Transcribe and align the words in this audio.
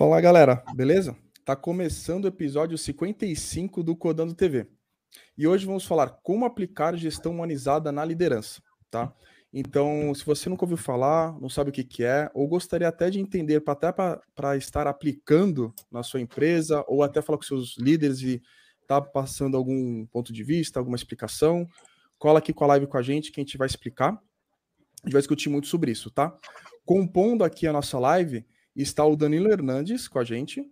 Fala 0.00 0.18
galera, 0.18 0.64
beleza? 0.74 1.14
Tá 1.44 1.54
começando 1.54 2.24
o 2.24 2.28
episódio 2.28 2.78
55 2.78 3.82
do 3.82 3.94
Codando 3.94 4.32
TV. 4.32 4.66
E 5.36 5.46
hoje 5.46 5.66
vamos 5.66 5.84
falar 5.84 6.08
como 6.22 6.46
aplicar 6.46 6.96
gestão 6.96 7.32
humanizada 7.32 7.92
na 7.92 8.02
liderança, 8.02 8.62
tá? 8.90 9.12
Então, 9.52 10.14
se 10.14 10.24
você 10.24 10.48
nunca 10.48 10.64
ouviu 10.64 10.78
falar, 10.78 11.38
não 11.38 11.50
sabe 11.50 11.68
o 11.68 11.72
que, 11.72 11.84
que 11.84 12.02
é, 12.02 12.30
ou 12.32 12.48
gostaria 12.48 12.88
até 12.88 13.10
de 13.10 13.20
entender, 13.20 13.62
até 13.66 13.92
para 13.92 14.56
estar 14.56 14.86
aplicando 14.86 15.70
na 15.92 16.02
sua 16.02 16.22
empresa, 16.22 16.82
ou 16.88 17.02
até 17.02 17.20
falar 17.20 17.36
com 17.36 17.44
seus 17.44 17.76
líderes 17.76 18.22
e 18.22 18.40
tá 18.86 19.02
passando 19.02 19.54
algum 19.54 20.06
ponto 20.06 20.32
de 20.32 20.42
vista, 20.42 20.78
alguma 20.78 20.96
explicação, 20.96 21.68
cola 22.18 22.38
aqui 22.38 22.54
com 22.54 22.64
a 22.64 22.68
live 22.68 22.86
com 22.86 22.96
a 22.96 23.02
gente 23.02 23.30
que 23.30 23.38
a 23.38 23.44
gente 23.44 23.58
vai 23.58 23.66
explicar. 23.66 24.12
A 24.14 25.06
gente 25.06 25.12
vai 25.12 25.20
discutir 25.20 25.50
muito 25.50 25.68
sobre 25.68 25.90
isso, 25.90 26.10
tá? 26.10 26.34
Compondo 26.86 27.44
aqui 27.44 27.66
a 27.66 27.72
nossa 27.74 27.98
live 27.98 28.46
está 28.74 29.04
o 29.04 29.16
Danilo 29.16 29.50
Hernandes 29.50 30.08
com 30.08 30.18
a 30.18 30.24
gente. 30.24 30.64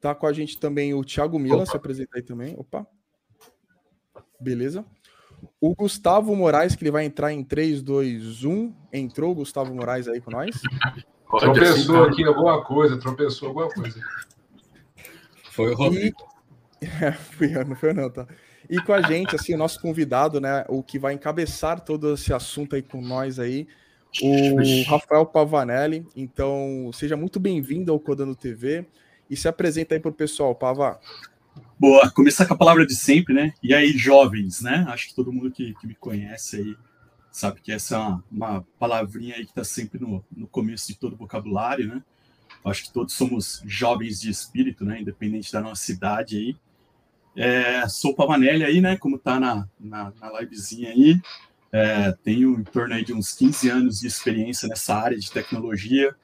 Tá 0.00 0.14
com 0.14 0.26
a 0.26 0.32
gente 0.32 0.58
também 0.58 0.94
o 0.94 1.04
Thiago 1.04 1.38
Milan, 1.38 1.66
se 1.66 1.76
apresenta 1.76 2.16
aí 2.16 2.22
também. 2.22 2.54
Opa. 2.56 2.86
Beleza. 4.40 4.84
O 5.60 5.74
Gustavo 5.74 6.34
Moraes, 6.34 6.74
que 6.74 6.82
ele 6.82 6.90
vai 6.90 7.04
entrar 7.04 7.32
em 7.32 7.44
3, 7.44 7.82
2, 7.82 8.44
1. 8.44 8.74
Entrou 8.92 9.32
o 9.32 9.34
Gustavo 9.34 9.74
Moraes 9.74 10.08
aí 10.08 10.20
com 10.20 10.30
nós? 10.30 10.60
Tropeçou 11.38 12.04
aqui 12.04 12.24
alguma 12.24 12.64
coisa, 12.64 12.98
tropeçou 12.98 13.48
alguma 13.48 13.68
coisa. 13.68 14.00
Foi 15.52 15.70
o 15.70 15.74
Rodrigo. 15.74 16.16
E... 16.16 16.30
É, 17.02 17.12
fui 17.12 17.54
eu, 17.54 17.62
não 17.66 17.76
foi 17.76 17.92
não, 17.92 18.08
tá? 18.08 18.26
E 18.66 18.80
com 18.80 18.94
a 18.94 19.02
gente, 19.02 19.36
assim, 19.36 19.52
o 19.52 19.58
nosso 19.58 19.78
convidado, 19.82 20.40
né, 20.40 20.64
o 20.66 20.82
que 20.82 20.98
vai 20.98 21.12
encabeçar 21.12 21.78
todo 21.80 22.14
esse 22.14 22.32
assunto 22.32 22.74
aí 22.74 22.80
com 22.80 23.02
nós 23.02 23.38
aí, 23.38 23.68
o 24.22 24.82
Rafael 24.88 25.24
Pavanelli. 25.26 26.06
Então, 26.16 26.90
seja 26.92 27.16
muito 27.16 27.38
bem-vindo 27.38 27.92
ao 27.92 28.00
Codando 28.00 28.34
TV 28.34 28.84
e 29.28 29.36
se 29.36 29.46
apresenta 29.46 29.94
aí 29.94 30.00
para 30.00 30.10
o 30.10 30.14
pessoal, 30.14 30.54
Pava. 30.54 30.98
Boa, 31.78 32.10
começar 32.10 32.46
com 32.46 32.54
a 32.54 32.58
palavra 32.58 32.86
de 32.86 32.94
sempre, 32.94 33.32
né? 33.32 33.54
E 33.62 33.72
aí, 33.72 33.92
jovens, 33.96 34.60
né? 34.60 34.84
Acho 34.88 35.08
que 35.08 35.14
todo 35.14 35.32
mundo 35.32 35.50
que, 35.50 35.74
que 35.74 35.86
me 35.86 35.94
conhece 35.94 36.56
aí 36.56 36.76
sabe 37.30 37.60
que 37.60 37.72
essa 37.72 37.94
é 37.94 37.98
uma, 37.98 38.24
uma 38.30 38.66
palavrinha 38.78 39.36
aí 39.36 39.44
que 39.44 39.52
está 39.52 39.64
sempre 39.64 40.00
no, 40.00 40.24
no 40.34 40.46
começo 40.48 40.88
de 40.88 40.98
todo 40.98 41.14
o 41.14 41.16
vocabulário, 41.16 41.86
né? 41.86 42.02
Acho 42.64 42.84
que 42.84 42.92
todos 42.92 43.14
somos 43.14 43.62
jovens 43.64 44.20
de 44.20 44.28
espírito, 44.28 44.84
né? 44.84 45.00
Independente 45.00 45.52
da 45.52 45.60
nossa 45.60 45.90
idade 45.90 46.36
aí. 46.36 46.56
É, 47.36 47.88
sou 47.88 48.14
Pavanelli 48.14 48.64
aí, 48.64 48.80
né? 48.80 48.96
Como 48.96 49.18
tá 49.18 49.40
na, 49.40 49.66
na, 49.78 50.12
na 50.20 50.40
livezinha 50.40 50.90
aí. 50.90 51.20
É, 51.72 52.12
tenho 52.24 52.58
em 52.58 52.64
torno 52.64 52.94
aí 52.94 53.04
de 53.04 53.12
uns 53.12 53.32
15 53.32 53.68
anos 53.70 54.00
de 54.00 54.06
experiência 54.06 54.68
nessa 54.68 54.94
área 54.94 55.18
de 55.18 55.30
tecnologia, 55.30 56.14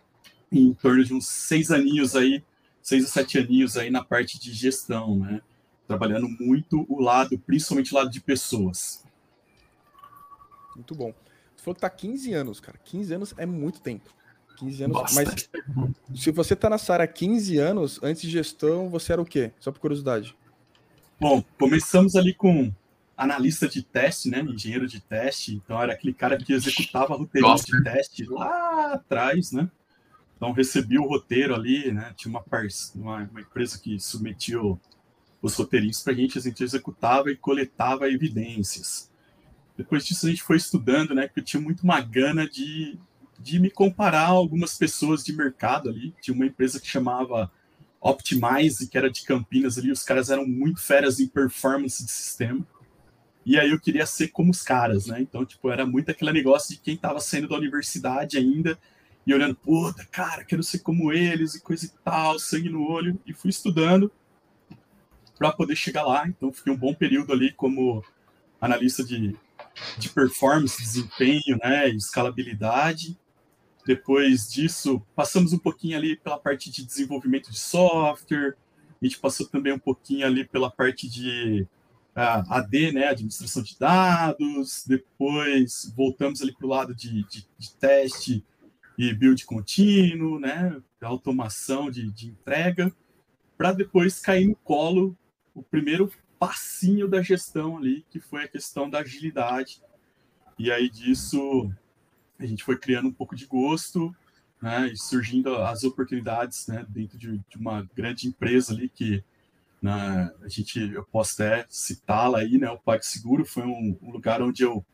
e 0.50 0.61
em 0.61 0.75
torno 0.75 1.05
de 1.05 1.14
uns 1.14 1.28
seis 1.28 1.70
aninhos 1.70 2.16
aí, 2.16 2.42
seis 2.83 3.05
a 3.05 3.08
sete 3.08 3.39
aninhos 3.39 3.77
aí 3.77 3.91
na 3.91 4.05
parte 4.05 4.39
de 4.39 4.52
gestão, 4.52 5.19
né? 5.19 5.41
Trabalhando 5.86 6.28
muito 6.28 6.84
o 6.89 7.00
lado, 7.00 7.39
principalmente 7.39 7.92
o 7.92 7.97
lado 7.97 8.11
de 8.11 8.20
pessoas. 8.20 9.05
Muito 10.74 10.94
bom. 10.94 11.12
Tu 11.56 11.62
falou 11.62 11.74
que 11.74 11.80
tá 11.80 11.91
15 11.91 12.33
anos, 12.34 12.61
cara. 12.61 12.78
15 12.84 13.14
anos 13.14 13.34
é 13.36 13.47
muito 13.47 13.80
tempo. 13.80 14.14
15 14.56 14.84
anos, 14.84 14.97
Bastante. 14.97 15.50
mas 15.52 16.20
se 16.20 16.30
você 16.30 16.56
tá 16.56 16.70
nessa 16.70 16.92
área 16.92 17.05
há 17.05 17.08
15 17.08 17.58
anos, 17.58 18.00
antes 18.02 18.22
de 18.22 18.30
gestão, 18.30 18.89
você 18.89 19.12
era 19.12 19.20
o 19.22 19.24
quê? 19.24 19.52
Só 19.61 19.70
por 19.70 19.80
curiosidade. 19.80 20.34
Bom, 21.20 21.42
começamos 21.58 22.17
ali 22.17 22.34
com 22.34 22.72
analista 23.17 23.67
de 23.67 23.83
teste, 23.83 24.28
né? 24.28 24.41
Engenheiro 24.41 24.86
de 24.86 25.00
teste. 25.00 25.55
Então 25.55 25.80
era 25.80 25.92
aquele 25.92 26.13
cara 26.13 26.36
que 26.36 26.52
executava 26.52 27.17
roteiros 27.17 27.64
de 27.64 27.83
teste 27.83 28.24
lá 28.27 28.92
atrás, 28.92 29.52
né? 29.52 29.70
Então 30.36 30.52
recebi 30.52 30.98
o 30.98 31.07
roteiro 31.07 31.55
ali, 31.55 31.91
né? 31.92 32.13
Tinha 32.17 32.30
uma, 32.30 32.45
uma, 32.95 33.23
uma 33.30 33.41
empresa 33.41 33.79
que 33.79 33.98
submetia 33.98 34.58
os 35.41 35.55
roteirinhos 35.55 36.02
para 36.02 36.13
a 36.13 36.17
gente, 36.17 36.39
a 36.39 36.42
gente 36.42 36.63
executava 36.63 37.30
e 37.30 37.36
coletava 37.36 38.08
evidências. 38.11 39.11
Depois 39.77 40.05
disso 40.05 40.27
a 40.27 40.30
gente 40.30 40.42
foi 40.42 40.57
estudando, 40.57 41.14
né? 41.14 41.27
Porque 41.27 41.41
eu 41.41 41.45
tinha 41.45 41.61
muito 41.61 41.83
uma 41.83 42.01
gana 42.01 42.48
de, 42.48 42.98
de 43.39 43.58
me 43.58 43.70
comparar 43.70 44.27
a 44.27 44.29
algumas 44.29 44.77
pessoas 44.77 45.24
de 45.24 45.33
mercado 45.33 45.89
ali. 45.89 46.14
Tinha 46.20 46.35
uma 46.35 46.46
empresa 46.46 46.80
que 46.80 46.86
chamava 46.86 47.51
Optimize, 48.01 48.89
que 48.89 48.96
era 48.96 49.11
de 49.11 49.23
Campinas 49.23 49.79
ali, 49.79 49.91
os 49.91 50.02
caras 50.02 50.30
eram 50.30 50.46
muito 50.46 50.80
feras 50.80 51.18
em 51.18 51.27
performance 51.27 52.05
de 52.05 52.11
sistema. 52.11 52.67
E 53.46 53.61
aí 53.61 53.70
eu 53.70 53.79
queria 53.79 54.05
ser 54.05 54.27
como 54.29 54.51
os 54.51 54.61
caras, 54.61 55.07
né? 55.07 55.20
Então, 55.20 55.45
tipo, 55.45 55.70
era 55.70 55.86
muito 55.86 56.11
aquele 56.11 56.33
negócio 56.33 56.74
de 56.74 56.80
quem 56.80 56.96
tava 56.96 57.20
saindo 57.20 57.46
da 57.46 57.57
universidade 57.57 58.36
ainda 58.36 58.77
e 59.24 59.33
olhando, 59.33 59.55
puta, 59.55 60.05
cara, 60.05 60.45
quero 60.45 60.64
ser 60.64 60.80
como 60.80 61.12
eles 61.12 61.55
e 61.55 61.61
coisa 61.61 61.86
e 61.86 61.89
tal, 62.02 62.40
sangue 62.40 62.68
no 62.68 62.83
olho. 62.83 63.20
E 63.24 63.33
fui 63.33 63.51
estudando 63.51 64.11
para 65.39 65.52
poder 65.52 65.77
chegar 65.77 66.02
lá. 66.02 66.27
Então, 66.27 66.52
fiquei 66.52 66.73
um 66.73 66.77
bom 66.77 66.92
período 66.92 67.33
ali 67.33 67.52
como 67.52 68.05
analista 68.61 69.05
de, 69.05 69.36
de 69.96 70.08
performance, 70.08 70.83
desempenho, 70.83 71.56
né? 71.62 71.89
Escalabilidade. 71.90 73.17
Depois 73.86 74.51
disso, 74.51 75.01
passamos 75.14 75.52
um 75.52 75.58
pouquinho 75.58 75.96
ali 75.96 76.17
pela 76.17 76.36
parte 76.36 76.68
de 76.68 76.85
desenvolvimento 76.85 77.52
de 77.52 77.61
software. 77.61 78.56
A 79.01 79.05
gente 79.05 79.20
passou 79.20 79.46
também 79.46 79.73
um 79.73 79.79
pouquinho 79.79 80.27
ali 80.27 80.45
pela 80.45 80.68
parte 80.68 81.08
de 81.08 81.64
AD, 82.17 82.93
né, 82.93 83.09
administração 83.09 83.63
de 83.63 83.79
dados, 83.79 84.85
depois 84.87 85.93
voltamos 85.95 86.41
ali 86.41 86.55
para 86.55 86.67
o 86.67 86.71
lado 86.71 86.95
de, 86.95 87.23
de, 87.25 87.47
de, 87.59 87.77
teste 87.77 88.43
e 88.97 89.13
build 89.13 89.45
contínuo, 89.45 90.41
né, 90.41 90.81
automação 91.03 91.91
de, 91.91 92.11
de 92.11 92.29
entrega, 92.29 92.91
para 93.59 93.73
depois 93.73 94.19
cair 94.19 94.49
no 94.49 94.57
colo 94.57 95.17
o 95.55 95.63
primeiro 95.63 96.11
passinho 96.39 97.07
da 97.07 97.21
gestão 97.21 97.77
ali, 97.77 98.05
que 98.11 98.19
foi 98.19 98.45
a 98.45 98.48
questão 98.48 98.89
da 98.89 99.01
agilidade. 99.01 99.83
E 100.59 100.73
aí 100.73 100.89
disso 100.89 101.71
a 102.39 102.47
gente 102.47 102.65
foi 102.65 102.79
criando 102.79 103.09
um 103.09 103.13
pouco 103.13 103.37
de 103.37 103.45
gosto, 103.47 104.15
né, 104.61 104.89
e 104.89 104.97
surgindo 104.97 105.55
as 105.57 105.85
oportunidades, 105.85 106.67
né, 106.67 106.87
dentro 106.89 107.19
de, 107.19 107.39
de 107.47 107.57
uma 107.59 107.87
grande 107.95 108.27
empresa 108.27 108.73
ali 108.73 108.89
que 108.89 109.23
né? 109.81 110.31
A 110.42 110.48
gente, 110.48 110.81
eu 110.92 111.05
posso 111.05 111.42
até 111.42 111.67
citá-la 111.69 112.39
aí, 112.39 112.59
né? 112.59 112.70
O 112.70 112.79
PagSeguro 112.79 113.45
foi 113.45 113.64
um, 113.64 113.98
um, 114.03 114.11
lugar 114.11 114.42
onde 114.42 114.63
eu 114.63 114.85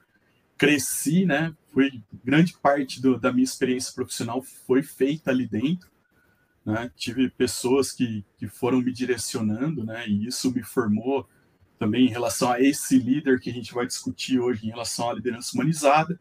cresci, 0.56 1.24
né? 1.24 1.54
Foi 1.72 2.02
grande 2.24 2.54
parte 2.58 3.00
do, 3.00 3.18
da 3.18 3.32
minha 3.32 3.44
experiência 3.44 3.92
profissional 3.94 4.42
foi 4.66 4.82
feita 4.82 5.30
ali 5.30 5.46
dentro. 5.46 5.90
Né? 6.64 6.90
Tive 6.94 7.28
pessoas 7.30 7.90
que, 7.92 8.24
que 8.38 8.46
foram 8.46 8.80
me 8.80 8.92
direcionando, 8.92 9.84
né? 9.84 10.06
E 10.08 10.26
isso 10.26 10.52
me 10.52 10.62
formou 10.62 11.28
também 11.78 12.06
em 12.06 12.10
relação 12.10 12.50
a 12.50 12.60
esse 12.60 12.96
líder 12.98 13.40
que 13.40 13.50
a 13.50 13.52
gente 13.52 13.74
vai 13.74 13.86
discutir 13.86 14.38
hoje 14.38 14.66
em 14.66 14.70
relação 14.70 15.10
à 15.10 15.14
liderança 15.14 15.50
humanizada. 15.54 16.18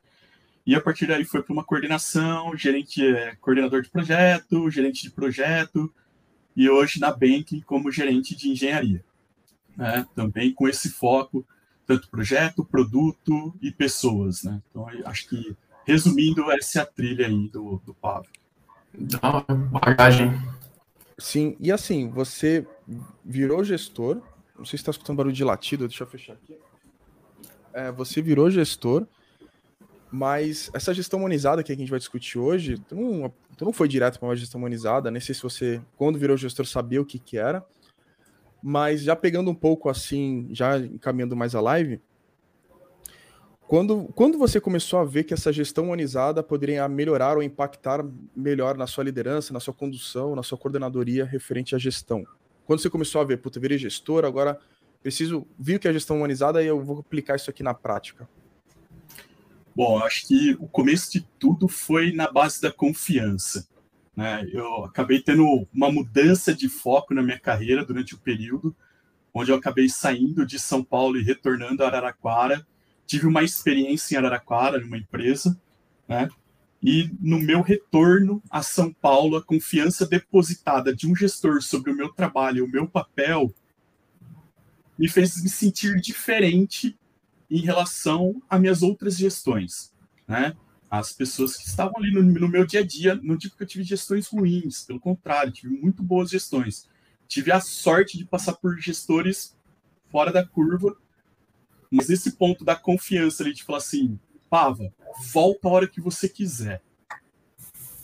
E 0.66 0.76
a 0.76 0.82
partir 0.82 1.08
daí 1.08 1.26
foi 1.26 1.44
para 1.44 1.54
uma 1.54 1.64
coordenação, 1.64 2.56
gerente, 2.56 3.06
é, 3.06 3.36
coordenador 3.36 3.82
de 3.82 3.90
projeto, 3.90 4.70
gerente 4.70 5.04
de 5.04 5.12
projeto, 5.12 5.94
e 6.56 6.70
hoje 6.70 7.00
na 7.00 7.12
Bank 7.12 7.62
como 7.62 7.92
gerente 7.92 8.36
de 8.36 8.50
engenharia. 8.50 9.04
Né? 9.76 10.06
Também 10.16 10.54
com 10.54 10.68
esse 10.68 10.90
foco, 10.90 11.46
tanto 11.86 12.10
projeto, 12.10 12.66
produto 12.66 13.54
e 13.62 13.72
pessoas. 13.72 14.44
Né? 14.44 14.62
Então, 14.70 14.88
acho 15.06 15.28
que, 15.30 15.56
resumindo, 15.86 16.52
essa 16.52 16.80
é 16.80 16.82
a 16.82 16.86
trilha 16.86 17.28
aí 17.28 17.48
do, 17.50 17.82
do 17.86 17.94
Pablo. 17.94 18.30
Dá 18.94 19.46
bagagem. 19.48 20.32
Sim, 21.18 21.56
e 21.60 21.72
assim, 21.72 22.10
você 22.10 22.66
virou 23.24 23.64
gestor, 23.64 24.22
não 24.58 24.66
sei 24.66 24.72
se 24.72 24.82
está 24.82 24.92
escutando 24.92 25.18
barulho 25.18 25.36
de 25.36 25.44
latido, 25.44 25.88
deixa 25.88 26.04
eu 26.04 26.08
fechar 26.08 26.34
aqui. 26.34 26.58
É, 27.74 27.92
você 27.92 28.22
virou 28.22 28.50
gestor, 28.50 29.06
mas 30.12 30.70
essa 30.74 30.94
gestão 30.94 31.20
humanizada 31.20 31.64
que 31.64 31.72
a 31.72 31.76
gente 31.76 31.90
vai 31.90 32.00
discutir 32.00 32.38
hoje, 32.38 32.78
tu 32.90 32.96
não, 32.96 33.32
tu 33.61 33.66
não 33.66 33.72
foi 33.72 33.87
direto 33.87 34.17
para 34.17 34.28
uma 34.28 34.35
gestão 34.35 34.58
humanizada, 34.58 35.11
nem 35.11 35.22
sei 35.22 35.35
se 35.35 35.43
você, 35.43 35.79
quando 35.96 36.17
virou 36.17 36.35
gestor, 36.35 36.66
sabia 36.66 36.99
o 36.99 37.05
que, 37.05 37.19
que 37.19 37.37
era. 37.37 37.63
Mas 38.59 39.03
já 39.03 39.16
pegando 39.16 39.52
um 39.52 39.55
pouco 39.55 39.87
assim, 39.87 40.47
já 40.49 40.79
encaminhando 40.79 41.35
mais 41.35 41.53
a 41.53 41.61
live, 41.61 42.02
quando, 43.67 44.05
quando 44.16 44.40
você 44.40 44.59
começou 44.59 44.97
a 44.97 45.05
ver 45.05 45.25
que 45.25 45.34
essa 45.35 45.53
gestão 45.53 45.85
humanizada 45.85 46.41
poderia 46.41 46.90
melhorar 46.90 47.37
ou 47.37 47.43
impactar 47.43 48.03
melhor 48.35 48.75
na 48.75 48.87
sua 48.87 49.03
liderança, 49.03 49.53
na 49.53 49.59
sua 49.59 49.75
condução, 49.75 50.35
na 50.35 50.41
sua 50.41 50.58
coordenadoria 50.58 51.23
referente 51.23 51.75
à 51.75 51.78
gestão? 51.78 52.25
Quando 52.66 52.79
você 52.79 52.90
começou 52.90 53.22
a 53.22 53.23
ver, 53.23 53.37
puta, 53.37 53.59
virei 53.59 53.78
gestor, 53.78 54.25
agora 54.25 54.59
preciso, 55.03 55.46
vir 55.59 55.79
que 55.79 55.87
é 55.87 55.91
a 55.91 55.93
gestão 55.93 56.17
humanizada 56.17 56.63
e 56.63 56.66
eu 56.66 56.81
vou 56.81 56.97
aplicar 56.97 57.35
isso 57.35 57.52
aqui 57.52 57.61
na 57.61 57.75
prática. 57.75 58.28
Bom, 59.76 60.00
acho 60.03 60.28
que 60.28 60.56
o 60.59 60.68
começo 60.68 61.12
de 61.12 61.22
tudo 61.40 61.68
foi 61.68 62.12
na 62.12 62.29
base 62.29 62.62
da 62.62 62.72
confiança. 62.72 63.68
Né? 64.16 64.46
Eu 64.52 64.85
acabei 64.85 65.22
tendo 65.22 65.68
uma 65.73 65.91
mudança 65.91 66.53
de 66.53 66.68
foco 66.68 67.14
na 67.14 67.23
minha 67.23 67.40
carreira 67.40 67.85
durante 67.85 68.14
o 68.14 68.20
período, 68.20 68.76
onde 69.34 69.52
eu 69.52 69.56
acabei 69.56 69.88
saindo 69.88 70.46
de 70.46 70.59
São 70.59 70.84
Paulo 70.84 71.18
e 71.18 71.23
retornando 71.23 71.84
a 71.84 71.88
Araraquara. 71.88 72.68
Tive 73.08 73.28
uma 73.28 73.44
experiência 73.44 74.16
em 74.16 74.18
Araraquara, 74.18 74.79
numa 74.79 74.97
empresa, 74.97 75.59
né? 76.08 76.29
E 76.84 77.09
no 77.22 77.40
meu 77.40 77.62
retorno 77.62 78.41
a 78.50 78.64
São 78.64 78.91
Paulo, 78.91 79.38
a 79.38 79.44
confiança 79.44 80.06
depositada 80.06 80.94
de 80.94 81.08
um 81.08 81.16
gestor 81.16 81.62
sobre 81.62 81.91
o 81.91 81.96
meu 81.96 82.09
trabalho, 82.09 82.66
o 82.66 82.70
meu 82.70 82.88
papel, 82.88 83.53
me 84.97 85.08
fez 85.08 85.41
me 85.41 85.50
sentir 85.50 86.02
diferente 86.02 86.97
em 87.52 87.59
relação 87.59 88.42
a 88.50 88.58
minhas 88.58 88.82
outras 88.82 89.18
gestões, 89.18 89.94
né? 90.26 90.56
As 90.90 91.12
pessoas 91.12 91.58
que 91.58 91.68
estavam 91.68 91.94
ali 91.98 92.12
no, 92.12 92.24
no 92.24 92.48
meu 92.48 92.66
dia 92.66 92.80
a 92.80 92.86
dia, 92.86 93.16
não 93.22 93.36
digo 93.36 93.56
que 93.56 93.64
eu 93.64 93.68
tive 93.68 93.84
gestões 93.84 94.28
ruins, 94.28 94.84
pelo 94.84 95.00
contrário, 95.00 95.52
tive 95.52 95.74
muito 95.76 96.02
boas 96.02 96.30
gestões. 96.30 96.90
Tive 97.28 97.52
a 97.52 97.59
sorte 97.59 98.18
de 98.18 98.26
passar 98.26 98.53
por 98.53 98.78
gestores 98.78 99.56
fora 100.09 100.32
da 100.32 100.46
curva, 100.46 100.98
mas 101.90 102.09
esse 102.09 102.34
ponto 102.34 102.64
da 102.64 102.76
confiança 102.76 103.44
ali 103.44 103.54
de 103.54 103.64
falar 103.64 103.80
assim, 103.80 104.18
Pava, 104.50 104.94
volta 105.32 105.68
a 105.68 105.72
hora 105.72 105.88
que 105.88 106.02
você 106.02 106.28
quiser. 106.28 106.82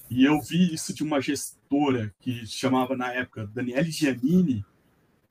E 0.09 0.23
eu 0.23 0.41
vi 0.41 0.73
isso 0.73 0.93
de 0.93 1.03
uma 1.03 1.21
gestora 1.21 2.13
que 2.19 2.45
chamava 2.45 2.95
na 2.95 3.13
época 3.13 3.47
Daniele 3.47 3.91
Giannini, 3.91 4.65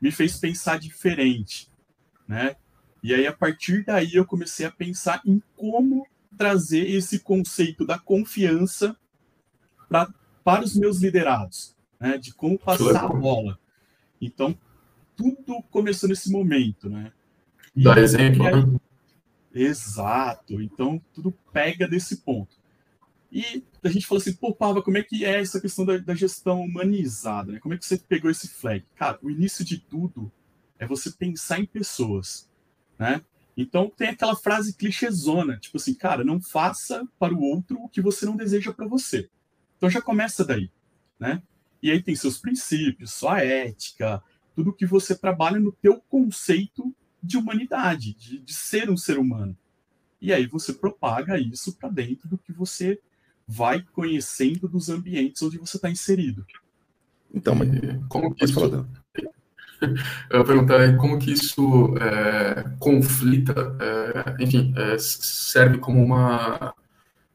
me 0.01 0.11
fez 0.11 0.37
pensar 0.37 0.79
diferente, 0.79 1.71
né? 2.29 2.57
E 3.03 3.15
aí, 3.15 3.27
a 3.27 3.33
partir 3.33 3.85
daí, 3.85 4.15
eu 4.15 4.25
comecei 4.25 4.67
a 4.67 4.71
pensar 4.71 5.21
em 5.25 5.43
como 5.57 6.07
trazer 6.37 6.89
esse 6.91 7.21
conceito 7.21 7.87
da 7.87 7.99
confiança 7.99 8.97
pra, 9.89 10.13
para 10.45 10.65
os 10.65 10.75
meus 10.75 11.01
liderados, 11.01 11.75
né? 11.99 12.19
de 12.19 12.33
como 12.35 12.59
passar 12.59 13.05
a 13.05 13.09
bola. 13.09 13.59
Então, 14.21 14.57
tudo 15.15 15.63
começou 15.71 16.09
nesse 16.09 16.31
momento, 16.31 16.91
né? 16.91 17.13
E, 17.75 17.85
Dá 17.85 17.99
exemplo, 17.99 18.47
aí, 18.47 18.65
né? 18.65 18.79
Exato. 19.55 20.61
Então, 20.61 21.01
tudo 21.15 21.33
pega 21.53 21.89
desse 21.89 22.19
ponto. 22.19 22.57
E 23.33 23.65
a 23.83 23.89
gente 23.89 24.07
falou 24.07 24.21
assim, 24.21 24.35
pô, 24.35 24.55
Pava, 24.55 24.83
como 24.83 24.99
é 24.99 25.03
que 25.03 25.25
é 25.25 25.41
essa 25.41 25.61
questão 25.61 25.85
da, 25.85 25.97
da, 25.99 26.15
gestão 26.15 26.61
humanizada? 26.61 27.53
Né? 27.53 27.59
Como 27.59 27.75
é 27.75 27.79
que 27.79 27.85
você 27.85 27.99
pegou 27.99 28.31
esse 28.31 28.49
flag? 28.49 28.85
Cara, 28.95 29.19
o 29.23 29.31
início 29.31 29.65
de 29.65 29.79
tudo 29.79 30.31
é 30.79 30.87
você 30.87 31.11
pensar 31.11 31.59
em 31.59 31.67
pessoas 31.67 32.49
né? 32.99 33.23
Então 33.57 33.91
tem 33.97 34.09
aquela 34.09 34.37
frase 34.37 34.77
clichêzona, 34.77 35.57
tipo 35.59 35.79
assim, 35.79 35.95
cara, 35.95 36.23
não 36.23 36.41
faça 36.41 37.07
para 37.19 37.35
o 37.35 37.41
outro 37.41 37.79
o 37.81 37.89
que 37.89 38.03
você 38.03 38.27
não 38.27 38.37
deseja 38.37 38.73
para 38.73 38.87
você. 38.87 39.31
Então 39.77 39.89
já 39.89 40.03
começa 40.03 40.45
daí, 40.45 40.71
né? 41.19 41.43
E 41.83 41.91
aí 41.91 42.03
tem 42.03 42.15
seus 42.15 42.39
princípios, 42.39 43.13
sua 43.13 43.41
ética, 43.41 44.23
tudo 44.55 44.73
que 44.73 44.87
você 44.87 45.15
trabalha 45.15 45.59
no 45.59 45.73
teu 45.73 46.01
conceito 46.09 46.95
de 47.23 47.37
humanidade, 47.37 48.15
de, 48.15 48.39
de 48.39 48.53
ser 48.53 48.91
um 48.91 48.97
ser 48.97 49.19
humano. 49.19 49.57
E 50.21 50.33
aí 50.33 50.47
você 50.47 50.73
propaga 50.73 51.39
isso 51.39 51.77
para 51.77 51.89
dentro 51.89 52.29
do 52.29 52.39
que 52.39 52.53
você 52.53 53.01
vai 53.47 53.83
conhecendo 53.93 54.69
dos 54.69 54.89
ambientes 54.89 55.43
onde 55.43 55.59
você 55.59 55.77
está 55.77 55.91
inserido. 55.91 56.45
Então, 57.33 57.55
mas 57.55 57.69
como 58.09 58.35
que 58.35 58.45
isso, 58.45 58.59
eu 60.31 60.38
ia 60.40 60.44
perguntar 60.44 60.96
como 60.96 61.19
que 61.19 61.32
isso 61.32 61.94
é, 61.99 62.64
conflita, 62.78 63.76
é, 63.81 64.43
enfim, 64.43 64.73
é, 64.76 64.96
serve 64.99 65.78
como 65.78 66.02
uma, 66.02 66.75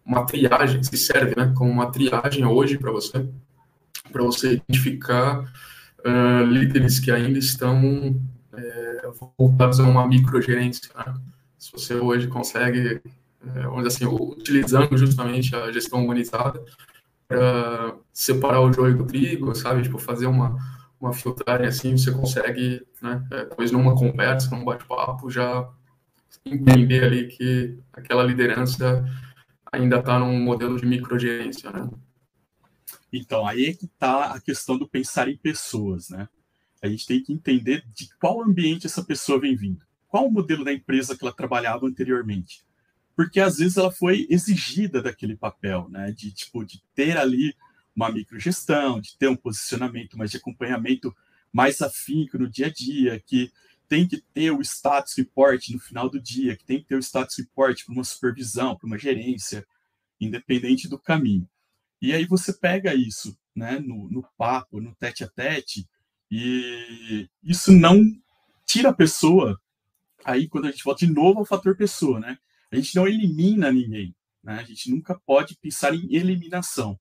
uma 0.06 0.26
triagem, 0.26 0.84
se 0.84 0.98
serve 0.98 1.36
né, 1.36 1.54
como 1.56 1.72
uma 1.72 1.92
triagem 1.92 2.46
hoje 2.46 2.78
para 2.78 2.92
você, 2.92 3.28
para 4.12 4.24
você 4.24 4.54
identificar 4.54 5.40
uh, 6.06 6.44
líderes 6.46 7.00
que 7.00 7.12
ainda 7.12 7.40
estão 7.40 8.20
é, 8.54 9.10
voltados 9.38 9.80
a 9.80 9.84
uma 9.84 10.08
microgerência. 10.08 10.90
Né? 10.96 11.14
Se 11.58 11.72
você 11.72 11.96
hoje 11.96 12.28
consegue, 12.28 13.02
é, 13.56 13.62
vamos 13.64 13.84
dizer 13.84 14.06
assim, 14.06 14.06
utilizando 14.06 14.98
justamente 14.98 15.56
a 15.56 15.72
gestão 15.72 16.04
humanizada 16.04 16.64
para 17.28 17.96
separar 18.12 18.62
o 18.62 18.74
joio 18.74 18.98
do 18.98 19.06
trigo, 19.06 19.56
sabe, 19.56 19.84
tipo, 19.84 19.98
fazer 19.98 20.26
uma 20.26 20.58
uma 21.02 21.14
filtragem 21.14 21.68
assim, 21.68 21.98
você 21.98 22.12
consegue, 22.12 22.86
né, 23.02 23.28
é, 23.32 23.46
depois 23.46 23.72
numa 23.72 23.96
conversa, 23.96 24.56
num 24.56 24.64
bate-papo, 24.64 25.32
já 25.32 25.68
entender 26.46 27.04
ali 27.04 27.28
que 27.28 27.78
aquela 27.92 28.24
liderança 28.24 29.04
ainda 29.72 29.98
está 29.98 30.20
num 30.20 30.40
modelo 30.40 30.80
de 30.80 30.86
microgerência, 30.86 31.72
né? 31.72 31.90
Então, 33.12 33.46
aí 33.46 33.66
é 33.66 33.74
que 33.74 33.86
está 33.86 34.34
a 34.34 34.40
questão 34.40 34.78
do 34.78 34.88
pensar 34.88 35.28
em 35.28 35.36
pessoas, 35.36 36.10
né? 36.10 36.30
A 36.82 36.88
gente 36.88 37.06
tem 37.06 37.22
que 37.22 37.34
entender 37.34 37.84
de 37.96 38.10
qual 38.20 38.42
ambiente 38.42 38.88
essa 38.88 39.04
pessoa 39.04 39.40
vem 39.40 39.56
vindo. 39.56 39.86
Qual 40.08 40.28
o 40.28 40.32
modelo 40.32 40.64
da 40.64 40.74
empresa 40.74 41.18
que 41.18 41.24
ela 41.24 41.34
trabalhava 41.34 41.86
anteriormente. 41.86 42.64
Porque 43.16 43.40
às 43.40 43.58
vezes 43.58 43.78
ela 43.78 43.92
foi 43.92 44.26
exigida 44.30 45.02
daquele 45.02 45.36
papel, 45.36 45.88
né? 45.90 46.12
De, 46.12 46.32
tipo, 46.32 46.64
de 46.66 46.82
ter 46.96 47.18
ali 47.18 47.54
uma 47.96 48.12
microgestão, 48.12 49.00
de 49.00 49.18
ter 49.18 49.28
um 49.28 49.36
posicionamento 49.36 50.18
mais 50.18 50.32
de 50.32 50.38
acompanhamento 50.38 51.16
mais 51.52 51.82
afinco 51.82 52.38
no 52.38 52.50
dia 52.50 52.68
a 52.68 52.70
dia, 52.70 53.22
que 53.26 53.52
tem 53.88 54.08
que 54.08 54.24
ter 54.34 54.52
o 54.52 54.62
status 54.62 55.14
report 55.16 55.70
no 55.70 55.80
final 55.80 56.10
do 56.10 56.20
dia, 56.20 56.56
que 56.56 56.64
tem 56.64 56.80
que 56.80 56.86
ter 56.86 56.96
o 56.96 57.04
status 57.04 57.38
report 57.38 57.84
para 57.84 57.94
uma 57.94 58.04
supervisão, 58.04 58.78
para 58.78 58.88
uma 58.88 58.98
gerência, 58.98 59.68
independente 60.20 60.88
do 60.88 60.98
caminho. 60.98 61.48
E 62.02 62.14
aí 62.14 62.26
você 62.26 62.54
pega 62.54 62.96
isso 62.96 63.38
né, 63.56 63.80
no, 63.80 64.10
no 64.10 64.24
papo, 64.38 64.80
no 64.80 64.96
tete 64.96 65.24
a 65.24 65.28
tete, 65.28 65.88
e 66.32 67.30
isso 67.44 67.74
não 67.74 68.02
tira 68.66 68.90
a 68.90 68.94
pessoa. 68.94 69.60
Aí, 70.24 70.48
quando 70.48 70.68
a 70.68 70.72
gente 70.72 70.84
volta 70.84 71.06
de 71.06 71.12
novo 71.12 71.40
ao 71.40 71.46
fator 71.46 71.76
pessoa, 71.76 72.20
né? 72.20 72.38
A 72.72 72.78
gente 72.78 72.96
não 72.96 73.06
elimina 73.06 73.70
ninguém. 73.70 74.16
Né? 74.42 74.60
A 74.60 74.64
gente 74.64 74.90
nunca 74.90 75.20
pode 75.26 75.58
pensar 75.58 75.94
em 75.94 76.16
eliminação. 76.16 76.98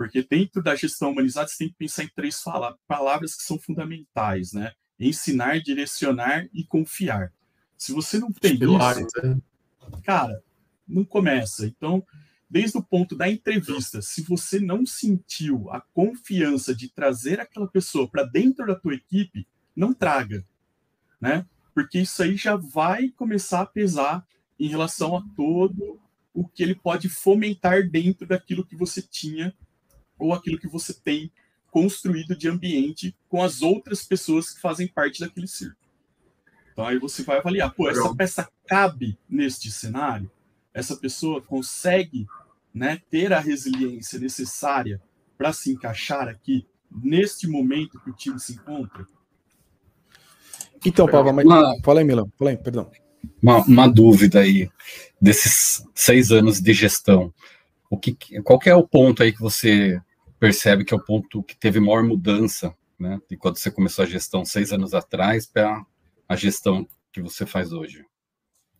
Porque 0.00 0.22
dentro 0.22 0.62
da 0.62 0.74
gestão 0.74 1.10
humanizada, 1.10 1.46
você 1.46 1.58
tem 1.58 1.68
que 1.68 1.74
pensar 1.74 2.04
em 2.04 2.08
três 2.08 2.42
palavras 2.88 3.34
que 3.34 3.42
são 3.42 3.58
fundamentais, 3.58 4.54
né? 4.54 4.72
Ensinar, 4.98 5.60
direcionar 5.60 6.48
e 6.54 6.64
confiar. 6.64 7.30
Se 7.76 7.92
você 7.92 8.18
não 8.18 8.32
tem 8.32 8.58
Pilares, 8.58 9.06
isso, 9.06 9.26
é. 9.26 10.00
cara, 10.02 10.42
não 10.88 11.04
começa. 11.04 11.66
Então, 11.66 12.02
desde 12.48 12.78
o 12.78 12.82
ponto 12.82 13.14
da 13.14 13.28
entrevista, 13.28 14.00
se 14.00 14.22
você 14.22 14.58
não 14.58 14.86
sentiu 14.86 15.70
a 15.70 15.82
confiança 15.92 16.74
de 16.74 16.88
trazer 16.88 17.38
aquela 17.38 17.68
pessoa 17.68 18.08
para 18.08 18.22
dentro 18.22 18.66
da 18.66 18.74
tua 18.74 18.94
equipe, 18.94 19.46
não 19.76 19.92
traga, 19.92 20.42
né? 21.20 21.44
Porque 21.74 21.98
isso 21.98 22.22
aí 22.22 22.38
já 22.38 22.56
vai 22.56 23.10
começar 23.10 23.60
a 23.60 23.66
pesar 23.66 24.26
em 24.58 24.66
relação 24.66 25.14
a 25.14 25.22
todo 25.36 26.00
o 26.32 26.48
que 26.48 26.62
ele 26.62 26.74
pode 26.74 27.10
fomentar 27.10 27.86
dentro 27.86 28.26
daquilo 28.26 28.64
que 28.64 28.74
você 28.74 29.02
tinha 29.02 29.54
ou 30.20 30.32
aquilo 30.32 30.58
que 30.58 30.68
você 30.68 30.92
tem 30.94 31.30
construído 31.70 32.36
de 32.36 32.48
ambiente 32.48 33.16
com 33.28 33.42
as 33.42 33.62
outras 33.62 34.02
pessoas 34.02 34.50
que 34.50 34.60
fazem 34.60 34.88
parte 34.88 35.20
daquele 35.20 35.46
círculo. 35.46 35.78
Então 36.72 36.84
aí 36.84 36.98
você 36.98 37.22
vai 37.22 37.38
avaliar, 37.38 37.72
pô, 37.74 37.88
essa 37.88 38.14
peça 38.14 38.48
cabe 38.66 39.18
neste 39.28 39.70
cenário? 39.70 40.30
Essa 40.72 40.96
pessoa 40.96 41.42
consegue 41.42 42.26
né, 42.72 43.00
ter 43.10 43.32
a 43.32 43.40
resiliência 43.40 44.18
necessária 44.18 45.00
para 45.36 45.52
se 45.52 45.72
encaixar 45.72 46.28
aqui 46.28 46.66
neste 46.90 47.48
momento 47.48 48.00
que 48.00 48.10
o 48.10 48.14
time 48.14 48.38
se 48.38 48.52
encontra? 48.52 49.06
Então, 50.84 51.06
Paulo, 51.06 51.32
mas... 51.32 51.44
Uma... 51.44 51.76
fala 51.82 52.00
aí, 52.00 52.04
Milão, 52.04 52.30
fala 52.38 52.50
aí, 52.50 52.56
perdão. 52.56 52.90
Uma, 53.42 53.58
uma 53.64 53.88
dúvida 53.88 54.40
aí, 54.40 54.70
desses 55.20 55.84
seis 55.94 56.30
anos 56.30 56.60
de 56.60 56.72
gestão, 56.72 57.32
o 57.90 57.98
que, 57.98 58.16
qual 58.42 58.58
que 58.58 58.70
é 58.70 58.74
o 58.74 58.86
ponto 58.86 59.22
aí 59.22 59.32
que 59.32 59.40
você 59.40 60.00
percebe 60.40 60.84
que 60.84 60.94
é 60.94 60.96
o 60.96 61.04
ponto 61.04 61.42
que 61.42 61.54
teve 61.54 61.78
maior 61.78 62.02
mudança, 62.02 62.74
né? 62.98 63.20
De 63.28 63.36
quando 63.36 63.58
você 63.58 63.70
começou 63.70 64.04
a 64.04 64.08
gestão 64.08 64.44
seis 64.44 64.72
anos 64.72 64.94
atrás 64.94 65.46
para 65.46 65.84
a 66.26 66.34
gestão 66.34 66.88
que 67.12 67.20
você 67.20 67.44
faz 67.44 67.72
hoje. 67.72 68.00
O 68.00 68.06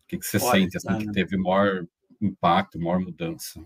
que, 0.07 0.17
que 0.17 0.25
você 0.25 0.37
Olha, 0.37 0.51
sente 0.51 0.77
assim, 0.77 1.05
que 1.05 1.11
teve 1.11 1.37
maior 1.37 1.85
impacto, 2.19 2.79
maior 2.79 2.99
mudança? 2.99 3.63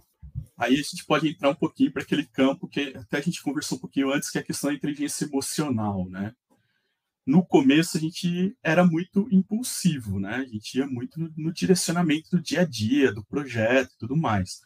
Aí 0.57 0.73
a 0.73 0.77
gente 0.77 1.05
pode 1.05 1.29
entrar 1.29 1.49
um 1.49 1.55
pouquinho 1.55 1.91
para 1.91 2.03
aquele 2.03 2.25
campo 2.25 2.67
que 2.67 2.93
até 2.95 3.17
a 3.17 3.21
gente 3.21 3.41
conversou 3.41 3.77
um 3.77 3.81
pouquinho 3.81 4.11
antes, 4.11 4.29
que 4.29 4.37
é 4.37 4.41
a 4.41 4.45
questão 4.45 4.69
da 4.69 4.75
inteligência 4.75 5.25
emocional, 5.25 6.07
né? 6.09 6.35
No 7.25 7.43
começo 7.43 7.97
a 7.97 7.99
gente 7.99 8.55
era 8.61 8.85
muito 8.85 9.27
impulsivo, 9.31 10.19
né? 10.19 10.35
A 10.35 10.45
gente 10.45 10.77
ia 10.77 10.85
muito 10.85 11.19
no, 11.19 11.31
no 11.35 11.53
direcionamento 11.53 12.29
do 12.29 12.41
dia 12.41 12.61
a 12.61 12.65
dia, 12.65 13.13
do 13.13 13.23
projeto 13.23 13.93
e 13.93 13.97
tudo 13.97 14.17
mais 14.17 14.59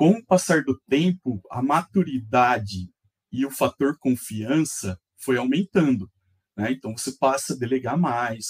com 0.00 0.12
o 0.12 0.24
passar 0.24 0.64
do 0.64 0.80
tempo, 0.88 1.42
a 1.50 1.60
maturidade 1.60 2.88
e 3.30 3.44
o 3.44 3.50
fator 3.50 3.98
confiança 3.98 4.98
foi 5.18 5.36
aumentando. 5.36 6.10
Né? 6.56 6.72
Então, 6.72 6.96
você 6.96 7.12
passa 7.18 7.52
a 7.52 7.56
delegar 7.58 7.98
mais, 7.98 8.46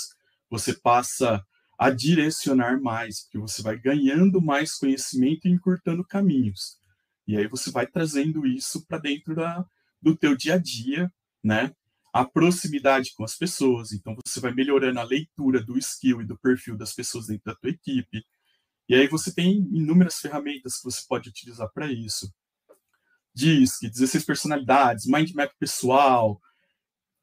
você 0.49 0.73
passa 0.73 1.45
a 1.77 1.91
direcionar 1.91 2.81
mais, 2.81 3.25
porque 3.25 3.39
você 3.39 3.63
vai 3.63 3.77
ganhando 3.77 4.41
mais 4.41 4.77
conhecimento 4.77 5.49
e 5.49 5.51
encurtando 5.51 6.07
caminhos. 6.07 6.79
E 7.27 7.37
aí 7.37 7.49
você 7.49 7.73
vai 7.73 7.85
trazendo 7.85 8.47
isso 8.47 8.87
para 8.87 8.99
dentro 8.99 9.35
da, 9.35 9.67
do 10.01 10.17
teu 10.17 10.37
dia 10.37 10.55
a 10.55 10.59
dia, 10.59 11.13
né? 11.43 11.73
A 12.13 12.25
proximidade 12.25 13.11
com 13.17 13.25
as 13.25 13.37
pessoas. 13.37 13.91
Então, 13.91 14.15
você 14.25 14.39
vai 14.39 14.55
melhorando 14.55 15.01
a 15.01 15.05
leitura 15.05 15.61
do 15.61 15.77
skill 15.79 16.23
e 16.23 16.27
do 16.29 16.39
perfil 16.39 16.77
das 16.77 16.95
pessoas 16.95 17.27
dentro 17.27 17.47
da 17.47 17.57
tua 17.57 17.71
equipe. 17.71 18.25
E 18.91 18.95
aí 18.97 19.07
você 19.07 19.33
tem 19.33 19.53
inúmeras 19.71 20.17
ferramentas 20.17 20.79
que 20.79 20.83
você 20.83 21.07
pode 21.09 21.29
utilizar 21.29 21.71
para 21.73 21.87
isso. 21.93 22.29
DISC, 23.33 23.89
16 23.89 24.25
personalidades, 24.25 25.07
mind 25.07 25.31
map 25.31 25.53
pessoal, 25.61 26.43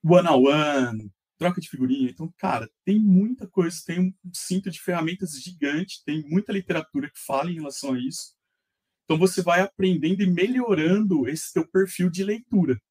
one-on-one, 0.02 1.12
troca 1.38 1.60
de 1.60 1.68
figurinha. 1.68 2.10
Então, 2.10 2.34
cara, 2.38 2.72
tem 2.86 2.98
muita 2.98 3.46
coisa, 3.46 3.84
tem 3.86 4.00
um 4.00 4.14
cinto 4.34 4.72
de 4.72 4.80
ferramentas 4.80 5.32
gigante, 5.44 6.02
tem 6.06 6.24
muita 6.30 6.54
literatura 6.54 7.10
que 7.10 7.20
fala 7.20 7.52
em 7.52 7.56
relação 7.56 7.96
a 7.96 8.00
isso. 8.00 8.34
Então, 9.04 9.18
você 9.18 9.42
vai 9.42 9.60
aprendendo 9.60 10.24
e 10.24 10.32
melhorando 10.32 11.28
esse 11.28 11.52
teu 11.52 11.68
perfil 11.68 12.10
de 12.10 12.24
leitura. 12.24 12.82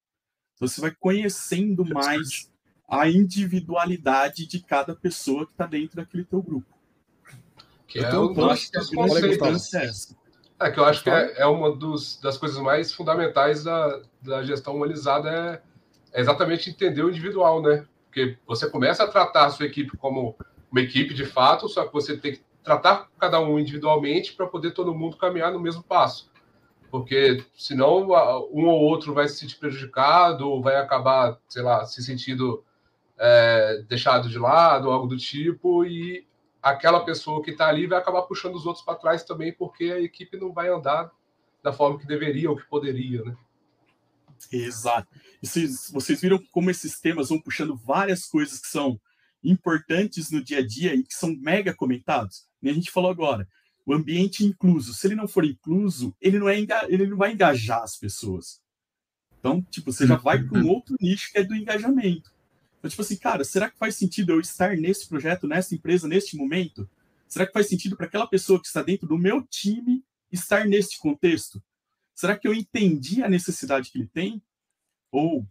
Então, 0.54 0.68
você 0.68 0.82
vai 0.82 0.94
conhecendo 0.94 1.82
mais 1.82 2.52
a 2.86 3.08
individualidade 3.08 4.46
de 4.46 4.62
cada 4.62 4.94
pessoa 4.94 5.46
que 5.46 5.52
está 5.52 5.66
dentro 5.66 5.96
daquele 5.96 6.26
teu 6.26 6.42
grupo. 6.42 6.75
Que 7.86 8.00
é, 8.00 8.12
eu 8.12 8.50
acho 8.50 8.70
que 8.70 8.78
é, 10.58 10.70
que 10.70 10.80
eu 10.80 10.84
acho 10.84 11.02
que 11.02 11.10
é, 11.10 11.34
é 11.38 11.46
uma 11.46 11.74
dos, 11.74 12.20
das 12.20 12.38
coisas 12.38 12.58
mais 12.58 12.92
fundamentais 12.92 13.64
da, 13.64 14.00
da 14.22 14.42
gestão 14.42 14.74
humanizada 14.74 15.30
é, 15.30 15.62
é 16.12 16.20
exatamente 16.20 16.70
entender 16.70 17.02
o 17.02 17.10
individual, 17.10 17.62
né? 17.62 17.86
Porque 18.06 18.38
você 18.46 18.68
começa 18.68 19.04
a 19.04 19.08
tratar 19.08 19.46
a 19.46 19.50
sua 19.50 19.66
equipe 19.66 19.96
como 19.98 20.34
uma 20.70 20.80
equipe 20.80 21.14
de 21.14 21.26
fato, 21.26 21.68
só 21.68 21.86
que 21.86 21.92
você 21.92 22.16
tem 22.16 22.32
que 22.32 22.42
tratar 22.64 23.08
cada 23.18 23.38
um 23.38 23.58
individualmente 23.58 24.32
para 24.32 24.46
poder 24.46 24.72
todo 24.72 24.94
mundo 24.94 25.16
caminhar 25.16 25.52
no 25.52 25.60
mesmo 25.60 25.82
passo. 25.82 26.30
Porque 26.90 27.44
senão 27.54 28.08
um 28.52 28.66
ou 28.66 28.80
outro 28.80 29.12
vai 29.14 29.28
se 29.28 29.36
sentir 29.36 29.56
prejudicado, 29.56 30.48
ou 30.48 30.62
vai 30.62 30.76
acabar, 30.76 31.38
sei 31.48 31.62
lá, 31.62 31.84
se 31.84 32.02
sentindo 32.02 32.64
é, 33.18 33.84
deixado 33.88 34.28
de 34.28 34.38
lado, 34.38 34.90
algo 34.90 35.06
do 35.06 35.16
tipo, 35.16 35.84
e 35.84 36.25
aquela 36.70 37.04
pessoa 37.04 37.42
que 37.42 37.52
está 37.52 37.68
ali 37.68 37.86
vai 37.86 37.98
acabar 37.98 38.22
puxando 38.22 38.56
os 38.56 38.66
outros 38.66 38.84
para 38.84 38.98
trás 38.98 39.22
também, 39.22 39.52
porque 39.52 39.84
a 39.84 40.00
equipe 40.00 40.36
não 40.36 40.52
vai 40.52 40.68
andar 40.68 41.10
da 41.62 41.72
forma 41.72 41.98
que 41.98 42.06
deveria 42.06 42.50
ou 42.50 42.56
que 42.56 42.66
poderia, 42.66 43.22
né? 43.22 43.36
Exato. 44.52 45.08
E 45.42 45.46
vocês, 45.92 46.20
viram 46.20 46.42
como 46.50 46.70
esses 46.70 47.00
temas 47.00 47.28
vão 47.28 47.40
puxando 47.40 47.76
várias 47.76 48.26
coisas 48.26 48.58
que 48.58 48.66
são 48.66 49.00
importantes 49.42 50.30
no 50.30 50.42
dia 50.42 50.58
a 50.58 50.66
dia 50.66 50.94
e 50.94 51.04
que 51.04 51.14
são 51.14 51.34
mega 51.36 51.72
comentados? 51.72 52.46
E 52.62 52.68
a 52.68 52.72
gente 52.72 52.90
falou 52.90 53.10
agora, 53.10 53.48
o 53.84 53.94
ambiente 53.94 54.44
incluso. 54.44 54.92
Se 54.92 55.06
ele 55.06 55.14
não 55.14 55.28
for 55.28 55.44
incluso, 55.44 56.14
ele 56.20 56.38
não, 56.38 56.48
é 56.48 56.58
ele 56.88 57.06
não 57.06 57.16
vai 57.16 57.32
engajar 57.32 57.82
as 57.82 57.96
pessoas. 57.96 58.60
Então, 59.38 59.62
tipo, 59.62 59.92
você 59.92 60.06
já 60.06 60.16
vai 60.16 60.42
para 60.42 60.58
um 60.58 60.68
outro 60.68 60.96
nicho 61.00 61.30
que 61.30 61.38
é 61.38 61.44
do 61.44 61.54
engajamento. 61.54 62.34
Então, 62.78 62.90
tipo 62.90 63.02
assim, 63.02 63.16
cara, 63.16 63.44
será 63.44 63.70
que 63.70 63.78
faz 63.78 63.96
sentido 63.96 64.32
eu 64.32 64.40
estar 64.40 64.76
nesse 64.76 65.08
projeto, 65.08 65.46
nessa 65.46 65.74
empresa, 65.74 66.06
neste 66.06 66.36
momento? 66.36 66.88
Será 67.28 67.46
que 67.46 67.52
faz 67.52 67.68
sentido 67.68 67.96
para 67.96 68.06
aquela 68.06 68.26
pessoa 68.26 68.60
que 68.60 68.66
está 68.66 68.82
dentro 68.82 69.08
do 69.08 69.18
meu 69.18 69.42
time 69.42 70.04
estar 70.30 70.66
neste 70.66 70.98
contexto? 70.98 71.62
Será 72.14 72.38
que 72.38 72.46
eu 72.46 72.54
entendi 72.54 73.22
a 73.22 73.28
necessidade 73.28 73.90
que 73.90 73.98
ele 73.98 74.08
tem? 74.08 74.42
Ou, 75.10 75.46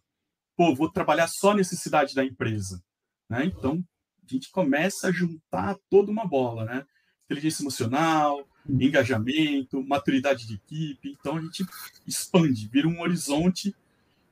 pô, 0.55 0.73
vou 0.73 0.89
trabalhar 0.89 1.27
só 1.27 1.51
a 1.51 1.55
necessidade 1.55 2.15
da 2.15 2.23
empresa? 2.23 2.83
Né? 3.29 3.45
Então, 3.45 3.83
a 4.23 4.33
gente 4.33 4.49
começa 4.51 5.07
a 5.07 5.11
juntar 5.11 5.77
toda 5.89 6.11
uma 6.11 6.25
bola, 6.25 6.65
né? 6.65 6.85
Inteligência 7.25 7.63
emocional, 7.63 8.47
engajamento, 8.67 9.83
maturidade 9.83 10.47
de 10.47 10.55
equipe. 10.55 11.15
Então, 11.19 11.37
a 11.37 11.41
gente 11.41 11.65
expande, 12.07 12.67
vira 12.67 12.87
um 12.87 13.01
horizonte 13.01 13.75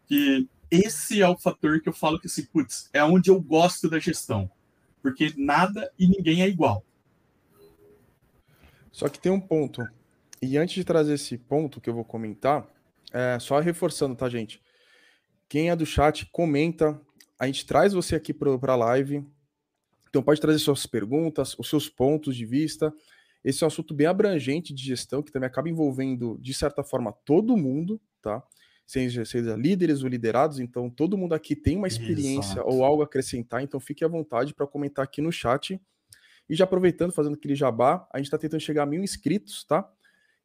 que 0.08 0.48
esse 0.74 1.22
é 1.22 1.27
o 1.27 1.38
fator 1.38 1.80
que 1.80 1.88
eu 1.88 1.94
falo 1.94 2.20
que, 2.20 2.25
assim, 2.25 2.46
putz, 2.46 2.89
é 2.92 3.03
onde 3.03 3.30
eu 3.30 3.39
gosto 3.39 3.88
da 3.88 4.00
gestão. 4.00 4.50
Porque 5.03 5.32
nada 5.38 5.92
e 6.00 6.08
ninguém 6.08 6.42
é 6.42 6.48
igual. 6.48 6.84
Só 8.92 9.08
que 9.08 9.20
tem 9.20 9.32
um 9.32 9.39
ponto. 9.39 9.88
E 10.42 10.58
antes 10.58 10.74
de 10.74 10.84
trazer 10.84 11.13
esse 11.13 11.38
ponto 11.38 11.80
que 11.80 11.89
eu 11.89 11.94
vou 11.94 12.03
comentar, 12.03 12.68
é, 13.12 13.38
só 13.39 13.60
reforçando, 13.60 14.15
tá, 14.15 14.27
gente? 14.27 14.60
Quem 15.48 15.70
é 15.70 15.75
do 15.75 15.86
chat, 15.86 16.25
comenta. 16.32 17.00
A 17.38 17.46
gente 17.46 17.68
traz 17.68 17.94
você 17.94 18.15
aqui 18.15 18.34
para 18.34 18.50
a 18.50 18.75
live. 18.75 19.24
Então 20.10 20.24
pode 20.24 20.42
trazer 20.42 20.58
suas 20.58 20.88
perguntas, 20.88 21.56
os 21.60 21.70
seus 21.70 21.88
pontos 21.88 22.36
de 22.36 22.46
vista. 22.46 22.92
Esse 23.44 23.63
é 23.63 23.68
um 23.68 23.68
assunto 23.68 23.94
bem 23.94 24.08
abrangente 24.08 24.74
de 24.74 24.84
gestão, 24.84 25.22
que 25.22 25.32
também 25.32 25.48
acaba 25.48 25.70
envolvendo, 25.70 26.38
de 26.42 26.53
certa 26.53 26.84
forma, 26.84 27.12
todo 27.25 27.58
mundo, 27.58 28.01
tá? 28.22 28.42
Seja, 28.86 29.25
seja 29.25 29.56
líderes 29.56 30.04
ou 30.04 30.10
liderados, 30.10 30.60
então 30.60 30.90
todo 30.90 31.18
mundo 31.18 31.34
aqui 31.34 31.56
tem 31.56 31.78
uma 31.78 31.88
experiência 31.88 32.56
Exato. 32.56 32.70
ou 32.70 32.84
algo 32.84 33.02
a 33.02 33.06
acrescentar, 33.06 33.62
então 33.62 33.80
fique 33.80 34.04
à 34.04 34.08
vontade 34.08 34.54
para 34.54 34.68
comentar 34.68 35.04
aqui 35.04 35.22
no 35.22 35.32
chat. 35.32 35.80
E 36.50 36.56
já 36.56 36.66
aproveitando, 36.66 37.13
fazendo 37.13 37.36
aquele 37.36 37.56
jabá, 37.56 38.08
a 38.12 38.18
gente 38.18 38.28
está 38.28 38.38
tentando 38.38 38.60
chegar 38.60 38.84
a 38.84 38.86
mil 38.86 39.02
inscritos, 39.02 39.63
tá? 39.63 39.90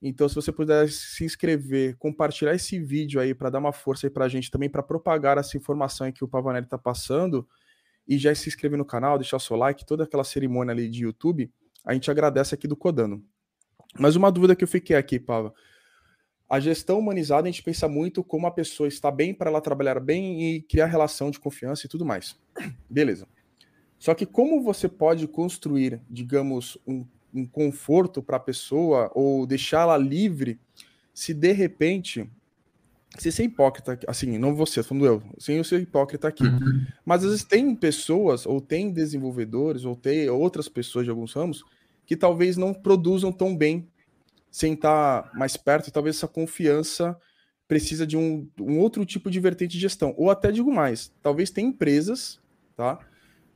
Então, 0.01 0.29
se 0.29 0.35
você 0.37 0.53
puder 0.53 0.89
se 0.89 1.25
inscrever, 1.25 1.97
compartilhar 1.97 2.55
esse 2.55 2.79
vídeo 2.79 3.21
aí 3.21 3.35
para 3.35 3.51
dar 3.51 3.59
uma 3.59 3.73
força 3.73 4.07
aí 4.07 4.11
para 4.11 4.27
a 4.27 4.29
gente 4.29 4.49
também, 4.49 4.71
para 4.71 4.83
propagar 4.83 5.39
essa 5.39 5.57
informação 5.57 6.07
aí 6.07 6.13
que 6.13 6.23
o 6.23 6.29
Pavanelli 6.29 6.67
está 6.67 6.79
passando, 6.79 7.49
e 8.07 8.17
já 8.17 8.35
se 8.35 8.49
inscrever 8.49 8.79
no 8.79 8.85
canal, 8.85 9.19
deixar 9.19 9.37
o 9.37 9.41
seu 9.41 9.57
like, 9.57 9.85
toda 9.85 10.05
aquela 10.05 10.25
cerimônia 10.25 10.73
ali 10.73 10.89
de 10.89 11.03
YouTube, 11.03 11.53
a 11.85 11.93
gente 11.93 12.11
agradece 12.11 12.55
aqui 12.55 12.67
do 12.67 12.77
Codano. 12.77 13.23
Mas 13.99 14.17
uma 14.17 14.31
dúvida 14.31 14.55
que 14.55 14.63
eu 14.63 14.69
fiquei 14.69 14.97
aqui, 14.97 15.19
Pava. 15.19 15.53
A 16.49 16.59
gestão 16.59 16.99
humanizada, 16.99 17.47
a 17.47 17.51
gente 17.51 17.63
pensa 17.63 17.87
muito 17.87 18.25
como 18.25 18.47
a 18.47 18.51
pessoa 18.51 18.89
está 18.89 19.11
bem 19.11 19.35
para 19.35 19.51
ela 19.51 19.61
trabalhar 19.61 20.01
bem 20.01 20.43
e 20.43 20.63
criar 20.63 20.87
relação 20.87 21.31
de 21.31 21.39
confiança 21.39 21.87
e 21.87 21.89
tudo 21.89 22.07
mais. 22.07 22.37
Beleza. 22.89 23.29
Só 23.99 24.15
que 24.15 24.25
como 24.25 24.63
você 24.63 24.89
pode 24.89 25.27
construir, 25.27 26.01
digamos, 26.09 26.79
um, 26.87 27.05
um 27.35 27.45
conforto 27.45 28.23
para 28.23 28.37
a 28.37 28.41
pessoa 28.41 29.11
ou 29.15 29.47
deixá-la 29.47 29.99
livre 29.99 30.59
se 31.13 31.35
de 31.35 31.53
repente 31.53 32.31
se 33.19 33.33
ser 33.33 33.45
hipócrita, 33.45 33.99
assim, 34.07 34.39
não 34.39 34.55
você, 34.55 34.83
falando 34.83 35.07
eu, 35.07 35.23
sem 35.39 35.57
eu 35.57 35.65
ser 35.65 35.81
hipócrita 35.81 36.29
aqui. 36.29 36.45
Uhum. 36.45 36.87
Mas 37.05 37.25
às 37.25 37.31
vezes 37.31 37.45
tem 37.45 37.75
pessoas, 37.75 38.47
ou 38.47 38.61
tem 38.61 38.93
desenvolvedores, 38.93 39.85
ou 39.85 39.97
tem 39.97 40.29
outras 40.29 40.69
pessoas 40.69 41.05
de 41.05 41.11
alguns 41.11 41.33
ramos, 41.33 41.65
que 42.07 42.17
talvez 42.17 42.57
não 42.57 42.73
produzam 42.73 43.33
tão 43.33 43.57
bem 43.57 43.89
sem 44.51 44.75
estar 44.75 45.31
mais 45.35 45.57
perto, 45.57 45.91
talvez 45.91 46.17
essa 46.17 46.29
confiança 46.29 47.17
precisa 47.67 48.07
de 48.07 48.17
um, 48.17 48.49
um 48.59 48.79
outro 48.79 49.05
tipo 49.05 49.31
de 49.31 49.39
vertente 49.39 49.73
de 49.73 49.81
gestão. 49.81 50.15
Ou 50.17 50.31
até 50.31 50.51
digo 50.51 50.73
mais, 50.73 51.13
talvez 51.23 51.51
tem 51.51 51.67
empresas, 51.67 52.41
tá? 52.75 52.99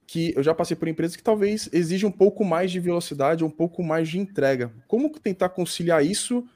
Que 0.07 0.35
eu 0.37 0.43
já 0.43 0.55
passei 0.55 0.77
por 0.77 0.89
empresas 0.89 1.17
que 1.17 1.23
talvez 1.23 1.69
exijam 1.73 2.11
um 2.11 2.13
pouco 2.13 2.45
mais 2.45 2.71
de 2.71 2.79
velocidade, 2.79 3.43
um 3.43 3.51
pouco 3.51 3.83
mais 3.83 4.09
de 4.09 4.19
entrega. 4.19 4.71
Como 4.87 5.11
tentar 5.11 5.49
conciliar 5.49 6.05
isso 6.05 6.47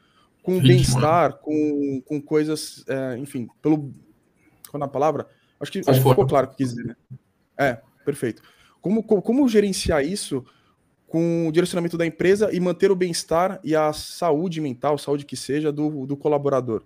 com 0.42 0.60
bem-estar, 0.60 1.38
com, 1.38 2.02
com 2.04 2.20
coisas, 2.20 2.84
é, 2.86 3.16
enfim, 3.16 3.48
pelo. 3.62 3.92
Qual 4.70 4.82
é 4.82 4.84
a 4.84 4.88
palavra? 4.88 5.26
Acho 5.58 5.72
que, 5.72 5.78
acho 5.80 6.02
que 6.02 6.08
ficou 6.08 6.26
claro 6.26 6.46
o 6.46 6.50
que 6.50 6.56
quis 6.56 6.68
dizer, 6.68 6.84
né? 6.84 6.96
É, 7.58 7.80
perfeito. 8.04 8.42
Como, 8.80 9.02
como, 9.02 9.22
como 9.22 9.48
gerenciar 9.48 10.04
isso 10.04 10.44
com 11.06 11.46
o 11.48 11.52
direcionamento 11.52 11.96
da 11.96 12.06
empresa 12.06 12.52
e 12.52 12.58
manter 12.58 12.90
o 12.90 12.96
bem-estar 12.96 13.60
e 13.62 13.74
a 13.76 13.92
saúde 13.92 14.60
mental, 14.60 14.98
saúde 14.98 15.24
que 15.24 15.36
seja, 15.36 15.72
do, 15.72 16.06
do 16.06 16.16
colaborador. 16.16 16.82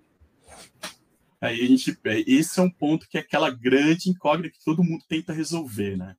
Aí 1.39 1.59
a 1.59 1.67
gente, 1.67 1.97
é, 2.03 2.19
esse 2.27 2.59
é 2.59 2.63
um 2.63 2.69
ponto 2.69 3.09
que 3.09 3.17
é 3.17 3.21
aquela 3.21 3.49
grande 3.49 4.09
incógnita 4.09 4.55
que 4.55 4.63
todo 4.63 4.83
mundo 4.83 5.03
tenta 5.09 5.33
resolver, 5.33 5.97
né? 5.97 6.15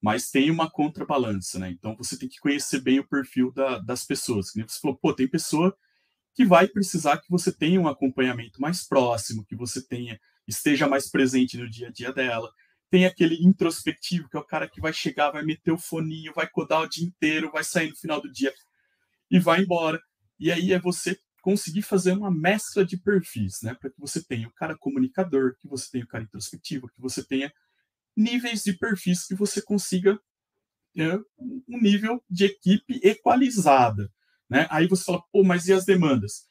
Mas 0.00 0.30
tem 0.30 0.50
uma 0.50 0.70
contrabalança, 0.70 1.58
né? 1.58 1.70
Então 1.70 1.94
você 1.96 2.18
tem 2.18 2.28
que 2.28 2.40
conhecer 2.40 2.80
bem 2.80 2.98
o 2.98 3.06
perfil 3.06 3.52
da, 3.52 3.78
das 3.78 4.04
pessoas. 4.04 4.52
Você 4.54 4.80
falou, 4.80 4.96
pô, 4.96 5.12
tem 5.12 5.28
pessoa 5.28 5.76
que 6.34 6.44
vai 6.46 6.66
precisar 6.66 7.18
que 7.18 7.30
você 7.30 7.52
tenha 7.52 7.80
um 7.80 7.86
acompanhamento 7.86 8.60
mais 8.60 8.86
próximo, 8.86 9.44
que 9.44 9.54
você 9.54 9.82
tenha 9.86 10.18
esteja 10.46 10.86
mais 10.86 11.10
presente 11.10 11.56
no 11.56 11.68
dia 11.68 11.88
a 11.88 11.90
dia 11.90 12.12
dela. 12.12 12.50
Tem 12.94 13.06
aquele 13.06 13.44
introspectivo, 13.44 14.28
que 14.28 14.36
é 14.36 14.40
o 14.40 14.46
cara 14.46 14.70
que 14.70 14.80
vai 14.80 14.92
chegar, 14.92 15.32
vai 15.32 15.44
meter 15.44 15.72
o 15.72 15.76
foninho, 15.76 16.32
vai 16.32 16.48
codar 16.48 16.80
o 16.80 16.88
dia 16.88 17.04
inteiro, 17.04 17.50
vai 17.50 17.64
sair 17.64 17.90
no 17.90 17.96
final 17.96 18.22
do 18.22 18.30
dia 18.30 18.54
e 19.28 19.40
vai 19.40 19.62
embora. 19.62 20.00
E 20.38 20.52
aí 20.52 20.72
é 20.72 20.78
você 20.78 21.18
conseguir 21.42 21.82
fazer 21.82 22.12
uma 22.12 22.30
mescla 22.30 22.84
de 22.84 22.96
perfis, 22.96 23.62
né? 23.64 23.74
Para 23.74 23.90
que 23.90 23.98
você 23.98 24.22
tenha 24.22 24.46
o 24.46 24.52
cara 24.52 24.78
comunicador, 24.78 25.56
que 25.58 25.66
você 25.66 25.90
tenha 25.90 26.04
o 26.04 26.06
cara 26.06 26.22
introspectivo, 26.22 26.86
que 26.86 27.00
você 27.00 27.26
tenha 27.26 27.52
níveis 28.16 28.62
de 28.62 28.74
perfis 28.74 29.26
que 29.26 29.34
você 29.34 29.60
consiga 29.60 30.16
ter 30.94 31.20
um 31.36 31.80
nível 31.82 32.22
de 32.30 32.44
equipe 32.44 33.00
equalizada, 33.02 34.08
né? 34.48 34.68
Aí 34.70 34.86
você 34.86 35.02
fala, 35.02 35.20
pô, 35.32 35.42
mas 35.42 35.66
e 35.66 35.72
as 35.72 35.84
demandas? 35.84 36.48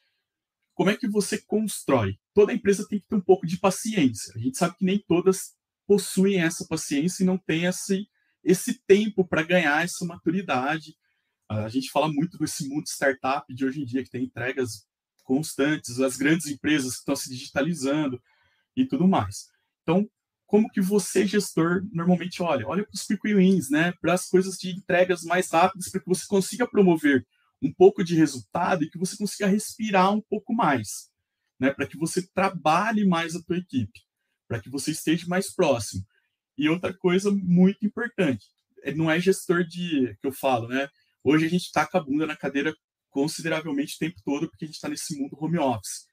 Como 0.74 0.90
é 0.90 0.96
que 0.98 1.08
você 1.08 1.40
constrói? 1.40 2.18
Toda 2.34 2.52
empresa 2.52 2.86
tem 2.86 3.00
que 3.00 3.06
ter 3.06 3.16
um 3.16 3.22
pouco 3.22 3.46
de 3.46 3.58
paciência. 3.58 4.34
A 4.36 4.38
gente 4.38 4.58
sabe 4.58 4.76
que 4.76 4.84
nem 4.84 5.02
todas 5.08 5.54
possuem 5.86 6.40
essa 6.40 6.66
paciência 6.66 7.22
e 7.22 7.26
não 7.26 7.38
têm 7.38 7.64
esse, 7.64 8.08
esse 8.42 8.80
tempo 8.86 9.26
para 9.26 9.42
ganhar 9.42 9.84
essa 9.84 10.04
maturidade. 10.04 10.96
A 11.48 11.68
gente 11.68 11.90
fala 11.90 12.10
muito 12.10 12.38
desse 12.38 12.68
mundo 12.68 12.86
startup 12.86 13.52
de 13.52 13.64
hoje 13.64 13.82
em 13.82 13.84
dia, 13.84 14.02
que 14.02 14.10
tem 14.10 14.24
entregas 14.24 14.86
constantes, 15.22 16.00
as 16.00 16.16
grandes 16.16 16.46
empresas 16.46 16.94
que 16.94 16.98
estão 16.98 17.16
se 17.16 17.30
digitalizando 17.30 18.22
e 18.76 18.86
tudo 18.86 19.06
mais. 19.06 19.48
Então, 19.82 20.08
como 20.46 20.70
que 20.70 20.80
você, 20.80 21.26
gestor, 21.26 21.82
normalmente 21.92 22.42
olha? 22.42 22.66
Olha 22.66 22.84
para 22.84 22.94
os 22.94 23.02
quick 23.02 23.34
wins, 23.34 23.70
né? 23.70 23.92
para 24.00 24.12
as 24.12 24.28
coisas 24.28 24.56
de 24.56 24.70
entregas 24.70 25.22
mais 25.22 25.50
rápidas, 25.50 25.90
para 25.90 26.00
que 26.00 26.08
você 26.08 26.26
consiga 26.26 26.68
promover 26.68 27.26
um 27.64 27.72
pouco 27.72 28.04
de 28.04 28.14
resultado 28.14 28.84
e 28.84 28.90
que 28.90 28.98
você 28.98 29.16
consiga 29.16 29.46
respirar 29.46 30.12
um 30.12 30.20
pouco 30.20 30.54
mais, 30.54 31.08
né? 31.58 31.70
Para 31.70 31.86
que 31.86 31.96
você 31.96 32.26
trabalhe 32.34 33.06
mais 33.06 33.34
a 33.34 33.42
tua 33.42 33.56
equipe, 33.56 34.00
para 34.54 34.60
que 34.60 34.70
você 34.70 34.92
esteja 34.92 35.26
mais 35.26 35.52
próximo. 35.52 36.06
E 36.56 36.68
outra 36.68 36.94
coisa 36.94 37.28
muito 37.32 37.84
importante, 37.84 38.46
é, 38.84 38.94
não 38.94 39.10
é 39.10 39.18
gestor 39.18 39.64
de 39.64 40.16
que 40.20 40.26
eu 40.28 40.32
falo, 40.32 40.68
né? 40.68 40.88
Hoje 41.24 41.46
a 41.46 41.48
gente 41.48 41.64
está 41.64 41.84
com 41.84 41.98
a 41.98 42.00
bunda 42.00 42.24
na 42.24 42.36
cadeira 42.36 42.72
consideravelmente 43.10 43.96
o 43.96 43.98
tempo 43.98 44.20
todo 44.24 44.48
porque 44.48 44.64
a 44.64 44.68
gente 44.68 44.76
está 44.76 44.88
nesse 44.88 45.18
mundo 45.18 45.36
home 45.40 45.58
office. 45.58 46.06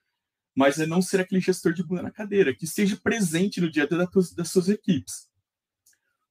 Mas 0.56 0.80
é 0.80 0.88
não 0.88 1.04
ser 1.04 1.20
aquele 1.20 1.40
gestor 1.40 1.72
de 1.72 1.84
bunda 1.84 2.02
na 2.02 2.12
cadeira, 2.12 2.56
que 2.56 2.66
esteja 2.66 2.98
presente 2.98 3.62
no 3.62 3.70
dia 3.70 3.84
a 3.84 3.88
dia 3.88 4.08
das, 4.36 4.50
suas 4.50 4.70
equipes. 4.70 5.30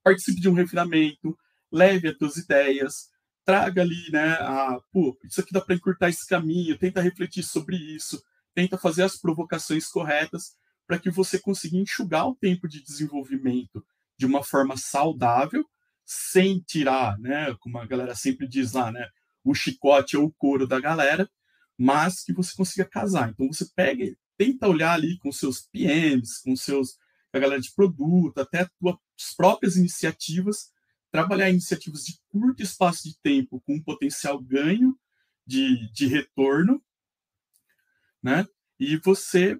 Participe 0.02 0.40
de 0.40 0.48
um 0.48 0.52
refinamento, 0.52 1.38
leve 1.70 2.08
as 2.08 2.18
suas 2.18 2.36
ideias, 2.38 3.08
traga 3.44 3.82
ali, 3.82 4.10
né, 4.10 4.32
a, 4.32 4.80
pô, 4.92 5.16
isso 5.24 5.40
aqui 5.40 5.52
dá 5.52 5.60
para 5.60 5.76
encurtar 5.76 6.08
esse 6.08 6.26
caminho, 6.26 6.76
tenta 6.76 7.00
refletir 7.00 7.44
sobre 7.44 7.76
isso, 7.76 8.20
tenta 8.52 8.76
fazer 8.76 9.04
as 9.04 9.16
provocações 9.16 9.86
corretas 9.86 10.58
para 10.90 10.98
que 10.98 11.08
você 11.08 11.38
consiga 11.38 11.76
enxugar 11.76 12.26
o 12.26 12.34
tempo 12.34 12.66
de 12.66 12.82
desenvolvimento 12.82 13.86
de 14.18 14.26
uma 14.26 14.42
forma 14.42 14.76
saudável, 14.76 15.64
sem 16.04 16.58
tirar, 16.58 17.16
né, 17.20 17.54
como 17.60 17.78
a 17.78 17.86
galera 17.86 18.12
sempre 18.16 18.48
diz 18.48 18.72
lá, 18.72 18.90
né, 18.90 19.08
o 19.44 19.54
chicote 19.54 20.16
ou 20.16 20.24
o 20.24 20.32
couro 20.32 20.66
da 20.66 20.80
galera, 20.80 21.30
mas 21.78 22.24
que 22.24 22.32
você 22.32 22.56
consiga 22.56 22.84
casar. 22.84 23.30
Então 23.30 23.46
você 23.46 23.70
pega, 23.72 24.04
tenta 24.36 24.66
olhar 24.66 24.94
ali 24.94 25.16
com 25.20 25.30
seus 25.30 25.60
PMs, 25.60 26.42
com 26.42 26.56
seus 26.56 26.98
a 27.32 27.38
galera 27.38 27.62
de 27.62 27.72
produto, 27.72 28.38
até 28.38 28.62
as 28.62 29.34
próprias 29.36 29.76
iniciativas 29.76 30.72
trabalhar 31.12 31.50
iniciativas 31.50 32.02
de 32.02 32.18
curto 32.30 32.64
espaço 32.64 33.04
de 33.04 33.16
tempo 33.20 33.60
com 33.60 33.76
um 33.76 33.82
potencial 33.82 34.40
ganho 34.42 34.98
de, 35.46 35.88
de 35.92 36.08
retorno, 36.08 36.82
né? 38.20 38.44
E 38.76 38.96
você 38.96 39.56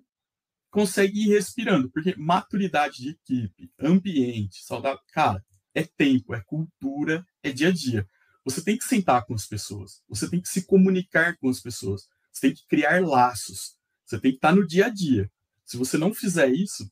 consegue 0.70 1.24
ir 1.24 1.28
respirando, 1.28 1.90
porque 1.90 2.14
maturidade 2.16 2.98
de 2.98 3.10
equipe, 3.10 3.70
ambiente, 3.78 4.64
saudável, 4.64 5.00
cara, 5.12 5.44
é 5.74 5.82
tempo, 5.82 6.34
é 6.34 6.40
cultura, 6.40 7.26
é 7.42 7.50
dia 7.50 7.68
a 7.68 7.72
dia. 7.72 8.06
Você 8.44 8.62
tem 8.62 8.78
que 8.78 8.84
sentar 8.84 9.24
com 9.26 9.34
as 9.34 9.46
pessoas, 9.46 10.02
você 10.08 10.28
tem 10.28 10.40
que 10.40 10.48
se 10.48 10.64
comunicar 10.64 11.36
com 11.38 11.48
as 11.48 11.60
pessoas, 11.60 12.08
você 12.32 12.48
tem 12.48 12.54
que 12.54 12.66
criar 12.66 13.02
laços, 13.02 13.76
você 14.04 14.18
tem 14.18 14.30
que 14.30 14.38
estar 14.38 14.54
no 14.54 14.66
dia 14.66 14.86
a 14.86 14.88
dia. 14.88 15.30
Se 15.64 15.76
você 15.76 15.98
não 15.98 16.14
fizer 16.14 16.48
isso, 16.50 16.90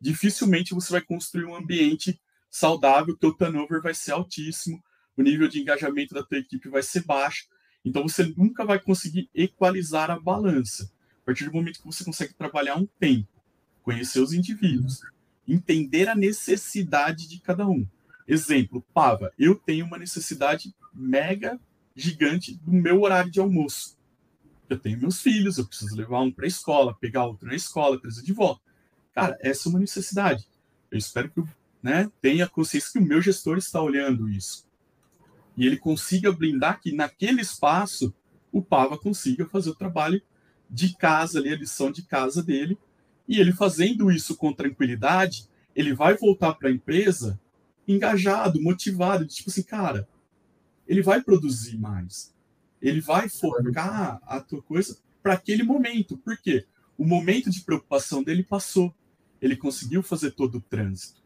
dificilmente 0.00 0.74
você 0.74 0.92
vai 0.92 1.00
construir 1.00 1.46
um 1.46 1.56
ambiente 1.56 2.20
saudável, 2.50 3.16
teu 3.16 3.32
turnover 3.32 3.80
vai 3.80 3.94
ser 3.94 4.12
altíssimo, 4.12 4.82
o 5.16 5.22
nível 5.22 5.48
de 5.48 5.60
engajamento 5.60 6.14
da 6.14 6.22
tua 6.22 6.38
equipe 6.38 6.68
vai 6.68 6.82
ser 6.82 7.04
baixo, 7.04 7.46
então 7.84 8.02
você 8.02 8.24
nunca 8.36 8.64
vai 8.64 8.80
conseguir 8.80 9.30
equalizar 9.34 10.10
a 10.10 10.18
balança. 10.18 10.90
Partir 11.26 11.46
do 11.46 11.52
momento 11.52 11.80
que 11.80 11.86
você 11.86 12.04
consegue 12.04 12.32
trabalhar 12.34 12.76
um 12.76 12.86
tempo, 12.86 13.26
conhecer 13.82 14.20
os 14.20 14.32
indivíduos, 14.32 15.00
entender 15.46 16.08
a 16.08 16.14
necessidade 16.14 17.28
de 17.28 17.40
cada 17.40 17.66
um. 17.66 17.84
Exemplo, 18.28 18.80
Pava, 18.94 19.32
eu 19.36 19.56
tenho 19.56 19.86
uma 19.86 19.98
necessidade 19.98 20.72
mega 20.94 21.58
gigante 21.96 22.54
do 22.62 22.70
meu 22.70 23.02
horário 23.02 23.28
de 23.28 23.40
almoço. 23.40 23.98
Eu 24.70 24.78
tenho 24.78 25.00
meus 25.00 25.20
filhos, 25.20 25.58
eu 25.58 25.66
preciso 25.66 25.96
levar 25.96 26.20
um 26.20 26.30
para 26.30 26.44
a 26.44 26.48
escola, 26.48 26.94
pegar 26.94 27.26
outro 27.26 27.48
na 27.48 27.56
escola, 27.56 28.00
trazer 28.00 28.22
de 28.22 28.32
volta. 28.32 28.62
Cara, 29.12 29.36
essa 29.40 29.68
é 29.68 29.70
uma 29.70 29.80
necessidade. 29.80 30.46
Eu 30.92 30.98
espero 30.98 31.28
que 31.28 31.42
né, 31.82 32.08
tenha 32.22 32.48
consciência 32.48 32.92
que 32.92 32.98
o 33.00 33.04
meu 33.04 33.20
gestor 33.20 33.58
está 33.58 33.82
olhando 33.82 34.28
isso. 34.28 34.64
E 35.56 35.66
ele 35.66 35.76
consiga 35.76 36.30
blindar 36.30 36.80
que 36.80 36.92
naquele 36.92 37.40
espaço 37.40 38.14
o 38.52 38.62
Pava 38.62 38.96
consiga 38.96 39.44
fazer 39.46 39.70
o 39.70 39.74
trabalho 39.74 40.22
de 40.68 40.96
casa 40.96 41.38
ali, 41.38 41.52
a 41.52 41.56
lição 41.56 41.90
de 41.90 42.02
casa 42.02 42.42
dele. 42.42 42.78
E 43.28 43.40
ele 43.40 43.52
fazendo 43.52 44.10
isso 44.10 44.36
com 44.36 44.52
tranquilidade, 44.52 45.48
ele 45.74 45.94
vai 45.94 46.16
voltar 46.16 46.54
para 46.54 46.68
a 46.68 46.72
empresa 46.72 47.40
engajado, 47.86 48.60
motivado, 48.60 49.26
tipo 49.26 49.50
assim, 49.50 49.62
cara, 49.62 50.08
ele 50.86 51.02
vai 51.02 51.22
produzir 51.22 51.78
mais. 51.78 52.34
Ele 52.80 53.00
vai 53.00 53.28
focar 53.28 54.20
a 54.26 54.40
tua 54.40 54.62
coisa 54.62 54.98
para 55.22 55.34
aquele 55.34 55.62
momento. 55.62 56.16
Por 56.18 56.36
quê? 56.38 56.66
O 56.96 57.04
momento 57.04 57.50
de 57.50 57.60
preocupação 57.60 58.22
dele 58.22 58.42
passou. 58.42 58.94
Ele 59.40 59.56
conseguiu 59.56 60.02
fazer 60.02 60.32
todo 60.32 60.58
o 60.58 60.60
trânsito. 60.60 61.22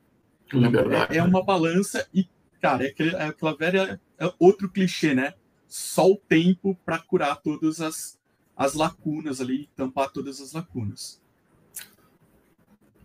É, 1.10 1.18
é, 1.18 1.22
uma 1.22 1.44
balança 1.44 2.08
e, 2.12 2.26
cara, 2.60 2.84
é, 2.84 2.88
aquele, 2.88 3.14
é 3.14 3.24
aquela 3.24 3.56
velha. 3.56 4.00
É 4.18 4.32
outro 4.38 4.68
clichê, 4.68 5.14
né? 5.14 5.34
Só 5.68 6.10
o 6.10 6.16
tempo 6.16 6.76
para 6.84 6.98
curar 6.98 7.36
todas 7.36 7.80
as, 7.80 8.18
as 8.60 8.74
lacunas 8.74 9.40
ali, 9.40 9.70
tampar 9.74 10.10
todas 10.10 10.38
as 10.38 10.52
lacunas. 10.52 11.18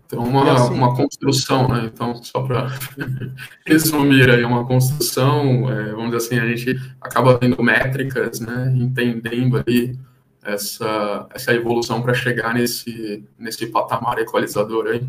Então, 0.05 0.21
uma, 0.21 0.51
assim, 0.51 0.73
uma 0.73 0.93
construção, 0.93 1.69
né? 1.69 1.85
Então, 1.85 2.21
só 2.21 2.43
para 2.43 2.67
resumir 3.65 4.29
aí, 4.29 4.43
uma 4.43 4.67
construção, 4.67 5.71
é, 5.71 5.93
vamos 5.93 6.11
dizer 6.11 6.17
assim, 6.17 6.39
a 6.39 6.53
gente 6.53 6.95
acaba 6.99 7.37
tendo 7.37 7.63
métricas, 7.63 8.41
né? 8.41 8.73
Entendendo 8.75 9.57
ali 9.57 9.97
essa, 10.43 11.25
essa 11.33 11.53
evolução 11.53 12.01
para 12.01 12.13
chegar 12.13 12.53
nesse, 12.53 13.25
nesse 13.39 13.67
patamar 13.67 14.19
equalizador 14.19 14.87
aí. 14.87 15.07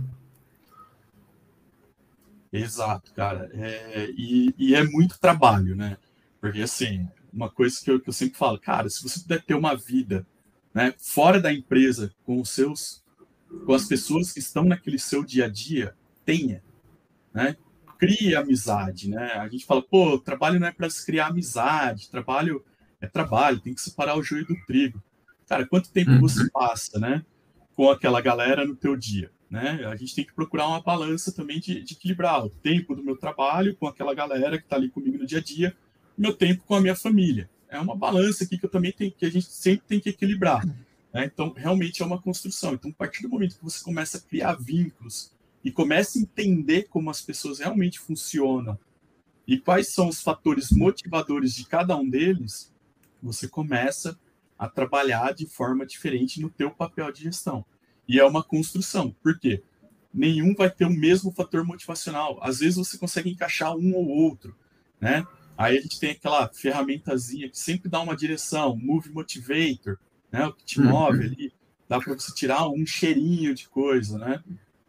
Exato, 2.52 3.12
cara. 3.14 3.50
É, 3.52 4.10
e, 4.16 4.54
e, 4.56 4.76
é 4.76 4.84
muito 4.84 5.18
trabalho, 5.18 5.74
né? 5.74 5.96
Porque, 6.40 6.62
assim, 6.62 7.08
uma 7.32 7.50
coisa 7.50 7.80
que 7.82 7.90
eu, 7.90 7.98
que 8.00 8.08
eu 8.08 8.14
sempre 8.14 8.38
falo, 8.38 8.60
cara, 8.60 8.88
se 8.88 9.02
você 9.02 9.18
puder 9.18 9.42
ter 9.44 9.54
uma 9.54 9.74
vida 9.74 10.24
né, 10.76 10.92
fora 10.98 11.40
da 11.40 11.50
empresa, 11.50 12.12
com 12.22 12.38
os 12.38 12.50
seus, 12.50 13.02
com 13.64 13.72
as 13.72 13.86
pessoas 13.86 14.30
que 14.30 14.40
estão 14.40 14.62
naquele 14.62 14.98
seu 14.98 15.24
dia 15.24 15.46
a 15.46 15.48
dia, 15.48 15.94
tenha, 16.22 16.62
né? 17.32 17.56
Crie 17.98 18.36
amizade, 18.36 19.08
né? 19.08 19.32
A 19.36 19.48
gente 19.48 19.64
fala, 19.64 19.80
pô, 19.80 20.18
trabalho 20.18 20.60
não 20.60 20.66
é 20.66 20.70
para 20.70 20.90
se 20.90 21.06
criar 21.06 21.28
amizade, 21.28 22.10
trabalho 22.10 22.62
é 23.00 23.06
trabalho, 23.06 23.58
tem 23.58 23.72
que 23.72 23.80
separar 23.80 24.18
o 24.18 24.22
joio 24.22 24.46
do 24.46 24.54
trigo. 24.66 25.02
Cara, 25.48 25.66
quanto 25.66 25.90
tempo 25.90 26.10
uhum. 26.10 26.20
você 26.20 26.50
passa, 26.50 26.98
né, 26.98 27.24
com 27.74 27.90
aquela 27.90 28.20
galera 28.20 28.66
no 28.66 28.76
teu 28.76 28.94
dia? 28.98 29.30
Né? 29.48 29.82
A 29.86 29.96
gente 29.96 30.14
tem 30.14 30.26
que 30.26 30.34
procurar 30.34 30.68
uma 30.68 30.82
balança 30.82 31.32
também 31.32 31.58
de, 31.58 31.82
de 31.82 31.94
equilibrar 31.94 32.44
o 32.44 32.50
tempo 32.50 32.94
do 32.94 33.02
meu 33.02 33.16
trabalho 33.16 33.74
com 33.76 33.86
aquela 33.86 34.12
galera 34.12 34.58
que 34.58 34.64
está 34.64 34.76
ali 34.76 34.90
comigo 34.90 35.16
no 35.16 35.26
dia 35.26 35.38
a 35.38 35.42
dia, 35.42 35.74
meu 36.18 36.34
tempo 36.34 36.64
com 36.64 36.74
a 36.74 36.82
minha 36.82 36.94
família. 36.94 37.48
É 37.68 37.78
uma 37.80 37.96
balança 37.96 38.44
aqui 38.44 38.58
que 38.58 38.66
eu 38.66 38.70
também 38.70 38.92
tenho, 38.92 39.12
que 39.12 39.26
a 39.26 39.30
gente 39.30 39.46
sempre 39.46 39.86
tem 39.86 40.00
que 40.00 40.10
equilibrar. 40.10 40.64
Né? 41.12 41.24
Então, 41.24 41.52
realmente 41.56 42.02
é 42.02 42.06
uma 42.06 42.20
construção. 42.20 42.74
Então, 42.74 42.90
a 42.90 42.94
partir 42.94 43.22
do 43.22 43.28
momento 43.28 43.56
que 43.56 43.64
você 43.64 43.82
começa 43.82 44.18
a 44.18 44.20
criar 44.20 44.54
vínculos 44.54 45.32
e 45.64 45.70
começa 45.70 46.18
a 46.18 46.22
entender 46.22 46.84
como 46.84 47.10
as 47.10 47.20
pessoas 47.22 47.58
realmente 47.58 47.98
funcionam 47.98 48.78
e 49.46 49.58
quais 49.58 49.88
são 49.88 50.08
os 50.08 50.20
fatores 50.20 50.70
motivadores 50.70 51.54
de 51.54 51.66
cada 51.66 51.96
um 51.96 52.08
deles, 52.08 52.72
você 53.22 53.48
começa 53.48 54.18
a 54.58 54.68
trabalhar 54.68 55.32
de 55.32 55.46
forma 55.46 55.86
diferente 55.86 56.40
no 56.40 56.50
teu 56.50 56.70
papel 56.70 57.12
de 57.12 57.24
gestão. 57.24 57.64
E 58.08 58.18
é 58.18 58.24
uma 58.24 58.42
construção. 58.42 59.14
Por 59.22 59.38
quê? 59.38 59.62
Nenhum 60.12 60.54
vai 60.54 60.70
ter 60.70 60.84
o 60.84 60.90
mesmo 60.90 61.30
fator 61.30 61.64
motivacional. 61.64 62.38
Às 62.42 62.60
vezes 62.60 62.76
você 62.76 62.96
consegue 62.96 63.30
encaixar 63.30 63.76
um 63.76 63.94
ou 63.94 64.08
outro, 64.08 64.56
né? 65.00 65.26
Aí 65.56 65.78
a 65.78 65.80
gente 65.80 65.98
tem 65.98 66.10
aquela 66.10 66.48
ferramentazinha 66.48 67.48
que 67.48 67.58
sempre 67.58 67.88
dá 67.88 68.00
uma 68.00 68.16
direção, 68.16 68.76
Move 68.76 69.10
Motivator, 69.10 69.98
né? 70.30 70.46
O 70.46 70.52
que 70.52 70.64
te 70.64 70.80
uhum. 70.80 70.90
move 70.90 71.24
ali, 71.24 71.52
dá 71.88 71.98
para 71.98 72.12
você 72.14 72.34
tirar 72.34 72.68
um 72.68 72.84
cheirinho 72.84 73.54
de 73.54 73.68
coisa, 73.68 74.18
né? 74.18 74.42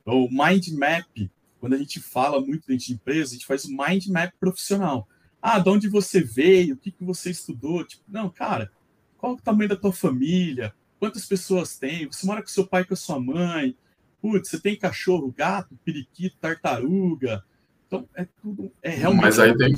Ou 0.06 0.30
Mind 0.30 0.68
Map, 0.70 1.30
quando 1.60 1.74
a 1.74 1.78
gente 1.78 2.00
fala 2.02 2.40
muito 2.40 2.68
dentro 2.68 2.86
de 2.86 2.94
empresa, 2.94 3.32
a 3.32 3.34
gente 3.34 3.46
faz 3.46 3.66
o 3.66 3.70
Mind 3.70 4.08
Map 4.08 4.34
profissional. 4.40 5.08
Ah, 5.42 5.60
de 5.60 5.70
onde 5.70 5.88
você 5.88 6.22
veio, 6.22 6.76
o 6.76 6.78
que, 6.78 6.92
que 6.92 7.04
você 7.04 7.30
estudou? 7.30 7.84
Tipo, 7.84 8.04
não, 8.08 8.30
cara, 8.30 8.72
qual 9.18 9.34
é 9.34 9.36
o 9.36 9.42
tamanho 9.42 9.70
da 9.70 9.76
tua 9.76 9.94
família? 9.94 10.74
Quantas 11.00 11.26
pessoas 11.26 11.78
tem? 11.78 12.08
Você 12.08 12.26
mora 12.26 12.42
com 12.42 12.48
seu 12.48 12.66
pai 12.66 12.82
e 12.82 12.86
com 12.86 12.94
a 12.94 12.98
sua 12.98 13.20
mãe? 13.20 13.76
Putz, 14.22 14.50
você 14.50 14.60
tem 14.60 14.76
cachorro, 14.76 15.34
gato, 15.36 15.78
periquito, 15.86 16.38
tartaruga. 16.42 17.44
Então, 17.86 18.08
é 18.16 18.26
tudo. 18.42 18.72
É 18.82 18.90
realmente 18.90 19.24
Mas 19.24 19.40
aí 19.40 19.52
uma 19.52 19.58
tem. 19.58 19.74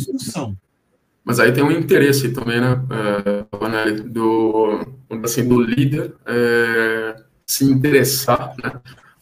Mas 1.24 1.40
aí 1.40 1.52
tem 1.52 1.64
um 1.64 1.72
interesse 1.72 2.30
também, 2.30 2.60
né? 2.60 2.82
É, 2.92 3.92
do, 4.04 4.86
assim, 5.24 5.48
do 5.48 5.62
líder 5.62 6.14
é, 6.26 7.16
se 7.46 7.66
interessar 7.66 8.56
né, 8.64 8.80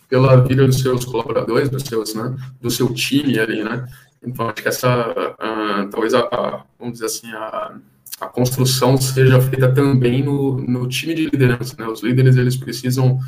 pela 0.09 0.37
vida 0.37 0.65
dos 0.65 0.79
seus 0.79 1.03
colaboradores, 1.05 1.69
dos 1.69 1.83
seus, 1.83 2.13
né, 2.13 2.35
do 2.61 2.69
seu 2.69 2.93
time 2.93 3.39
ali, 3.39 3.63
né? 3.63 3.85
Então, 4.23 4.47
acho 4.47 4.61
que 4.61 4.67
essa, 4.67 5.09
uh, 5.09 5.89
talvez, 5.89 6.13
a, 6.13 6.21
a, 6.21 6.63
vamos 6.79 6.93
dizer 6.93 7.05
assim, 7.05 7.31
a 7.31 7.75
a 8.19 8.27
construção 8.27 8.97
seja 8.97 9.39
feita 9.39 9.71
também 9.71 10.23
no, 10.23 10.57
no 10.57 10.87
time 10.87 11.13
de 11.13 11.25
liderança, 11.25 11.75
né? 11.77 11.87
Os 11.87 12.01
líderes, 12.01 12.35
eles 12.35 12.57
precisam, 12.57 13.19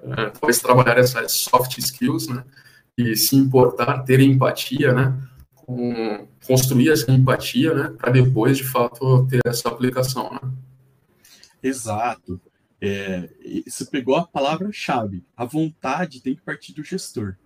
uh, 0.00 0.30
talvez, 0.38 0.58
trabalhar 0.58 0.98
essas 0.98 1.32
soft 1.32 1.78
skills, 1.78 2.28
né? 2.28 2.44
E 2.98 3.16
se 3.16 3.36
importar, 3.36 4.02
ter 4.02 4.20
empatia, 4.20 4.92
né? 4.92 5.14
Construir 6.46 6.90
essa 6.90 7.10
empatia, 7.10 7.74
né, 7.74 7.94
para 7.96 8.12
depois, 8.12 8.58
de 8.58 8.64
fato, 8.64 9.26
ter 9.26 9.40
essa 9.44 9.68
aplicação, 9.68 10.32
né? 10.32 10.40
Exato. 11.62 12.40
É, 12.80 13.28
você 13.66 13.84
pegou 13.86 14.16
a 14.16 14.26
palavra-chave. 14.26 15.24
A 15.36 15.44
vontade 15.44 16.20
tem 16.20 16.36
que 16.36 16.42
partir 16.42 16.72
do 16.72 16.84
gestor, 16.84 17.36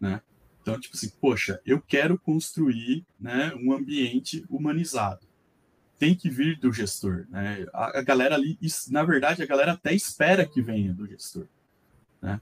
né? 0.00 0.20
Então, 0.62 0.78
tipo 0.78 0.96
assim, 0.96 1.10
poxa, 1.20 1.60
eu 1.66 1.80
quero 1.80 2.18
construir 2.18 3.04
né, 3.20 3.52
um 3.56 3.72
ambiente 3.72 4.44
humanizado. 4.48 5.26
Tem 5.98 6.14
que 6.14 6.30
vir 6.30 6.58
do 6.58 6.72
gestor, 6.72 7.26
né? 7.28 7.66
A, 7.72 7.98
a 7.98 8.02
galera 8.02 8.34
ali, 8.34 8.58
na 8.88 9.04
verdade, 9.04 9.42
a 9.42 9.46
galera 9.46 9.72
até 9.72 9.92
espera 9.92 10.46
que 10.46 10.62
venha 10.62 10.92
do 10.92 11.06
gestor, 11.06 11.46
né? 12.22 12.40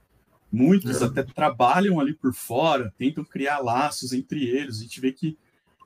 Muitos 0.53 1.01
é. 1.01 1.05
até 1.05 1.23
trabalham 1.23 1.99
ali 1.99 2.13
por 2.13 2.31
fora, 2.31 2.93
tentam 2.95 3.25
criar 3.25 3.57
laços 3.57 4.13
entre 4.13 4.45
eles. 4.45 4.77
A 4.77 4.83
gente 4.83 5.01
vê 5.01 5.11
que, 5.11 5.35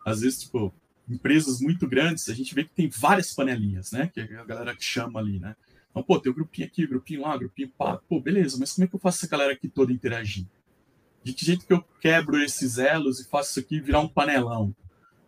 às 0.05 0.19
vezes, 0.19 0.41
tipo, 0.41 0.73
empresas 1.07 1.61
muito 1.61 1.87
grandes, 1.87 2.27
a 2.27 2.33
gente 2.33 2.53
vê 2.53 2.65
que 2.65 2.75
tem 2.75 2.89
várias 2.89 3.33
panelinhas, 3.33 3.93
né? 3.93 4.11
Que 4.13 4.19
a 4.19 4.43
galera 4.43 4.75
chama 4.77 5.21
ali, 5.21 5.39
né? 5.39 5.55
Então, 5.89 6.03
pô, 6.03 6.19
tem 6.19 6.29
um 6.29 6.35
grupinho 6.35 6.67
aqui, 6.67 6.85
grupinho 6.85 7.21
lá, 7.21 7.37
grupinho 7.37 7.71
pá. 7.77 7.95
Pô, 8.09 8.19
beleza, 8.19 8.57
mas 8.59 8.73
como 8.73 8.83
é 8.83 8.87
que 8.89 8.95
eu 8.95 8.99
faço 8.99 9.19
essa 9.19 9.31
galera 9.31 9.53
aqui 9.53 9.69
toda 9.69 9.93
interagir? 9.93 10.45
De 11.23 11.31
que 11.31 11.45
jeito 11.45 11.65
que 11.65 11.71
eu 11.71 11.81
quebro 12.01 12.37
esses 12.43 12.77
elos 12.77 13.21
e 13.21 13.29
faço 13.29 13.51
isso 13.51 13.59
aqui 13.61 13.79
virar 13.79 14.01
um 14.01 14.09
panelão? 14.09 14.75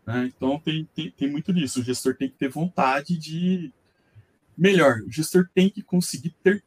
Né? 0.05 0.29
Então, 0.35 0.59
tem, 0.59 0.83
tem, 0.93 1.11
tem 1.11 1.31
muito 1.31 1.53
disso. 1.53 1.79
O 1.79 1.83
gestor 1.83 2.13
tem 2.13 2.29
que 2.29 2.35
ter 2.35 2.49
vontade 2.49 3.17
de. 3.17 3.71
Melhor, 4.57 4.99
o 5.07 5.09
gestor 5.09 5.47
tem 5.55 5.69
que 5.69 5.81
conseguir 5.81 6.35
ter 6.43 6.61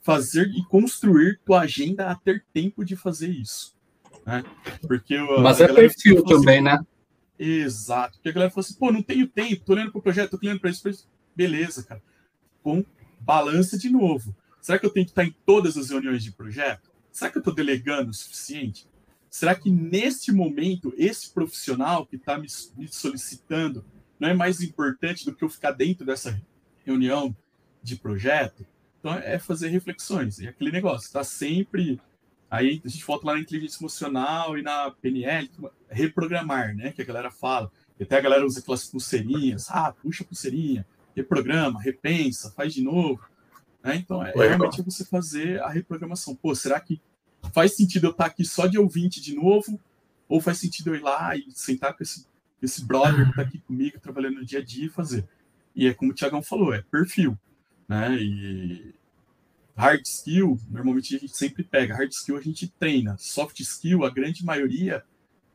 fazer 0.00 0.48
e 0.48 0.64
construir 0.64 1.40
tua 1.44 1.60
agenda 1.60 2.10
a 2.10 2.14
ter 2.14 2.44
tempo 2.52 2.84
de 2.84 2.96
fazer 2.96 3.28
isso. 3.28 3.76
Né? 4.26 4.44
Porque 4.86 5.18
Mas 5.40 5.60
é 5.60 5.72
perfil 5.72 6.18
assim, 6.18 6.26
também, 6.26 6.62
né? 6.62 6.78
Exato. 7.38 8.14
Porque 8.14 8.28
a 8.28 8.32
galera 8.32 8.50
fala 8.50 8.64
assim, 8.64 8.74
pô, 8.74 8.92
não 8.92 9.02
tenho 9.02 9.26
tempo, 9.26 9.64
tô 9.64 9.72
olhando 9.72 9.90
para 9.90 9.98
o 9.98 10.02
projeto, 10.02 10.38
tô 10.38 10.46
olhando 10.46 10.60
para 10.60 10.70
isso, 10.70 10.86
isso. 10.88 11.08
Beleza, 11.34 11.82
cara. 11.82 12.02
Com 12.62 12.84
balança 13.20 13.78
de 13.78 13.88
novo. 13.88 14.34
Será 14.60 14.78
que 14.78 14.84
eu 14.84 14.90
tenho 14.90 15.06
que 15.06 15.12
estar 15.12 15.24
em 15.24 15.34
todas 15.46 15.76
as 15.76 15.90
reuniões 15.90 16.22
de 16.22 16.32
projeto? 16.32 16.90
Será 17.10 17.30
que 17.30 17.38
eu 17.38 17.40
estou 17.40 17.54
delegando 17.54 18.10
o 18.10 18.14
suficiente? 18.14 18.86
Será 19.28 19.54
que 19.54 19.70
neste 19.70 20.32
momento, 20.32 20.92
esse 20.96 21.32
profissional 21.32 22.04
que 22.04 22.16
está 22.16 22.36
me, 22.36 22.48
me 22.76 22.88
solicitando 22.88 23.84
não 24.18 24.28
é 24.28 24.34
mais 24.34 24.60
importante 24.60 25.24
do 25.24 25.34
que 25.34 25.42
eu 25.42 25.48
ficar 25.48 25.72
dentro 25.72 26.04
dessa 26.04 26.40
reunião 26.84 27.34
de 27.82 27.96
projeto? 27.96 28.66
Então, 29.00 29.14
é 29.14 29.38
fazer 29.38 29.68
reflexões. 29.68 30.38
E 30.38 30.46
aquele 30.46 30.70
negócio, 30.70 31.06
está 31.06 31.24
sempre. 31.24 32.00
Aí 32.50 32.80
a 32.84 32.88
gente 32.88 33.04
volta 33.04 33.26
lá 33.26 33.34
na 33.34 33.40
inteligência 33.40 33.80
emocional 33.80 34.58
e 34.58 34.62
na 34.62 34.90
PNL, 34.90 35.48
reprogramar, 35.88 36.74
né? 36.76 36.92
Que 36.92 37.02
a 37.02 37.04
galera 37.04 37.30
fala. 37.30 37.72
E 37.98 38.02
até 38.02 38.18
a 38.18 38.20
galera 38.20 38.44
usa 38.44 38.60
aquelas 38.60 38.84
pulseirinhas. 38.84 39.70
Ah, 39.70 39.92
puxa 39.92 40.22
a 40.22 40.26
pulseirinha, 40.26 40.86
reprograma, 41.16 41.80
repensa, 41.80 42.50
faz 42.52 42.74
de 42.74 42.82
novo. 42.82 43.20
Né? 43.82 43.96
Então, 43.96 44.24
é, 44.24 44.32
realmente 44.32 44.80
é 44.80 44.84
você 44.84 45.04
fazer 45.04 45.60
a 45.62 45.70
reprogramação. 45.70 46.34
Pô, 46.34 46.54
será 46.54 46.78
que 46.78 47.00
faz 47.54 47.76
sentido 47.76 48.08
eu 48.08 48.10
estar 48.10 48.26
aqui 48.26 48.44
só 48.44 48.66
de 48.66 48.78
ouvinte 48.78 49.20
de 49.20 49.34
novo? 49.34 49.80
Ou 50.28 50.40
faz 50.40 50.58
sentido 50.58 50.90
eu 50.90 50.96
ir 50.96 51.02
lá 51.02 51.34
e 51.36 51.46
sentar 51.52 51.96
com 51.96 52.02
esse, 52.02 52.26
esse 52.60 52.84
brother 52.84 53.24
que 53.24 53.30
está 53.30 53.42
aqui 53.42 53.58
comigo, 53.60 53.98
trabalhando 53.98 54.36
no 54.36 54.44
dia 54.44 54.58
a 54.58 54.64
dia 54.64 54.86
e 54.86 54.90
fazer? 54.90 55.26
E 55.74 55.86
é 55.86 55.94
como 55.94 56.10
o 56.10 56.14
Tiagão 56.14 56.42
falou, 56.42 56.74
é 56.74 56.82
perfil 56.82 57.38
né? 57.90 58.14
E 58.14 58.94
hard 59.76 60.06
skill, 60.06 60.56
normalmente 60.70 61.16
a 61.16 61.18
gente 61.18 61.36
sempre 61.36 61.64
pega. 61.64 61.96
Hard 61.96 62.12
skill 62.12 62.36
a 62.36 62.40
gente 62.40 62.68
treina. 62.78 63.16
Soft 63.18 63.58
skill, 63.58 64.04
a 64.04 64.10
grande 64.10 64.44
maioria 64.44 65.02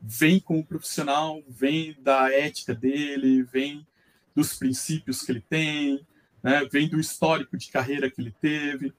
vem 0.01 0.37
com 0.37 0.59
o 0.59 0.65
profissional, 0.65 1.41
vem 1.47 1.95
da 2.01 2.29
ética 2.29 2.75
dele, 2.75 3.41
vem 3.43 3.87
dos 4.35 4.53
princípios 4.53 5.21
que 5.21 5.31
ele 5.31 5.45
tem, 5.49 6.05
né? 6.43 6.67
vem 6.69 6.89
do 6.89 6.99
histórico 6.99 7.57
de 7.57 7.71
carreira 7.71 8.11
que 8.11 8.19
ele 8.19 8.35
teve. 8.41 8.93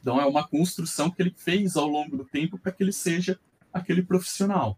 Então, 0.00 0.20
é 0.20 0.26
uma 0.26 0.46
construção 0.46 1.08
que 1.10 1.22
ele 1.22 1.32
fez 1.36 1.76
ao 1.76 1.86
longo 1.86 2.16
do 2.16 2.24
tempo 2.24 2.58
para 2.58 2.72
que 2.72 2.82
ele 2.82 2.92
seja 2.92 3.38
aquele 3.72 4.02
profissional. 4.02 4.76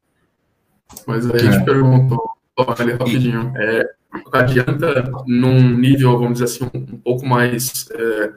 Mas 1.06 1.28
aí 1.30 1.48
a 1.48 1.50
gente 1.50 1.64
perguntou, 1.64 2.36
ali 2.78 2.92
rapidinho, 2.92 3.54
é, 3.56 3.94
adianta 4.32 5.04
num 5.26 5.76
nível, 5.76 6.18
vamos 6.18 6.40
dizer 6.40 6.44
assim, 6.44 6.70
um 6.74 6.98
pouco 6.98 7.26
mais 7.26 7.88
é, 7.92 8.32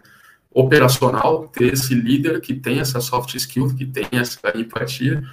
operacional, 0.51 1.47
ter 1.47 1.73
esse 1.73 1.93
líder 1.93 2.41
que 2.41 2.53
tem 2.53 2.79
essa 2.79 2.99
soft 2.99 3.35
skill, 3.35 3.75
que 3.75 3.85
tem 3.85 4.07
essa 4.11 4.39
empatia, 4.55 5.23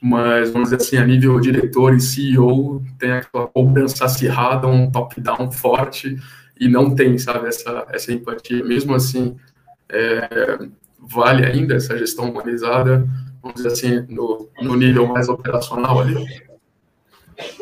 mas 0.00 0.50
vamos 0.50 0.70
dizer 0.70 0.82
assim, 0.82 0.96
a 0.96 1.06
nível 1.06 1.40
diretor 1.40 1.94
e 1.94 2.00
CEO, 2.00 2.82
tem 2.98 3.12
aquela 3.12 3.46
cobrança 3.48 4.04
acirrada, 4.04 4.66
um 4.66 4.90
top-down 4.90 5.50
forte, 5.50 6.16
e 6.60 6.68
não 6.68 6.94
tem, 6.94 7.16
sabe, 7.18 7.48
essa, 7.48 7.86
essa 7.90 8.12
empatia. 8.12 8.64
Mesmo 8.64 8.94
assim, 8.94 9.36
é, 9.88 10.58
vale 10.98 11.44
ainda 11.44 11.74
essa 11.74 11.96
gestão 11.96 12.30
humanizada, 12.30 13.08
vamos 13.42 13.56
dizer 13.56 13.68
assim, 13.68 14.06
no, 14.08 14.48
no 14.60 14.76
nível 14.76 15.06
mais 15.06 15.28
operacional 15.28 16.00
ali? 16.00 16.14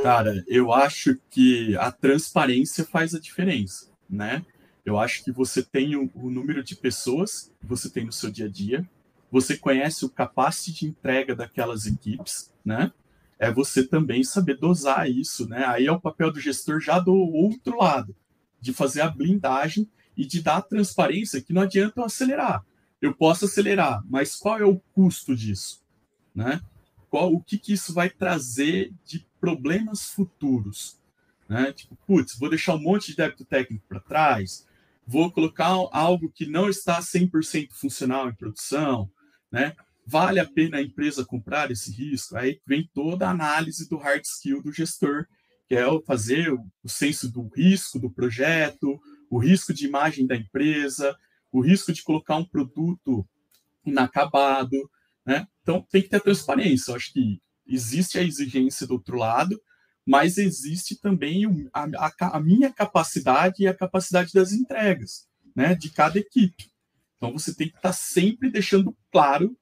Cara, 0.02 0.42
eu 0.46 0.72
acho 0.72 1.18
que 1.30 1.76
a 1.76 1.92
transparência 1.92 2.84
faz 2.84 3.14
a 3.14 3.20
diferença, 3.20 3.90
né? 4.08 4.44
Eu 4.84 4.98
acho 4.98 5.22
que 5.24 5.32
você 5.32 5.62
tem 5.62 5.96
o, 5.96 6.10
o 6.14 6.30
número 6.30 6.62
de 6.62 6.76
pessoas 6.76 7.52
que 7.60 7.66
você 7.66 7.90
tem 7.90 8.04
no 8.04 8.12
seu 8.12 8.30
dia 8.30 8.46
a 8.46 8.48
dia, 8.48 8.88
você 9.30 9.56
conhece 9.56 10.04
o 10.04 10.08
capacity 10.08 10.72
de 10.72 10.86
entrega 10.86 11.34
daquelas 11.34 11.86
equipes, 11.86 12.52
né? 12.64 12.92
É 13.38 13.52
você 13.52 13.86
também 13.86 14.24
saber 14.24 14.56
dosar 14.56 15.10
isso, 15.10 15.46
né? 15.48 15.66
Aí 15.66 15.86
é 15.86 15.92
o 15.92 16.00
papel 16.00 16.32
do 16.32 16.40
gestor 16.40 16.80
já 16.80 16.98
do 16.98 17.12
outro 17.14 17.76
lado, 17.78 18.16
de 18.60 18.72
fazer 18.72 19.02
a 19.02 19.10
blindagem 19.10 19.90
e 20.16 20.24
de 20.24 20.40
dar 20.40 20.56
a 20.56 20.62
transparência 20.62 21.42
que 21.42 21.52
não 21.52 21.62
adianta 21.62 22.00
eu 22.00 22.04
acelerar. 22.04 22.64
Eu 23.02 23.14
posso 23.14 23.44
acelerar, 23.44 24.02
mas 24.08 24.36
qual 24.36 24.58
é 24.58 24.64
o 24.64 24.80
custo 24.94 25.36
disso, 25.36 25.82
né? 26.34 26.62
Qual, 27.10 27.32
o 27.32 27.42
que, 27.42 27.58
que 27.58 27.72
isso 27.74 27.92
vai 27.92 28.08
trazer 28.08 28.92
de 29.04 29.25
problemas 29.46 30.06
futuros. 30.06 30.98
Né? 31.48 31.72
Tipo, 31.72 31.96
putz, 32.04 32.36
vou 32.36 32.50
deixar 32.50 32.74
um 32.74 32.80
monte 32.80 33.12
de 33.12 33.16
débito 33.16 33.44
técnico 33.44 33.84
para 33.88 34.00
trás, 34.00 34.66
vou 35.06 35.30
colocar 35.30 35.68
algo 35.92 36.32
que 36.32 36.46
não 36.46 36.68
está 36.68 37.00
100% 37.00 37.68
funcional 37.70 38.28
em 38.28 38.34
produção, 38.34 39.08
né? 39.52 39.76
Vale 40.04 40.40
a 40.40 40.46
pena 40.46 40.78
a 40.78 40.82
empresa 40.82 41.24
comprar 41.24 41.70
esse 41.70 41.92
risco? 41.92 42.36
Aí 42.36 42.60
vem 42.66 42.90
toda 42.92 43.28
a 43.28 43.30
análise 43.30 43.88
do 43.88 43.96
hard 43.96 44.24
skill 44.24 44.60
do 44.60 44.72
gestor, 44.72 45.26
que 45.68 45.76
é 45.76 45.84
fazer 46.04 46.52
o, 46.52 46.64
o 46.82 46.88
senso 46.88 47.30
do 47.30 47.48
risco 47.54 48.00
do 48.00 48.10
projeto, 48.10 49.00
o 49.30 49.38
risco 49.38 49.72
de 49.72 49.86
imagem 49.86 50.26
da 50.26 50.34
empresa, 50.34 51.16
o 51.52 51.60
risco 51.60 51.92
de 51.92 52.02
colocar 52.02 52.36
um 52.36 52.44
produto 52.44 53.24
inacabado, 53.84 54.90
né? 55.24 55.46
Então 55.62 55.86
tem 55.88 56.02
que 56.02 56.08
ter 56.08 56.20
transparência. 56.20 56.90
Eu 56.90 56.96
acho 56.96 57.12
que 57.12 57.40
existe 57.66 58.18
a 58.18 58.22
exigência 58.22 58.86
do 58.86 58.94
outro 58.94 59.16
lado, 59.16 59.60
mas 60.04 60.38
existe 60.38 61.00
também 61.00 61.68
a, 61.72 61.86
a, 61.96 62.36
a 62.36 62.40
minha 62.40 62.72
capacidade 62.72 63.62
e 63.62 63.66
a 63.66 63.74
capacidade 63.74 64.32
das 64.32 64.52
entregas, 64.52 65.26
né, 65.54 65.74
de 65.74 65.90
cada 65.90 66.18
equipe. 66.18 66.70
Então 67.16 67.32
você 67.32 67.54
tem 67.54 67.68
que 67.68 67.76
estar 67.76 67.88
tá 67.88 67.92
sempre 67.92 68.50
deixando 68.50 68.96
claro, 69.10 69.56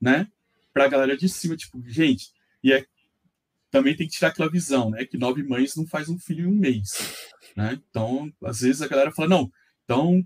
né, 0.00 0.28
para 0.72 0.84
a 0.84 0.88
galera 0.88 1.16
de 1.16 1.28
cima, 1.28 1.56
tipo, 1.56 1.82
gente, 1.86 2.30
e 2.62 2.72
é, 2.72 2.84
também 3.70 3.96
tem 3.96 4.06
que 4.06 4.14
tirar 4.14 4.28
aquela 4.28 4.50
visão, 4.50 4.90
né, 4.90 5.04
que 5.06 5.16
nove 5.16 5.42
mães 5.42 5.74
não 5.76 5.86
faz 5.86 6.08
um 6.08 6.18
filho 6.18 6.44
em 6.44 6.52
um 6.52 6.56
mês, 6.56 7.26
né? 7.56 7.80
Então, 7.88 8.30
às 8.44 8.60
vezes 8.60 8.82
a 8.82 8.88
galera 8.88 9.10
fala, 9.10 9.28
não, 9.28 9.50
então 9.84 10.22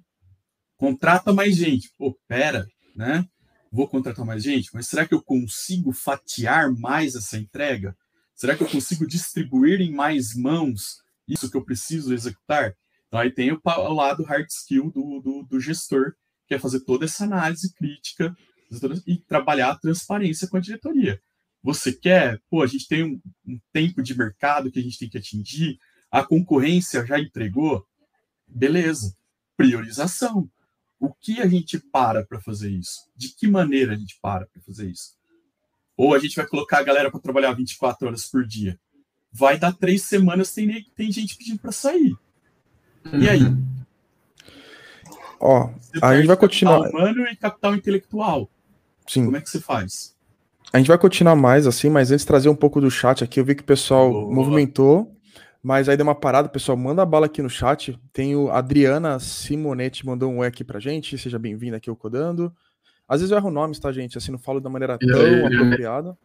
contrata 0.77 1.33
mais 1.33 1.55
gente. 1.55 1.93
Pô, 1.99 2.19
pera, 2.27 2.67
né? 2.97 3.25
Vou 3.71 3.87
contratar 3.89 4.25
mais 4.27 4.43
gente, 4.43 4.71
mas 4.75 4.89
será 4.89 5.07
que 5.07 5.15
eu 5.15 5.23
consigo 5.23 5.93
fatiar 5.93 6.73
mais 6.73 7.15
essa 7.15 7.39
entrega? 7.39 7.97
Será 8.35 8.57
que 8.57 8.63
eu 8.63 8.69
consigo 8.69 9.07
distribuir 9.07 9.81
em 9.81 9.93
mais 9.93 10.35
mãos 10.35 10.99
isso 11.29 11.51
que 11.51 11.57
eu 11.57 11.65
preciso 11.65 12.13
executar? 12.13 12.75
Então, 13.07 13.21
aí 13.21 13.31
tem 13.31 13.53
o, 13.53 13.61
lado 13.93 14.25
hard 14.25 14.49
skill 14.49 14.91
do, 14.91 15.21
do, 15.21 15.43
do, 15.43 15.61
gestor, 15.61 16.15
que 16.47 16.55
é 16.55 16.59
fazer 16.59 16.81
toda 16.81 17.05
essa 17.05 17.25
análise 17.25 17.73
crítica 17.75 18.35
e 19.07 19.19
trabalhar 19.19 19.73
a 19.73 19.79
transparência 19.79 20.49
com 20.49 20.57
a 20.57 20.61
diretoria. 20.61 21.21
Você 21.63 21.93
quer, 21.93 22.41
pô, 22.49 22.63
a 22.63 22.67
gente 22.67 22.89
tem 22.89 23.05
um, 23.05 23.21
um 23.47 23.59
tempo 23.73 24.03
de 24.03 24.17
mercado 24.17 24.71
que 24.71 24.79
a 24.79 24.83
gente 24.83 24.99
tem 24.99 25.09
que 25.09 25.19
atingir, 25.19 25.79
a 26.11 26.25
concorrência 26.25 27.05
já 27.05 27.21
entregou, 27.21 27.85
beleza. 28.47 29.15
Priorização 29.57 30.51
o 31.01 31.13
que 31.13 31.41
a 31.41 31.47
gente 31.47 31.79
para 31.79 32.25
para 32.25 32.41
fazer 32.41 32.71
isso? 32.71 33.11
De 33.17 33.35
que 33.35 33.49
maneira 33.49 33.95
a 33.95 33.97
gente 33.97 34.19
para 34.21 34.47
para 34.47 34.63
fazer 34.63 34.91
isso? 34.91 35.15
Ou 35.97 36.15
a 36.15 36.19
gente 36.19 36.37
vai 36.37 36.47
colocar 36.47 36.79
a 36.79 36.83
galera 36.83 37.11
para 37.11 37.21
trabalhar 37.21 37.53
24 37.53 38.07
horas 38.07 38.27
por 38.27 38.47
dia? 38.47 38.79
Vai 39.33 39.59
dar 39.59 39.73
três 39.73 40.03
semanas, 40.03 40.53
tem, 40.53 40.85
tem 40.95 41.11
gente 41.11 41.37
pedindo 41.37 41.59
para 41.59 41.73
sair. 41.73 42.15
E 43.13 43.29
aí? 43.29 43.43
Uhum. 43.43 43.67
Ó, 45.41 45.71
a 46.03 46.17
gente 46.17 46.27
vai 46.27 46.37
continuar. 46.37 46.83
Capital 46.83 47.01
humano 47.01 47.29
e 47.29 47.37
capital 47.37 47.75
intelectual. 47.75 48.51
Sim. 49.07 49.25
Como 49.25 49.37
é 49.37 49.41
que 49.41 49.49
você 49.49 49.61
faz? 49.61 50.15
A 50.73 50.79
gente 50.79 50.89
vai 50.89 50.99
continuar 50.99 51.35
mais 51.35 51.67
assim, 51.67 51.89
mas 51.89 52.13
antes 52.13 52.25
trazer 52.25 52.49
um 52.49 52.55
pouco 52.55 52.81
do 52.81 52.91
chat 52.91 53.25
aqui, 53.25 53.41
eu 53.41 53.45
vi 53.45 53.55
que 53.55 53.63
o 53.63 53.67
pessoal 53.67 54.11
Boa. 54.11 54.35
movimentou, 54.35 55.17
mas 55.63 55.89
aí 55.89 55.97
deu 55.97 56.05
uma 56.05 56.15
parada, 56.15 56.49
pessoal, 56.49 56.77
manda 56.77 57.03
a 57.03 57.07
bala 57.07 57.27
aqui 57.27 57.43
no 57.43 57.51
chat. 57.51 57.99
Tem 58.13 58.35
o 58.35 58.51
Adriana 58.51 59.19
Simonetti 59.19 60.07
mandou 60.07 60.31
um 60.31 60.39
oi 60.39 60.47
aqui 60.47 60.65
pra 60.65 60.81
gente, 60.81 61.19
seja 61.19 61.39
bem-vinda 61.39 61.77
aqui 61.77 61.91
ao 61.91 61.97
Codando. 61.97 62.53
Às 63.07 63.21
vezes 63.21 63.31
eu 63.33 63.39
erro 63.39 63.51
nomes, 63.51 63.79
tá, 63.79 63.93
gente? 63.93 64.17
Assim, 64.17 64.33
não 64.33 64.39
falo 64.39 64.61
da 64.61 64.71
maneira 64.71 64.97
tão 64.97 65.21
aí, 65.21 65.45
apropriada. 65.45 66.17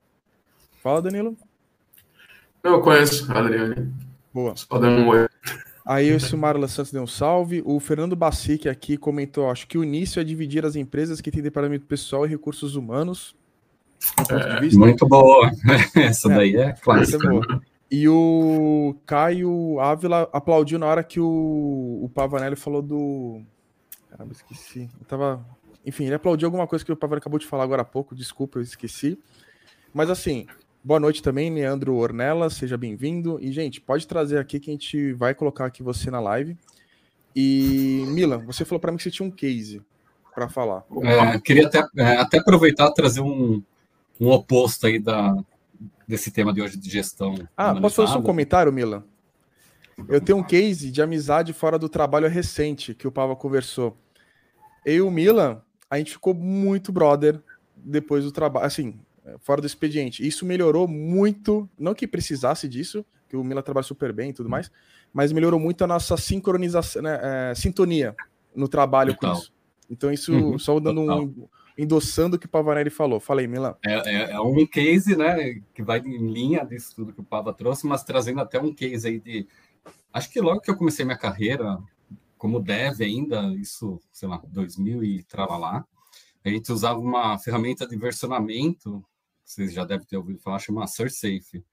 Fala, 0.82 1.02
Danilo. 1.02 1.36
Eu 2.64 2.80
conheço 2.80 3.32
a 3.32 3.40
Adriane. 3.40 3.92
Boa. 4.34 4.56
Só 4.56 4.78
dando 4.78 5.02
um 5.02 5.08
oi. 5.10 5.28
Aí 5.86 6.14
o 6.14 6.20
Silmar 6.20 6.56
Santos 6.68 6.92
deu 6.92 7.04
um 7.04 7.08
salve. 7.08 7.62
O 7.66 7.80
Fernando 7.80 8.16
Bacic 8.16 8.68
aqui 8.68 8.98
comentou: 8.98 9.50
acho 9.50 9.68
que 9.68 9.78
o 9.78 9.84
início 9.84 10.20
é 10.20 10.24
dividir 10.24 10.66
as 10.66 10.76
empresas 10.76 11.22
que 11.22 11.30
têm 11.30 11.44
departamento 11.44 11.86
pessoal 11.86 12.26
e 12.26 12.30
recursos 12.30 12.76
humanos. 12.76 13.36
É, 14.30 14.78
muito 14.78 15.08
boa. 15.08 15.52
Essa 15.96 16.32
é, 16.32 16.36
daí 16.36 16.56
é 16.56 16.74
clássica. 16.74 17.28
É 17.28 17.75
e 17.96 18.10
o 18.10 18.94
Caio 19.06 19.80
Ávila 19.80 20.30
aplaudiu 20.34 20.78
na 20.78 20.86
hora 20.86 21.04
que 21.04 21.20
o, 21.20 22.00
o 22.04 22.12
Pavanelli 22.14 22.58
falou 22.58 22.82
do. 22.82 23.42
Caramba, 24.10 24.34
esqueci. 24.34 24.90
Eu 25.00 25.06
tava. 25.06 25.46
Enfim, 25.86 26.06
ele 26.06 26.16
aplaudiu 26.16 26.48
alguma 26.48 26.68
coisa 26.68 26.84
que 26.84 26.92
o 26.92 26.96
Pavanelli 26.98 27.20
acabou 27.20 27.40
de 27.40 27.48
falar 27.48 27.64
agora 27.64 27.84
há 27.84 27.86
pouco. 27.86 28.14
Desculpa, 28.14 28.60
eu 28.60 28.64
esqueci. 28.64 29.18
Mas 29.94 30.10
assim, 30.10 30.46
Boa 30.84 31.00
noite 31.00 31.24
também, 31.24 31.52
Leandro 31.52 31.96
Ornella, 31.96 32.48
seja 32.48 32.78
bem-vindo. 32.78 33.40
E, 33.42 33.52
gente, 33.52 33.82
pode 33.82 34.06
trazer 34.06 34.38
aqui 34.38 34.60
que 34.60 34.70
a 34.70 34.74
gente 34.74 35.14
vai 35.14 35.34
colocar 35.34 35.66
aqui 35.66 35.82
você 35.82 36.12
na 36.12 36.20
live. 36.20 36.56
E, 37.36 38.04
Milan, 38.10 38.46
você 38.46 38.64
falou 38.64 38.80
para 38.80 38.92
mim 38.92 38.98
que 38.98 39.04
você 39.04 39.10
tinha 39.10 39.28
um 39.28 39.32
case 39.32 39.82
para 40.36 40.48
falar. 40.48 40.84
É, 41.02 41.40
queria 41.40 41.66
até, 41.66 41.84
é, 41.98 42.18
até 42.18 42.38
aproveitar 42.38 42.90
e 42.90 42.94
trazer 42.94 43.22
um, 43.22 43.64
um 44.22 44.30
oposto 44.30 44.86
aí 44.86 45.00
da, 45.00 45.36
desse 46.08 46.32
tema 46.32 46.54
de 46.54 46.62
hoje 46.62 46.78
de 46.78 46.90
gestão. 46.90 47.36
Ah, 47.56 47.74
posso 47.80 47.96
fazer 47.96 48.18
um 48.18 48.22
comentário, 48.22 48.72
Milan? 48.72 49.04
Eu 50.10 50.20
tenho 50.20 50.38
um 50.38 50.44
case 50.44 50.92
de 50.92 51.02
amizade 51.02 51.54
fora 51.54 51.80
do 51.80 51.88
trabalho 51.88 52.28
recente 52.28 52.94
que 52.94 53.08
o 53.08 53.12
Pava 53.12 53.36
conversou. 53.36 53.98
Eu 54.86 54.96
e 54.96 55.02
o 55.02 55.12
Milan, 55.12 55.62
a 55.90 55.98
gente 55.98 56.12
ficou 56.12 56.34
muito 56.34 56.92
brother 56.92 57.42
depois 57.76 58.24
do 58.24 58.32
trabalho. 58.32 58.66
Assim, 58.66 59.00
fora 59.40 59.62
do 59.62 59.68
expediente. 59.68 60.26
Isso 60.26 60.46
melhorou 60.46 60.88
muito, 60.88 61.70
não 61.78 61.94
que 61.94 62.08
precisasse 62.08 62.68
disso, 62.68 63.06
que 63.28 63.36
o 63.36 63.44
Mila 63.44 63.64
trabalha 63.64 63.84
super 63.84 64.14
bem 64.14 64.30
e 64.30 64.34
tudo 64.34 64.50
mais, 64.50 64.72
mas 65.14 65.32
melhorou 65.32 65.60
muito 65.60 65.84
a 65.84 65.88
nossa 65.88 66.16
sincronização, 66.18 67.02
né, 67.02 67.20
é, 67.22 67.56
sintonia 67.56 68.16
no 68.56 68.68
trabalho 68.68 69.14
Total. 69.14 69.34
com 69.34 69.40
isso. 69.40 69.54
Então, 69.90 70.12
isso 70.12 70.34
uhum, 70.34 70.60
só 70.60 70.80
dando 70.80 71.02
um. 71.02 71.48
Endossando 71.78 72.36
o 72.36 72.40
que 72.40 72.46
o 72.46 72.50
Pavanelli 72.50 72.90
falou. 72.90 73.20
Falei, 73.20 73.48
Milan. 73.48 73.76
É, 73.86 73.94
é, 73.94 74.32
é, 74.32 74.40
um 74.40 74.66
case, 74.66 75.16
né, 75.16 75.62
que 75.74 75.84
vai 75.84 76.00
em 76.00 76.32
linha 76.32 76.66
disso 76.66 76.96
tudo 76.96 77.14
que 77.14 77.22
o 77.22 77.26
Pava 77.26 77.54
trouxe, 77.54 77.86
mas 77.86 78.04
trazendo 78.04 78.42
até 78.42 78.60
um 78.60 78.74
case 78.74 79.08
aí 79.08 79.20
de. 79.20 79.48
Acho 80.14 80.30
que 80.30 80.40
logo 80.40 80.62
que 80.62 80.72
eu 80.72 80.78
comecei 80.78 81.04
minha 81.04 81.18
carreira, 81.18 81.78
como 82.38 82.60
dev 82.60 83.02
ainda, 83.02 83.54
isso, 83.56 84.00
sei 84.12 84.30
lá, 84.30 84.42
2000 84.48 85.04
e 85.04 85.24
tralalá, 85.24 85.86
a 86.44 86.50
gente 86.50 86.72
usava 86.72 87.00
uma 87.00 87.38
ferramenta 87.38 87.86
de 87.86 87.98
versionamento 87.98 89.04
vocês 89.46 89.72
já 89.72 89.86
devem 89.86 90.06
ter 90.08 90.18
ouvido 90.18 90.40
falar, 90.40 90.60
chama 90.60 90.88
SurSafe. 90.88 91.64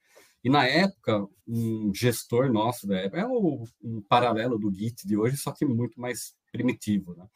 E 0.45 0.51
na 0.51 0.67
época, 0.67 1.27
um 1.49 1.93
gestor 1.95 2.53
nosso 2.53 2.87
da 2.87 2.99
época, 2.99 3.21
é 3.21 3.27
um 3.27 4.03
paralelo 4.09 4.59
do 4.59 4.73
Git 4.73 5.07
de 5.07 5.17
hoje, 5.17 5.37
só 5.37 5.53
que 5.53 5.65
muito 5.65 5.99
mais 6.01 6.35
primitivo. 6.51 7.15
Né? 7.15 7.27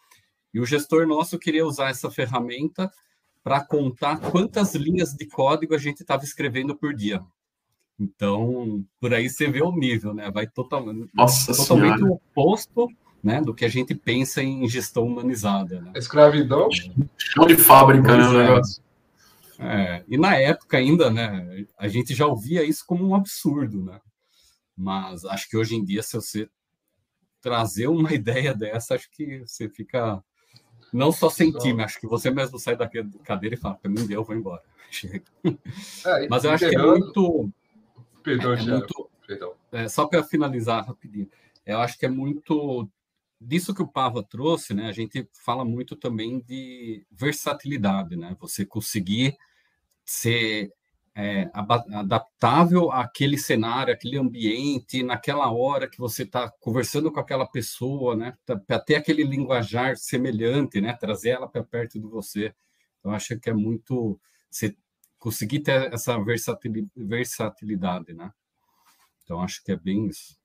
E 0.52 0.60
o 0.60 0.66
gestor 0.66 1.06
nosso 1.06 1.38
queria 1.38 1.66
usar 1.66 1.90
essa 1.90 2.10
ferramenta 2.10 2.90
para 3.42 3.64
contar 3.64 4.18
quantas 4.18 4.74
linhas 4.74 5.12
de 5.14 5.26
código 5.26 5.74
a 5.74 5.78
gente 5.78 6.00
estava 6.00 6.24
escrevendo 6.24 6.74
por 6.74 6.94
dia. 6.94 7.20
Então, 7.98 8.84
por 9.00 9.14
aí 9.14 9.28
você 9.28 9.48
vê 9.48 9.62
o 9.62 9.72
nível, 9.72 10.12
né? 10.12 10.30
Vai 10.30 10.46
totalmente, 10.46 11.10
Nossa 11.14 11.54
totalmente 11.54 12.02
o 12.02 12.12
oposto 12.12 12.88
né, 13.22 13.40
do 13.40 13.54
que 13.54 13.64
a 13.64 13.68
gente 13.68 13.94
pensa 13.94 14.42
em 14.42 14.68
gestão 14.68 15.04
humanizada. 15.04 15.80
Né? 15.80 15.92
Escravidão? 15.96 16.68
Chão 17.16 17.46
de 17.46 17.56
fábrica, 17.56 18.16
né? 18.16 18.28
O 18.28 18.40
é. 18.40 18.46
negócio. 18.46 18.82
É, 19.58 20.04
e 20.06 20.18
na 20.18 20.36
época 20.36 20.76
ainda, 20.76 21.10
né, 21.10 21.64
a 21.78 21.88
gente 21.88 22.14
já 22.14 22.26
ouvia 22.26 22.62
isso 22.62 22.84
como 22.86 23.06
um 23.06 23.14
absurdo, 23.14 23.82
né? 23.82 24.00
Mas 24.76 25.24
acho 25.24 25.48
que 25.48 25.56
hoje 25.56 25.74
em 25.74 25.84
dia, 25.84 26.02
se 26.02 26.14
você 26.14 26.48
trazer 27.40 27.86
uma 27.86 28.12
ideia 28.14 28.54
dessa, 28.54 28.94
acho 28.94 29.10
que 29.10 29.40
você 29.46 29.68
fica 29.68 30.22
não 30.96 31.12
só 31.12 31.28
sentir, 31.28 31.74
mas 31.74 31.86
acho 31.86 32.00
que 32.00 32.06
você 32.06 32.30
mesmo 32.30 32.58
sai 32.58 32.76
da 32.76 32.88
cadeira 33.22 33.54
e 33.54 33.58
fala, 33.58 33.78
mim 33.84 34.06
deu, 34.06 34.24
vou 34.24 34.34
embora. 34.34 34.62
É, 36.06 36.28
mas 36.28 36.44
eu 36.44 36.50
acho 36.50 36.68
que 36.68 36.76
é 36.76 36.78
muito. 36.78 37.50
Perdão, 38.22 38.54
é, 38.54 38.62
muito, 38.62 39.10
Perdão. 39.26 39.54
É, 39.72 39.88
só 39.88 40.06
para 40.06 40.22
finalizar 40.22 40.86
rapidinho, 40.86 41.28
eu 41.64 41.78
acho 41.80 41.98
que 41.98 42.06
é 42.06 42.08
muito 42.08 42.88
disso 43.40 43.74
que 43.74 43.82
o 43.82 43.88
Pava 43.88 44.22
trouxe, 44.22 44.72
né? 44.72 44.88
A 44.88 44.92
gente 44.92 45.28
fala 45.32 45.64
muito 45.64 45.96
também 45.96 46.40
de 46.40 47.04
versatilidade, 47.10 48.16
né? 48.16 48.36
Você 48.40 48.64
conseguir 48.64 49.36
ser 50.04 50.72
é, 51.18 51.50
adaptável 51.54 52.92
àquele 52.92 53.38
cenário, 53.38 53.94
àquele 53.94 54.18
ambiente, 54.18 55.02
naquela 55.02 55.50
hora 55.50 55.88
que 55.88 55.98
você 55.98 56.24
está 56.24 56.52
conversando 56.60 57.10
com 57.10 57.18
aquela 57.18 57.46
pessoa, 57.46 58.14
né? 58.14 58.36
Ter 58.84 58.96
aquele 58.96 59.24
linguajar 59.24 59.96
semelhante, 59.96 60.78
né? 60.78 60.92
Trazer 60.92 61.30
ela 61.30 61.48
para 61.48 61.64
perto 61.64 61.98
de 61.98 62.06
você. 62.06 62.54
Então, 63.00 63.12
acho 63.12 63.38
que 63.40 63.48
é 63.48 63.54
muito 63.54 64.20
você 64.50 64.76
conseguir 65.18 65.60
ter 65.60 65.90
essa 65.90 66.18
versatilidade, 66.96 68.12
né? 68.12 68.30
Então, 69.24 69.40
acho 69.40 69.64
que 69.64 69.72
é 69.72 69.76
bem 69.76 70.08
isso. 70.08 70.36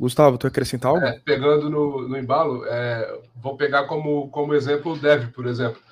Gustavo, 0.00 0.38
tu 0.38 0.46
acrescentar 0.46 0.90
algo? 0.90 1.04
É, 1.04 1.20
pegando 1.20 1.68
no, 1.68 2.08
no 2.08 2.16
embalo, 2.16 2.64
é, 2.64 3.20
vou 3.36 3.58
pegar 3.58 3.84
como, 3.84 4.30
como 4.30 4.54
exemplo 4.54 4.92
o 4.92 4.98
Dev, 4.98 5.32
por 5.32 5.46
exemplo. 5.46 5.82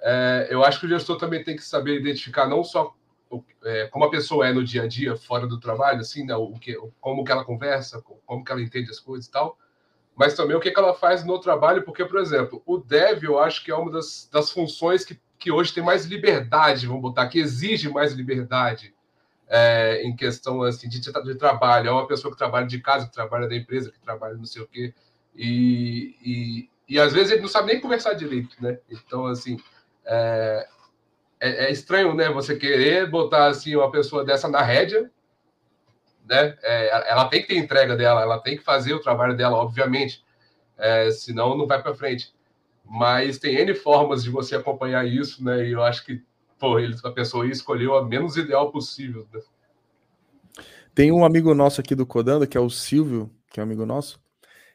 É, 0.00 0.48
eu 0.50 0.64
acho 0.64 0.80
que 0.80 0.86
o 0.86 0.88
gestor 0.88 1.18
também 1.18 1.44
tem 1.44 1.54
que 1.54 1.62
saber 1.62 2.00
identificar 2.00 2.48
não 2.48 2.64
só 2.64 2.96
é, 3.64 3.86
como 3.88 4.04
a 4.04 4.10
pessoa 4.10 4.46
é 4.46 4.52
no 4.52 4.64
dia 4.64 4.82
a 4.82 4.88
dia, 4.88 5.16
fora 5.16 5.46
do 5.46 5.60
trabalho, 5.60 6.00
assim, 6.00 6.24
né, 6.24 6.34
o 6.34 6.52
que, 6.54 6.74
como 7.00 7.24
que 7.24 7.32
ela 7.32 7.44
conversa, 7.44 8.02
como 8.26 8.44
que 8.44 8.52
ela 8.52 8.60
entende 8.60 8.90
as 8.90 8.98
coisas 8.98 9.26
e 9.26 9.30
tal, 9.30 9.56
mas 10.16 10.34
também 10.34 10.56
o 10.56 10.60
que, 10.60 10.70
que 10.70 10.78
ela 10.78 10.94
faz 10.94 11.24
no 11.24 11.38
trabalho, 11.38 11.82
porque, 11.84 12.04
por 12.04 12.20
exemplo, 12.20 12.62
o 12.66 12.78
Dev 12.78 13.24
eu 13.24 13.38
acho 13.38 13.64
que 13.64 13.70
é 13.70 13.74
uma 13.74 13.90
das, 13.90 14.28
das 14.32 14.50
funções 14.50 15.04
que, 15.04 15.18
que 15.38 15.50
hoje 15.50 15.72
tem 15.72 15.82
mais 15.82 16.04
liberdade, 16.04 16.86
vamos 16.86 17.02
botar, 17.02 17.28
que 17.28 17.38
exige 17.38 17.88
mais 17.88 18.12
liberdade 18.12 18.94
é, 19.48 20.02
em 20.02 20.16
questão 20.16 20.62
assim, 20.62 20.88
de, 20.88 20.98
de 20.98 21.34
trabalho. 21.34 21.88
É 21.88 21.92
uma 21.92 22.06
pessoa 22.06 22.32
que 22.32 22.38
trabalha 22.38 22.66
de 22.66 22.80
casa, 22.80 23.06
que 23.06 23.12
trabalha 23.12 23.46
da 23.46 23.54
empresa, 23.54 23.92
que 23.92 24.00
trabalha 24.00 24.34
não 24.34 24.46
sei 24.46 24.62
o 24.62 24.66
quê. 24.66 24.94
E, 25.36 26.16
e, 26.24 26.70
e 26.88 26.98
às 26.98 27.12
vezes 27.12 27.32
ele 27.32 27.42
não 27.42 27.48
sabe 27.48 27.72
nem 27.72 27.80
conversar 27.80 28.14
direito, 28.14 28.56
né? 28.62 28.78
Então, 28.90 29.26
assim, 29.26 29.58
é, 30.06 30.66
é, 31.42 31.64
é, 31.64 31.72
estranho, 31.72 32.14
né? 32.14 32.30
Você 32.30 32.54
querer 32.54 33.10
botar 33.10 33.48
assim 33.48 33.74
uma 33.74 33.90
pessoa 33.90 34.24
dessa 34.24 34.48
na 34.48 34.62
rédea, 34.62 35.10
né? 36.24 36.56
É, 36.62 37.10
ela 37.10 37.24
tem 37.24 37.42
que 37.42 37.48
ter 37.48 37.58
entrega 37.58 37.96
dela, 37.96 38.22
ela 38.22 38.38
tem 38.38 38.56
que 38.56 38.62
fazer 38.62 38.94
o 38.94 39.00
trabalho 39.00 39.36
dela, 39.36 39.56
obviamente, 39.56 40.24
é, 40.78 41.10
senão 41.10 41.58
não 41.58 41.66
vai 41.66 41.82
para 41.82 41.96
frente. 41.96 42.32
Mas 42.84 43.38
tem 43.38 43.56
N 43.56 43.74
formas 43.74 44.22
de 44.22 44.30
você 44.30 44.54
acompanhar 44.54 45.04
isso, 45.04 45.44
né? 45.44 45.66
E 45.66 45.72
eu 45.72 45.82
acho 45.82 46.04
que 46.06 46.22
pô, 46.60 46.78
ele, 46.78 46.94
a 47.02 47.10
pessoa 47.10 47.44
escolheu 47.48 47.96
a 47.96 48.04
menos 48.04 48.36
ideal 48.36 48.70
possível. 48.70 49.26
Né? 49.32 49.40
Tem 50.94 51.10
um 51.10 51.24
amigo 51.24 51.52
nosso 51.54 51.80
aqui 51.80 51.92
do 51.92 52.06
Codando, 52.06 52.46
que 52.46 52.56
é 52.56 52.60
o 52.60 52.70
Silvio, 52.70 53.28
que 53.50 53.58
é 53.58 53.62
um 53.64 53.66
amigo 53.66 53.84
nosso. 53.84 54.21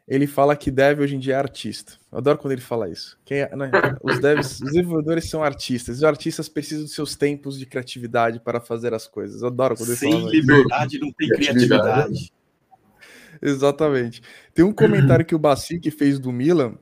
Ele 0.07 0.25
fala 0.25 0.55
que 0.55 0.71
dev 0.71 1.01
hoje 1.01 1.17
em 1.17 1.19
dia 1.19 1.33
é 1.33 1.37
artista. 1.37 1.93
Eu 2.09 2.19
adoro 2.19 2.37
quando 2.37 2.53
ele 2.53 2.61
fala 2.61 2.89
isso. 2.89 3.19
É, 3.29 3.53
né? 3.53 3.69
Os 4.01 4.19
devs, 4.19 4.53
os 4.53 4.71
desenvolvedores 4.71 5.29
são 5.29 5.43
artistas. 5.43 5.97
Os 5.97 6.03
artistas 6.03 6.47
precisam 6.47 6.85
dos 6.85 6.93
seus 6.93 7.17
tempos 7.17 7.59
de 7.59 7.65
criatividade 7.65 8.39
para 8.39 8.61
fazer 8.61 8.93
as 8.93 9.05
coisas. 9.05 9.41
Eu 9.41 9.49
adoro 9.49 9.75
quando 9.75 9.89
ele 9.89 9.97
Sem 9.97 10.13
fala 10.13 10.31
liberdade 10.31 10.95
isso. 10.95 11.05
não 11.05 11.11
tem 11.11 11.27
criatividade. 11.27 12.31
Exatamente. 13.41 14.21
Tem 14.53 14.63
um 14.63 14.71
comentário 14.71 15.25
que 15.25 15.35
o 15.35 15.39
Bacic 15.39 15.91
fez 15.91 16.17
do 16.19 16.31
Milan, 16.31 16.75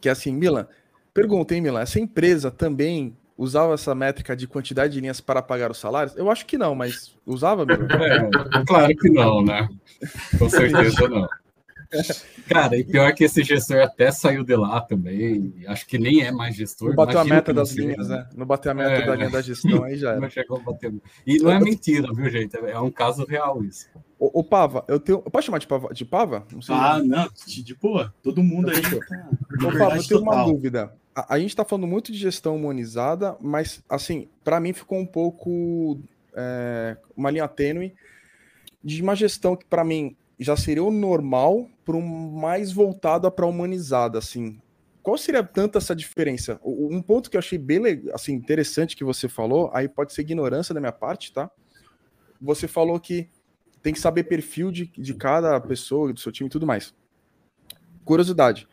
que 0.00 0.08
é 0.08 0.12
assim, 0.12 0.32
Milan, 0.32 0.66
perguntei, 1.12 1.60
Milan, 1.60 1.80
essa 1.80 2.00
empresa 2.00 2.50
também 2.50 3.14
usava 3.36 3.74
essa 3.74 3.94
métrica 3.94 4.34
de 4.34 4.48
quantidade 4.48 4.94
de 4.94 5.00
linhas 5.00 5.20
para 5.20 5.42
pagar 5.42 5.70
os 5.70 5.78
salários? 5.78 6.16
Eu 6.16 6.30
acho 6.30 6.46
que 6.46 6.56
não, 6.56 6.74
mas 6.74 7.14
usava 7.26 7.66
mesmo? 7.66 7.84
É, 7.84 8.64
claro 8.66 8.96
que 8.96 9.10
não, 9.10 9.44
né? 9.44 9.68
Com 10.38 10.48
certeza 10.48 11.06
não. 11.08 11.28
Cara, 12.48 12.76
e 12.76 12.84
pior 12.84 13.12
que 13.14 13.24
esse 13.24 13.42
gestor 13.42 13.80
até 13.80 14.10
saiu 14.10 14.44
de 14.44 14.56
lá 14.56 14.80
também. 14.80 15.54
Acho 15.66 15.86
que 15.86 15.98
nem 15.98 16.22
é 16.22 16.32
mais 16.32 16.54
gestor. 16.54 16.88
Não 16.88 16.96
bateu 16.96 17.20
a 17.20 17.24
meta 17.24 17.52
das 17.52 17.72
linhas, 17.72 18.08
né? 18.08 18.28
Não 18.34 18.46
bateu 18.46 18.72
a 18.72 18.74
meta 18.74 18.90
é, 18.90 19.06
da 19.06 19.14
linha 19.14 19.30
da 19.30 19.42
gestão, 19.42 19.84
aí 19.84 19.96
já 19.96 20.10
era. 20.12 20.20
Não 20.20 20.30
chegou 20.30 20.58
a 20.58 20.60
bater. 20.60 20.92
E 21.26 21.38
não 21.38 21.50
é 21.50 21.60
mentira, 21.60 22.12
viu, 22.12 22.30
gente? 22.30 22.56
É 22.56 22.78
um 22.78 22.90
caso 22.90 23.24
real 23.24 23.62
isso. 23.64 23.88
Ô, 24.18 24.40
ô 24.40 24.44
Pava, 24.44 24.84
eu 24.88 24.98
tenho. 24.98 25.22
Eu 25.24 25.30
posso 25.30 25.46
chamar 25.46 25.58
de 25.58 25.66
Pava? 25.66 25.92
De 25.92 26.04
Pava? 26.04 26.46
Não 26.50 26.60
ah, 26.74 27.02
não, 27.02 27.28
de, 27.46 27.62
de 27.62 27.74
boa. 27.74 28.14
Todo 28.22 28.42
mundo 28.42 28.70
aí. 28.70 28.78
Ô, 28.78 29.78
Pava, 29.78 29.96
eu 29.96 30.06
tenho 30.06 30.20
uma 30.20 30.44
dúvida. 30.44 30.94
a, 31.14 31.34
a 31.34 31.38
gente 31.38 31.50
está 31.50 31.64
falando 31.64 31.86
muito 31.86 32.12
de 32.12 32.18
gestão 32.18 32.56
humanizada, 32.56 33.36
mas, 33.40 33.82
assim, 33.88 34.28
para 34.42 34.60
mim 34.60 34.72
ficou 34.72 34.98
um 34.98 35.06
pouco 35.06 35.98
é, 36.34 36.96
uma 37.16 37.30
linha 37.30 37.48
tênue 37.48 37.94
de 38.82 39.02
uma 39.02 39.14
gestão 39.14 39.56
que, 39.56 39.64
para 39.64 39.84
mim, 39.84 40.16
já 40.38 40.56
seria 40.56 40.82
o 40.82 40.90
normal 40.90 41.68
para 41.84 41.96
um 41.96 42.30
mais 42.32 42.72
voltada 42.72 43.30
para 43.30 43.46
humanizada, 43.46 44.18
assim. 44.18 44.60
Qual 45.02 45.18
seria 45.18 45.44
tanto 45.44 45.76
essa 45.76 45.94
diferença? 45.94 46.58
Um 46.64 47.02
ponto 47.02 47.30
que 47.30 47.36
eu 47.36 47.38
achei 47.38 47.58
bem 47.58 47.80
assim, 48.12 48.32
interessante 48.32 48.96
que 48.96 49.04
você 49.04 49.28
falou, 49.28 49.70
aí 49.74 49.86
pode 49.88 50.14
ser 50.14 50.22
ignorância 50.22 50.74
da 50.74 50.80
minha 50.80 50.92
parte, 50.92 51.32
tá? 51.32 51.50
Você 52.40 52.66
falou 52.66 52.98
que 52.98 53.28
tem 53.82 53.92
que 53.92 54.00
saber 54.00 54.24
perfil 54.24 54.72
de, 54.72 54.86
de 54.86 55.14
cada 55.14 55.60
pessoa, 55.60 56.10
do 56.10 56.18
seu 56.18 56.32
time 56.32 56.48
e 56.48 56.50
tudo 56.50 56.66
mais. 56.66 56.94
Curiosidade. 58.02 58.66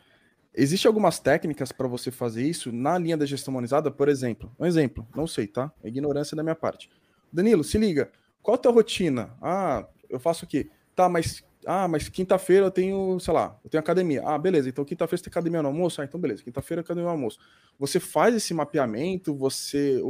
Existem 0.53 0.87
algumas 0.87 1.19
técnicas 1.19 1.71
para 1.71 1.87
você 1.87 2.11
fazer 2.11 2.43
isso 2.43 2.71
na 2.71 2.97
linha 2.97 3.17
da 3.17 3.25
gestão 3.25 3.53
humanizada? 3.53 3.91
Por 3.91 4.07
exemplo, 4.07 4.53
um 4.57 4.65
exemplo, 4.65 5.07
não 5.15 5.27
sei, 5.27 5.47
tá? 5.47 5.71
É 5.83 5.89
ignorância 5.89 6.35
da 6.35 6.43
minha 6.43 6.55
parte. 6.55 6.89
Danilo, 7.31 7.63
se 7.63 7.77
liga. 7.77 8.09
Qual 8.41 8.55
a 8.55 8.57
tua 8.57 8.71
rotina? 8.71 9.35
Ah, 9.41 9.85
eu 10.09 10.19
faço 10.19 10.45
o 10.45 10.47
quê? 10.47 10.69
Tá, 10.95 11.07
mas 11.07 11.43
ah, 11.65 11.87
mas 11.87 12.09
quinta-feira 12.09 12.65
eu 12.65 12.71
tenho, 12.71 13.19
sei 13.19 13.33
lá, 13.33 13.59
eu 13.63 13.69
tenho 13.69 13.79
academia. 13.81 14.23
Ah, 14.25 14.37
beleza. 14.37 14.69
Então 14.69 14.83
quinta-feira 14.85 15.17
você 15.17 15.23
tem 15.23 15.31
academia 15.31 15.61
no 15.61 15.67
almoço? 15.67 16.01
Ah, 16.01 16.05
então 16.05 16.19
beleza. 16.19 16.43
Quinta-feira 16.43 16.81
academia 16.81 17.05
no 17.05 17.11
almoço. 17.11 17.39
Você 17.79 17.99
faz 17.99 18.35
esse 18.35 18.53
mapeamento, 18.53 19.35
você 19.35 20.01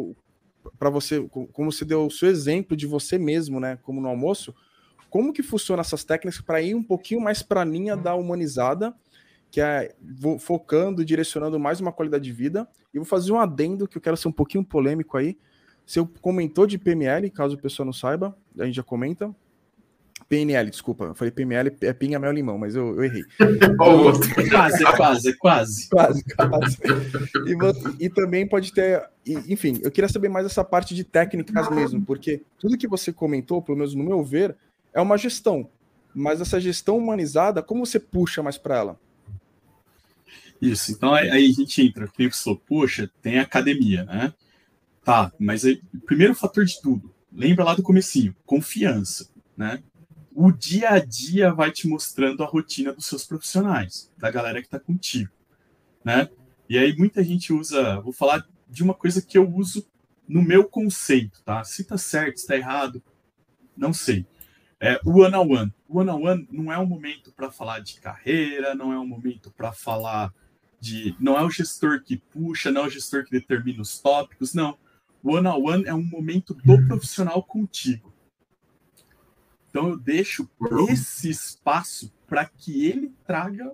para 0.78 0.92
você, 0.92 1.28
como 1.52 1.72
você 1.72 1.84
deu 1.84 2.06
o 2.06 2.12
seu 2.12 2.30
exemplo 2.30 2.78
de 2.78 2.86
você 2.86 3.18
mesmo, 3.18 3.60
né, 3.60 3.80
como 3.82 4.00
no 4.00 4.08
almoço, 4.08 4.54
como 5.10 5.34
que 5.34 5.42
funciona 5.42 5.82
essas 5.82 6.04
técnicas 6.04 6.40
para 6.40 6.62
ir 6.62 6.76
um 6.76 6.84
pouquinho 6.84 7.20
mais 7.20 7.42
para 7.42 7.62
a 7.62 7.66
linha 7.66 7.98
da 7.98 8.14
humanizada 8.14 8.94
que 9.52 9.60
é 9.60 9.94
focando, 10.40 11.04
direcionando 11.04 11.60
mais 11.60 11.82
uma 11.82 11.92
qualidade 11.92 12.24
de 12.24 12.32
vida. 12.32 12.66
E 12.94 12.98
vou 12.98 13.06
fazer 13.06 13.34
um 13.34 13.40
adendo 13.40 13.86
que 13.86 13.98
eu 13.98 14.02
quero 14.02 14.16
ser 14.16 14.30
um 14.30 14.32
pouquinho 14.32 14.64
polêmico 14.64 15.18
aí. 15.18 15.38
Você 15.86 16.08
comentou 16.22 16.66
de 16.66 16.78
PML, 16.78 17.30
caso 17.30 17.56
o 17.56 17.62
pessoal 17.62 17.86
não 17.86 17.92
saiba, 17.92 18.36
a 18.58 18.66
gente 18.66 18.76
já 18.76 18.84
comenta. 18.84 19.36
PNL, 20.32 20.70
desculpa, 20.70 21.04
eu 21.04 21.14
falei 21.14 21.30
PML, 21.30 21.76
é 21.82 21.92
pinga, 21.92 22.18
mel, 22.18 22.32
limão, 22.32 22.58
mas 22.58 22.74
eu, 22.74 22.96
eu 22.96 23.04
errei. 23.04 23.26
quase, 24.50 24.84
quase, 24.96 25.34
quase. 25.38 25.90
Quase, 25.90 26.24
quase. 26.24 26.78
E, 28.00 28.06
e, 28.06 28.10
também 28.10 28.48
pode 28.48 28.72
ter, 28.72 29.10
enfim, 29.28 29.82
eu 29.84 29.92
queria 29.92 30.08
saber 30.08 30.30
mais 30.30 30.46
essa 30.46 30.64
parte 30.64 30.96
de 30.96 31.04
técnicas 31.04 31.70
mesmo, 31.70 32.06
porque 32.06 32.44
tudo 32.58 32.78
que 32.78 32.88
você 32.88 33.12
comentou, 33.12 33.62
pelo 33.62 33.80
menos 33.80 33.94
no 33.94 34.06
meu 34.06 34.24
ver, 34.24 34.56
é 34.94 35.02
uma 35.02 35.18
gestão. 35.18 35.70
Mas 36.16 36.40
essa 36.40 36.62
gestão 36.62 36.98
humanizada, 36.98 37.62
como 37.62 37.86
você 37.86 38.00
puxa 38.00 38.42
mais 38.42 38.58
para 38.58 38.78
ela? 38.78 39.00
Isso, 40.62 40.94
então 40.94 41.14
aí, 41.14 41.30
a 41.30 41.40
gente 41.40 41.82
entra, 41.82 42.08
quem 42.08 42.32
falou, 42.32 42.58
poxa, 42.66 43.12
tem 43.22 43.38
academia, 43.38 44.06
né? 44.06 44.34
Tá, 45.04 45.30
mas 45.38 45.66
aí, 45.66 45.82
primeiro 46.06 46.34
fator 46.34 46.64
de 46.64 46.82
tudo, 46.82 47.14
lembra 47.34 47.66
lá 47.66 47.74
do 47.74 47.84
comecinho, 47.84 48.34
confiança, 48.46 49.30
né? 49.58 49.84
O 50.34 50.52
dia 50.52 50.92
a 50.92 51.00
dia 51.00 51.54
vai 51.54 51.72
te 51.72 51.88
mostrando 51.88 52.44
a 52.44 52.48
rotina 52.48 52.94
dos 52.94 53.06
seus 53.06 53.26
profissionais, 53.26 54.12
da 54.18 54.32
galera 54.32 54.62
que 54.62 54.68
está 54.68 54.80
contigo, 54.80 55.32
né? 56.04 56.30
E 56.70 56.78
aí 56.78 56.96
muita 56.96 57.24
gente 57.24 57.52
usa, 57.52 58.00
vou 58.00 58.14
falar 58.14 58.48
de 58.70 58.82
uma 58.82 58.94
coisa 58.94 59.22
que 59.22 59.38
eu 59.38 59.50
uso 59.54 59.86
no 60.28 60.42
meu 60.42 60.64
conceito, 60.64 61.44
tá? 61.44 61.64
Se 61.66 61.84
tá 61.84 61.98
certo, 61.98 62.40
se 62.40 62.48
tá 62.48 62.56
errado, 62.56 63.04
não 63.76 63.94
sei. 63.94 64.26
É, 64.80 65.00
o 65.06 65.20
one 65.20 65.36
on 65.36 65.52
one. 65.52 65.74
O 65.88 66.00
one 66.00 66.10
on 66.10 66.24
one 66.24 66.48
não 66.50 66.72
é 66.72 66.80
um 66.80 66.86
momento 66.86 67.32
para 67.34 67.52
falar 67.52 67.80
de 67.80 68.00
carreira, 68.00 68.74
não 68.74 68.94
é 68.94 68.98
um 68.98 69.06
momento 69.06 69.52
para 69.52 69.74
falar 69.74 70.34
de 70.80 71.16
não 71.20 71.38
é 71.38 71.44
o 71.44 71.50
gestor 71.52 72.02
que 72.02 72.18
puxa, 72.18 72.72
não 72.72 72.84
é 72.84 72.88
o 72.88 72.90
gestor 72.90 73.26
que 73.26 73.32
determina 73.32 73.82
os 73.82 74.00
tópicos, 74.00 74.54
não. 74.54 74.78
O 75.22 75.36
one 75.36 75.48
on 75.48 75.62
one 75.62 75.86
é 75.86 75.94
um 75.94 76.04
momento 76.04 76.54
do 76.54 76.88
profissional 76.88 77.44
contigo. 77.44 78.11
Então 79.72 79.90
eu 79.90 79.98
deixo 79.98 80.48
esse 80.90 81.30
espaço 81.30 82.14
para 82.28 82.46
que 82.46 82.86
ele 82.86 83.12
traga 83.26 83.74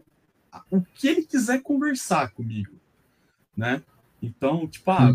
o 0.71 0.81
que 0.81 1.07
ele 1.07 1.23
quiser 1.23 1.61
conversar 1.61 2.31
comigo, 2.31 2.79
né? 3.55 3.83
Então, 4.21 4.65
tipo, 4.67 4.89
ah, 4.89 5.13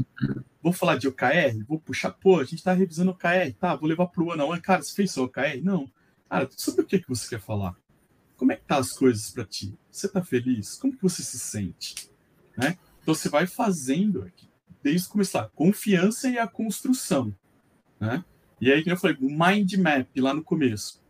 vou 0.62 0.72
falar 0.72 0.96
de 0.96 1.08
OKR, 1.08 1.64
vou 1.66 1.80
puxar, 1.80 2.10
pô, 2.10 2.38
a 2.38 2.44
gente 2.44 2.62
tá 2.62 2.72
revisando 2.74 3.12
OKR, 3.12 3.52
tá, 3.58 3.74
vou 3.74 3.88
levar 3.88 4.08
pro 4.08 4.26
one, 4.26 4.60
cara, 4.60 4.82
você 4.82 4.94
fez 4.94 5.10
seu 5.10 5.24
OKR? 5.24 5.62
Não. 5.62 5.90
Cara, 6.28 6.48
sobre 6.52 6.82
o 6.82 6.86
que, 6.86 7.00
que 7.00 7.08
você 7.08 7.28
quer 7.28 7.40
falar? 7.40 7.74
como 8.42 8.50
é 8.50 8.56
que 8.56 8.64
tá 8.64 8.78
as 8.78 8.90
coisas 8.90 9.30
para 9.30 9.44
ti? 9.44 9.72
Você 9.88 10.08
tá 10.08 10.20
feliz? 10.20 10.74
Como 10.74 10.92
que 10.92 11.00
você 11.00 11.22
se 11.22 11.38
sente? 11.38 12.10
Né? 12.56 12.76
Então 13.00 13.14
você 13.14 13.28
vai 13.28 13.46
fazendo 13.46 14.22
aqui, 14.22 14.50
desde 14.82 15.08
começar, 15.08 15.48
confiança 15.50 16.28
e 16.28 16.36
a 16.36 16.48
construção, 16.48 17.32
né? 18.00 18.24
E 18.62 18.72
aí, 18.72 18.80
como 18.84 18.94
eu 18.94 18.96
falei, 18.96 19.16
mind 19.20 19.74
map 19.74 20.16
lá 20.20 20.32
no 20.32 20.44
começo. 20.44 21.02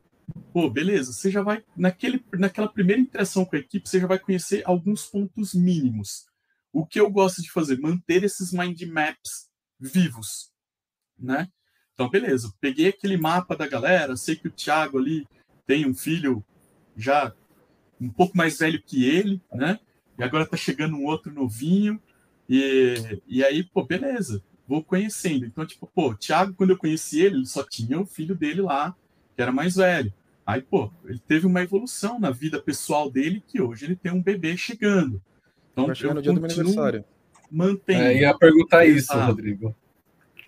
Pô, 0.55 0.71
beleza, 0.71 1.13
você 1.13 1.31
já 1.31 1.43
vai, 1.43 1.63
naquele, 1.77 2.25
naquela 2.33 2.67
primeira 2.67 2.99
interação 2.99 3.45
com 3.45 3.55
a 3.55 3.59
equipe, 3.59 3.87
você 3.87 4.01
já 4.01 4.07
vai 4.07 4.19
conhecer 4.19 4.63
alguns 4.65 5.05
pontos 5.05 5.53
mínimos. 5.53 6.25
O 6.73 6.87
que 6.87 6.99
eu 6.99 7.11
gosto 7.11 7.43
de 7.43 7.51
fazer? 7.51 7.79
Manter 7.79 8.25
esses 8.25 8.55
mind 8.55 8.81
maps 8.85 9.51
vivos, 9.79 10.51
né? 11.19 11.47
Então, 11.93 12.09
beleza, 12.09 12.51
peguei 12.59 12.89
aquele 12.89 13.19
mapa 13.19 13.55
da 13.55 13.69
galera, 13.69 14.17
sei 14.17 14.35
que 14.35 14.49
o 14.49 14.51
Thiago 14.51 14.99
ali 14.99 15.29
tem 15.67 15.87
um 15.87 15.95
filho 15.95 16.43
já 16.97 17.35
um 18.01 18.09
pouco 18.09 18.35
mais 18.35 18.61
velho 18.61 18.83
que 18.83 19.05
ele, 19.05 19.43
né? 19.53 19.79
E 20.19 20.25
agora 20.25 20.47
tá 20.47 20.57
chegando 20.57 20.97
um 20.97 21.05
outro 21.05 21.31
novinho. 21.31 22.01
E, 22.49 23.21
e 23.27 23.45
aí, 23.45 23.63
pô, 23.63 23.85
beleza, 23.85 24.43
vou 24.73 24.83
conhecendo. 24.83 25.45
Então, 25.45 25.67
tipo, 25.67 25.87
pô, 25.87 26.11
o 26.11 26.15
Thiago, 26.15 26.55
quando 26.55 26.71
eu 26.71 26.79
conheci 26.79 27.21
ele, 27.21 27.37
ele 27.37 27.47
só 27.47 27.63
tinha 27.63 28.01
o 28.01 28.07
filho 28.07 28.35
dele 28.35 28.63
lá, 28.63 28.97
que 29.37 29.43
era 29.43 29.53
mais 29.53 29.77
velho. 29.77 30.11
Aí, 30.47 30.63
pô, 30.63 30.91
ele 31.05 31.19
teve 31.19 31.47
uma 31.47 31.63
evolução 31.63 32.19
na 32.19 32.31
vida 32.31 32.61
pessoal 32.61 33.11
dele, 33.11 33.43
que 33.47 33.61
hoje 33.61 33.85
ele 33.85 33.97
tem 33.97 34.11
um 34.11 34.23
bebê 34.23 34.57
chegando. 34.57 35.21
Então, 35.73 35.85
eu 35.85 36.15
no 36.15 36.23
dia 36.23 36.33
do 36.33 36.41
meu 36.41 36.51
aniversário. 36.51 37.05
Mantendo. 37.51 38.03
É, 38.03 38.21
ia 38.21 38.35
perguntar 38.35 38.87
isso, 38.87 39.13
ah, 39.13 39.27
Rodrigo. 39.27 39.77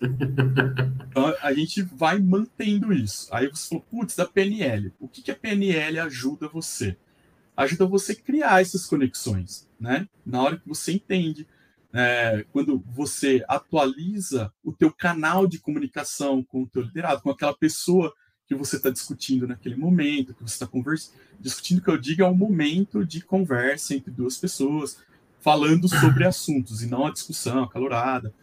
Então, 0.01 1.35
a 1.43 1.53
gente 1.53 1.83
vai 1.83 2.19
mantendo 2.19 2.93
isso. 2.93 3.29
Aí 3.31 3.47
você 3.47 3.69
falou, 3.69 3.85
putz, 3.91 4.17
da 4.17 4.27
PNL. 4.27 4.93
O 4.99 5.07
que, 5.07 5.23
que 5.23 5.31
a 5.31 5.37
PNL 5.37 6.01
ajuda 6.01 6.49
você? 6.49 6.97
Ajuda 7.57 7.87
você 7.87 8.13
a 8.13 8.17
criar 8.17 8.63
essas 8.63 8.87
conexões, 8.87 9.69
né? 9.79 10.09
Na 10.27 10.43
hora 10.43 10.57
que 10.57 10.69
você 10.69 10.93
entende, 10.93 11.47
é, 11.95 12.45
quando 12.51 12.83
você 12.89 13.45
atualiza 13.49 14.53
o 14.65 14.73
teu 14.73 14.93
canal 14.93 15.47
de 15.47 15.61
comunicação 15.61 16.43
com 16.43 16.65
o 16.65 16.69
teu 16.69 16.83
liderado, 16.83 17.23
com 17.23 17.31
aquela 17.31 17.55
pessoa 17.57 18.13
que 18.47 18.55
você 18.55 18.77
está 18.77 18.91
discutindo 18.91 19.47
naquele 19.47 19.77
momento, 19.77 20.35
que 20.35 20.43
você 20.43 20.55
está 20.55 20.67
conversando, 20.67 21.15
discutindo, 21.39 21.81
que 21.81 21.89
eu 21.89 21.97
digo, 21.97 22.23
é 22.23 22.29
um 22.29 22.35
momento 22.35 23.07
de 23.07 23.21
conversa 23.21 23.95
entre 23.95 24.11
duas 24.11 24.37
pessoas, 24.37 24.99
falando 25.39 25.89
sobre 25.89 26.27
assuntos, 26.27 26.83
e 26.83 26.87
não 26.87 27.07
a 27.07 27.13
discussão 27.13 27.63
acalorada 27.63 28.35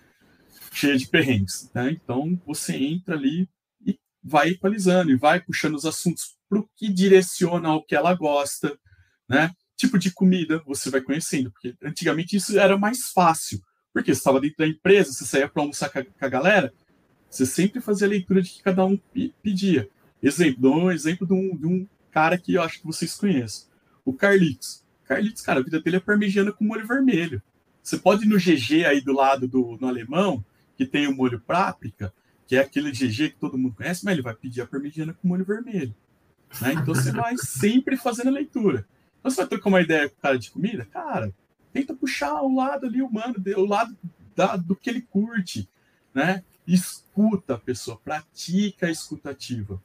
cheia 0.72 0.98
de 0.98 1.08
perrengues. 1.08 1.70
Né? 1.74 1.92
Então 1.92 2.42
você 2.48 2.74
entra 2.76 3.16
ali 3.16 3.50
e 3.86 4.00
vai 4.24 4.52
equalizando 4.52 5.12
e 5.12 5.18
vai 5.18 5.42
puxando 5.42 5.76
os 5.76 5.86
assuntos 5.86 6.38
para 6.50 6.60
o 6.60 6.70
que 6.78 6.88
direciona 6.88 7.68
ao 7.68 7.84
que 7.84 7.96
ela 7.96 8.14
gosta, 8.14 8.78
né? 9.30 9.52
Tipo 9.82 9.98
de 9.98 10.12
comida 10.12 10.62
você 10.64 10.92
vai 10.92 11.02
conhecendo, 11.02 11.50
porque 11.50 11.74
antigamente 11.84 12.36
isso 12.36 12.60
era 12.60 12.78
mais 12.78 13.10
fácil, 13.10 13.60
porque 13.92 14.14
você 14.14 14.20
estava 14.20 14.40
dentro 14.40 14.58
da 14.60 14.68
empresa, 14.68 15.12
você 15.12 15.26
saía 15.26 15.50
para 15.50 15.64
almoçar 15.64 15.90
com 15.90 15.98
a, 15.98 16.04
com 16.04 16.24
a, 16.24 16.30
galera, 16.30 16.72
você 17.28 17.48
sempre 17.48 17.82
fazia 17.82 18.06
a 18.06 18.10
leitura 18.12 18.44
de 18.44 18.52
que 18.52 18.62
cada 18.62 18.86
um 18.86 18.96
pedia. 19.42 19.90
Exemplo, 20.22 20.62
dou 20.62 20.76
um 20.76 20.92
exemplo 20.92 21.26
de 21.26 21.34
um, 21.34 21.58
de 21.58 21.66
um 21.66 21.88
cara 22.12 22.38
que 22.38 22.54
eu 22.54 22.62
acho 22.62 22.80
que 22.80 22.86
vocês 22.86 23.16
conhecem, 23.16 23.66
o 24.06 24.14
Carlitos. 24.14 24.84
Carlitos, 25.04 25.42
cara, 25.42 25.62
a 25.62 25.64
vida 25.64 25.82
dele 25.82 25.96
é 25.96 26.00
parmegiana 26.00 26.52
com 26.52 26.64
molho 26.64 26.86
vermelho. 26.86 27.42
Você 27.82 27.98
pode 27.98 28.24
ir 28.24 28.30
no 28.30 28.38
GG 28.38 28.86
aí 28.86 29.02
do 29.02 29.14
lado 29.14 29.48
do 29.48 29.80
no 29.82 29.88
alemão, 29.88 30.46
que 30.78 30.86
tem 30.86 31.08
o 31.08 31.16
molho 31.16 31.40
páprica, 31.40 32.14
que 32.46 32.56
é 32.56 32.60
aquele 32.60 32.92
GG 32.92 33.32
que 33.32 33.40
todo 33.40 33.58
mundo 33.58 33.74
conhece, 33.74 34.06
mas 34.06 34.14
ele 34.14 34.22
vai 34.22 34.36
pedir 34.36 34.62
a 34.62 34.68
parmegiana 34.68 35.12
com 35.12 35.28
molho 35.28 35.44
vermelho. 35.44 35.96
Né? 36.62 36.74
Então 36.74 36.94
você 36.94 37.12
vai 37.12 37.36
sempre 37.36 37.98
fazendo 37.98 38.28
a 38.28 38.34
leitura. 38.34 38.86
Você 39.24 39.38
vai 39.38 39.48
trocar 39.48 39.70
uma 39.70 39.82
ideia 39.82 40.10
com 40.10 40.16
o 40.16 40.22
cara 40.22 40.40
de 40.40 40.52
comida, 40.52 40.86
cara, 40.86 41.34
tenta 41.72 41.94
puxar 41.94 42.42
o 42.42 42.56
lado 42.56 42.88
ali 42.88 43.02
humano, 43.02 43.36
o 43.58 43.66
lado 43.66 43.96
da, 44.36 44.56
do 44.56 44.76
que 44.76 44.90
ele 44.90 45.02
curte, 45.02 45.70
né? 46.14 46.44
Escuta 46.68 47.56
a 47.56 47.58
pessoa, 47.58 48.00
pratica 48.04 48.88
a 48.88 48.92
escutativa, 48.92 49.82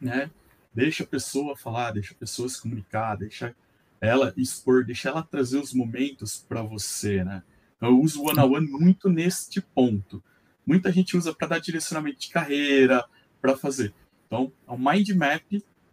né? 0.00 0.30
Deixa 0.74 1.02
a 1.02 1.06
pessoa 1.06 1.56
falar, 1.56 1.92
deixa 1.92 2.14
a 2.14 2.16
pessoa 2.16 2.48
se 2.48 2.60
comunicar, 2.60 3.16
deixa 3.16 3.54
ela 4.00 4.32
expor, 4.36 4.84
deixa 4.84 5.10
ela 5.10 5.22
trazer 5.22 5.58
os 5.58 5.74
momentos 5.74 6.44
para 6.48 6.62
você, 6.62 7.22
né? 7.24 7.42
Eu 7.80 7.98
uso 7.98 8.22
o 8.22 8.28
one 8.28 8.38
on 8.38 8.52
one 8.52 8.66
muito 8.66 9.08
neste 9.08 9.60
ponto. 9.60 10.22
Muita 10.66 10.92
gente 10.92 11.16
usa 11.16 11.34
para 11.34 11.48
dar 11.48 11.58
direcionamento 11.58 12.20
de 12.20 12.28
carreira, 12.28 13.04
para 13.40 13.56
fazer. 13.56 13.92
Então, 14.26 14.52
é 14.68 14.72
um 14.72 14.78
mind 14.78 15.08
map 15.10 15.42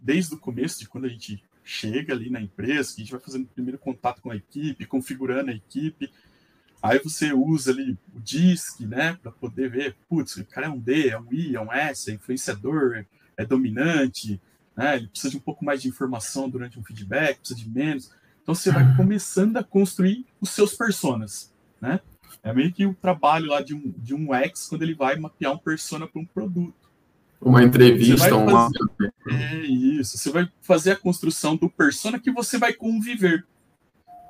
desde 0.00 0.34
o 0.34 0.38
começo, 0.38 0.78
de 0.78 0.88
quando 0.88 1.06
a 1.06 1.08
gente 1.08 1.42
chega 1.68 2.14
ali 2.14 2.30
na 2.30 2.40
empresa, 2.40 2.94
que 2.94 3.00
a 3.00 3.04
gente 3.04 3.12
vai 3.12 3.20
fazendo 3.20 3.44
o 3.44 3.48
primeiro 3.48 3.78
contato 3.78 4.22
com 4.22 4.30
a 4.30 4.36
equipe, 4.36 4.86
configurando 4.86 5.50
a 5.50 5.54
equipe, 5.54 6.10
Aí 6.80 7.00
você 7.00 7.32
usa 7.32 7.72
ali 7.72 7.98
o 8.14 8.20
DISC, 8.20 8.86
né, 8.86 9.18
para 9.20 9.32
poder 9.32 9.68
ver, 9.68 9.96
putz, 10.08 10.36
o 10.36 10.44
cara 10.44 10.68
é 10.68 10.70
um 10.70 10.78
D, 10.78 11.08
é 11.08 11.18
um 11.18 11.26
I, 11.32 11.56
é 11.56 11.60
um 11.60 11.72
S, 11.72 12.10
é 12.10 12.14
influenciador, 12.14 13.04
é 13.36 13.44
dominante, 13.44 14.40
né, 14.76 14.96
ele 14.96 15.08
precisa 15.08 15.32
de 15.32 15.36
um 15.38 15.40
pouco 15.40 15.64
mais 15.64 15.82
de 15.82 15.88
informação 15.88 16.48
durante 16.48 16.78
um 16.78 16.84
feedback, 16.84 17.40
precisa 17.40 17.58
de 17.58 17.68
menos. 17.68 18.12
Então 18.42 18.54
você 18.54 18.70
vai 18.70 18.96
começando 18.96 19.56
a 19.56 19.64
construir 19.64 20.24
os 20.40 20.50
seus 20.50 20.74
personas, 20.74 21.52
né? 21.80 22.00
É 22.42 22.52
meio 22.52 22.72
que 22.72 22.86
o 22.86 22.94
trabalho 22.94 23.46
lá 23.46 23.60
de 23.60 23.74
um, 23.74 23.92
de 23.98 24.14
um 24.14 24.32
X 24.32 24.68
quando 24.68 24.82
ele 24.82 24.94
vai 24.94 25.16
mapear 25.16 25.52
um 25.52 25.58
persona 25.58 26.06
para 26.06 26.20
um 26.20 26.24
produto. 26.24 26.87
Uma 27.40 27.62
entrevista, 27.62 28.34
uma. 28.36 28.68
É 29.28 29.56
isso. 29.64 30.18
Você 30.18 30.30
vai 30.30 30.50
fazer 30.60 30.92
a 30.92 30.96
construção 30.96 31.56
do 31.56 31.70
persona 31.70 32.18
que 32.18 32.30
você 32.30 32.58
vai 32.58 32.72
conviver. 32.72 33.46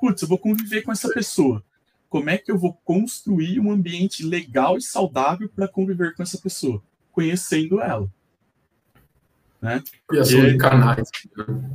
Putz, 0.01 0.23
eu 0.23 0.29
vou 0.29 0.39
conviver 0.39 0.83
com 0.83 0.93
essa 0.93 1.09
pessoa 1.09 1.65
como 2.09 2.31
é 2.31 2.39
que 2.39 2.51
eu 2.51 2.59
vou 2.59 2.75
construir 2.85 3.61
um 3.61 3.71
ambiente 3.71 4.25
legal 4.25 4.77
e 4.77 4.83
saudável 4.83 5.49
para 5.49 5.69
conviver 5.69 6.15
com 6.15 6.23
essa 6.23 6.39
pessoa, 6.39 6.83
conhecendo 7.13 7.81
ela. 7.81 8.11
Né? 9.61 9.83
Criação 10.07 10.41
de 10.41 10.57
canais. 10.57 11.11
Né? 11.37 11.71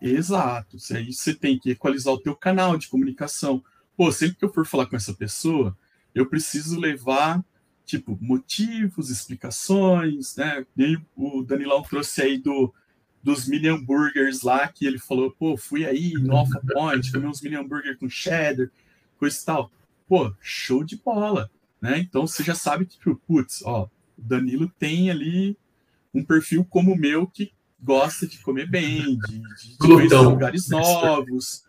Exato. 0.00 0.76
Aí 0.92 1.12
você 1.12 1.34
tem 1.34 1.58
que 1.58 1.70
equalizar 1.70 2.14
o 2.14 2.20
teu 2.20 2.34
canal 2.34 2.76
de 2.76 2.88
comunicação. 2.88 3.62
Pô, 3.96 4.10
sempre 4.12 4.36
que 4.36 4.44
eu 4.44 4.52
for 4.52 4.66
falar 4.66 4.86
com 4.86 4.96
essa 4.96 5.12
pessoa, 5.12 5.76
eu 6.14 6.26
preciso 6.26 6.78
levar 6.78 7.44
tipo 7.84 8.18
motivos, 8.20 9.10
explicações, 9.10 10.36
né? 10.36 10.64
E 10.76 10.98
o 11.16 11.42
Danilão 11.42 11.82
trouxe 11.82 12.22
aí 12.22 12.38
do 12.38 12.72
dos 13.22 13.48
mini 13.48 13.68
hambúrgueres 13.68 14.42
lá 14.42 14.68
que 14.68 14.84
ele 14.84 14.98
falou, 14.98 15.30
pô, 15.30 15.56
fui 15.56 15.86
aí 15.86 16.12
no 16.12 16.36
Alpha 16.36 16.60
Point, 16.70 17.10
comi 17.10 17.26
uns 17.26 17.40
mini 17.40 17.56
hambúrguer 17.56 17.98
com 17.98 18.06
cheddar 18.06 18.68
coisa 19.18 19.38
e 19.40 19.44
tal. 19.44 19.70
Pô, 20.06 20.34
show 20.40 20.84
de 20.84 20.96
bola, 20.96 21.50
né? 21.80 21.98
Então 21.98 22.26
você 22.26 22.42
já 22.42 22.54
sabe 22.54 22.84
que, 22.84 22.98
tipo, 22.98 23.16
putz, 23.26 23.62
ó, 23.64 23.84
o 24.18 24.22
Danilo 24.22 24.70
tem 24.78 25.10
ali 25.10 25.56
um 26.12 26.22
perfil 26.22 26.64
como 26.64 26.92
o 26.92 26.98
meu 26.98 27.26
que 27.26 27.52
gosta 27.82 28.26
de 28.26 28.38
comer 28.38 28.68
bem, 28.68 29.18
de, 29.18 29.40
de 29.40 29.76
conhecer 29.78 30.18
lugares 30.18 30.68
novos, 30.68 31.64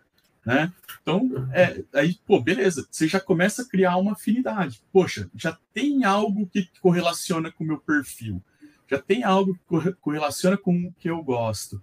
né? 0.46 0.72
Então, 1.02 1.50
é, 1.52 1.84
aí, 1.94 2.18
pô, 2.26 2.40
beleza, 2.42 2.88
você 2.90 3.08
já 3.08 3.20
começa 3.20 3.64
a 3.64 3.68
criar 3.68 3.98
uma 3.98 4.14
afinidade. 4.14 4.82
Poxa, 4.92 5.30
já 5.36 5.58
tem 5.74 6.04
algo 6.04 6.48
que 6.48 6.70
correlaciona 6.80 7.52
com 7.52 7.64
o 7.64 7.68
meu 7.68 7.80
perfil, 7.80 8.42
já 8.88 9.02
tem 9.02 9.24
algo 9.24 9.56
que 9.56 9.94
correlaciona 9.94 10.58
com 10.58 10.88
o 10.88 10.94
que 10.94 11.10
eu 11.10 11.22
gosto. 11.24 11.82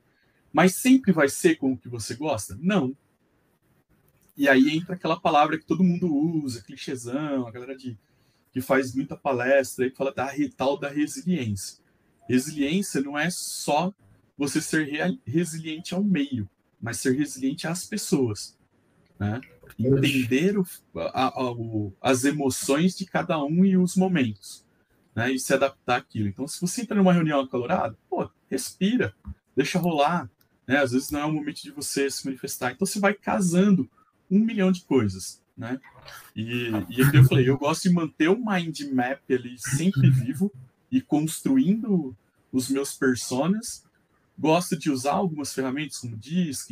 Mas 0.52 0.76
sempre 0.76 1.12
vai 1.12 1.28
ser 1.28 1.56
com 1.56 1.72
o 1.72 1.78
que 1.78 1.88
você 1.88 2.14
gosta? 2.14 2.56
Não, 2.60 2.94
e 4.36 4.48
aí 4.48 4.70
entra 4.70 4.94
aquela 4.94 5.20
palavra 5.20 5.58
que 5.58 5.66
todo 5.66 5.84
mundo 5.84 6.14
usa, 6.14 6.62
clichêzão, 6.62 7.46
a 7.46 7.50
galera 7.50 7.76
de, 7.76 7.98
que 8.50 8.60
faz 8.60 8.94
muita 8.94 9.16
palestra 9.16 9.86
e 9.86 9.90
fala 9.90 10.12
da 10.12 10.30
tal 10.56 10.78
da 10.78 10.88
resiliência. 10.88 11.78
Resiliência 12.28 13.00
não 13.02 13.18
é 13.18 13.28
só 13.30 13.92
você 14.36 14.60
ser 14.60 14.86
re 14.86 15.20
resiliente 15.26 15.94
ao 15.94 16.02
meio, 16.02 16.48
mas 16.82 16.98
ser 16.98 17.16
resiliente 17.16 17.66
às 17.66 17.86
pessoas. 17.86 18.58
Né? 19.18 19.40
Entender 19.78 20.58
o, 20.58 20.66
a, 20.94 21.28
a, 21.28 21.52
o, 21.52 21.94
as 22.00 22.24
emoções 22.24 22.96
de 22.96 23.06
cada 23.06 23.42
um 23.42 23.64
e 23.64 23.76
os 23.76 23.94
momentos. 23.94 24.66
Né? 25.14 25.32
E 25.32 25.38
se 25.38 25.54
adaptar 25.54 25.98
àquilo. 25.98 26.28
Então, 26.28 26.48
se 26.48 26.60
você 26.60 26.82
entra 26.82 26.96
numa 26.96 27.12
reunião 27.12 27.40
acalorada, 27.40 27.96
pô, 28.10 28.28
respira, 28.50 29.14
deixa 29.56 29.78
rolar. 29.78 30.28
Né? 30.66 30.78
Às 30.78 30.90
vezes 30.90 31.10
não 31.10 31.20
é 31.20 31.24
o 31.24 31.32
momento 31.32 31.62
de 31.62 31.70
você 31.70 32.10
se 32.10 32.26
manifestar. 32.26 32.72
Então, 32.72 32.84
você 32.84 32.98
vai 32.98 33.14
casando 33.14 33.88
um 34.28 34.38
milhão 34.38 34.72
de 34.72 34.82
coisas, 34.82 35.42
né? 35.56 35.78
E, 36.34 36.70
e 36.88 37.02
aqui 37.02 37.18
eu 37.18 37.24
falei, 37.24 37.48
eu 37.48 37.58
gosto 37.58 37.82
de 37.82 37.94
manter 37.94 38.28
o 38.28 38.38
mind 38.38 38.80
map 38.92 39.20
ali 39.30 39.56
sempre 39.58 40.08
vivo 40.10 40.50
e 40.90 41.02
construindo 41.02 42.16
os 42.50 42.70
meus 42.70 42.94
personas. 42.94 43.84
Gosto 44.38 44.76
de 44.76 44.90
usar 44.90 45.12
algumas 45.12 45.52
ferramentas 45.52 45.98
como 45.98 46.16
Disc, 46.16 46.70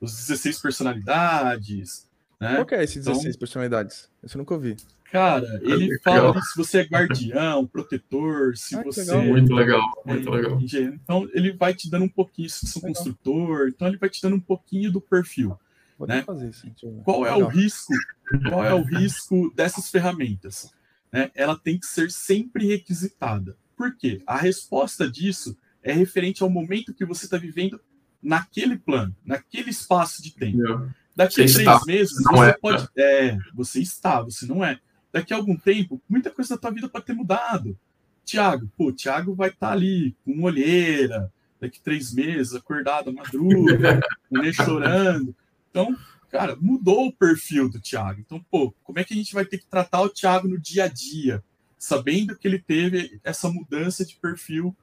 os 0.00 0.16
16 0.16 0.60
personalidades. 0.60 2.08
Né? 2.40 2.56
Qual 2.56 2.66
que 2.66 2.74
é 2.74 2.84
esses 2.84 3.04
16 3.04 3.26
então, 3.26 3.38
personalidades? 3.38 4.10
Isso 4.22 4.36
eu 4.36 4.38
nunca 4.38 4.54
ouvi. 4.54 4.76
Cara, 5.10 5.60
ele 5.62 5.98
fala 6.00 6.40
se 6.42 6.56
você 6.56 6.78
é 6.78 6.84
guardião, 6.84 7.64
protetor, 7.68 8.56
se 8.56 8.74
ah, 8.74 8.82
você. 8.82 9.02
Legal. 9.02 9.24
Muito 9.24 9.54
legal, 9.54 10.02
muito 10.04 10.28
é, 10.28 10.36
legal. 10.36 10.60
Então, 10.60 11.28
ele 11.32 11.52
vai 11.52 11.74
te 11.74 11.88
dando 11.88 12.04
um 12.04 12.08
pouquinho, 12.08 12.50
se 12.50 12.66
você 12.66 12.78
é 12.78 12.80
um 12.80 12.92
construtor, 12.92 13.68
então 13.68 13.88
ele 13.88 13.98
vai 13.98 14.10
te 14.10 14.20
dando 14.20 14.36
um 14.36 14.40
pouquinho 14.40 14.90
do 14.90 15.00
perfil. 15.00 15.56
Vou 15.98 16.06
né? 16.06 16.22
fazer 16.22 16.50
isso. 16.50 16.70
Qual 17.04 17.24
é 17.24 17.34
o 17.34 17.46
risco? 17.46 17.92
Qual 18.48 18.64
é 18.64 18.74
o 18.74 18.82
risco 18.98 19.52
dessas 19.54 19.88
ferramentas? 19.88 20.70
Né? 21.10 21.30
Ela 21.34 21.56
tem 21.56 21.78
que 21.78 21.86
ser 21.86 22.10
sempre 22.10 22.66
requisitada. 22.66 23.56
Por 23.76 23.96
quê? 23.96 24.22
A 24.26 24.36
resposta 24.36 25.10
disso 25.10 25.56
é 25.86 25.92
referente 25.92 26.42
ao 26.42 26.50
momento 26.50 26.92
que 26.92 27.04
você 27.04 27.26
está 27.26 27.38
vivendo 27.38 27.80
naquele 28.20 28.76
plano, 28.76 29.14
naquele 29.24 29.70
espaço 29.70 30.20
de 30.20 30.32
tempo. 30.32 30.90
Daqui 31.14 31.34
a 31.34 31.44
três 31.44 31.56
está. 31.56 31.80
meses, 31.86 32.12
você 32.12 32.50
é. 32.50 32.52
pode. 32.54 32.88
É, 32.98 33.38
você 33.54 33.80
está, 33.80 34.20
você 34.20 34.46
não 34.46 34.64
é. 34.64 34.80
Daqui 35.12 35.32
a 35.32 35.36
algum 35.36 35.56
tempo, 35.56 36.02
muita 36.08 36.28
coisa 36.30 36.56
da 36.56 36.60
tua 36.60 36.72
vida 36.72 36.88
pode 36.88 37.06
ter 37.06 37.14
mudado. 37.14 37.78
Tiago, 38.24 38.68
pô, 38.76 38.92
Tiago 38.92 39.32
vai 39.32 39.50
estar 39.50 39.68
tá 39.68 39.72
ali 39.72 40.16
com 40.24 40.42
olheira, 40.42 41.32
daqui 41.60 41.80
três 41.80 42.12
meses, 42.12 42.52
acordado 42.52 43.10
à 43.10 43.12
madruga, 43.12 44.00
chorando. 44.52 45.34
Então, 45.70 45.96
cara, 46.28 46.56
mudou 46.60 47.06
o 47.06 47.12
perfil 47.12 47.70
do 47.70 47.80
Thiago. 47.80 48.20
Então, 48.20 48.44
pô, 48.50 48.74
como 48.82 48.98
é 48.98 49.04
que 49.04 49.14
a 49.14 49.16
gente 49.16 49.32
vai 49.32 49.44
ter 49.44 49.58
que 49.58 49.66
tratar 49.66 50.02
o 50.02 50.08
Thiago 50.08 50.48
no 50.48 50.58
dia 50.58 50.84
a 50.84 50.88
dia, 50.88 51.42
sabendo 51.78 52.36
que 52.36 52.48
ele 52.48 52.58
teve 52.58 53.20
essa 53.22 53.48
mudança 53.48 54.04
de 54.04 54.16
perfil 54.16 54.76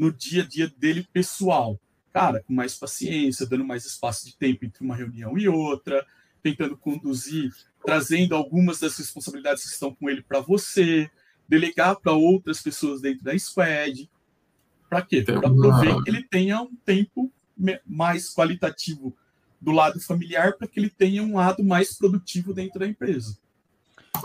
no 0.00 0.10
dia 0.10 0.42
a 0.42 0.46
dia 0.46 0.72
dele 0.78 1.06
pessoal? 1.12 1.78
Cara, 2.12 2.42
com 2.42 2.54
mais 2.54 2.74
paciência, 2.74 3.46
dando 3.46 3.64
mais 3.64 3.84
espaço 3.84 4.24
de 4.24 4.34
tempo 4.34 4.64
entre 4.64 4.82
uma 4.82 4.96
reunião 4.96 5.36
e 5.36 5.46
outra, 5.46 6.04
tentando 6.42 6.76
conduzir, 6.76 7.52
trazendo 7.84 8.34
algumas 8.34 8.80
das 8.80 8.96
responsabilidades 8.96 9.64
que 9.64 9.72
estão 9.74 9.94
com 9.94 10.08
ele 10.08 10.22
para 10.22 10.40
você, 10.40 11.10
delegar 11.46 11.96
para 11.96 12.12
outras 12.12 12.62
pessoas 12.62 13.02
dentro 13.02 13.22
da 13.22 13.38
squad. 13.38 14.08
Para 14.88 15.02
quê? 15.02 15.22
Para 15.22 15.40
prover 15.40 16.02
que 16.02 16.10
ele 16.10 16.22
tenha 16.22 16.62
um 16.62 16.74
tempo 16.74 17.30
mais 17.86 18.32
qualitativo 18.32 19.14
do 19.60 19.70
lado 19.70 20.00
familiar 20.00 20.54
para 20.56 20.66
que 20.66 20.80
ele 20.80 20.88
tenha 20.88 21.22
um 21.22 21.36
lado 21.36 21.62
mais 21.62 21.96
produtivo 21.96 22.54
dentro 22.54 22.80
da 22.80 22.86
empresa. 22.86 23.36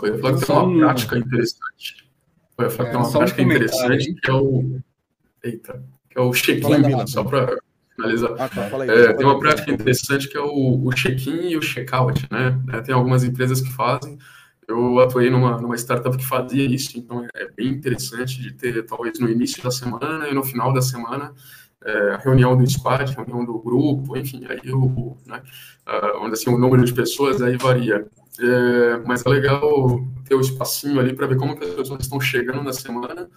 Eu 0.02 0.14
ia 0.14 0.18
falar 0.18 0.38
que 0.38 0.46
tem 0.46 0.56
uma 0.56 0.78
prática 0.78 1.18
interessante. 1.18 2.08
Eu 2.56 2.64
ia 2.64 2.70
falar 2.70 2.88
que 2.88 2.94
tem 2.94 3.04
uma 3.04 3.12
prática 3.12 3.42
interessante 3.42 4.14
que 4.14 4.30
é 4.30 4.34
o. 4.34 4.80
Eita, 5.42 5.82
que 6.10 6.18
é 6.18 6.20
o 6.20 6.32
check-in, 6.32 7.06
só 7.06 7.24
para 7.24 7.56
finalizar. 7.94 8.32
Ah, 8.38 8.48
tá, 8.48 8.68
aí, 8.80 8.90
é, 8.90 9.12
tem 9.12 9.26
uma 9.26 9.38
prática 9.38 9.70
interessante 9.70 10.28
que 10.28 10.36
é 10.36 10.40
o, 10.40 10.84
o 10.84 10.90
check-in 10.94 11.48
e 11.48 11.56
o 11.56 11.60
check-out, 11.60 12.26
né? 12.30 12.58
É, 12.72 12.80
tem 12.80 12.94
algumas 12.94 13.24
empresas 13.24 13.60
que 13.60 13.72
fazem. 13.72 14.18
Eu 14.68 14.98
atuei 14.98 15.30
numa, 15.30 15.60
numa 15.60 15.76
startup 15.76 16.16
que 16.16 16.26
fazia 16.26 16.64
isso, 16.66 16.98
então 16.98 17.26
é 17.34 17.48
bem 17.56 17.68
interessante 17.68 18.40
de 18.40 18.52
ter, 18.52 18.84
talvez, 18.84 19.18
no 19.20 19.28
início 19.28 19.62
da 19.62 19.70
semana 19.70 20.28
e 20.28 20.34
no 20.34 20.42
final 20.42 20.72
da 20.72 20.82
semana, 20.82 21.32
é, 21.84 22.10
a 22.14 22.16
reunião 22.16 22.56
do 22.56 22.68
squad, 22.68 23.14
reunião 23.14 23.44
do 23.44 23.60
grupo, 23.60 24.16
enfim, 24.16 24.44
aí 24.48 24.72
o, 24.72 25.16
né, 25.24 25.40
onde 26.20 26.32
assim, 26.32 26.50
o 26.50 26.58
número 26.58 26.84
de 26.84 26.92
pessoas 26.92 27.40
aí 27.40 27.56
varia. 27.56 28.06
É, 28.38 28.98
mas 29.06 29.24
é 29.24 29.28
legal 29.30 30.04
ter 30.24 30.34
o 30.34 30.38
um 30.38 30.40
espacinho 30.40 31.00
ali 31.00 31.14
para 31.14 31.26
ver 31.26 31.36
como 31.36 31.56
que 31.56 31.64
as 31.64 31.74
pessoas 31.74 32.02
estão 32.02 32.20
chegando 32.20 32.62
na 32.62 32.72
semana, 32.72 33.30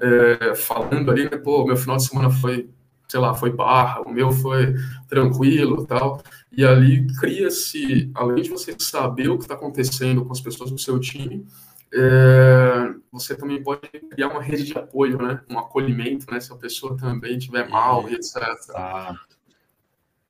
é, 0.00 0.54
falando 0.54 1.10
ali, 1.10 1.24
né, 1.24 1.36
pô, 1.36 1.64
meu 1.66 1.76
final 1.76 1.96
de 1.96 2.06
semana 2.06 2.30
foi, 2.30 2.68
sei 3.08 3.20
lá, 3.20 3.34
foi 3.34 3.52
barra, 3.52 4.02
o 4.02 4.10
meu 4.10 4.30
foi 4.30 4.74
tranquilo 5.08 5.86
tal, 5.86 6.22
e 6.52 6.64
ali 6.64 7.06
cria-se, 7.18 8.10
além 8.14 8.42
de 8.42 8.50
você 8.50 8.74
saber 8.78 9.28
o 9.28 9.36
que 9.36 9.44
está 9.44 9.54
acontecendo 9.54 10.24
com 10.24 10.32
as 10.32 10.40
pessoas 10.40 10.70
do 10.70 10.78
seu 10.78 10.98
time, 10.98 11.46
é, 11.92 12.94
você 13.10 13.34
também 13.34 13.62
pode 13.62 13.88
criar 14.10 14.28
uma 14.28 14.42
rede 14.42 14.64
de 14.64 14.76
apoio, 14.76 15.16
né? 15.18 15.40
Um 15.48 15.58
acolhimento, 15.58 16.30
né? 16.30 16.38
Se 16.38 16.52
a 16.52 16.56
pessoa 16.56 16.96
também 16.96 17.38
estiver 17.38 17.68
mal 17.68 18.08
etc. 18.10 18.36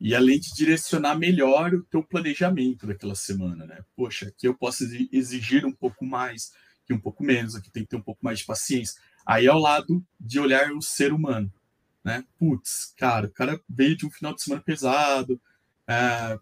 E 0.00 0.14
além 0.14 0.38
de 0.38 0.54
direcionar 0.54 1.16
melhor 1.16 1.74
o 1.74 1.82
teu 1.82 2.02
planejamento 2.02 2.86
daquela 2.86 3.16
semana, 3.16 3.66
né? 3.66 3.80
Poxa, 3.96 4.28
aqui 4.28 4.46
eu 4.46 4.54
posso 4.54 4.84
exigir 5.12 5.66
um 5.66 5.72
pouco 5.72 6.04
mais, 6.04 6.52
aqui 6.84 6.94
um 6.94 7.00
pouco 7.00 7.24
menos, 7.24 7.56
aqui 7.56 7.70
tem 7.70 7.82
que 7.82 7.88
ter 7.90 7.96
um 7.96 8.02
pouco 8.02 8.24
mais 8.24 8.38
de 8.38 8.46
paciência. 8.46 9.00
Aí 9.28 9.44
é 9.44 9.52
o 9.52 9.58
lado 9.58 10.02
de 10.18 10.40
olhar 10.40 10.72
o 10.72 10.80
ser 10.80 11.12
humano, 11.12 11.52
né? 12.02 12.24
Putz, 12.38 12.94
cara, 12.96 13.26
o 13.26 13.30
cara 13.30 13.60
veio 13.68 13.94
de 13.94 14.06
um 14.06 14.10
final 14.10 14.34
de 14.34 14.42
semana 14.42 14.62
pesado, 14.62 15.38
é, 15.86 16.38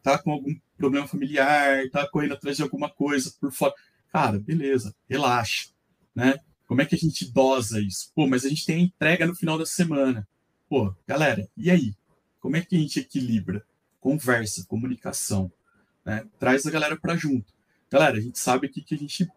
tá 0.00 0.16
com 0.16 0.30
algum 0.30 0.54
problema 0.76 1.08
familiar, 1.08 1.90
tá 1.90 2.08
correndo 2.08 2.34
atrás 2.34 2.56
de 2.56 2.62
alguma 2.62 2.88
coisa 2.88 3.34
por 3.40 3.50
fora 3.50 3.74
Cara, 4.12 4.38
beleza, 4.38 4.94
relaxa, 5.10 5.70
né? 6.14 6.36
Como 6.68 6.80
é 6.80 6.86
que 6.86 6.94
a 6.94 6.98
gente 6.98 7.32
dosa 7.32 7.80
isso? 7.80 8.12
Pô, 8.14 8.28
mas 8.28 8.44
a 8.44 8.48
gente 8.48 8.64
tem 8.64 8.76
a 8.76 8.84
entrega 8.84 9.26
no 9.26 9.34
final 9.34 9.58
da 9.58 9.66
semana. 9.66 10.28
Pô, 10.68 10.94
galera, 11.04 11.48
e 11.56 11.68
aí? 11.68 11.96
Como 12.38 12.54
é 12.54 12.62
que 12.62 12.76
a 12.76 12.78
gente 12.78 13.00
equilibra? 13.00 13.66
Conversa, 13.98 14.64
comunicação, 14.68 15.50
né? 16.04 16.24
Traz 16.38 16.64
a 16.64 16.70
galera 16.70 16.96
para 16.96 17.16
junto. 17.16 17.52
galera, 17.90 18.18
a 18.18 18.20
gente 18.20 18.38
sabe 18.38 18.68
aqui 18.68 18.82
que 18.82 18.94
a 18.94 18.98
gente, 18.98 19.28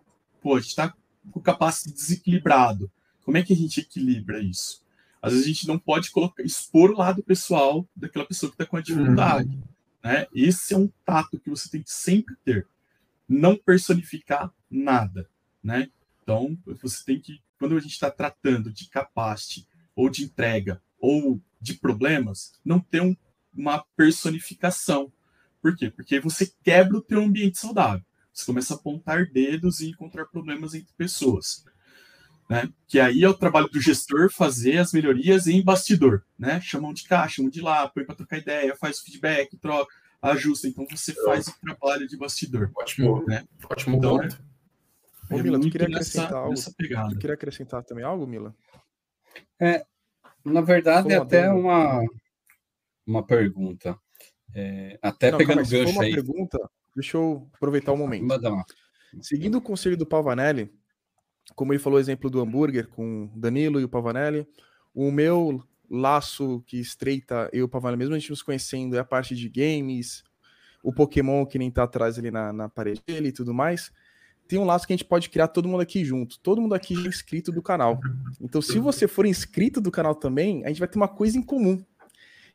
pô, 0.43 0.55
a 0.55 0.59
gente 0.59 0.69
está 0.69 0.93
com 1.31 1.39
capacidade 1.39 1.95
desequilibrado. 1.95 2.91
Como 3.23 3.37
é 3.37 3.43
que 3.43 3.53
a 3.53 3.55
gente 3.55 3.79
equilibra 3.79 4.41
isso? 4.41 4.85
Às 5.21 5.33
vezes 5.33 5.45
a 5.45 5.49
gente 5.49 5.67
não 5.67 5.77
pode 5.77 6.11
colocar, 6.11 6.43
expor 6.43 6.91
o 6.91 6.97
lado 6.97 7.23
pessoal 7.23 7.87
daquela 7.95 8.25
pessoa 8.25 8.49
que 8.49 8.55
está 8.55 8.65
com 8.65 8.77
a 8.77 8.81
dificuldade. 8.81 9.49
Uhum. 9.49 9.63
Né? 10.03 10.27
Esse 10.33 10.73
é 10.73 10.77
um 10.77 10.89
tato 11.05 11.39
que 11.39 11.49
você 11.49 11.69
tem 11.69 11.81
que 11.81 11.91
sempre 11.91 12.35
ter. 12.45 12.67
Não 13.27 13.57
personificar 13.57 14.53
nada. 14.69 15.29
Né? 15.61 15.89
Então, 16.23 16.57
você 16.81 17.03
tem 17.03 17.19
que, 17.19 17.41
quando 17.59 17.75
a 17.75 17.79
gente 17.79 17.91
está 17.91 18.09
tratando 18.09 18.71
de 18.71 18.87
capacity, 18.87 19.67
ou 19.95 20.09
de 20.09 20.23
entrega, 20.23 20.81
ou 20.99 21.41
de 21.59 21.73
problemas, 21.73 22.53
não 22.63 22.79
ter 22.79 23.01
um, 23.01 23.15
uma 23.53 23.83
personificação. 23.95 25.11
Por 25.61 25.75
quê? 25.75 25.89
Porque 25.89 26.19
você 26.19 26.51
quebra 26.63 26.97
o 26.97 27.01
teu 27.01 27.21
ambiente 27.21 27.57
saudável. 27.57 28.05
Você 28.37 28.45
começa 28.45 28.75
a 28.75 28.77
apontar 28.77 29.25
dedos 29.31 29.79
e 29.79 29.89
encontrar 29.89 30.27
problemas 30.27 30.75
entre 30.75 30.93
pessoas. 30.95 31.65
Né? 32.47 32.69
Que 32.87 32.99
aí 32.99 33.23
é 33.23 33.29
o 33.29 33.33
trabalho 33.33 33.67
do 33.67 33.81
gestor 33.81 34.31
fazer 34.31 34.77
as 34.77 34.93
melhorias 34.93 35.47
em 35.47 35.63
bastidor, 35.63 36.23
né? 36.37 36.61
Chamam 36.61 36.93
de 36.93 37.03
cá, 37.03 37.27
chamam 37.27 37.49
de 37.49 37.59
lá, 37.59 37.89
põe 37.89 38.05
para 38.05 38.15
trocar 38.15 38.37
ideia, 38.37 38.75
faz 38.75 38.99
o 38.99 39.03
feedback, 39.03 39.57
troca, 39.57 39.91
ajusta. 40.21 40.67
Então 40.67 40.85
você 40.89 41.13
faz 41.25 41.47
o 41.47 41.59
trabalho 41.59 42.07
de 42.07 42.15
bastidor. 42.15 42.71
Ótimo, 42.77 43.25
né? 43.27 43.43
Ótimo 43.69 43.97
então, 43.97 44.19
ponto. 44.19 44.39
É, 45.29 45.33
Ô, 45.33 45.39
Mila, 45.39 45.59
tu 45.59 45.69
queria 45.71 45.87
acrescentar 45.87 46.23
nessa, 46.25 46.37
algo? 46.37 46.49
Nessa 46.51 46.71
tu 47.09 47.17
queria 47.17 47.33
acrescentar 47.33 47.83
também 47.83 48.05
algo, 48.05 48.27
Mila? 48.27 48.55
É, 49.59 49.83
na 50.45 50.61
verdade, 50.61 51.11
é 51.11 51.17
até 51.17 51.49
uma, 51.49 52.01
uma 53.05 53.25
pergunta. 53.25 53.99
É, 54.57 54.97
até 55.01 55.29
Não, 55.29 55.37
pegando 55.37 55.57
calma, 55.57 55.69
gancho 55.69 56.01
aí. 56.01 56.11
pergunta, 56.11 56.69
deixa 56.95 57.15
eu 57.15 57.47
aproveitar 57.53 57.91
o 57.91 57.97
momento. 57.97 58.25
Seguindo 59.21 59.59
o 59.59 59.61
conselho 59.61 59.95
do 59.95 60.05
Pavanelli, 60.05 60.71
como 61.55 61.71
ele 61.71 61.79
falou 61.79 61.97
o 61.97 62.01
exemplo 62.01 62.29
do 62.29 62.41
hambúrguer 62.41 62.87
com 62.87 63.25
o 63.25 63.39
Danilo 63.39 63.79
e 63.79 63.83
o 63.83 63.89
Pavanelli, 63.89 64.47
o 64.93 65.11
meu 65.11 65.63
laço 65.89 66.63
que 66.65 66.79
estreita 66.79 67.49
eu 67.53 67.59
e 67.59 67.63
o 67.63 67.69
Pavanelli, 67.69 67.99
mesmo 67.99 68.15
a 68.15 68.19
gente 68.19 68.31
nos 68.31 68.41
conhecendo, 68.41 68.95
é 68.95 68.99
a 68.99 69.05
parte 69.05 69.35
de 69.35 69.47
games, 69.47 70.23
o 70.83 70.91
Pokémon 70.91 71.45
que 71.45 71.59
nem 71.59 71.69
tá 71.69 71.83
atrás 71.83 72.17
ali 72.17 72.31
na, 72.31 72.51
na 72.51 72.67
parede 72.67 73.01
dele 73.05 73.29
e 73.29 73.31
tudo 73.31 73.53
mais 73.53 73.91
tem 74.47 74.57
um 74.57 74.63
laço 74.63 74.87
que 74.87 74.93
a 74.93 74.95
gente 74.95 75.05
pode 75.05 75.29
criar 75.29 75.49
todo 75.49 75.67
mundo 75.67 75.81
aqui 75.81 76.05
junto. 76.05 76.39
Todo 76.39 76.61
mundo 76.61 76.73
aqui 76.73 76.95
já 76.95 77.03
é 77.03 77.07
inscrito 77.07 77.51
do 77.51 77.61
canal. 77.61 77.99
Então, 78.39 78.61
se 78.61 78.79
você 78.79 79.07
for 79.07 79.25
inscrito 79.25 79.81
do 79.81 79.91
canal 79.91 80.15
também, 80.15 80.63
a 80.63 80.69
gente 80.69 80.79
vai 80.79 80.87
ter 80.87 80.97
uma 80.97 81.07
coisa 81.07 81.37
em 81.37 81.41
comum. 81.41 81.83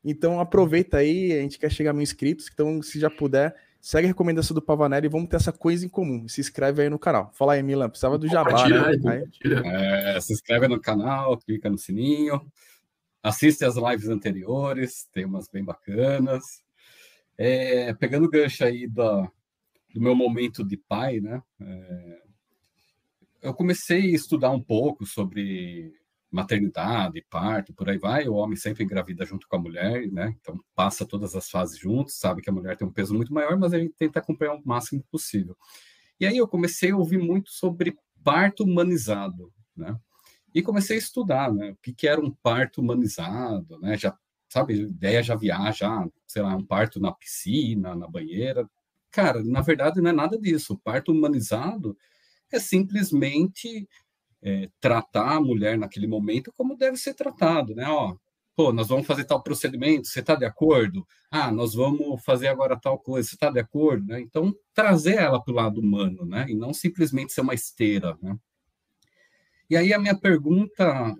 Então, 0.04 0.40
aproveita 0.40 0.98
aí, 0.98 1.32
a 1.32 1.42
gente 1.42 1.58
quer 1.58 1.70
chegar 1.70 1.90
a 1.90 1.92
mil 1.92 2.02
inscritos. 2.02 2.50
Então, 2.52 2.82
se 2.82 2.98
já 2.98 3.08
puder, 3.08 3.54
segue 3.80 4.06
a 4.06 4.08
recomendação 4.08 4.54
do 4.54 4.62
Pavanelli 4.62 5.06
e 5.06 5.10
vamos 5.10 5.28
ter 5.28 5.36
essa 5.36 5.52
coisa 5.52 5.86
em 5.86 5.88
comum. 5.88 6.28
Se 6.28 6.40
inscreve 6.40 6.82
aí 6.82 6.88
no 6.88 6.98
canal. 6.98 7.30
Fala 7.34 7.54
aí, 7.54 7.62
Milan, 7.62 7.88
precisava 7.88 8.18
do 8.18 8.28
jabá, 8.28 8.68
né? 8.68 9.24
É, 9.64 10.20
se 10.20 10.32
inscreve 10.32 10.68
no 10.68 10.80
canal, 10.80 11.38
clica 11.38 11.70
no 11.70 11.78
sininho, 11.78 12.40
assiste 13.22 13.64
as 13.64 13.76
lives 13.76 14.08
anteriores, 14.08 15.08
tem 15.12 15.24
umas 15.24 15.48
bem 15.48 15.64
bacanas. 15.64 16.42
É, 17.38 17.92
pegando 17.94 18.26
o 18.26 18.30
gancho 18.30 18.64
aí 18.64 18.86
da, 18.86 19.22
do 19.92 20.00
meu 20.00 20.14
momento 20.14 20.64
de 20.64 20.76
pai, 20.76 21.20
né? 21.20 21.42
É, 21.60 22.22
eu 23.42 23.54
comecei 23.54 24.12
a 24.12 24.14
estudar 24.14 24.50
um 24.50 24.60
pouco 24.62 25.04
sobre 25.04 25.92
maternidade, 26.32 27.24
parto, 27.30 27.72
por 27.74 27.88
aí 27.88 27.98
vai. 27.98 28.26
O 28.26 28.34
homem 28.34 28.56
sempre 28.56 28.82
engravida 28.82 29.24
junto 29.24 29.46
com 29.46 29.56
a 29.56 29.58
mulher, 29.58 30.10
né? 30.10 30.34
Então 30.40 30.58
passa 30.74 31.06
todas 31.06 31.36
as 31.36 31.50
fases 31.50 31.78
juntos, 31.78 32.18
sabe 32.18 32.42
que 32.42 32.50
a 32.50 32.52
mulher 32.52 32.76
tem 32.76 32.86
um 32.86 32.92
peso 32.92 33.14
muito 33.14 33.32
maior, 33.32 33.56
mas 33.58 33.72
gente 33.72 33.94
tenta 33.96 34.18
acompanhar 34.18 34.54
o 34.54 34.62
máximo 34.64 35.04
possível. 35.10 35.56
E 36.18 36.26
aí 36.26 36.36
eu 36.36 36.48
comecei 36.48 36.90
a 36.90 36.96
ouvir 36.96 37.18
muito 37.18 37.50
sobre 37.50 37.96
parto 38.24 38.64
humanizado, 38.64 39.52
né? 39.76 39.96
E 40.54 40.62
comecei 40.62 40.96
a 40.96 40.98
estudar, 40.98 41.52
né? 41.52 41.72
O 41.72 41.76
que, 41.82 41.92
que 41.92 42.08
era 42.08 42.20
um 42.20 42.30
parto 42.30 42.80
humanizado, 42.80 43.78
né? 43.80 43.96
Já 43.96 44.16
sabe, 44.48 44.74
ideia 44.74 45.22
já 45.22 45.34
viaja, 45.34 45.88
sei 46.26 46.42
lá, 46.42 46.54
um 46.54 46.64
parto 46.64 47.00
na 47.00 47.12
piscina, 47.12 47.94
na 47.94 48.06
banheira, 48.06 48.68
Cara, 49.12 49.44
na 49.44 49.60
verdade 49.60 50.00
não 50.00 50.10
é 50.10 50.12
nada 50.12 50.38
disso. 50.38 50.72
O 50.72 50.78
parto 50.78 51.12
humanizado 51.12 51.96
é 52.50 52.58
simplesmente 52.58 53.86
é, 54.42 54.68
tratar 54.80 55.36
a 55.36 55.40
mulher 55.40 55.78
naquele 55.78 56.06
momento 56.06 56.52
como 56.56 56.76
deve 56.76 56.96
ser 56.96 57.14
tratado, 57.14 57.74
né? 57.74 57.86
Ó, 57.88 58.16
pô, 58.56 58.72
nós 58.72 58.88
vamos 58.88 59.06
fazer 59.06 59.24
tal 59.24 59.42
procedimento, 59.42 60.08
você 60.08 60.20
está 60.20 60.34
de 60.34 60.44
acordo? 60.44 61.06
Ah, 61.30 61.50
nós 61.50 61.74
vamos 61.74 62.22
fazer 62.24 62.48
agora 62.48 62.78
tal 62.78 62.98
coisa, 62.98 63.28
você 63.28 63.36
está 63.36 63.50
de 63.50 63.60
acordo? 63.60 64.06
Né? 64.06 64.20
Então, 64.20 64.54
trazer 64.74 65.16
ela 65.16 65.42
para 65.42 65.52
o 65.52 65.56
lado 65.56 65.80
humano, 65.80 66.24
né? 66.26 66.46
E 66.48 66.54
não 66.54 66.74
simplesmente 66.74 67.32
ser 67.32 67.40
uma 67.40 67.54
esteira, 67.54 68.16
né? 68.20 68.36
E 69.70 69.76
aí 69.76 69.94
a 69.94 69.98
minha 69.98 70.18
pergunta, 70.18 71.14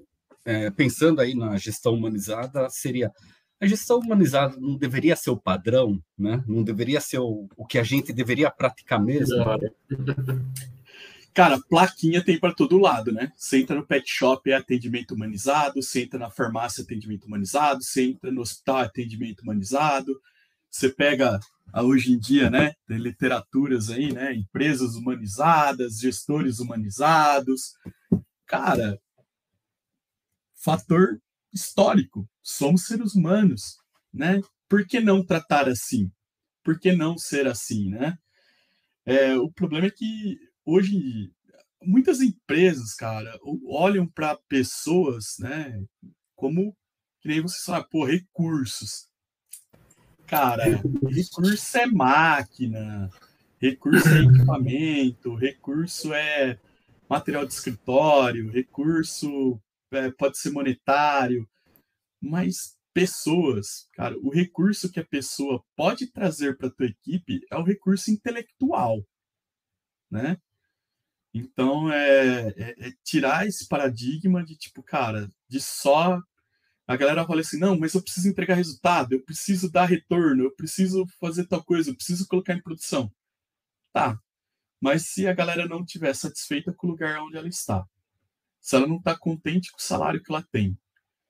é, 0.44 0.70
pensando 0.70 1.20
aí 1.20 1.34
na 1.34 1.56
gestão 1.56 1.94
humanizada, 1.94 2.68
seria 2.68 3.10
a 3.62 3.66
gestão 3.66 4.00
humanizada 4.00 4.56
não 4.58 4.76
deveria 4.76 5.14
ser 5.14 5.30
o 5.30 5.36
padrão, 5.36 6.02
né? 6.18 6.42
Não 6.48 6.64
deveria 6.64 7.00
ser 7.00 7.20
o, 7.20 7.46
o 7.56 7.64
que 7.64 7.78
a 7.78 7.84
gente 7.84 8.12
deveria 8.12 8.50
praticar 8.50 9.00
mesmo. 9.00 9.36
Cara, 11.34 11.58
plaquinha 11.68 12.22
tem 12.22 12.38
para 12.38 12.54
todo 12.54 12.78
lado, 12.78 13.10
né? 13.10 13.32
Você 13.36 13.58
entra 13.58 13.74
no 13.74 13.86
pet 13.86 14.04
shop 14.06 14.50
é 14.50 14.54
atendimento 14.54 15.14
humanizado, 15.14 15.82
você 15.82 16.02
entra 16.02 16.18
na 16.18 16.30
farmácia 16.30 16.84
atendimento 16.84 17.24
humanizado, 17.24 17.82
você 17.82 18.04
entra 18.04 18.30
no 18.30 18.42
hospital 18.42 18.80
é 18.80 18.84
atendimento 18.84 19.40
humanizado. 19.40 20.20
Você 20.70 20.90
pega 20.90 21.40
hoje 21.74 22.12
em 22.12 22.18
dia, 22.18 22.50
né? 22.50 22.74
Literaturas 22.86 23.88
aí, 23.88 24.12
né? 24.12 24.34
Empresas 24.34 24.94
humanizadas, 24.94 25.98
gestores 25.98 26.58
humanizados. 26.58 27.74
Cara, 28.46 29.00
fator 30.54 31.18
histórico. 31.52 32.28
Somos 32.42 32.84
seres 32.84 33.14
humanos, 33.14 33.78
né? 34.12 34.42
Por 34.68 34.86
que 34.86 35.00
não 35.00 35.24
tratar 35.24 35.66
assim? 35.66 36.10
Por 36.62 36.78
que 36.78 36.92
não 36.92 37.16
ser 37.16 37.46
assim, 37.46 37.88
né? 37.88 38.18
É, 39.06 39.34
o 39.34 39.50
problema 39.50 39.86
é 39.86 39.90
que 39.90 40.38
hoje 40.64 41.32
muitas 41.84 42.20
empresas, 42.20 42.94
cara, 42.94 43.38
olham 43.66 44.06
para 44.06 44.36
pessoas, 44.48 45.36
né? 45.38 45.84
Como 46.34 46.76
que 47.20 47.28
nem 47.28 47.40
você 47.40 47.58
sabe, 47.58 47.86
pô, 47.90 48.04
recursos. 48.04 49.08
Cara, 50.26 50.64
recurso 50.64 51.78
é 51.78 51.86
máquina, 51.86 53.10
recurso 53.60 54.08
é 54.08 54.22
equipamento, 54.22 55.34
recurso 55.34 56.12
é 56.14 56.58
material 57.08 57.46
de 57.46 57.52
escritório, 57.52 58.50
recurso 58.50 59.60
é, 59.92 60.10
pode 60.10 60.38
ser 60.38 60.50
monetário, 60.50 61.48
mas 62.20 62.76
pessoas, 62.94 63.88
cara, 63.92 64.16
o 64.18 64.30
recurso 64.30 64.90
que 64.90 65.00
a 65.00 65.04
pessoa 65.04 65.62
pode 65.76 66.10
trazer 66.10 66.56
para 66.56 66.70
tua 66.70 66.86
equipe 66.86 67.40
é 67.50 67.56
o 67.56 67.62
recurso 67.62 68.10
intelectual, 68.10 69.06
né? 70.10 70.38
Então 71.34 71.90
é, 71.90 72.48
é, 72.48 72.88
é, 72.88 72.92
tirar 73.02 73.46
esse 73.46 73.66
paradigma 73.66 74.44
de 74.44 74.56
tipo, 74.56 74.82
cara, 74.82 75.30
de 75.48 75.60
só 75.60 76.20
a 76.86 76.96
galera 76.96 77.26
fala 77.26 77.40
assim, 77.40 77.58
não, 77.58 77.78
mas 77.78 77.94
eu 77.94 78.02
preciso 78.02 78.28
entregar 78.28 78.54
resultado, 78.54 79.12
eu 79.14 79.22
preciso 79.22 79.70
dar 79.70 79.86
retorno, 79.86 80.44
eu 80.44 80.54
preciso 80.54 81.06
fazer 81.18 81.46
tal 81.46 81.64
coisa, 81.64 81.90
eu 81.90 81.94
preciso 81.94 82.26
colocar 82.26 82.54
em 82.54 82.62
produção. 82.62 83.10
Tá. 83.92 84.18
Mas 84.80 85.06
se 85.06 85.26
a 85.26 85.32
galera 85.32 85.66
não 85.66 85.82
estiver 85.82 86.14
satisfeita 86.14 86.72
com 86.72 86.86
o 86.86 86.90
lugar 86.90 87.22
onde 87.22 87.36
ela 87.36 87.48
está, 87.48 87.86
se 88.60 88.76
ela 88.76 88.86
não 88.86 88.96
está 88.96 89.16
contente 89.16 89.70
com 89.70 89.78
o 89.78 89.82
salário 89.82 90.22
que 90.22 90.30
ela 90.30 90.42
tem, 90.42 90.76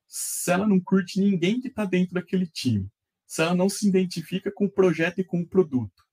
se 0.09 0.51
ela 0.51 0.67
não 0.67 0.81
curte 0.81 1.21
ninguém 1.21 1.61
que 1.61 1.69
está 1.69 1.85
dentro 1.85 2.15
daquele 2.15 2.47
time, 2.47 2.91
se 3.27 3.43
ela 3.43 3.55
não 3.55 3.69
se 3.69 3.89
identifica 3.89 4.51
com 4.51 4.65
o 4.65 4.71
projeto 4.71 5.21
e 5.21 5.25
com 5.25 5.41
o 5.41 5.49
produto, 5.49 6.05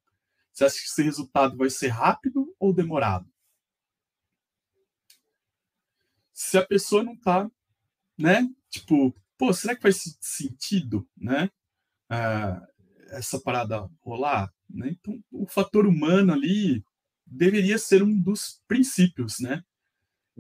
você 0.51 0.65
acha 0.65 0.75
que 0.75 0.85
esse 0.85 1.03
resultado 1.03 1.57
vai 1.57 1.69
ser 1.69 1.87
rápido 1.87 2.53
ou 2.59 2.73
demorado? 2.73 3.29
Se 6.39 6.57
a 6.57 6.65
pessoa 6.65 7.03
não 7.03 7.15
está, 7.15 7.51
né? 8.17 8.47
Tipo, 8.69 9.13
pô, 9.37 9.51
será 9.51 9.75
que 9.75 9.81
faz 9.81 10.17
sentido, 10.21 11.05
né? 11.17 11.49
Ah, 12.09 12.65
essa 13.09 13.39
parada 13.41 13.89
rolar? 14.01 14.49
Né? 14.69 14.91
Então, 14.91 15.21
o 15.31 15.45
fator 15.47 15.85
humano 15.85 16.31
ali 16.31 16.81
deveria 17.25 17.77
ser 17.77 18.03
um 18.03 18.17
dos 18.17 18.61
princípios, 18.67 19.39
né? 19.39 19.63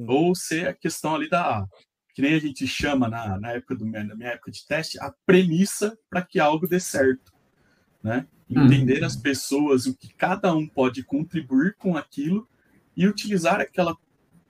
ou 0.07 0.33
ser 0.33 0.67
a 0.69 0.73
questão 0.73 1.15
ali 1.15 1.29
da 1.29 1.67
que 2.13 2.21
nem 2.21 2.33
a 2.33 2.39
gente 2.39 2.65
chama 2.67 3.07
na, 3.07 3.37
na 3.37 3.51
época 3.51 3.75
do 3.75 3.85
na 3.85 4.15
minha 4.15 4.29
época 4.29 4.51
de 4.51 4.65
teste 4.65 4.97
a 4.99 5.13
premissa 5.25 5.97
para 6.09 6.21
que 6.21 6.39
algo 6.39 6.65
dê 6.65 6.79
certo, 6.79 7.33
né? 8.01 8.25
Uhum. 8.49 8.65
Entender 8.65 9.03
as 9.03 9.15
pessoas 9.15 9.85
o 9.85 9.95
que 9.95 10.13
cada 10.13 10.55
um 10.55 10.65
pode 10.65 11.03
contribuir 11.03 11.75
com 11.75 11.95
aquilo 11.95 12.47
e 12.95 13.05
utilizar 13.05 13.61
aquela 13.61 13.95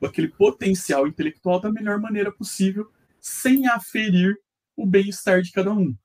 aquele 0.05 0.27
potencial 0.27 1.07
intelectual 1.07 1.59
da 1.59 1.71
melhor 1.71 1.99
maneira 1.99 2.31
possível, 2.31 2.89
sem 3.19 3.67
aferir 3.67 4.37
o 4.75 4.85
bem-estar 4.85 5.41
de 5.41 5.51
cada 5.51 5.71
um. 5.71 5.95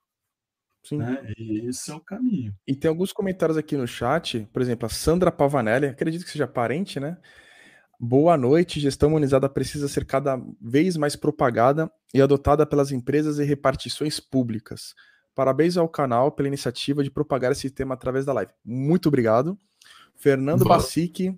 Sim. 0.83 0.97
Né? 0.97 1.33
Esse 1.37 1.91
é 1.91 1.95
o 1.95 1.99
caminho. 1.99 2.53
E 2.67 2.75
tem 2.75 2.89
alguns 2.89 3.11
comentários 3.11 3.57
aqui 3.57 3.75
no 3.75 3.87
chat, 3.87 4.47
por 4.53 4.61
exemplo, 4.61 4.85
a 4.85 4.89
Sandra 4.89 5.31
Pavanelli, 5.31 5.87
acredito 5.87 6.23
que 6.23 6.31
seja 6.31 6.47
parente, 6.47 6.99
né? 6.99 7.17
Boa 7.99 8.37
noite, 8.37 8.79
gestão 8.79 9.09
humanizada 9.09 9.47
precisa 9.47 9.87
ser 9.87 10.05
cada 10.05 10.39
vez 10.61 10.97
mais 10.97 11.15
propagada 11.15 11.89
e 12.13 12.21
adotada 12.21 12.65
pelas 12.65 12.91
empresas 12.91 13.39
e 13.39 13.43
repartições 13.43 14.19
públicas. 14.19 14.93
Parabéns 15.33 15.77
ao 15.77 15.87
canal 15.87 16.31
pela 16.31 16.47
iniciativa 16.47 17.03
de 17.03 17.09
propagar 17.09 17.51
esse 17.51 17.69
tema 17.69 17.93
através 17.93 18.25
da 18.25 18.33
live. 18.33 18.51
Muito 18.63 19.07
obrigado. 19.07 19.57
Fernando 20.15 20.65
Bacic, 20.65 21.37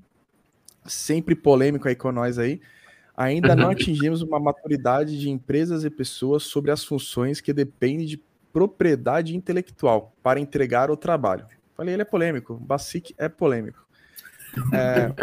sempre 0.88 1.36
polêmico 1.36 1.88
aí 1.88 1.96
com 1.96 2.12
nós 2.12 2.40
aí. 2.40 2.60
Ainda 3.16 3.56
não 3.56 3.70
atingimos 3.72 4.22
uma 4.22 4.40
maturidade 4.40 5.20
de 5.20 5.30
empresas 5.30 5.84
e 5.84 5.90
pessoas 5.90 6.44
sobre 6.44 6.72
as 6.72 6.84
funções 6.84 7.42
que 7.42 7.54
dependem 7.54 8.06
de 8.06 8.22
propriedade 8.52 9.36
intelectual 9.36 10.14
para 10.24 10.40
entregar 10.40 10.90
o 10.90 10.98
trabalho. 10.98 11.46
Falei, 11.76 11.94
ele 11.94 12.02
é 12.02 12.06
polêmico. 12.06 12.56
Bacic 12.56 13.14
é 13.18 13.30
polêmico. 13.30 13.86
É, 14.74 15.14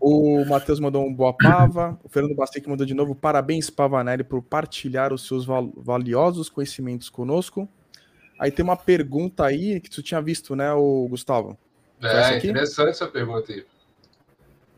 o 0.00 0.44
Matheus 0.44 0.78
mandou 0.78 1.06
um 1.06 1.12
boa 1.12 1.32
pava. 1.32 1.98
O 2.02 2.08
Fernando 2.08 2.34
Bacic 2.34 2.68
mandou 2.68 2.84
de 2.84 2.94
novo 2.94 3.14
parabéns, 3.14 3.70
Pavanelli, 3.70 4.24
por 4.24 4.42
partilhar 4.42 5.12
os 5.12 5.26
seus 5.26 5.46
val 5.46 5.72
valiosos 5.76 6.48
conhecimentos 6.48 7.08
conosco. 7.08 7.68
Aí 8.38 8.50
tem 8.50 8.62
uma 8.62 8.76
pergunta 8.76 9.46
aí 9.46 9.80
que 9.80 9.88
tu 9.88 10.02
tinha 10.02 10.20
visto, 10.20 10.56
né, 10.56 10.72
o 10.72 11.06
Gustavo? 11.08 11.56
É, 12.02 12.36
interessante 12.38 12.90
essa 12.90 13.06
pergunta 13.06 13.52
aí. 13.52 13.64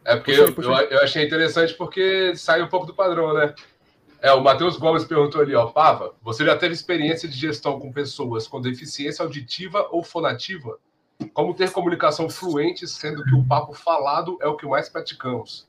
É 0.05 0.17
porque 0.17 0.33
eu, 0.33 0.49
eu, 0.49 0.73
eu, 0.73 1.01
achei 1.01 1.25
interessante 1.25 1.75
porque 1.75 2.37
sai 2.37 2.63
um 2.63 2.69
pouco 2.69 2.87
do 2.87 2.95
padrão, 2.95 3.33
né? 3.33 3.55
É, 4.21 4.33
o 4.33 4.43
Matheus 4.43 4.77
Gomes 4.77 5.05
perguntou 5.05 5.41
ali, 5.41 5.55
ó, 5.55 5.67
Pava, 5.67 6.15
você 6.23 6.45
já 6.45 6.57
teve 6.57 6.75
experiência 6.75 7.29
de 7.29 7.37
gestão 7.37 7.79
com 7.79 7.93
pessoas 7.93 8.47
com 8.47 8.61
deficiência 8.61 9.23
auditiva 9.23 9.89
ou 9.91 10.03
fonativa? 10.03 10.79
Como 11.33 11.55
ter 11.55 11.71
comunicação 11.71 12.29
fluente, 12.29 12.87
sendo 12.87 13.23
que 13.23 13.35
o 13.35 13.45
papo 13.45 13.73
falado 13.73 14.39
é 14.41 14.47
o 14.47 14.57
que 14.57 14.67
mais 14.67 14.89
praticamos? 14.89 15.67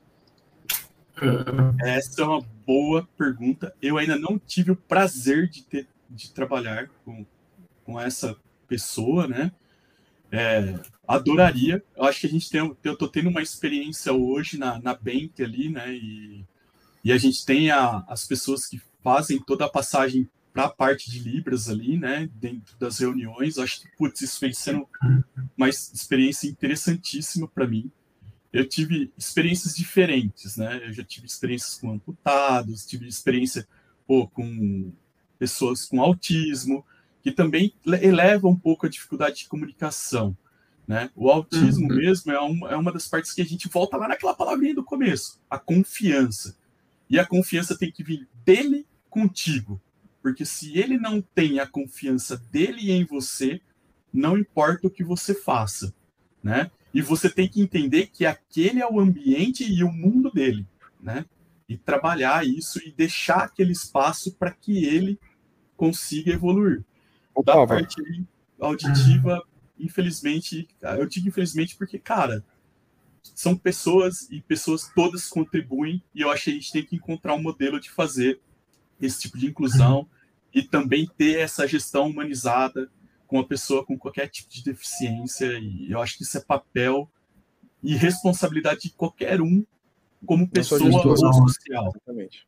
Essa 1.82 2.22
é 2.22 2.24
uma 2.24 2.40
boa 2.66 3.08
pergunta. 3.16 3.74
Eu 3.80 3.96
ainda 3.96 4.16
não 4.16 4.38
tive 4.38 4.72
o 4.72 4.76
prazer 4.76 5.48
de, 5.48 5.62
ter, 5.62 5.88
de 6.10 6.30
trabalhar 6.32 6.88
com, 7.04 7.24
com 7.84 8.00
essa 8.00 8.36
pessoa, 8.68 9.26
né? 9.26 9.52
É, 10.30 10.74
adoraria. 11.06 11.82
Eu 11.96 12.04
acho 12.04 12.20
que 12.20 12.26
a 12.26 12.30
gente 12.30 12.50
tem, 12.50 12.76
eu 12.82 12.96
tô 12.96 13.08
tendo 13.08 13.28
uma 13.28 13.42
experiência 13.42 14.12
hoje 14.12 14.58
na, 14.58 14.80
na 14.80 14.94
Bank 14.94 15.42
ali, 15.42 15.68
né? 15.68 15.94
E, 15.94 16.44
e 17.04 17.12
a 17.12 17.18
gente 17.18 17.44
tem 17.44 17.70
a, 17.70 18.04
as 18.08 18.26
pessoas 18.26 18.66
que 18.66 18.80
fazem 19.02 19.40
toda 19.40 19.64
a 19.64 19.70
passagem 19.70 20.28
para 20.52 20.64
a 20.64 20.70
parte 20.70 21.10
de 21.10 21.18
Libras 21.18 21.68
ali, 21.68 21.98
né? 21.98 22.28
Dentro 22.34 22.76
das 22.78 22.98
reuniões. 22.98 23.56
Eu 23.56 23.64
acho 23.64 23.82
que, 23.82 23.88
putz, 23.96 24.20
isso 24.22 24.40
vem 24.40 24.52
sendo 24.52 24.88
uma 25.56 25.68
experiência 25.68 26.48
interessantíssima 26.48 27.46
para 27.46 27.66
mim. 27.66 27.90
Eu 28.52 28.66
tive 28.66 29.12
experiências 29.18 29.76
diferentes, 29.76 30.56
né? 30.56 30.80
Eu 30.86 30.92
já 30.92 31.04
tive 31.04 31.26
experiências 31.26 31.74
com 31.74 31.92
amputados, 31.92 32.86
tive 32.86 33.06
experiência 33.06 33.68
pô, 34.06 34.26
com 34.26 34.92
pessoas 35.38 35.84
com 35.84 36.00
autismo, 36.00 36.84
que 37.22 37.30
também 37.30 37.74
eleva 38.00 38.48
um 38.48 38.56
pouco 38.56 38.86
a 38.86 38.88
dificuldade 38.88 39.38
de 39.38 39.48
comunicação. 39.48 40.36
Né? 40.86 41.10
O 41.16 41.30
autismo 41.30 41.88
uhum. 41.88 41.96
mesmo 41.96 42.32
é, 42.32 42.40
um, 42.40 42.68
é 42.68 42.76
uma 42.76 42.92
das 42.92 43.08
partes 43.08 43.32
que 43.32 43.42
a 43.42 43.44
gente 43.44 43.68
volta 43.68 43.96
lá 43.96 44.06
naquela 44.06 44.34
palavrinha 44.34 44.74
do 44.74 44.84
começo, 44.84 45.40
a 45.50 45.58
confiança. 45.58 46.56
E 47.10 47.18
a 47.18 47.26
confiança 47.26 47.76
tem 47.76 47.90
que 47.90 48.04
vir 48.04 48.28
dele 48.44 48.86
contigo. 49.10 49.80
Porque 50.22 50.44
se 50.44 50.76
ele 50.78 50.98
não 50.98 51.20
tem 51.20 51.60
a 51.60 51.66
confiança 51.66 52.36
dele 52.50 52.90
em 52.90 53.04
você, 53.04 53.60
não 54.12 54.38
importa 54.38 54.86
o 54.86 54.90
que 54.90 55.04
você 55.04 55.34
faça. 55.34 55.92
Né? 56.42 56.70
E 56.94 57.02
você 57.02 57.28
tem 57.28 57.48
que 57.48 57.60
entender 57.60 58.08
que 58.08 58.24
aquele 58.24 58.80
é 58.80 58.88
o 58.88 59.00
ambiente 59.00 59.64
e 59.64 59.82
o 59.82 59.92
mundo 59.92 60.30
dele. 60.30 60.66
Né? 61.00 61.24
E 61.68 61.76
trabalhar 61.76 62.46
isso 62.46 62.80
e 62.84 62.92
deixar 62.92 63.44
aquele 63.44 63.72
espaço 63.72 64.32
para 64.34 64.52
que 64.52 64.84
ele 64.84 65.18
consiga 65.76 66.32
evoluir 66.32 66.84
da 67.44 67.66
parte 67.66 68.24
auditiva, 68.58 69.42
infelizmente, 69.78 70.68
eu 70.98 71.06
digo 71.06 71.28
infelizmente 71.28 71.76
porque, 71.76 71.98
cara, 71.98 72.44
são 73.34 73.56
pessoas 73.56 74.28
e 74.30 74.40
pessoas 74.40 74.90
todas 74.94 75.28
contribuem 75.28 76.02
e 76.14 76.20
eu 76.20 76.30
acho 76.30 76.44
que 76.44 76.50
a 76.50 76.54
gente 76.54 76.72
tem 76.72 76.84
que 76.84 76.96
encontrar 76.96 77.34
um 77.34 77.42
modelo 77.42 77.80
de 77.80 77.90
fazer 77.90 78.40
esse 79.00 79.20
tipo 79.20 79.36
de 79.38 79.46
inclusão 79.46 80.08
e 80.54 80.62
também 80.62 81.08
ter 81.18 81.40
essa 81.40 81.66
gestão 81.66 82.08
humanizada 82.08 82.90
com 83.26 83.38
a 83.38 83.44
pessoa 83.44 83.84
com 83.84 83.98
qualquer 83.98 84.28
tipo 84.28 84.48
de 84.48 84.62
deficiência 84.62 85.58
e 85.58 85.90
eu 85.90 86.00
acho 86.00 86.16
que 86.16 86.22
isso 86.22 86.38
é 86.38 86.40
papel 86.40 87.10
e 87.82 87.94
responsabilidade 87.94 88.82
de 88.82 88.90
qualquer 88.90 89.40
um 89.40 89.64
como 90.24 90.48
pessoa 90.48 90.80
ou 90.82 91.16
social. 91.16 91.88
Exatamente. 91.88 92.46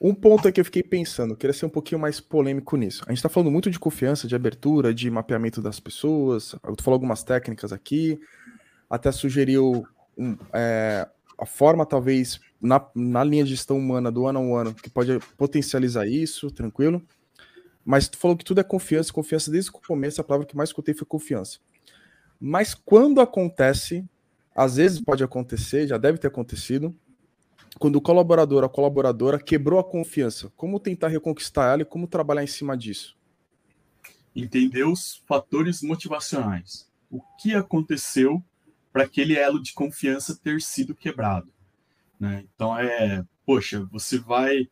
Um 0.00 0.14
ponto 0.14 0.48
é 0.48 0.52
que 0.52 0.58
eu 0.58 0.64
fiquei 0.64 0.82
pensando, 0.82 1.36
queria 1.36 1.52
ser 1.52 1.66
um 1.66 1.70
pouquinho 1.70 2.00
mais 2.00 2.20
polêmico 2.20 2.74
nisso. 2.74 3.02
A 3.06 3.10
gente 3.10 3.18
está 3.18 3.28
falando 3.28 3.50
muito 3.50 3.70
de 3.70 3.78
confiança, 3.78 4.26
de 4.26 4.34
abertura, 4.34 4.94
de 4.94 5.10
mapeamento 5.10 5.60
das 5.60 5.78
pessoas. 5.78 6.54
Eu 6.64 6.74
falou 6.80 6.94
algumas 6.94 7.22
técnicas 7.22 7.70
aqui, 7.70 8.18
até 8.88 9.12
sugeriu 9.12 9.86
um, 10.16 10.38
é, 10.54 11.06
a 11.38 11.44
forma, 11.44 11.84
talvez, 11.84 12.40
na, 12.58 12.82
na 12.94 13.22
linha 13.22 13.44
de 13.44 13.50
gestão 13.50 13.76
humana 13.76 14.10
do 14.10 14.26
ano 14.26 14.56
a 14.56 14.60
ano, 14.62 14.74
que 14.74 14.88
pode 14.88 15.18
potencializar 15.36 16.06
isso, 16.06 16.50
tranquilo. 16.50 17.02
Mas 17.84 18.08
tu 18.08 18.16
falou 18.16 18.36
que 18.36 18.44
tudo 18.44 18.60
é 18.60 18.64
confiança, 18.64 19.12
confiança 19.12 19.50
desde 19.50 19.70
o 19.70 19.74
começo, 19.74 20.18
a 20.18 20.24
palavra 20.24 20.46
que 20.46 20.56
mais 20.56 20.70
escutei 20.70 20.94
foi 20.94 21.06
confiança. 21.06 21.58
Mas 22.40 22.72
quando 22.72 23.20
acontece, 23.20 24.02
às 24.54 24.76
vezes 24.76 24.98
pode 24.98 25.22
acontecer, 25.22 25.86
já 25.86 25.98
deve 25.98 26.16
ter 26.16 26.28
acontecido, 26.28 26.94
quando 27.78 27.96
o 27.96 28.00
colaborador, 28.00 28.64
a 28.64 28.68
colaboradora 28.68 29.38
quebrou 29.38 29.78
a 29.78 29.84
confiança, 29.84 30.52
como 30.56 30.80
tentar 30.80 31.08
reconquistar 31.08 31.72
ela 31.72 31.82
e 31.82 31.86
como 31.86 32.06
trabalhar 32.06 32.42
em 32.42 32.48
cima 32.48 32.76
disso? 32.76 33.16
Entender 34.34 34.84
os 34.84 35.22
fatores 35.26 35.82
motivacionais. 35.82 36.88
O 37.10 37.20
que 37.40 37.54
aconteceu 37.54 38.42
para 38.92 39.04
aquele 39.04 39.36
elo 39.36 39.62
de 39.62 39.72
confiança 39.72 40.38
ter 40.42 40.60
sido 40.60 40.94
quebrado? 40.94 41.48
Né? 42.18 42.44
Então 42.54 42.78
é, 42.78 43.24
poxa, 43.46 43.84
você 43.90 44.18
vai. 44.18 44.68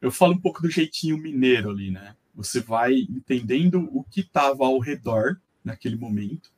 Eu 0.00 0.10
falo 0.10 0.34
um 0.34 0.40
pouco 0.40 0.62
do 0.62 0.70
jeitinho 0.70 1.18
mineiro 1.18 1.70
ali, 1.70 1.90
né? 1.90 2.16
Você 2.34 2.60
vai 2.60 2.94
entendendo 2.94 3.88
o 3.92 4.04
que 4.04 4.20
estava 4.20 4.64
ao 4.64 4.78
redor 4.78 5.40
naquele 5.64 5.96
momento, 5.96 6.50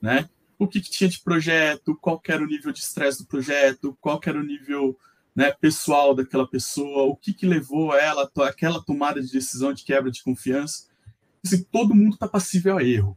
né? 0.00 0.28
O 0.58 0.68
que, 0.68 0.80
que 0.80 0.90
tinha 0.90 1.08
de 1.08 1.20
projeto, 1.20 1.96
qual 1.96 2.20
era 2.28 2.42
o 2.42 2.46
nível 2.46 2.72
de 2.72 2.80
estresse 2.80 3.18
do 3.18 3.26
projeto, 3.26 3.96
qual 4.00 4.20
era 4.24 4.38
o 4.38 4.44
nível 4.44 4.98
né, 5.34 5.52
pessoal 5.52 6.14
daquela 6.14 6.46
pessoa, 6.46 7.04
o 7.04 7.16
que, 7.16 7.32
que 7.32 7.46
levou 7.46 7.94
ela 7.94 8.30
aquela 8.42 8.82
tomada 8.82 9.22
de 9.22 9.30
decisão 9.30 9.72
de 9.72 9.84
quebra 9.84 10.10
de 10.10 10.22
confiança. 10.22 10.88
Assim, 11.44 11.62
todo 11.62 11.94
mundo 11.94 12.14
está 12.14 12.28
passível 12.28 12.76
a 12.76 12.84
erro. 12.84 13.16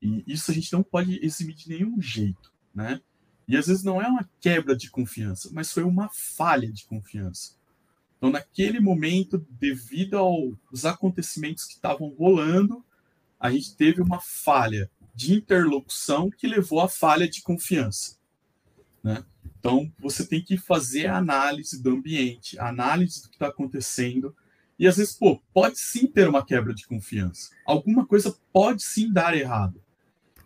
E 0.00 0.24
isso 0.26 0.50
a 0.50 0.54
gente 0.54 0.72
não 0.72 0.82
pode 0.82 1.24
eximir 1.24 1.54
de 1.54 1.68
nenhum 1.68 2.00
jeito, 2.00 2.52
né? 2.74 3.00
E 3.48 3.56
às 3.56 3.66
vezes 3.66 3.84
não 3.84 4.02
é 4.02 4.08
uma 4.08 4.28
quebra 4.40 4.76
de 4.76 4.90
confiança, 4.90 5.50
mas 5.52 5.70
foi 5.70 5.84
uma 5.84 6.08
falha 6.08 6.70
de 6.72 6.84
confiança. 6.84 7.54
Então, 8.16 8.30
naquele 8.30 8.80
momento, 8.80 9.46
devido 9.50 10.16
aos 10.16 10.84
acontecimentos 10.84 11.64
que 11.64 11.74
estavam 11.74 12.08
rolando, 12.08 12.84
a 13.38 13.50
gente 13.50 13.76
teve 13.76 14.00
uma 14.00 14.20
falha 14.20 14.90
de 15.14 15.34
interlocução 15.34 16.30
que 16.30 16.46
levou 16.46 16.80
à 16.80 16.88
falha 16.88 17.28
de 17.28 17.42
confiança. 17.42 18.16
Né? 19.02 19.24
Então, 19.66 19.92
você 19.98 20.24
tem 20.24 20.40
que 20.40 20.56
fazer 20.56 21.06
a 21.06 21.16
análise 21.16 21.82
do 21.82 21.90
ambiente, 21.90 22.56
análise 22.56 23.20
do 23.20 23.28
que 23.28 23.34
está 23.34 23.48
acontecendo. 23.48 24.32
E 24.78 24.86
às 24.86 24.96
vezes, 24.96 25.12
pô, 25.12 25.42
pode 25.52 25.76
sim 25.76 26.06
ter 26.06 26.28
uma 26.28 26.46
quebra 26.46 26.72
de 26.72 26.86
confiança. 26.86 27.50
Alguma 27.66 28.06
coisa 28.06 28.32
pode 28.52 28.84
sim 28.84 29.12
dar 29.12 29.36
errado. 29.36 29.82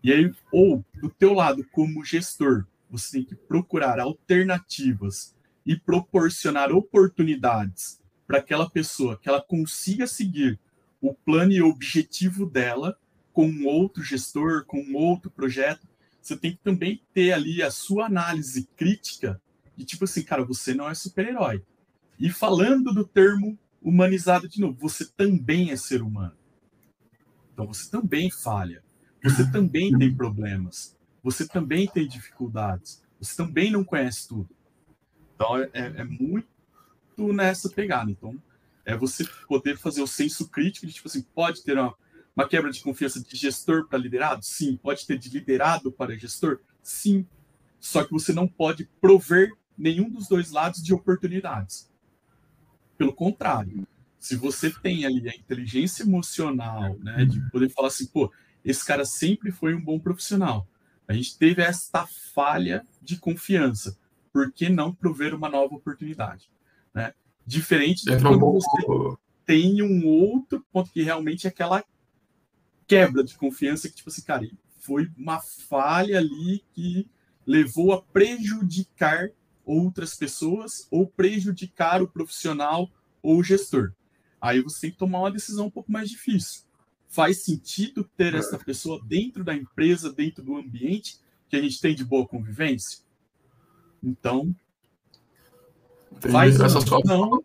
E 0.02 0.10
aí, 0.10 0.32
ou 0.50 0.82
do 0.94 1.10
teu 1.10 1.34
lado, 1.34 1.62
como 1.70 2.02
gestor, 2.02 2.64
você 2.90 3.18
tem 3.18 3.24
que 3.26 3.34
procurar 3.34 4.00
alternativas 4.00 5.34
e 5.66 5.76
proporcionar 5.76 6.72
oportunidades 6.72 8.00
para 8.26 8.38
aquela 8.38 8.70
pessoa 8.70 9.18
que 9.18 9.28
ela 9.28 9.42
consiga 9.42 10.06
seguir 10.06 10.58
o 10.98 11.12
plano 11.12 11.52
e 11.52 11.60
objetivo 11.60 12.46
dela 12.46 12.96
com 13.34 13.46
um 13.46 13.66
outro 13.66 14.02
gestor, 14.02 14.64
com 14.64 14.80
um 14.80 14.96
outro 14.96 15.30
projeto, 15.30 15.86
você 16.20 16.36
tem 16.36 16.52
que 16.52 16.62
também 16.62 17.02
ter 17.14 17.32
ali 17.32 17.62
a 17.62 17.70
sua 17.70 18.06
análise 18.06 18.68
crítica 18.76 19.40
de 19.76 19.84
tipo 19.84 20.04
assim, 20.04 20.22
cara, 20.22 20.44
você 20.44 20.74
não 20.74 20.88
é 20.88 20.94
super-herói. 20.94 21.64
E 22.18 22.30
falando 22.30 22.92
do 22.92 23.06
termo 23.06 23.58
humanizado 23.80 24.46
de 24.48 24.60
novo, 24.60 24.76
você 24.78 25.06
também 25.16 25.70
é 25.70 25.76
ser 25.76 26.02
humano. 26.02 26.36
Então 27.52 27.66
você 27.66 27.90
também 27.90 28.30
falha. 28.30 28.82
Você 29.24 29.48
também 29.50 29.96
tem 29.96 30.14
problemas. 30.14 30.96
Você 31.22 31.48
também 31.48 31.86
tem 31.86 32.06
dificuldades. 32.06 33.02
Você 33.18 33.36
também 33.36 33.70
não 33.70 33.84
conhece 33.84 34.28
tudo. 34.28 34.48
Então 35.34 35.56
é, 35.56 35.70
é, 35.72 35.86
é 35.96 36.04
muito 36.04 36.46
nessa 37.16 37.70
pegada. 37.70 38.10
Então 38.10 38.40
é 38.84 38.96
você 38.96 39.24
poder 39.48 39.78
fazer 39.78 40.02
o 40.02 40.06
senso 40.06 40.48
crítico 40.48 40.86
de 40.86 40.92
tipo 40.92 41.08
assim, 41.08 41.22
pode 41.34 41.62
ter 41.62 41.78
uma, 41.78 41.94
uma 42.37 42.49
quebra 42.49 42.70
de 42.70 42.81
confiança 42.81 43.20
de 43.20 43.37
gestor 43.37 43.87
para 43.87 43.99
liderado? 43.99 44.45
Sim. 44.45 44.76
Pode 44.76 45.07
ter 45.07 45.18
de 45.18 45.28
liderado 45.28 45.93
para 45.93 46.16
gestor? 46.16 46.61
Sim. 46.83 47.26
Só 47.78 48.05
que 48.05 48.12
você 48.12 48.33
não 48.33 48.47
pode 48.47 48.89
prover 49.01 49.53
nenhum 49.76 50.11
dos 50.11 50.28
dois 50.28 50.51
lados 50.51 50.83
de 50.83 50.93
oportunidades. 50.93 51.91
Pelo 52.97 53.14
contrário, 53.14 53.87
se 54.18 54.37
você 54.37 54.70
tem 54.70 55.07
ali 55.07 55.28
a 55.28 55.35
inteligência 55.35 56.03
emocional, 56.03 56.99
né, 56.99 57.24
de 57.24 57.41
poder 57.51 57.70
falar 57.70 57.89
assim, 57.89 58.07
pô, 58.07 58.31
esse 58.62 58.85
cara 58.85 59.07
sempre 59.07 59.51
foi 59.51 59.74
um 59.74 59.81
bom 59.81 59.99
profissional. 59.99 60.68
A 61.09 61.14
gente 61.14 61.39
teve 61.39 61.62
esta 61.62 62.07
falha 62.07 62.87
de 63.01 63.16
confiança. 63.16 63.99
Por 64.33 64.53
que 64.53 64.68
não 64.68 64.95
prover 64.95 65.35
uma 65.35 65.49
nova 65.49 65.74
oportunidade? 65.74 66.51
Né? 66.95 67.14
Diferente 67.47 68.05
de 68.05 68.20
quando 68.20 68.39
você 68.39 69.16
tem 69.47 69.83
um 69.83 70.07
outro 70.07 70.64
ponto 70.70 70.93
que 70.93 71.03
realmente 71.03 71.47
é 71.47 71.51
aquela 71.51 71.83
quebra 72.91 73.22
de 73.22 73.36
confiança 73.36 73.88
que, 73.88 73.95
tipo 73.95 74.11
assim, 74.11 74.22
cara, 74.22 74.51
foi 74.80 75.09
uma 75.16 75.38
falha 75.38 76.18
ali 76.18 76.64
que 76.72 77.09
levou 77.47 77.93
a 77.93 78.03
prejudicar 78.03 79.30
outras 79.64 80.16
pessoas 80.16 80.88
ou 80.91 81.07
prejudicar 81.07 82.03
o 82.03 82.09
profissional 82.09 82.91
ou 83.22 83.38
o 83.38 83.45
gestor. 83.45 83.93
Aí 84.41 84.61
você 84.61 84.80
tem 84.80 84.91
que 84.91 84.97
tomar 84.97 85.20
uma 85.20 85.30
decisão 85.30 85.66
um 85.66 85.70
pouco 85.70 85.93
mais 85.93 86.11
difícil. 86.11 86.62
Faz 87.07 87.45
sentido 87.45 88.03
ter 88.16 88.34
essa 88.34 88.59
pessoa 88.59 89.01
dentro 89.07 89.45
da 89.45 89.55
empresa, 89.55 90.12
dentro 90.12 90.43
do 90.43 90.57
ambiente 90.57 91.20
que 91.49 91.55
a 91.55 91.62
gente 91.62 91.80
tem 91.80 91.95
de 91.95 92.05
boa 92.05 92.26
convivência? 92.26 93.05
Então, 94.03 94.53
Entendi. 96.11 96.32
faz 96.32 96.59
essa 96.59 96.80
não, 97.05 97.45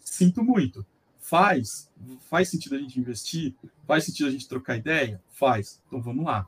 sinto 0.00 0.42
muito. 0.42 0.84
Faz, 1.30 1.88
faz 2.28 2.48
sentido 2.48 2.74
a 2.74 2.78
gente 2.78 2.98
investir? 2.98 3.54
Faz 3.86 4.02
sentido 4.02 4.26
a 4.26 4.32
gente 4.32 4.48
trocar 4.48 4.76
ideia? 4.76 5.22
Faz. 5.30 5.80
Então 5.86 6.02
vamos 6.02 6.24
lá. 6.24 6.44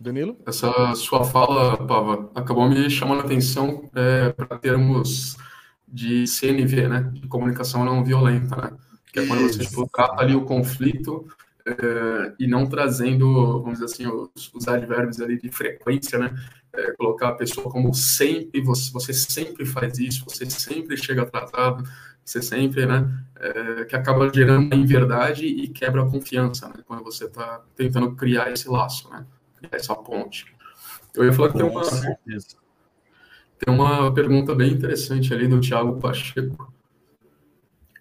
Danilo? 0.00 0.38
Essa 0.46 0.94
sua 0.94 1.24
fala, 1.24 1.76
Pava, 1.84 2.30
acabou 2.32 2.68
me 2.68 2.88
chamando 2.88 3.22
a 3.22 3.24
atenção 3.24 3.90
é, 3.92 4.30
para 4.30 4.56
termos 4.56 5.36
de 5.88 6.28
CNV, 6.28 6.86
né? 6.86 7.10
De 7.12 7.26
comunicação 7.26 7.84
não 7.84 8.04
violenta, 8.04 8.54
né? 8.54 8.76
Que 9.12 9.18
é 9.18 9.26
quando 9.26 9.42
você 9.42 9.64
tipo, 9.64 9.88
trata 9.92 10.22
ali 10.22 10.36
o 10.36 10.44
conflito 10.44 11.26
é, 11.66 12.34
e 12.38 12.46
não 12.46 12.68
trazendo, 12.68 13.62
vamos 13.62 13.80
dizer 13.80 13.86
assim, 13.86 14.06
os, 14.06 14.48
os 14.54 14.68
advérbios 14.68 15.20
ali 15.20 15.40
de 15.40 15.50
frequência, 15.50 16.20
né? 16.20 16.32
É, 16.72 16.92
colocar 16.92 17.30
a 17.30 17.34
pessoa 17.34 17.68
como 17.68 17.92
sempre, 17.92 18.60
você, 18.60 18.92
você 18.92 19.12
sempre 19.12 19.66
faz 19.66 19.98
isso, 19.98 20.24
você 20.24 20.48
sempre 20.48 20.96
chega 20.96 21.22
atrasado, 21.22 21.82
você 22.26 22.42
sempre, 22.42 22.84
né? 22.86 23.08
É, 23.36 23.84
que 23.84 23.94
acaba 23.94 24.32
gerando 24.34 24.66
uma 24.66 24.74
inverdade 24.74 25.46
e 25.46 25.68
quebra 25.68 26.02
a 26.02 26.10
confiança, 26.10 26.68
né? 26.68 26.82
Quando 26.84 27.04
você 27.04 27.26
está 27.26 27.62
tentando 27.76 28.16
criar 28.16 28.50
esse 28.50 28.68
laço, 28.68 29.08
né? 29.10 29.24
Criar 29.56 29.76
essa 29.76 29.94
ponte. 29.94 30.44
Eu 31.14 31.24
ia 31.24 31.32
falar 31.32 31.52
que 31.52 31.58
tem 31.58 31.66
uma... 31.66 31.82
Tem 33.58 33.74
uma 33.74 34.12
pergunta 34.12 34.54
bem 34.54 34.72
interessante 34.72 35.32
ali 35.32 35.48
do 35.48 35.60
Thiago 35.60 35.98
Pacheco, 35.98 36.70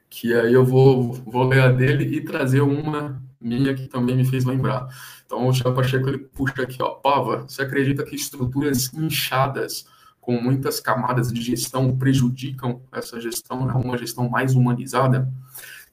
que 0.09 0.33
aí 0.33 0.51
eu 0.51 0.65
vou, 0.65 1.13
vou 1.13 1.47
ler 1.47 1.61
a 1.61 1.71
dele 1.71 2.03
e 2.03 2.19
trazer 2.19 2.59
uma 2.59 3.21
minha 3.39 3.73
que 3.73 3.87
também 3.87 4.17
me 4.17 4.25
fez 4.25 4.43
lembrar. 4.43 4.87
Então, 5.25 5.47
o 5.47 5.53
Thiago 5.53 5.73
Pacheco 5.73 6.09
ele 6.09 6.17
puxa 6.17 6.63
aqui, 6.63 6.81
ó, 6.81 6.95
Pava, 6.95 7.43
você 7.47 7.61
acredita 7.61 8.03
que 8.03 8.15
estruturas 8.15 8.93
inchadas 8.93 9.85
com 10.25 10.41
muitas 10.41 10.79
camadas 10.79 11.31
de 11.31 11.41
gestão 11.41 11.95
prejudicam 11.95 12.81
essa 12.91 13.19
gestão, 13.21 13.65
né, 13.65 13.73
uma 13.73 13.97
gestão 13.97 14.29
mais 14.29 14.55
humanizada? 14.55 15.31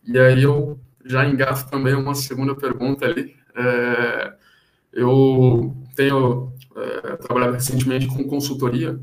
E 0.05 0.19
aí 0.19 0.43
eu 0.43 0.81
já 1.05 1.29
engato 1.29 1.71
também 1.71 1.95
uma 1.95 2.15
segunda 2.15 2.55
pergunta 2.55 3.05
ali. 3.05 3.37
É, 3.55 4.35
eu 4.93 5.77
tenho 5.95 6.53
é, 6.77 7.17
trabalhado 7.17 7.53
recentemente 7.53 8.07
com 8.07 8.25
consultoria 8.25 8.99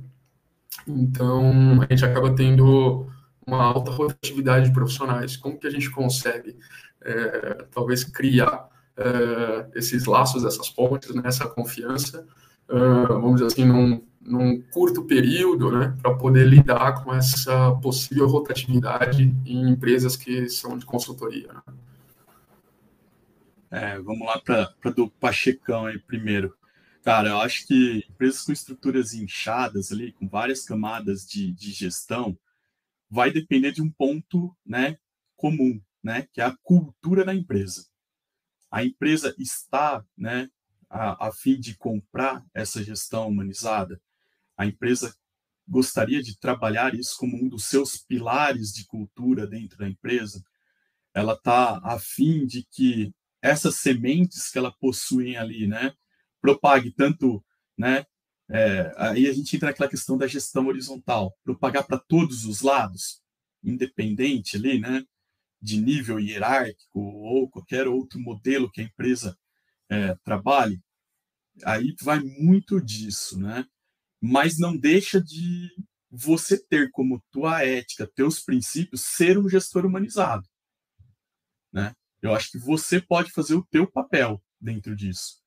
então, 0.88 1.82
a 1.82 1.88
gente 1.90 2.06
acaba 2.06 2.34
tendo 2.36 3.08
uma 3.46 3.64
alta 3.64 3.92
rotatividade 3.92 4.68
de 4.68 4.74
profissionais. 4.74 5.38
Como 5.38 5.60
que 5.60 5.68
a 5.68 5.70
gente 5.70 5.90
consegue, 5.90 6.58
é, 7.02 7.66
talvez, 7.72 8.04
criar 8.04 8.68
é, 8.98 9.68
esses 9.76 10.06
laços, 10.06 10.46
essas 10.46 10.70
pontes, 10.70 11.14
né, 11.14 11.22
essa 11.26 11.48
confiança, 11.48 12.26
é, 12.68 12.74
vamos 13.08 13.36
dizer 13.36 13.48
assim, 13.48 13.66
num, 13.66 14.04
num 14.30 14.62
curto 14.62 15.04
período, 15.06 15.72
né, 15.72 15.98
para 16.02 16.16
poder 16.16 16.48
lidar 16.48 17.04
com 17.04 17.12
essa 17.12 17.72
possível 17.82 18.28
rotatividade 18.28 19.36
em 19.44 19.70
empresas 19.70 20.16
que 20.16 20.48
são 20.48 20.78
de 20.78 20.86
consultoria. 20.86 21.52
Né? 21.52 21.74
É, 23.72 24.00
vamos 24.00 24.28
lá 24.28 24.40
para 24.40 24.92
do 24.92 25.10
Pachecão 25.10 25.88
aí 25.88 25.98
primeiro. 25.98 26.56
Cara, 27.04 27.30
eu 27.30 27.40
acho 27.40 27.66
que 27.66 28.06
empresas 28.08 28.44
com 28.44 28.52
estruturas 28.52 29.16
inchadas 29.16 29.92
ali, 29.92 30.12
com 30.12 30.28
várias 30.28 30.64
camadas 30.64 31.26
de, 31.26 31.52
de 31.52 31.72
gestão, 31.72 32.38
vai 33.10 33.32
depender 33.32 33.72
de 33.72 33.82
um 33.82 33.90
ponto 33.90 34.56
né, 34.64 35.00
comum, 35.36 35.82
né, 36.04 36.28
que 36.32 36.40
é 36.40 36.46
a 36.46 36.56
cultura 36.62 37.26
da 37.26 37.34
empresa. 37.34 37.88
A 38.70 38.84
empresa 38.84 39.34
está 39.40 40.06
né, 40.16 40.52
a, 40.88 41.30
a 41.30 41.32
fim 41.32 41.60
de 41.60 41.76
comprar 41.76 42.46
essa 42.54 42.84
gestão 42.84 43.28
humanizada. 43.28 44.00
A 44.60 44.66
empresa 44.66 45.16
gostaria 45.66 46.22
de 46.22 46.38
trabalhar 46.38 46.94
isso 46.94 47.16
como 47.18 47.42
um 47.42 47.48
dos 47.48 47.64
seus 47.64 47.98
pilares 47.98 48.74
de 48.74 48.86
cultura 48.86 49.48
dentro 49.48 49.78
da 49.78 49.88
empresa. 49.88 50.44
Ela 51.14 51.32
está 51.32 51.80
a 51.82 51.98
fim 51.98 52.46
de 52.46 52.68
que 52.70 53.14
essas 53.42 53.76
sementes 53.78 54.52
que 54.52 54.58
ela 54.58 54.76
possui 54.82 55.38
ali, 55.38 55.66
né, 55.66 55.94
propague 56.42 56.92
tanto, 56.92 57.42
né? 57.78 58.04
É, 58.50 58.92
aí 58.98 59.30
a 59.30 59.34
gente 59.34 59.56
entra 59.56 59.70
naquela 59.70 59.90
questão 59.90 60.18
da 60.18 60.28
gestão 60.28 60.68
horizontal, 60.68 61.34
propagar 61.42 61.88
para 61.88 61.98
todos 61.98 62.44
os 62.44 62.60
lados, 62.60 63.22
independente 63.64 64.58
ali, 64.58 64.78
né? 64.78 65.06
De 65.62 65.80
nível 65.80 66.20
hierárquico 66.20 67.00
ou 67.00 67.50
qualquer 67.50 67.88
outro 67.88 68.20
modelo 68.20 68.70
que 68.70 68.82
a 68.82 68.84
empresa 68.84 69.38
é, 69.90 70.16
trabalhe, 70.24 70.82
aí 71.64 71.96
vai 72.02 72.20
muito 72.20 72.82
disso, 72.82 73.40
né? 73.40 73.66
Mas 74.22 74.58
não 74.58 74.76
deixa 74.76 75.22
de 75.22 75.70
você 76.12 76.58
ter 76.58 76.90
como 76.92 77.24
tua 77.32 77.64
ética, 77.64 78.10
teus 78.16 78.40
princípios, 78.40 79.02
ser 79.02 79.38
um 79.38 79.48
gestor 79.48 79.86
humanizado, 79.86 80.48
né? 81.72 81.94
Eu 82.22 82.36
acho 82.36 82.52
que 82.52 82.58
você 82.58 83.00
pode 83.00 83.32
fazer 83.32 83.56
o 83.56 83.66
teu 83.66 83.90
papel 83.90 84.42
dentro 84.60 84.96
disso 84.96 85.40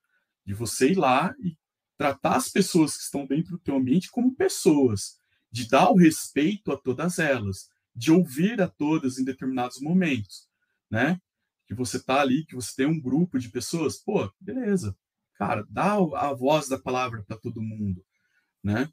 de 0.45 0.55
você 0.55 0.91
ir 0.91 0.99
lá 0.99 1.35
e 1.41 1.57
tratar 1.97 2.37
as 2.37 2.49
pessoas 2.49 2.97
que 2.97 3.03
estão 3.05 3.27
dentro 3.27 3.53
do 3.53 3.59
teu 3.59 3.77
ambiente 3.77 4.11
como 4.11 4.35
pessoas, 4.35 5.19
de 5.51 5.69
dar 5.69 5.91
o 5.91 5.97
respeito 5.97 6.73
a 6.73 6.77
todas 6.77 7.19
elas, 7.19 7.69
de 7.95 8.11
ouvir 8.11 8.61
a 8.61 8.69
todas 8.69 9.19
em 9.19 9.25
determinados 9.25 9.81
momentos, 9.81 10.49
né? 10.91 11.21
Que 11.67 11.75
você 11.75 12.03
tá 12.03 12.21
ali, 12.21 12.45
que 12.47 12.55
você 12.55 12.75
tem 12.75 12.87
um 12.87 13.01
grupo 13.01 13.39
de 13.39 13.51
pessoas, 13.51 13.99
pô, 13.99 14.31
beleza, 14.41 14.97
cara, 15.35 15.65
dá 15.69 15.95
a 15.95 16.35
voz 16.35 16.69
da 16.69 16.79
palavra 16.79 17.23
para 17.23 17.37
todo 17.37 17.63
mundo, 17.63 18.05
né? 18.63 18.89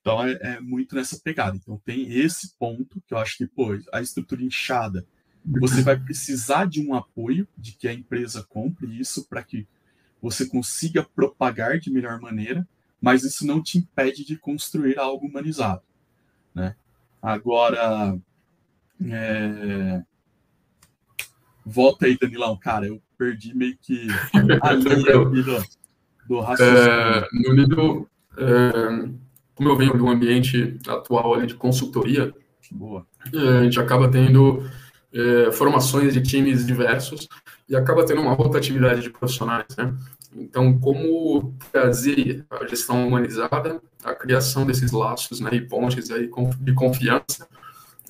Então 0.00 0.22
é, 0.22 0.38
é, 0.40 0.60
muito 0.60 0.94
nessa 0.94 1.18
pegada. 1.18 1.56
Então 1.56 1.80
tem 1.84 2.12
esse 2.12 2.56
ponto 2.58 3.02
que 3.06 3.12
eu 3.12 3.18
acho 3.18 3.36
que, 3.36 3.46
pô, 3.46 3.76
a 3.92 4.00
estrutura 4.00 4.42
inchada, 4.42 5.04
você 5.44 5.82
vai 5.82 5.98
precisar 5.98 6.66
de 6.66 6.80
um 6.80 6.94
apoio, 6.94 7.46
de 7.56 7.72
que 7.72 7.88
a 7.88 7.92
empresa 7.92 8.44
compre 8.48 8.98
isso 8.98 9.26
para 9.28 9.42
que 9.42 9.66
você 10.20 10.46
consiga 10.46 11.02
propagar 11.02 11.78
de 11.78 11.90
melhor 11.90 12.20
maneira, 12.20 12.66
mas 13.00 13.22
isso 13.22 13.46
não 13.46 13.62
te 13.62 13.78
impede 13.78 14.24
de 14.24 14.36
construir 14.36 14.98
algo 14.98 15.26
humanizado. 15.26 15.82
Né? 16.54 16.74
Agora, 17.20 18.18
é... 19.04 20.02
volta 21.64 22.06
aí, 22.06 22.16
Danilão. 22.18 22.56
Cara, 22.56 22.86
eu 22.86 23.02
perdi 23.16 23.54
meio 23.54 23.76
que 23.78 24.06
a 24.62 24.72
linha 24.72 25.12
do, 25.12 25.64
do 26.28 26.40
raciocínio. 26.40 26.80
É, 26.80 27.28
no 27.32 27.54
nível, 27.54 28.08
é, 28.38 29.08
como 29.54 29.68
eu 29.68 29.76
venho 29.76 29.96
do 29.96 30.08
ambiente 30.08 30.78
atual 30.86 31.34
ali 31.34 31.46
de 31.46 31.54
consultoria, 31.54 32.32
Boa. 32.70 33.06
É, 33.32 33.58
a 33.58 33.64
gente 33.64 33.78
acaba 33.78 34.08
tendo 34.08 34.64
é, 35.12 35.52
formações 35.52 36.12
de 36.14 36.22
times 36.22 36.66
diversos 36.66 37.28
e 37.68 37.76
acaba 37.76 38.04
tendo 38.04 38.20
uma 38.20 38.32
rotatividade 38.32 39.02
de 39.02 39.10
profissionais, 39.10 39.66
né? 39.76 39.94
Então, 40.34 40.78
como 40.78 41.54
trazer 41.72 42.44
a 42.50 42.66
gestão 42.66 43.06
humanizada, 43.06 43.80
a 44.04 44.14
criação 44.14 44.66
desses 44.66 44.92
laços 44.92 45.40
né, 45.40 45.50
e 45.54 45.62
pontes 45.62 46.10
aí 46.10 46.30
de 46.60 46.74
confiança, 46.74 47.48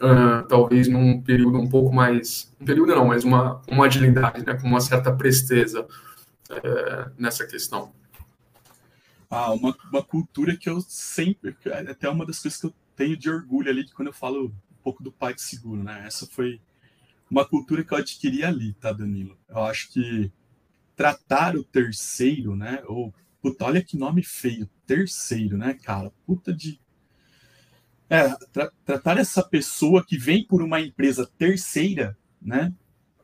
uh, 0.01 0.47
talvez 0.49 0.89
num 0.89 1.23
período 1.23 1.59
um 1.59 1.69
pouco 1.69 1.95
mais, 1.95 2.53
um 2.61 2.65
período 2.65 2.97
não, 2.97 3.07
mas 3.07 3.23
uma, 3.23 3.63
uma 3.71 3.87
agilidade, 3.87 4.45
né, 4.45 4.55
com 4.55 4.67
uma 4.67 4.81
certa 4.81 5.13
presteza 5.13 5.83
uh, 5.83 7.11
nessa 7.17 7.47
questão. 7.47 7.93
Ah, 9.29 9.53
uma, 9.53 9.77
uma 9.91 10.03
cultura 10.03 10.57
que 10.57 10.69
eu 10.69 10.81
sempre, 10.81 11.57
é 11.65 11.91
até 11.91 12.09
uma 12.09 12.25
das 12.25 12.39
coisas 12.39 12.61
que 12.61 12.67
eu 12.67 12.75
tenho 12.95 13.17
de 13.17 13.29
orgulho 13.29 13.71
ali, 13.71 13.89
quando 13.91 14.09
eu 14.09 14.15
falo 14.15 14.47
um 14.47 14.83
pouco 14.83 15.03
do 15.03 15.13
pai 15.13 15.35
de 15.35 15.43
seguro, 15.43 15.83
né? 15.83 16.05
Essa 16.07 16.27
foi 16.27 16.61
uma 17.31 17.45
cultura 17.45 17.85
que 17.85 17.93
eu 17.93 17.99
adquiri 17.99 18.45
ali, 18.45 18.73
tá, 18.75 18.93
Danilo? 18.93 19.37
Eu 19.49 19.65
acho 19.65 19.91
que 19.91 20.31
tratar 20.95 21.57
o 21.57 21.65
terceiro, 21.65 22.57
né? 22.57 22.83
Ou, 22.87 23.13
puta, 23.43 23.65
olha 23.65 23.83
que 23.83 23.97
nome 23.97 24.23
feio, 24.23 24.69
terceiro, 24.87 25.59
né, 25.59 25.75
cara? 25.75 26.13
Puta 26.25 26.53
de. 26.53 26.81
É, 28.09 28.29
tra 28.53 28.71
tratar 28.85 29.19
essa 29.19 29.43
pessoa 29.43 30.05
que 30.05 30.17
vem 30.17 30.47
por 30.47 30.63
uma 30.63 30.81
empresa 30.81 31.29
terceira, 31.37 32.17
né? 32.41 32.73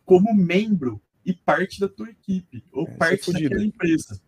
Como 0.04 0.34
membro 0.34 1.00
e 1.24 1.32
parte 1.32 1.80
da 1.80 1.88
tua 1.88 2.10
equipe, 2.10 2.64
ou 2.72 2.86
é, 2.88 2.90
é 2.90 2.96
parte 2.96 3.30
é 3.30 3.32
daquela 3.32 3.64
empresa. 3.64 4.20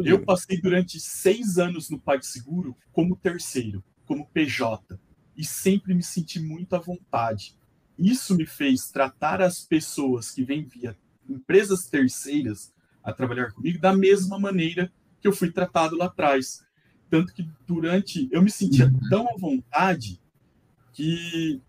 É 0.00 0.10
eu 0.10 0.24
passei 0.24 0.60
durante 0.60 0.98
seis 0.98 1.58
anos 1.58 1.90
no 1.90 1.98
PagSeguro 1.98 2.76
como 2.92 3.16
terceiro, 3.16 3.84
como 4.06 4.26
PJ, 4.26 4.98
e 5.36 5.44
sempre 5.44 5.94
me 5.94 6.02
senti 6.02 6.40
muito 6.40 6.74
à 6.74 6.78
vontade. 6.78 7.54
Isso 7.98 8.34
me 8.34 8.46
fez 8.46 8.90
tratar 8.90 9.42
as 9.42 9.64
pessoas 9.64 10.30
que 10.30 10.44
vêm 10.44 10.64
via 10.64 10.96
empresas 11.28 11.86
terceiras 11.86 12.72
a 13.02 13.12
trabalhar 13.12 13.52
comigo 13.52 13.78
da 13.78 13.94
mesma 13.94 14.38
maneira 14.38 14.92
que 15.20 15.28
eu 15.28 15.32
fui 15.32 15.50
tratado 15.50 15.96
lá 15.96 16.06
atrás. 16.06 16.64
Tanto 17.10 17.32
que 17.34 17.48
durante. 17.66 18.28
Eu 18.32 18.42
me 18.42 18.50
sentia 18.50 18.86
uhum. 18.86 19.08
tão 19.10 19.28
à 19.28 19.36
vontade 19.36 20.20
que 20.92 21.60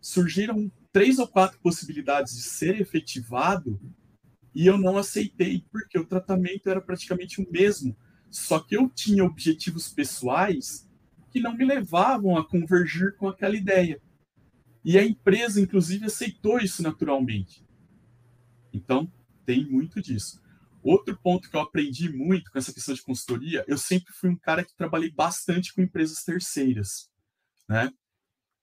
surgiram 0.00 0.70
três 0.92 1.18
ou 1.18 1.28
quatro 1.28 1.58
possibilidades 1.60 2.34
de 2.34 2.42
ser 2.42 2.80
efetivado 2.80 3.80
e 4.54 4.66
eu 4.66 4.78
não 4.78 4.96
aceitei, 4.96 5.64
porque 5.70 5.98
o 5.98 6.06
tratamento 6.06 6.68
era 6.68 6.80
praticamente 6.80 7.40
o 7.40 7.50
mesmo. 7.50 7.96
Só 8.30 8.58
que 8.58 8.76
eu 8.76 8.88
tinha 8.88 9.24
objetivos 9.24 9.88
pessoais 9.88 10.88
que 11.30 11.40
não 11.40 11.56
me 11.56 11.64
levavam 11.64 12.36
a 12.36 12.46
convergir 12.46 13.16
com 13.16 13.28
aquela 13.28 13.56
ideia. 13.56 14.00
E 14.84 14.98
a 14.98 15.04
empresa, 15.04 15.60
inclusive, 15.60 16.06
aceitou 16.06 16.58
isso 16.58 16.82
naturalmente. 16.82 17.64
Então, 18.72 19.10
tem 19.44 19.64
muito 19.68 20.00
disso. 20.00 20.40
Outro 20.82 21.18
ponto 21.22 21.50
que 21.50 21.56
eu 21.56 21.60
aprendi 21.60 22.10
muito 22.10 22.50
com 22.50 22.58
essa 22.58 22.72
questão 22.72 22.94
de 22.94 23.02
consultoria, 23.02 23.64
eu 23.66 23.76
sempre 23.76 24.12
fui 24.14 24.30
um 24.30 24.36
cara 24.36 24.64
que 24.64 24.76
trabalhei 24.76 25.10
bastante 25.10 25.74
com 25.74 25.82
empresas 25.82 26.22
terceiras, 26.22 27.10
né? 27.68 27.90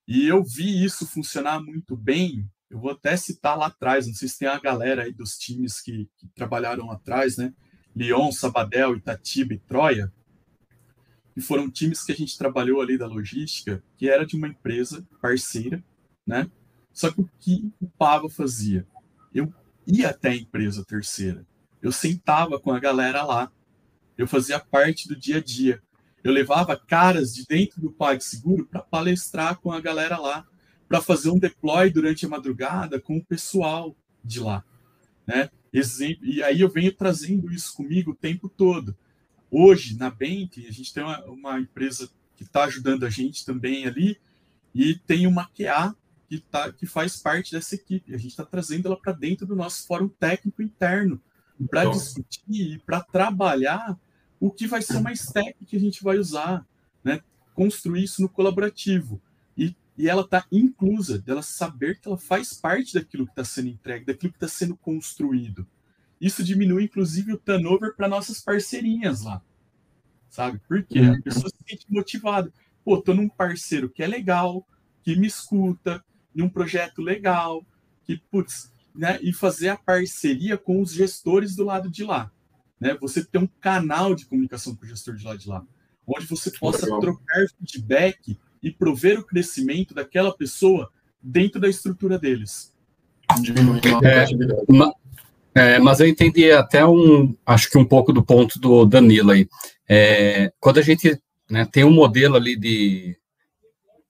E 0.07 0.27
eu 0.27 0.43
vi 0.43 0.83
isso 0.83 1.05
funcionar 1.07 1.61
muito 1.61 1.95
bem 1.95 2.49
eu 2.75 2.81
vou 2.81 2.91
até 2.91 3.15
citar 3.15 3.57
lá 3.57 3.67
atrás, 3.67 4.05
não 4.05 4.13
sei 4.13 4.27
se 4.27 4.37
tem 4.37 4.49
a 4.49 4.59
galera 4.59 5.03
aí 5.03 5.13
dos 5.13 5.37
times 5.37 5.79
que, 5.79 6.09
que 6.17 6.27
trabalharam 6.35 6.87
lá 6.87 6.95
atrás, 6.95 7.37
né? 7.37 7.53
Lyon, 7.95 8.33
Sabadell, 8.33 8.97
Itatiba 8.97 9.53
e 9.53 9.59
Troia, 9.59 10.11
e 11.37 11.41
foram 11.41 11.71
times 11.71 12.03
que 12.03 12.11
a 12.11 12.15
gente 12.15 12.37
trabalhou 12.37 12.81
ali 12.81 12.97
da 12.97 13.07
logística, 13.07 13.81
que 13.95 14.09
era 14.09 14.25
de 14.25 14.35
uma 14.35 14.49
empresa 14.49 15.07
parceira, 15.21 15.81
né? 16.27 16.51
Só 16.91 17.09
que 17.09 17.21
o 17.21 17.29
que 17.39 17.71
o 17.79 17.87
Pava 17.87 18.29
fazia? 18.29 18.85
Eu 19.33 19.53
ia 19.87 20.09
até 20.09 20.31
a 20.31 20.35
empresa 20.35 20.83
terceira, 20.83 21.47
eu 21.81 21.93
sentava 21.93 22.59
com 22.59 22.73
a 22.73 22.79
galera 22.79 23.23
lá, 23.23 23.49
eu 24.17 24.27
fazia 24.27 24.59
parte 24.59 25.07
do 25.07 25.15
dia 25.15 25.37
a 25.37 25.41
dia, 25.41 25.81
eu 26.21 26.33
levava 26.33 26.75
caras 26.75 27.33
de 27.33 27.45
dentro 27.45 27.79
do 27.79 27.91
PagSeguro 27.93 28.65
para 28.65 28.81
palestrar 28.81 29.61
com 29.61 29.71
a 29.71 29.79
galera 29.79 30.17
lá, 30.17 30.45
para 30.95 31.01
fazer 31.01 31.29
um 31.29 31.37
deploy 31.37 31.89
durante 31.89 32.25
a 32.25 32.29
madrugada 32.29 33.01
com 33.01 33.17
o 33.17 33.25
pessoal 33.25 33.93
de 34.23 34.39
lá, 34.39 34.63
né? 35.27 35.49
Exemplo, 35.73 36.25
e 36.25 36.41
aí 36.41 36.61
eu 36.61 36.69
venho 36.69 36.93
trazendo 36.93 37.51
isso 37.51 37.73
comigo 37.75 38.11
o 38.11 38.15
tempo 38.15 38.47
todo. 38.47 38.95
Hoje, 39.51 39.97
na 39.97 40.09
Bank, 40.09 40.65
a 40.65 40.71
gente 40.71 40.93
tem 40.93 41.03
uma, 41.03 41.21
uma 41.25 41.59
empresa 41.59 42.09
que 42.37 42.43
está 42.43 42.63
ajudando 42.63 43.05
a 43.05 43.09
gente 43.09 43.45
também 43.45 43.85
ali, 43.85 44.17
e 44.73 44.95
tem 44.95 45.27
uma 45.27 45.49
QA 45.49 45.93
que, 46.29 46.39
tá, 46.39 46.71
que 46.71 46.85
faz 46.85 47.17
parte 47.17 47.51
dessa 47.51 47.75
equipe. 47.75 48.13
A 48.13 48.17
gente 48.17 48.31
está 48.31 48.45
trazendo 48.45 48.87
ela 48.87 48.97
para 48.97 49.11
dentro 49.11 49.45
do 49.45 49.55
nosso 49.55 49.85
fórum 49.85 50.07
técnico 50.07 50.61
interno, 50.61 51.21
para 51.69 51.81
então. 51.81 51.91
discutir 51.91 52.75
e 52.75 52.79
para 52.79 53.01
trabalhar 53.01 53.99
o 54.39 54.49
que 54.49 54.65
vai 54.65 54.81
ser 54.81 54.95
uma 54.95 55.11
stack 55.11 55.65
que 55.65 55.75
a 55.75 55.79
gente 55.79 56.01
vai 56.01 56.17
usar, 56.17 56.65
né? 57.03 57.21
construir 57.53 58.05
isso 58.05 58.21
no 58.21 58.29
colaborativo 58.29 59.21
e 59.97 60.09
ela 60.09 60.23
está 60.23 60.45
inclusa, 60.51 61.19
dela 61.19 61.41
saber 61.41 61.99
que 61.99 62.07
ela 62.07 62.17
faz 62.17 62.53
parte 62.53 62.93
daquilo 62.93 63.25
que 63.25 63.31
está 63.31 63.45
sendo 63.45 63.69
entregue, 63.69 64.05
daquilo 64.05 64.33
que 64.33 64.37
está 64.37 64.47
sendo 64.47 64.75
construído. 64.75 65.65
Isso 66.19 66.43
diminui, 66.43 66.85
inclusive, 66.85 67.33
o 67.33 67.37
turnover 67.37 67.95
para 67.95 68.07
nossas 68.07 68.41
parceirinhas 68.41 69.21
lá. 69.21 69.41
Sabe? 70.29 70.59
Porque 70.67 70.99
a 70.99 71.21
pessoa 71.21 71.49
se 71.49 71.69
sente 71.69 71.85
motivada. 71.89 72.51
Pô, 72.83 73.01
tô 73.01 73.13
num 73.13 73.29
parceiro 73.29 73.89
que 73.89 74.03
é 74.03 74.07
legal, 74.07 74.67
que 75.01 75.15
me 75.15 75.27
escuta, 75.27 76.03
num 76.33 76.49
projeto 76.49 77.01
legal, 77.01 77.65
que, 78.03 78.17
putz, 78.17 78.71
né? 78.93 79.19
E 79.21 79.33
fazer 79.33 79.69
a 79.69 79.77
parceria 79.77 80.57
com 80.57 80.81
os 80.81 80.91
gestores 80.91 81.55
do 81.55 81.63
lado 81.63 81.89
de 81.89 82.03
lá. 82.03 82.31
Né? 82.79 82.95
Você 82.99 83.23
ter 83.23 83.37
um 83.37 83.47
canal 83.47 84.13
de 84.13 84.25
comunicação 84.25 84.75
com 84.75 84.85
o 84.85 84.87
gestor 84.87 85.15
de 85.15 85.25
lá 85.25 85.35
de 85.35 85.47
lá, 85.47 85.65
onde 86.05 86.25
você 86.25 86.51
possa 86.51 86.85
trocar 86.99 87.45
feedback 87.57 88.37
e 88.65 88.71
prover 88.71 89.19
o 89.19 89.23
crescimento 89.23 89.93
daquela 89.93 90.35
pessoa 90.35 90.91
dentro 91.21 91.61
da 91.61 91.69
estrutura 91.69 92.17
deles. 92.17 92.73
É, 95.53 95.75
é, 95.75 95.79
mas 95.79 95.99
eu 95.99 96.07
entendi 96.07 96.51
até 96.51 96.83
um, 96.83 97.35
acho 97.45 97.69
que 97.69 97.77
um 97.77 97.85
pouco 97.85 98.11
do 98.11 98.25
ponto 98.25 98.59
do 98.59 98.83
Danilo 98.83 99.31
aí. 99.31 99.47
É, 99.87 100.51
quando 100.59 100.79
a 100.79 100.81
gente 100.81 101.21
né, 101.47 101.63
tem 101.71 101.83
um 101.83 101.93
modelo 101.93 102.35
ali 102.35 102.57
de 102.57 103.15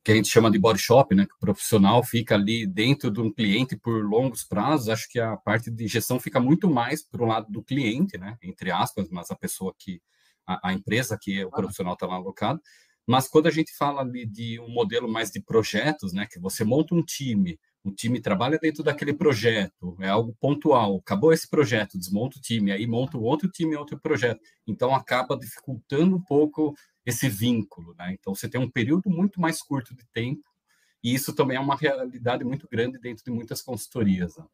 que 0.01 0.11
a 0.11 0.15
gente 0.15 0.29
chama 0.29 0.49
de 0.49 0.59
body 0.59 0.79
shop, 0.79 1.13
né, 1.15 1.25
que 1.25 1.33
o 1.33 1.39
profissional 1.39 2.01
fica 2.03 2.35
ali 2.35 2.65
dentro 2.65 3.11
de 3.11 3.19
um 3.19 3.31
cliente 3.31 3.75
por 3.75 4.05
longos 4.05 4.43
prazos, 4.43 4.87
acho 4.87 5.09
que 5.09 5.19
a 5.19 5.35
parte 5.35 5.69
de 5.69 5.87
gestão 5.87 6.19
fica 6.19 6.39
muito 6.39 6.69
mais 6.69 7.03
para 7.03 7.23
o 7.23 7.25
lado 7.25 7.51
do 7.51 7.63
cliente, 7.63 8.17
né, 8.17 8.37
entre 8.41 8.71
aspas, 8.71 9.09
mas 9.09 9.31
a 9.31 9.35
pessoa 9.35 9.73
que 9.77 9.99
a, 10.45 10.69
a 10.69 10.73
empresa 10.73 11.17
que 11.19 11.43
o 11.43 11.49
profissional 11.49 11.93
está 11.93 12.05
lá 12.05 12.15
alocado, 12.15 12.61
mas 13.07 13.27
quando 13.27 13.47
a 13.47 13.51
gente 13.51 13.75
fala 13.75 14.01
ali 14.01 14.25
de 14.25 14.59
um 14.59 14.69
modelo 14.69 15.07
mais 15.07 15.31
de 15.31 15.41
projetos, 15.41 16.13
né, 16.13 16.25
que 16.25 16.39
você 16.39 16.63
monta 16.63 16.95
um 16.95 17.03
time, 17.03 17.59
o 17.83 17.91
time 17.91 18.19
trabalha 18.19 18.57
dentro 18.57 18.83
daquele 18.83 19.13
projeto, 19.13 19.95
é 19.99 20.09
algo 20.09 20.35
pontual. 20.39 20.97
Acabou 20.97 21.31
esse 21.31 21.47
projeto, 21.47 21.99
desmonta 21.99 22.39
o 22.39 22.41
time, 22.41 22.71
aí 22.71 22.87
monta 22.87 23.15
outro 23.17 23.47
time, 23.47 23.75
outro 23.75 23.99
projeto. 23.99 24.41
Então 24.65 24.93
acaba 24.93 25.37
dificultando 25.37 26.15
um 26.15 26.21
pouco 26.21 26.75
esse 27.05 27.29
vínculo, 27.29 27.93
né? 27.95 28.15
Então 28.19 28.33
você 28.33 28.49
tem 28.49 28.59
um 28.59 28.69
período 28.69 29.09
muito 29.11 29.39
mais 29.39 29.61
curto 29.61 29.95
de 29.95 30.03
tempo 30.11 30.43
e 31.03 31.13
isso 31.13 31.35
também 31.35 31.57
é 31.57 31.59
uma 31.59 31.75
realidade 31.75 32.43
muito 32.43 32.67
grande 32.67 32.97
dentro 32.97 33.23
de 33.23 33.29
muitas 33.29 33.61
consultorias. 33.61 34.35
Né? 34.35 34.45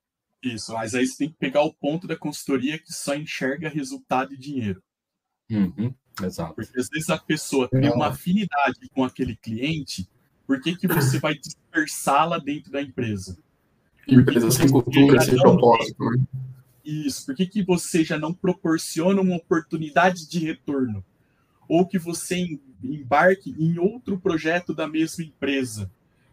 Isso, 0.43 0.73
mas 0.73 0.93
aí 0.93 1.07
você 1.07 1.17
tem 1.19 1.29
que 1.29 1.37
pegar 1.37 1.61
o 1.61 1.73
ponto 1.73 2.05
da 2.05 2.17
consultoria 2.17 2.77
que 2.77 2.91
só 2.91 3.15
enxerga 3.15 3.69
resultado 3.69 4.33
e 4.33 4.37
dinheiro. 4.37 4.83
Uhum. 5.49 5.95
Exato. 6.21 6.53
Porque 6.53 6.79
às 6.79 6.89
vezes 6.89 7.09
a 7.09 7.17
pessoa 7.17 7.67
tem 7.69 7.89
uma 7.89 8.07
afinidade 8.07 8.79
com 8.93 9.03
aquele 9.03 9.35
cliente, 9.35 10.09
por 10.45 10.59
que, 10.59 10.75
que 10.75 10.87
você 10.87 11.19
vai 11.19 11.37
dispersá-la 11.37 12.37
dentro 12.37 12.71
da 12.71 12.81
empresa? 12.81 13.37
Empresa 14.07 14.51
sem 14.51 14.69
cultura, 14.69 15.21
sem 15.21 15.37
propósito. 15.37 16.03
Né? 16.09 16.23
Isso, 16.83 17.25
por 17.25 17.35
que, 17.35 17.45
que 17.45 17.63
você 17.63 18.03
já 18.03 18.17
não 18.17 18.33
proporciona 18.33 19.21
uma 19.21 19.35
oportunidade 19.35 20.27
de 20.27 20.39
retorno? 20.39 21.05
Ou 21.67 21.85
que 21.85 21.97
você 21.97 22.59
embarque 22.83 23.55
em 23.57 23.77
outro 23.77 24.19
projeto 24.19 24.73
da 24.73 24.87
mesma 24.87 25.23
empresa, 25.23 25.89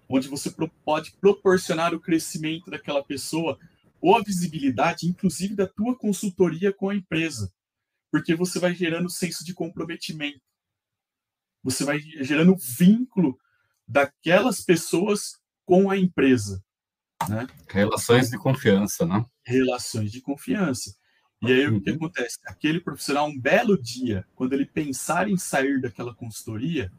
onde 0.08 0.26
você 0.26 0.52
pode 0.84 1.12
proporcionar 1.20 1.94
o 1.94 2.00
crescimento 2.00 2.70
daquela 2.70 3.04
pessoa 3.04 3.58
ou 4.00 4.16
a 4.16 4.22
visibilidade, 4.22 5.06
inclusive 5.06 5.54
da 5.54 5.66
tua 5.66 5.94
consultoria 5.94 6.72
com 6.72 6.88
a 6.88 6.94
empresa 6.96 7.52
porque 8.10 8.34
você 8.34 8.58
vai 8.58 8.74
gerando 8.74 9.10
senso 9.10 9.44
de 9.44 9.54
comprometimento. 9.54 10.40
Você 11.62 11.84
vai 11.84 11.98
gerando 11.98 12.56
vínculo 12.56 13.38
daquelas 13.86 14.60
pessoas 14.60 15.32
com 15.64 15.90
a 15.90 15.96
empresa. 15.96 16.62
Né? 17.28 17.46
Relações 17.68 18.30
de 18.30 18.38
confiança, 18.38 19.04
né? 19.04 19.24
Relações 19.44 20.12
de 20.12 20.20
confiança. 20.20 20.94
E 21.42 21.52
aí 21.52 21.68
uhum. 21.68 21.76
o 21.76 21.80
que 21.80 21.90
uhum. 21.90 21.96
acontece? 21.96 22.38
Aquele 22.46 22.80
profissional, 22.80 23.28
um 23.28 23.38
belo 23.38 23.80
dia, 23.80 24.24
quando 24.34 24.52
ele 24.52 24.66
pensar 24.66 25.28
em 25.28 25.36
sair 25.36 25.80
daquela 25.80 26.14
consultoria, 26.14 26.90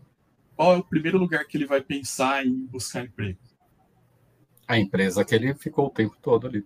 qual 0.55 0.75
é 0.75 0.77
o 0.77 0.83
primeiro 0.83 1.17
lugar 1.17 1.45
que 1.45 1.57
ele 1.57 1.65
vai 1.65 1.81
pensar 1.81 2.45
em 2.45 2.65
buscar 2.65 3.05
emprego? 3.05 3.39
A 4.67 4.77
empresa 4.77 5.25
que 5.25 5.33
ele 5.33 5.53
ficou 5.55 5.87
o 5.87 5.89
tempo 5.89 6.15
todo 6.21 6.47
ali. 6.47 6.65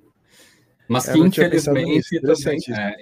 Mas 0.90 1.06
que 1.06 1.18
infelizmente 1.18 2.20
também, 2.20 2.62
é, 2.70 2.96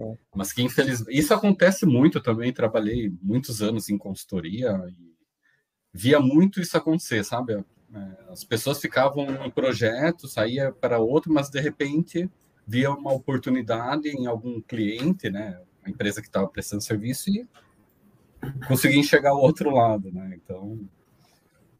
é. 0.00 0.16
Mas 0.34 0.52
que 0.52 0.62
infelizmente 0.62 1.16
isso 1.16 1.34
acontece 1.34 1.84
muito 1.84 2.20
também. 2.20 2.52
Trabalhei 2.52 3.12
muitos 3.22 3.60
anos 3.60 3.90
em 3.90 3.98
consultoria 3.98 4.70
e 4.88 5.10
via 5.92 6.18
muito 6.18 6.60
isso 6.60 6.76
acontecer, 6.76 7.22
sabe? 7.24 7.54
É, 7.54 7.64
as 8.30 8.42
pessoas 8.42 8.80
ficavam 8.80 9.44
em 9.44 9.50
projeto, 9.50 10.26
saía 10.26 10.72
para 10.72 10.98
outro, 10.98 11.32
mas 11.32 11.50
de 11.50 11.60
repente 11.60 12.30
via 12.66 12.90
uma 12.90 13.12
oportunidade 13.12 14.08
em 14.08 14.26
algum 14.26 14.60
cliente, 14.60 15.28
né? 15.28 15.60
A 15.84 15.90
empresa 15.90 16.22
que 16.22 16.28
estava 16.28 16.48
prestando 16.48 16.82
serviço 16.82 17.28
e 17.30 17.46
conseguia 18.66 18.98
enxergar 18.98 19.34
o 19.34 19.40
outro 19.40 19.70
lado, 19.70 20.10
né? 20.10 20.38
Então 20.42 20.80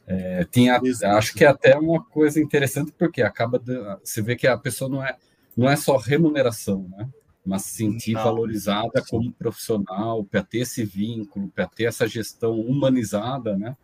é, 0.06 0.44
tinha, 0.44 0.78
acho 1.16 1.32
que 1.32 1.44
é 1.44 1.48
até 1.48 1.78
uma 1.78 2.04
coisa 2.04 2.40
interessante 2.40 2.92
porque 2.92 3.22
acaba 3.22 3.58
de, 3.58 3.78
você 4.04 4.20
vê 4.20 4.36
que 4.36 4.46
a 4.46 4.58
pessoa 4.58 4.90
não 4.90 5.02
é 5.02 5.16
não 5.56 5.68
é 5.68 5.76
só 5.76 5.96
remuneração, 5.96 6.88
né? 6.88 7.08
Mas 7.45 7.62
se 7.62 7.78
sentir 7.78 8.12
Não, 8.12 8.24
valorizada 8.24 9.03
como 9.09 9.32
profissional, 9.32 10.24
para 10.24 10.43
ter 10.43 10.59
esse 10.59 10.84
vínculo, 10.84 11.49
para 11.49 11.66
ter 11.66 11.84
essa 11.84 12.07
gestão 12.07 12.61
humanizada, 12.61 13.57
né? 13.57 13.76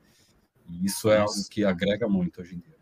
E 0.69 0.87
isso 0.87 1.11
é 1.11 1.19
algo 1.19 1.49
que 1.51 1.65
agrega 1.65 2.09
muito 2.09 2.41
hoje 2.41 2.57
em 2.57 2.59
dia. 2.59 2.77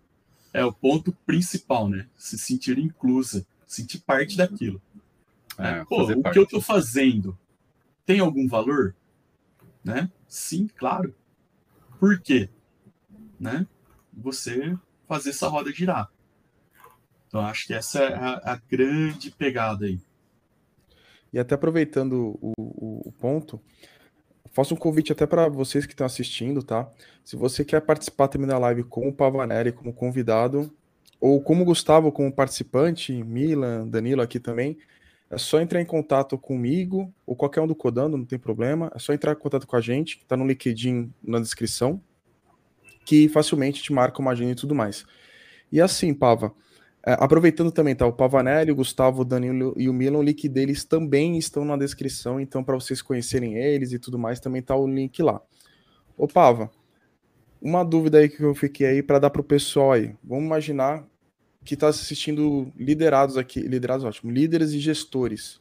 É 0.53 0.65
o 0.65 0.73
ponto 0.73 1.13
principal, 1.27 1.89
né? 1.89 2.09
Se 2.17 2.39
sentir 2.39 2.79
inclusa, 2.79 3.47
sentir 3.67 3.99
parte 4.01 4.37
daquilo. 4.37 4.81
É, 5.59 5.85
Pô, 5.85 6.03
o 6.03 6.23
parte. 6.23 6.33
que 6.33 6.39
eu 6.39 6.45
estou 6.45 6.61
fazendo 6.61 7.39
tem 8.05 8.21
algum 8.21 8.49
valor? 8.49 8.95
Né? 9.83 10.11
Sim, 10.27 10.67
claro. 10.67 11.15
Por 11.99 12.21
quê? 12.21 12.49
Né? 13.39 13.67
Você 14.13 14.77
fazer 15.07 15.31
essa 15.31 15.49
roda 15.49 15.73
girar. 15.73 16.11
Então, 17.29 17.41
acho 17.41 17.67
que 17.67 17.75
essa 17.75 17.99
é 18.01 18.15
a, 18.15 18.53
a 18.53 18.57
grande 18.71 19.31
pegada 19.31 19.87
aí. 19.87 20.01
E 21.35 21.39
até 21.41 21.57
aproveitando 21.57 22.39
o, 22.41 22.53
o, 22.57 23.09
o 23.09 23.13
ponto, 23.13 23.61
faço 24.53 24.73
um 24.73 24.77
convite 24.77 25.11
até 25.11 25.27
para 25.27 25.49
vocês 25.49 25.85
que 25.85 25.93
estão 25.93 26.07
assistindo, 26.07 26.63
tá? 26.63 26.89
Se 27.25 27.35
você 27.35 27.65
quer 27.65 27.81
participar 27.81 28.29
também 28.29 28.47
da 28.47 28.57
live 28.57 28.85
como 28.85 29.13
Pavanelli, 29.13 29.73
como 29.73 29.93
convidado, 29.93 30.73
ou 31.21 31.43
como 31.43 31.65
Gustavo, 31.65 32.13
como 32.13 32.33
participante, 32.33 33.13
Milan, 33.25 33.89
Danilo 33.89 34.23
aqui 34.23 34.39
também, 34.39 34.79
é 35.29 35.37
só 35.37 35.61
entrar 35.61 35.81
em 35.81 35.85
contato 35.85 36.39
comigo, 36.39 37.13
ou 37.27 37.35
qualquer 37.35 37.63
um 37.63 37.67
do 37.67 37.75
Codando, 37.75 38.17
não 38.17 38.25
tem 38.25 38.39
problema. 38.39 38.93
É 38.95 39.01
só 39.01 39.13
entrar 39.13 39.33
em 39.33 39.37
contato 39.37 39.67
com 39.67 39.75
a 39.75 39.81
gente, 39.81 40.19
que 40.19 40.23
está 40.23 40.37
no 40.37 40.47
LinkedIn 40.47 41.13
na 41.21 41.41
descrição, 41.41 42.01
que 43.05 43.29
facilmente 43.29 43.83
te 43.83 43.93
marca 43.93 44.21
uma 44.21 44.31
agenda 44.31 44.53
e 44.53 44.55
tudo 44.55 44.73
mais. 44.73 45.05
E 45.73 45.81
assim, 45.81 46.15
Pava, 46.15 46.55
aproveitando 47.05 47.71
também, 47.71 47.95
tá? 47.95 48.07
O 48.07 48.13
Pavanelli, 48.13 48.73
o 48.73 48.77
Gustavo, 48.77 49.23
o 49.23 49.25
Danilo 49.25 49.75
e 49.77 49.89
o 49.89 49.93
Milan, 49.93 50.19
o 50.19 50.23
link 50.23 50.49
deles 50.49 50.85
também 50.85 51.37
estão 51.37 51.65
na 51.65 51.77
descrição, 51.77 52.41
então 52.41 52.65
para 52.65 52.75
vocês 52.75 53.03
conhecerem 53.03 53.57
eles 53.57 53.93
e 53.93 53.99
tudo 53.99 54.19
mais, 54.19 54.41
também 54.41 54.63
tá 54.63 54.75
o 54.75 54.87
link 54.87 55.23
lá. 55.23 55.41
Ô 56.17 56.27
Pava, 56.27 56.71
uma 57.61 57.85
dúvida 57.85 58.19
aí 58.19 58.29
que 58.29 58.43
eu 58.43 58.55
fiquei 58.55 58.87
aí 58.87 59.03
para 59.03 59.19
dar 59.19 59.31
pro 59.31 59.45
pessoal 59.45 59.93
aí. 59.93 60.15
Vamos 60.23 60.45
imaginar 60.45 61.07
que 61.65 61.75
está 61.75 61.89
assistindo 61.89 62.73
liderados 62.77 63.37
aqui, 63.37 63.61
liderados 63.61 64.05
ótimo, 64.05 64.31
líderes 64.31 64.73
e 64.73 64.79
gestores. 64.79 65.61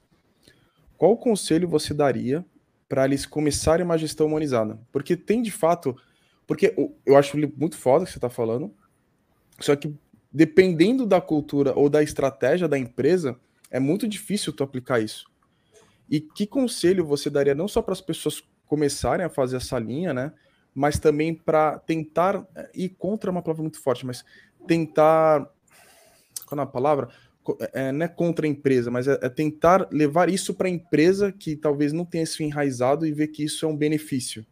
Qual 0.98 1.18
conselho 1.18 1.68
você 1.68 1.94
daria 1.94 2.46
para 2.88 3.06
eles 3.06 3.26
começarem 3.26 3.86
uma 3.86 3.98
gestão 3.98 4.28
humanizada? 4.28 4.80
Porque 4.92 5.16
tem 5.18 5.42
de 5.42 5.52
fato, 5.52 5.96
porque 6.46 6.74
eu 7.06 7.18
acho 7.18 7.38
muito 7.58 7.78
foda 7.78 8.04
o 8.04 8.06
que 8.06 8.12
você 8.12 8.18
está 8.18 8.30
falando, 8.30 8.74
só 9.60 9.76
que 9.76 9.94
dependendo 10.34 11.06
da 11.06 11.22
cultura 11.22 11.74
ou 11.76 11.90
da 11.90 12.02
estratégia 12.02 12.68
da 12.68 12.78
empresa, 12.78 13.40
é 13.70 13.80
muito 13.80 14.08
difícil 14.08 14.52
tu 14.52 14.64
aplicar 14.64 15.00
isso. 15.00 15.32
E 16.10 16.20
que 16.20 16.48
conselho 16.48 17.06
você 17.06 17.30
daria 17.30 17.56
não 17.56 17.68
só 17.68 17.82
para 17.82 17.94
as 17.94 18.02
pessoas 18.02 18.44
começarem 18.66 19.26
a 19.26 19.30
fazer 19.30 19.58
essa 19.58 19.78
linha, 19.78 20.14
né? 20.14 20.34
Mas 20.74 20.98
também 20.98 21.36
para 21.36 21.78
tentar 21.80 22.46
ir 22.74 22.90
contra 22.90 23.30
uma 23.30 23.42
palavra 23.42 23.62
muito 23.62 23.80
forte, 23.80 24.06
mas 24.06 24.26
tentar 24.66 25.48
qual 26.46 26.60
é 26.60 26.64
a 26.64 26.68
palavra? 26.68 27.10
É, 27.74 27.92
não 27.92 28.06
é 28.06 28.08
contra 28.08 28.46
a 28.46 28.50
empresa, 28.50 28.90
mas 28.90 29.08
é, 29.08 29.20
é 29.22 29.30
tentar 29.30 29.88
levar 29.92 30.30
isso 30.30 30.54
para 30.54 30.68
a 30.68 30.72
empresa 30.72 31.32
que 31.32 31.56
talvez 31.56 31.92
não 31.92 32.06
tenha 32.06 32.24
isso 32.24 32.42
enraizado 32.42 33.06
e 33.06 33.12
ver 33.12 33.28
que 33.28 33.44
isso 33.44 33.66
é 33.66 33.68
um 33.68 33.76
benefício. 33.76 34.46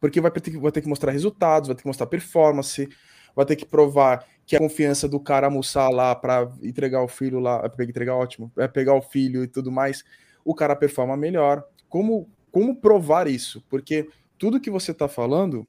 Porque 0.00 0.20
vai 0.20 0.30
ter, 0.30 0.58
vai 0.58 0.70
ter 0.70 0.82
que 0.82 0.88
mostrar 0.88 1.12
resultados, 1.12 1.68
vai 1.68 1.76
ter 1.76 1.82
que 1.82 1.88
mostrar 1.88 2.06
performance, 2.06 2.88
vai 3.34 3.46
ter 3.46 3.56
que 3.56 3.64
provar 3.64 4.26
que 4.46 4.56
a 4.56 4.58
confiança 4.58 5.08
do 5.08 5.18
cara 5.18 5.46
almoçar 5.46 5.88
lá 5.88 6.14
para 6.14 6.50
entregar 6.62 7.02
o 7.02 7.08
filho 7.08 7.40
lá, 7.40 7.62
é 7.78 7.82
entregar 7.82 8.14
ótimo, 8.14 8.52
é 8.56 8.68
pegar 8.68 8.94
o 8.94 9.02
filho 9.02 9.42
e 9.42 9.48
tudo 9.48 9.72
mais, 9.72 10.04
o 10.44 10.54
cara 10.54 10.76
performa 10.76 11.16
melhor. 11.16 11.64
Como 11.88 12.28
como 12.54 12.76
provar 12.76 13.26
isso? 13.26 13.64
Porque 13.68 14.08
tudo 14.38 14.60
que 14.60 14.70
você 14.70 14.92
está 14.92 15.08
falando, 15.08 15.66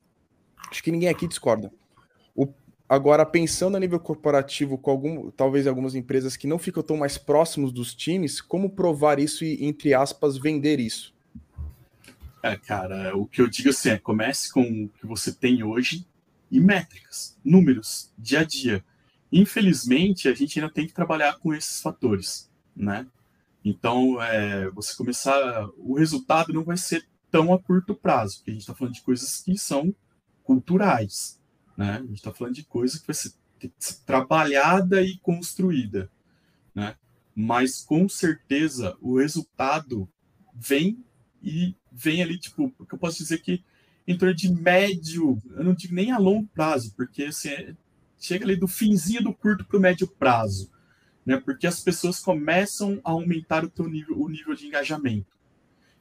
acho 0.69 0.83
que 0.83 0.91
ninguém 0.91 1.09
aqui 1.09 1.27
discorda. 1.27 1.73
O, 2.35 2.47
agora 2.87 3.25
pensando 3.25 3.75
a 3.75 3.79
nível 3.79 3.99
corporativo 3.99 4.77
com 4.77 4.91
algum, 4.91 5.31
talvez 5.31 5.65
algumas 5.65 5.95
empresas 5.95 6.37
que 6.37 6.45
não 6.45 6.59
ficam 6.59 6.83
tão 6.83 6.95
mais 6.95 7.17
próximos 7.17 7.71
dos 7.71 7.95
times, 7.95 8.39
como 8.39 8.69
provar 8.69 9.17
isso 9.17 9.43
e 9.43 9.65
entre 9.65 9.95
aspas 9.95 10.37
vender 10.37 10.79
isso? 10.79 11.11
É, 12.43 12.55
cara, 12.55 13.17
o 13.17 13.25
que 13.25 13.41
eu 13.41 13.47
digo 13.47 13.69
assim 13.69 13.89
é 13.89 13.97
comece 13.97 14.53
com 14.53 14.61
o 14.61 14.89
que 14.89 15.07
você 15.07 15.33
tem 15.33 15.63
hoje 15.63 16.05
e 16.51 16.59
métricas, 16.59 17.37
números, 17.43 18.11
dia 18.17 18.41
a 18.41 18.43
dia. 18.43 18.83
Infelizmente, 19.31 20.27
a 20.27 20.33
gente 20.33 20.59
ainda 20.59 20.71
tem 20.71 20.87
que 20.87 20.93
trabalhar 20.93 21.39
com 21.39 21.53
esses 21.53 21.81
fatores, 21.81 22.49
né? 22.75 23.07
Então, 23.63 24.21
é, 24.21 24.69
você 24.69 24.95
começar, 24.95 25.67
o 25.77 25.95
resultado 25.95 26.53
não 26.53 26.63
vai 26.63 26.77
ser 26.77 27.07
tão 27.31 27.51
a 27.51 27.59
curto 27.59 27.95
prazo, 27.95 28.37
porque 28.37 28.51
a 28.51 28.53
gente 28.53 28.61
está 28.61 28.75
falando 28.75 28.93
de 28.93 29.01
coisas 29.01 29.41
que 29.41 29.57
são 29.57 29.93
culturais, 30.43 31.41
né? 31.75 31.95
A 31.95 32.01
gente 32.01 32.15
está 32.15 32.33
falando 32.33 32.53
de 32.53 32.63
coisa 32.63 32.99
que 32.99 33.07
vai 33.07 33.15
ser, 33.15 33.33
ser 33.79 33.97
trabalhada 34.05 35.01
e 35.01 35.17
construída, 35.17 36.09
né? 36.73 36.95
Mas 37.35 37.81
com 37.81 38.07
certeza 38.07 38.95
o 39.01 39.17
resultado 39.17 40.07
vem 40.53 41.03
e 41.41 41.75
vem 41.91 42.21
ali, 42.21 42.37
tipo, 42.37 42.69
porque 42.71 42.95
eu 42.95 42.99
posso 42.99 43.17
dizer 43.17 43.39
que 43.39 43.63
em 44.07 44.17
torno 44.17 44.35
de 44.35 44.51
médio, 44.51 45.41
eu 45.51 45.63
não 45.63 45.73
digo 45.73 45.95
nem 45.95 46.11
a 46.11 46.17
longo 46.17 46.47
prazo, 46.47 46.93
porque 46.95 47.23
assim, 47.23 47.49
é, 47.49 47.75
chega 48.19 48.45
ali 48.45 48.55
do 48.55 48.67
finzinho 48.67 49.23
do 49.23 49.33
curto 49.33 49.65
para 49.65 49.77
o 49.77 49.81
médio 49.81 50.07
prazo, 50.07 50.71
né? 51.25 51.37
Porque 51.37 51.65
as 51.65 51.79
pessoas 51.79 52.19
começam 52.19 52.99
a 53.03 53.11
aumentar 53.11 53.63
o 53.63 53.69
teu 53.69 53.87
nível, 53.87 54.19
o 54.21 54.29
nível 54.29 54.53
de 54.53 54.67
engajamento. 54.67 55.35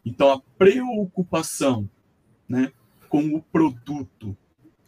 Então 0.05 0.31
a 0.31 0.41
preocupação, 0.59 1.89
né, 2.47 2.73
com 3.09 3.35
o 3.35 3.43
produto, 3.43 4.37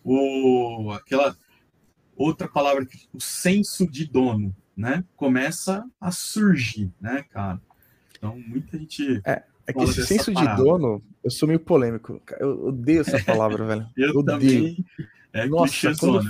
o 0.04 0.92
aquela 0.92 1.34
outra 2.14 2.46
palavra, 2.46 2.86
o 3.14 3.20
senso 3.20 3.90
de 3.90 4.06
dono, 4.06 4.54
né, 4.76 5.04
começa 5.16 5.88
a 5.98 6.10
surgir, 6.10 6.92
né, 7.00 7.22
cara. 7.30 7.60
Então 8.14 8.38
muita 8.38 8.78
gente 8.78 9.22
é 9.24 9.44
é 9.66 9.72
que 9.72 9.82
esse 9.82 10.06
senso 10.06 10.32
parada. 10.32 10.56
de 10.56 10.62
dono, 10.62 11.02
eu 11.22 11.30
sou 11.30 11.48
meio 11.48 11.60
polêmico. 11.60 12.20
Eu 12.38 12.68
odeio 12.68 13.00
essa 13.00 13.18
palavra, 13.24 13.64
velho. 13.64 13.86
eu, 13.96 14.14
eu 14.14 14.24
também. 14.24 14.84
É 15.32 15.46
Nossa, 15.46 15.94
quando, 15.98 16.20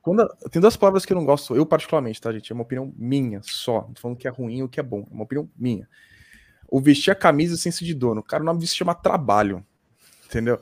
quando, 0.00 0.28
tem 0.50 0.60
duas 0.60 0.76
palavras 0.76 1.04
que 1.04 1.12
eu 1.12 1.16
não 1.16 1.24
gosto, 1.24 1.56
eu 1.56 1.64
particularmente, 1.64 2.20
tá, 2.20 2.32
gente? 2.32 2.52
É 2.52 2.54
uma 2.54 2.62
opinião 2.62 2.92
minha 2.96 3.40
só. 3.42 3.82
Não 3.82 3.94
tô 3.94 4.00
falando 4.00 4.16
que 4.16 4.28
é 4.28 4.30
ruim 4.30 4.62
ou 4.62 4.68
que 4.68 4.78
é 4.78 4.82
bom. 4.82 5.06
É 5.10 5.14
uma 5.14 5.24
opinião 5.24 5.48
minha. 5.56 5.88
O 6.68 6.80
vestir 6.80 7.10
a 7.10 7.14
camisa 7.14 7.56
senso 7.56 7.84
de 7.84 7.94
dono. 7.94 8.22
Cara, 8.22 8.42
o 8.42 8.46
nome 8.46 8.60
disso 8.60 8.76
chama 8.76 8.94
trabalho. 8.94 9.64
Entendeu? 10.26 10.60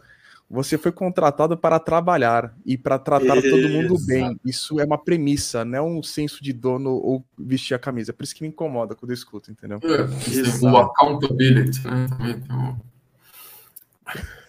Você 0.50 0.76
foi 0.76 0.90
contratado 0.90 1.56
para 1.56 1.78
trabalhar 1.78 2.52
e 2.66 2.76
para 2.76 2.98
tratar 2.98 3.36
Exato. 3.36 3.50
todo 3.50 3.68
mundo 3.68 3.94
bem. 4.04 4.36
Isso 4.44 4.80
é 4.80 4.84
uma 4.84 4.98
premissa, 4.98 5.64
não 5.64 5.78
é 5.78 5.80
um 5.80 6.02
senso 6.02 6.42
de 6.42 6.52
dono 6.52 6.90
ou 6.90 7.24
vestir 7.38 7.72
a 7.72 7.78
camisa. 7.78 8.10
É 8.10 8.12
por 8.12 8.24
isso 8.24 8.34
que 8.34 8.42
me 8.42 8.48
incomoda 8.48 8.96
quando 8.96 9.12
eu 9.12 9.14
escuto, 9.14 9.52
entendeu? 9.52 9.78
É, 9.84 10.66
o 10.66 10.76
accountability, 10.76 11.86
né? 11.86 12.06
Também 12.08 12.40
tem 12.40 12.56
um... 12.56 12.76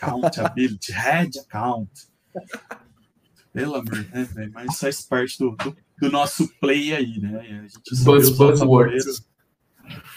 Accountability, 0.02 0.92
head 0.92 1.38
account. 1.38 1.92
Pelo 3.54 3.76
amor, 3.76 4.06
né, 4.12 4.24
velho? 4.24 4.52
Mas 4.54 4.80
faz 4.80 5.02
parte 5.04 5.38
do, 5.38 5.52
do, 5.52 5.78
do, 6.00 6.10
nosso 6.10 6.48
play 6.60 6.96
aí, 6.96 7.20
né? 7.20 7.38
A 7.42 7.44
gente 7.44 8.04
Buzz, 8.04 8.30
buzzwords. 8.32 9.24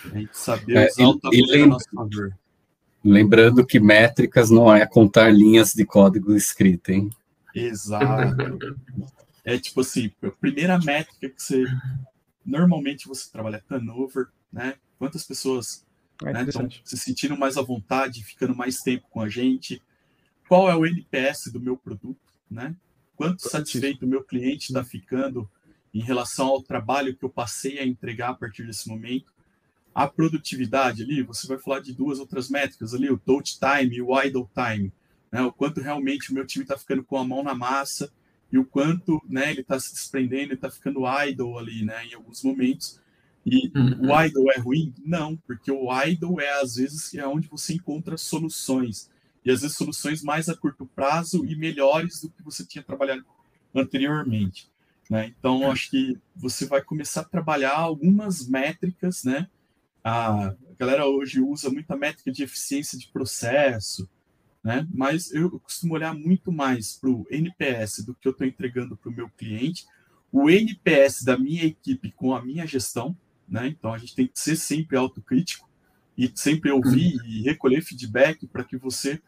A 0.04 0.18
gente 0.18 0.38
saber 0.38 0.76
é, 0.76 0.86
usar 0.86 1.02
é, 1.02 1.06
o 1.06 1.18
tabuleiro 1.18 1.64
a 1.64 1.66
nosso 1.66 1.90
favor. 1.94 2.34
Lembrando 3.04 3.66
que 3.66 3.78
métricas 3.78 4.48
não 4.50 4.74
é 4.74 4.86
contar 4.86 5.30
linhas 5.30 5.74
de 5.74 5.84
código 5.84 6.34
escrito, 6.34 6.90
hein? 6.90 7.10
Exato. 7.54 8.66
É 9.44 9.58
tipo 9.58 9.82
assim, 9.82 10.10
a 10.22 10.30
primeira 10.30 10.78
métrica 10.78 11.28
que 11.28 11.42
você 11.42 11.64
normalmente 12.44 13.06
você 13.06 13.30
trabalha 13.30 13.62
turnover, 13.68 14.28
né? 14.50 14.76
Quantas 14.98 15.24
pessoas 15.24 15.84
é 16.24 16.32
né, 16.32 16.44
estão 16.44 16.66
se 16.82 16.96
sentindo 16.96 17.36
mais 17.36 17.58
à 17.58 17.62
vontade, 17.62 18.24
ficando 18.24 18.54
mais 18.54 18.80
tempo 18.80 19.06
com 19.10 19.20
a 19.20 19.28
gente? 19.28 19.82
Qual 20.48 20.70
é 20.70 20.74
o 20.74 20.86
NPS 20.86 21.52
do 21.52 21.60
meu 21.60 21.76
produto, 21.76 22.32
né? 22.50 22.74
Quanto 23.16 23.48
satisfeito 23.48 24.06
o 24.06 24.08
meu 24.08 24.24
cliente 24.24 24.72
está 24.72 24.82
ficando 24.82 25.48
em 25.92 26.00
relação 26.00 26.46
ao 26.46 26.62
trabalho 26.62 27.14
que 27.14 27.24
eu 27.24 27.30
passei 27.30 27.78
a 27.78 27.86
entregar 27.86 28.30
a 28.30 28.34
partir 28.34 28.66
desse 28.66 28.88
momento? 28.88 29.33
A 29.94 30.08
produtividade 30.08 31.02
ali, 31.02 31.22
você 31.22 31.46
vai 31.46 31.58
falar 31.58 31.80
de 31.80 31.92
duas 31.92 32.18
outras 32.18 32.48
métricas 32.50 32.92
ali, 32.92 33.10
o 33.10 33.18
touch 33.18 33.58
time 33.58 33.96
e 33.96 34.02
o 34.02 34.20
idle 34.20 34.48
time, 34.52 34.92
né? 35.30 35.42
O 35.42 35.52
quanto 35.52 35.80
realmente 35.80 36.30
o 36.30 36.34
meu 36.34 36.46
time 36.46 36.64
está 36.64 36.76
ficando 36.76 37.04
com 37.04 37.16
a 37.16 37.24
mão 37.24 37.42
na 37.42 37.54
massa 37.54 38.12
e 38.50 38.58
o 38.58 38.64
quanto, 38.64 39.20
né, 39.28 39.50
ele 39.50 39.62
está 39.62 39.78
se 39.80 39.92
desprendendo 39.92 40.52
e 40.52 40.54
está 40.54 40.70
ficando 40.70 41.00
idle 41.26 41.58
ali, 41.58 41.84
né, 41.84 42.06
em 42.06 42.14
alguns 42.14 42.42
momentos. 42.42 43.00
E 43.44 43.70
uhum. 43.76 44.10
o 44.10 44.22
idle 44.22 44.50
é 44.52 44.58
ruim? 44.58 44.94
Não, 45.04 45.36
porque 45.36 45.70
o 45.70 45.88
idle 46.04 46.40
é 46.40 46.60
às 46.60 46.76
vezes 46.76 47.12
é 47.14 47.26
onde 47.26 47.48
você 47.48 47.74
encontra 47.74 48.16
soluções 48.16 49.10
e 49.44 49.50
às 49.50 49.60
vezes 49.60 49.76
soluções 49.76 50.22
mais 50.22 50.48
a 50.48 50.56
curto 50.56 50.86
prazo 50.86 51.44
e 51.44 51.54
melhores 51.54 52.20
do 52.20 52.30
que 52.30 52.42
você 52.42 52.64
tinha 52.64 52.82
trabalhado 52.82 53.24
anteriormente. 53.74 54.70
Né? 55.10 55.34
Então, 55.38 55.70
acho 55.70 55.90
que 55.90 56.18
você 56.34 56.64
vai 56.64 56.80
começar 56.82 57.20
a 57.20 57.28
trabalhar 57.28 57.74
algumas 57.74 58.48
métricas, 58.48 59.22
né? 59.24 59.48
A, 60.04 60.54
galera 60.78 61.06
hoje 61.06 61.40
usa 61.40 61.70
muita 61.70 61.96
métrica 61.96 62.30
de 62.30 62.42
eficiência 62.42 62.98
de 62.98 63.08
processo, 63.08 64.08
né? 64.62 64.86
Mas 64.92 65.32
eu 65.32 65.58
costumo 65.60 65.94
olhar 65.94 66.14
muito 66.14 66.52
mais 66.52 66.92
para 66.92 67.10
o 67.10 67.26
NPS 67.30 68.04
do 68.04 68.14
que 68.14 68.28
eu 68.28 68.32
estou 68.32 68.46
entregando 68.46 68.96
para 68.96 69.10
o 69.10 69.14
meu 69.14 69.30
cliente, 69.30 69.86
o 70.30 70.50
NPS 70.50 71.24
da 71.24 71.38
minha 71.38 71.64
equipe 71.64 72.12
com 72.12 72.34
a 72.34 72.44
minha 72.44 72.66
gestão, 72.66 73.16
né? 73.48 73.68
Então 73.68 73.92
a 73.94 73.98
gente 73.98 74.14
tem 74.14 74.26
que 74.26 74.38
ser 74.38 74.56
sempre 74.56 74.96
autocrítico 74.96 75.68
e 76.16 76.30
sempre 76.34 76.70
ouvir 76.70 77.16
uhum. 77.16 77.26
e 77.26 77.42
recolher 77.42 77.82
feedback 77.82 78.46
para 78.46 78.64
que 78.64 78.76
você 78.76 79.20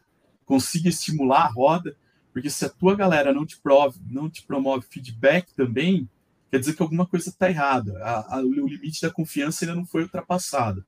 consiga 0.45 0.89
estimular 0.89 1.45
a 1.45 1.51
roda, 1.51 1.97
porque 2.31 2.49
se 2.49 2.65
a 2.65 2.69
tua 2.69 2.95
galera 2.95 3.33
não 3.33 3.45
te 3.45 3.57
prove, 3.57 3.99
não 4.09 4.29
te 4.29 4.43
promove 4.43 4.85
feedback 4.89 5.53
também, 5.53 6.07
quer 6.49 6.59
dizer 6.59 6.75
que 6.75 6.81
alguma 6.81 7.05
coisa 7.05 7.29
está 7.29 7.49
errada. 7.49 7.97
A, 8.03 8.37
a, 8.37 8.39
o 8.41 8.67
limite 8.67 9.01
da 9.01 9.11
confiança 9.11 9.65
ainda 9.65 9.75
não 9.75 9.85
foi 9.85 10.03
ultrapassado. 10.03 10.85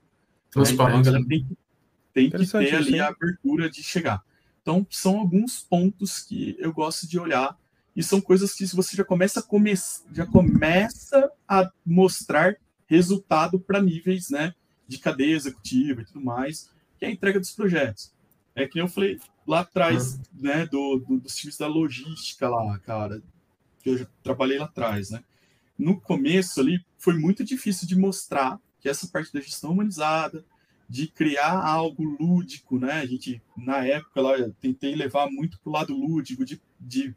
Então, 0.50 0.64
então 0.64 0.86
a 0.86 0.90
galera 0.90 1.26
tem 1.26 1.46
que, 1.46 1.58
tem 2.14 2.30
que 2.30 2.48
ter 2.48 2.76
ali 2.76 3.00
a 3.00 3.08
abertura 3.08 3.70
de 3.70 3.84
chegar. 3.84 4.24
Então, 4.62 4.86
são 4.90 5.20
alguns 5.20 5.62
pontos 5.62 6.20
que 6.20 6.56
eu 6.60 6.74
gosto 6.74 7.08
de 7.08 7.20
olhar 7.20 7.58
e 7.96 8.04
são 8.04 8.22
coisas 8.22 8.54
que 8.54 8.66
você 8.68 8.96
já 8.96 9.04
começa 9.04 9.40
a, 9.40 9.44
come 9.44 9.74
já 10.12 10.26
começa 10.26 11.32
a 11.48 11.70
mostrar 11.86 12.56
resultado 12.88 13.60
para 13.60 13.82
níveis 13.82 14.30
né, 14.30 14.54
de 14.88 14.98
cadeia 14.98 15.36
executiva 15.36 16.02
e 16.02 16.06
tudo 16.06 16.22
mais, 16.22 16.70
que 16.98 17.06
é 17.06 17.08
a 17.08 17.12
entrega 17.12 17.40
dos 17.40 17.52
projetos. 17.52 18.12
É 18.56 18.68
que 18.68 18.80
eu 18.80 18.88
falei 18.88 19.20
lá 19.46 19.62
atrás, 19.62 20.16
uhum. 20.16 20.22
né, 20.34 20.66
do, 20.66 20.98
do, 21.00 21.20
dos 21.20 21.36
times 21.36 21.58
da 21.58 21.68
logística 21.68 22.50
lá, 22.50 22.78
cara, 22.80 23.22
que 23.82 23.90
eu 23.90 23.98
já 23.98 24.08
trabalhei 24.24 24.58
lá 24.58 24.66
atrás, 24.66 25.10
né? 25.10 25.24
No 25.80 26.00
começo 26.00 26.60
ali, 26.60 26.86
foi 26.98 27.18
muito 27.18 27.44
difícil 27.44 27.88
de 27.88 27.98
mostrar 27.98 28.60
que 28.82 28.90
essa 28.90 29.08
parte 29.08 29.32
da 29.34 29.40
gestão 29.40 29.72
humanizada, 29.72 30.44
de 30.90 31.08
criar 31.08 31.64
algo 31.66 32.04
lúdico, 32.04 32.78
né? 32.78 32.94
A 32.94 33.06
gente, 33.06 33.42
na 33.56 33.86
época, 33.86 34.22
lá, 34.22 34.38
eu 34.38 34.54
tentei 34.60 34.94
levar 34.94 35.32
muito 35.32 35.58
para 35.60 35.70
o 35.70 35.74
lado 35.74 35.96
lúdico, 35.96 36.44
de, 36.44 36.62
de 36.80 37.16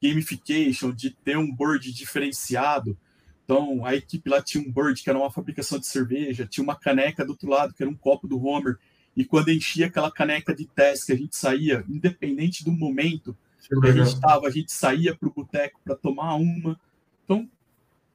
gamification, 0.00 0.92
de 0.92 1.10
ter 1.10 1.36
um 1.36 1.50
board 1.50 1.92
diferenciado. 1.92 2.96
Então, 3.44 3.84
a 3.84 3.94
equipe 3.94 4.30
lá 4.30 4.40
tinha 4.40 4.62
um 4.62 4.70
board 4.70 5.02
que 5.02 5.10
era 5.10 5.18
uma 5.18 5.30
fabricação 5.30 5.78
de 5.78 5.86
cerveja, 5.86 6.46
tinha 6.46 6.62
uma 6.62 6.76
caneca 6.76 7.24
do 7.24 7.30
outro 7.30 7.48
lado, 7.48 7.74
que 7.74 7.82
era 7.82 7.90
um 7.90 7.96
copo 7.96 8.28
do 8.28 8.42
Homer, 8.42 8.78
e 9.16 9.24
quando 9.24 9.50
enchia 9.50 9.86
aquela 9.86 10.10
caneca 10.10 10.54
de 10.54 10.66
teste 10.66 11.12
a 11.12 11.16
gente 11.16 11.36
saía, 11.36 11.84
independente 11.88 12.64
do 12.64 12.72
momento 12.72 13.36
que 13.68 13.86
a 13.86 13.92
gente 13.92 14.08
estava, 14.08 14.46
a 14.46 14.50
gente 14.50 14.72
saía 14.72 15.14
para 15.14 15.28
o 15.28 15.32
boteco 15.32 15.80
para 15.84 15.94
tomar 15.94 16.34
uma. 16.34 16.78
Então, 17.24 17.48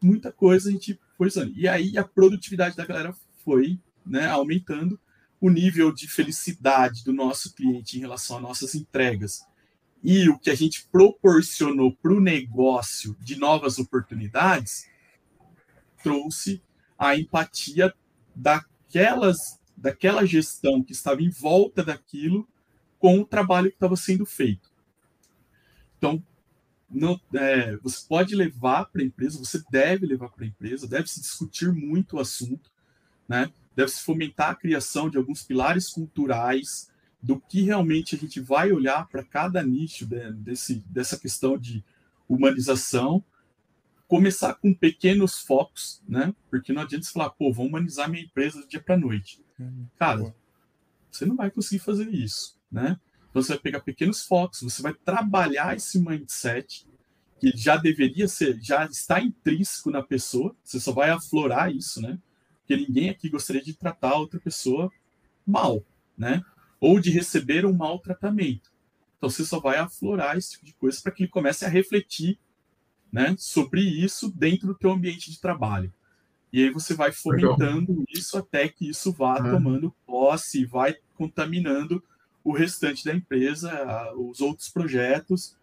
muita 0.01 0.31
coisa 0.31 0.69
a 0.69 0.71
gente 0.71 0.99
foi 1.17 1.27
usando. 1.27 1.53
E 1.55 1.67
aí 1.67 1.97
a 1.97 2.03
produtividade 2.03 2.75
da 2.75 2.85
galera 2.85 3.13
foi 3.43 3.79
né, 4.05 4.27
aumentando, 4.27 4.99
o 5.41 5.49
nível 5.49 5.93
de 5.93 6.07
felicidade 6.07 7.03
do 7.03 7.13
nosso 7.13 7.53
cliente 7.53 7.97
em 7.97 8.01
relação 8.01 8.37
às 8.37 8.43
nossas 8.43 8.75
entregas 8.75 9.45
e 10.03 10.29
o 10.29 10.39
que 10.39 10.49
a 10.49 10.55
gente 10.55 10.87
proporcionou 10.91 11.95
para 11.95 12.13
o 12.13 12.21
negócio 12.21 13.15
de 13.19 13.37
novas 13.37 13.79
oportunidades 13.79 14.89
trouxe 16.01 16.61
a 16.97 17.17
empatia 17.17 17.93
daquelas, 18.33 19.59
daquela 19.75 20.25
gestão 20.25 20.81
que 20.81 20.93
estava 20.93 21.21
em 21.21 21.29
volta 21.29 21.83
daquilo 21.83 22.47
com 22.97 23.19
o 23.19 23.25
trabalho 23.25 23.69
que 23.69 23.75
estava 23.75 23.95
sendo 23.95 24.25
feito. 24.25 24.69
Então, 25.97 26.23
não, 26.89 27.19
é, 27.33 27.75
você 27.77 28.05
pode 28.07 28.35
levar 28.35 28.85
para 28.85 29.01
a 29.01 29.05
empresa, 29.05 29.37
você 29.37 29.61
deve 29.69 30.05
levar 30.05 30.29
para 30.29 30.43
a 30.43 30.47
empresa, 30.47 30.87
deve 30.87 31.07
se 31.07 31.21
discutir 31.21 31.71
muito 31.71 32.17
o 32.17 32.19
assunto, 32.19 32.71
né? 33.27 33.51
deve 33.75 33.91
se 33.91 34.01
fomentar 34.01 34.51
a 34.51 34.55
criação 34.55 35.09
de 35.09 35.17
alguns 35.17 35.43
pilares 35.43 35.89
culturais 35.89 36.89
do 37.21 37.39
que 37.39 37.61
realmente 37.61 38.15
a 38.15 38.17
gente 38.17 38.39
vai 38.39 38.71
olhar 38.71 39.07
para 39.07 39.23
cada 39.23 39.61
nicho 39.63 40.05
de, 40.05 40.31
desse, 40.33 40.83
dessa 40.87 41.17
questão 41.17 41.57
de 41.57 41.83
humanização 42.27 43.23
começar 44.09 44.55
com 44.55 44.73
pequenos 44.73 45.37
focos, 45.37 46.01
né? 46.09 46.33
Porque 46.49 46.73
não 46.73 46.81
adianta 46.81 47.05
você 47.05 47.11
falar, 47.11 47.29
pô, 47.29 47.53
vou 47.53 47.67
humanizar 47.67 48.09
minha 48.09 48.23
empresa 48.23 48.59
do 48.59 48.67
dia 48.67 48.81
para 48.81 48.97
noite. 48.97 49.39
Uhum. 49.59 49.85
Cara, 49.99 50.33
você 51.11 51.27
não 51.27 51.35
vai 51.35 51.51
conseguir 51.51 51.77
fazer 51.77 52.09
isso, 52.09 52.57
né? 52.71 52.99
Você 53.33 53.49
vai 53.49 53.59
pegar 53.59 53.79
pequenos 53.81 54.23
focos, 54.23 54.61
você 54.61 54.81
vai 54.81 54.93
trabalhar 54.93 55.75
esse 55.75 55.99
mindset 55.99 56.87
que 57.39 57.51
já 57.55 57.77
deveria 57.77 58.27
ser, 58.27 58.59
já 58.61 58.85
está 58.85 59.21
intrínseco 59.21 59.89
na 59.91 60.03
pessoa, 60.03 60.55
você 60.63 60.79
só 60.79 60.91
vai 60.91 61.09
aflorar 61.09 61.71
isso, 61.73 62.01
né? 62.01 62.19
Porque 62.59 62.75
ninguém 62.75 63.09
aqui 63.09 63.29
gostaria 63.29 63.61
de 63.61 63.73
tratar 63.73 64.15
outra 64.15 64.39
pessoa 64.39 64.91
mal, 65.45 65.83
né? 66.17 66.43
Ou 66.79 66.99
de 66.99 67.11
receber 67.11 67.65
um 67.65 67.73
mau 67.73 67.99
tratamento. 67.99 68.69
Então 69.17 69.29
você 69.29 69.45
só 69.45 69.59
vai 69.59 69.77
aflorar 69.77 70.37
esse 70.37 70.51
tipo 70.51 70.65
de 70.65 70.73
coisa 70.73 70.99
para 71.01 71.11
que 71.11 71.23
ele 71.23 71.31
comece 71.31 71.65
a 71.65 71.69
refletir 71.69 72.39
né, 73.11 73.35
sobre 73.37 73.81
isso 73.81 74.31
dentro 74.31 74.67
do 74.67 74.75
teu 74.75 74.91
ambiente 74.91 75.31
de 75.31 75.39
trabalho. 75.39 75.93
E 76.51 76.63
aí 76.63 76.69
você 76.71 76.93
vai 76.93 77.11
fomentando 77.11 77.91
Legal. 77.91 78.05
isso 78.09 78.37
até 78.37 78.67
que 78.67 78.89
isso 78.89 79.11
vá 79.11 79.37
é. 79.37 79.51
tomando 79.51 79.93
posse, 80.05 80.65
vai 80.65 80.95
contaminando 81.15 82.03
o 82.49 82.51
restante 82.51 83.05
da 83.05 83.13
empresa, 83.13 84.11
os 84.15 84.41
outros 84.41 84.69
projetos. 84.69 85.55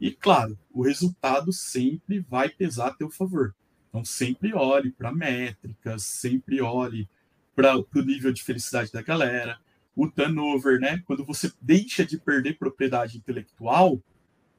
E 0.00 0.12
claro, 0.12 0.56
o 0.72 0.80
resultado 0.80 1.52
sempre 1.52 2.20
vai 2.20 2.48
pesar 2.48 2.86
a 2.86 2.94
teu 2.94 3.10
favor. 3.10 3.52
Então 3.88 4.04
sempre 4.04 4.54
olhe 4.54 4.92
para 4.92 5.10
métricas, 5.10 6.04
sempre 6.04 6.60
olhe 6.60 7.08
para 7.56 7.76
o 7.76 7.84
nível 7.96 8.32
de 8.32 8.44
felicidade 8.44 8.92
da 8.92 9.02
galera, 9.02 9.58
o 9.96 10.08
turnover, 10.08 10.78
né? 10.78 11.02
Quando 11.04 11.24
você 11.24 11.50
deixa 11.60 12.06
de 12.06 12.16
perder 12.16 12.56
propriedade 12.56 13.18
intelectual, 13.18 14.00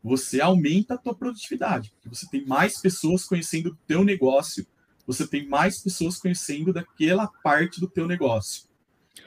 você 0.04 0.42
aumenta 0.42 0.96
a 0.96 0.98
tua 0.98 1.16
produtividade, 1.16 1.92
porque 1.92 2.10
você 2.10 2.28
tem 2.30 2.46
mais 2.46 2.82
pessoas 2.82 3.24
conhecendo 3.24 3.70
o 3.70 3.78
teu 3.88 4.04
negócio, 4.04 4.68
você 5.08 5.26
tem 5.26 5.48
mais 5.48 5.82
pessoas 5.82 6.18
conhecendo 6.18 6.74
daquela 6.74 7.28
parte 7.28 7.80
do 7.80 7.88
teu 7.88 8.08
negócio. 8.08 8.68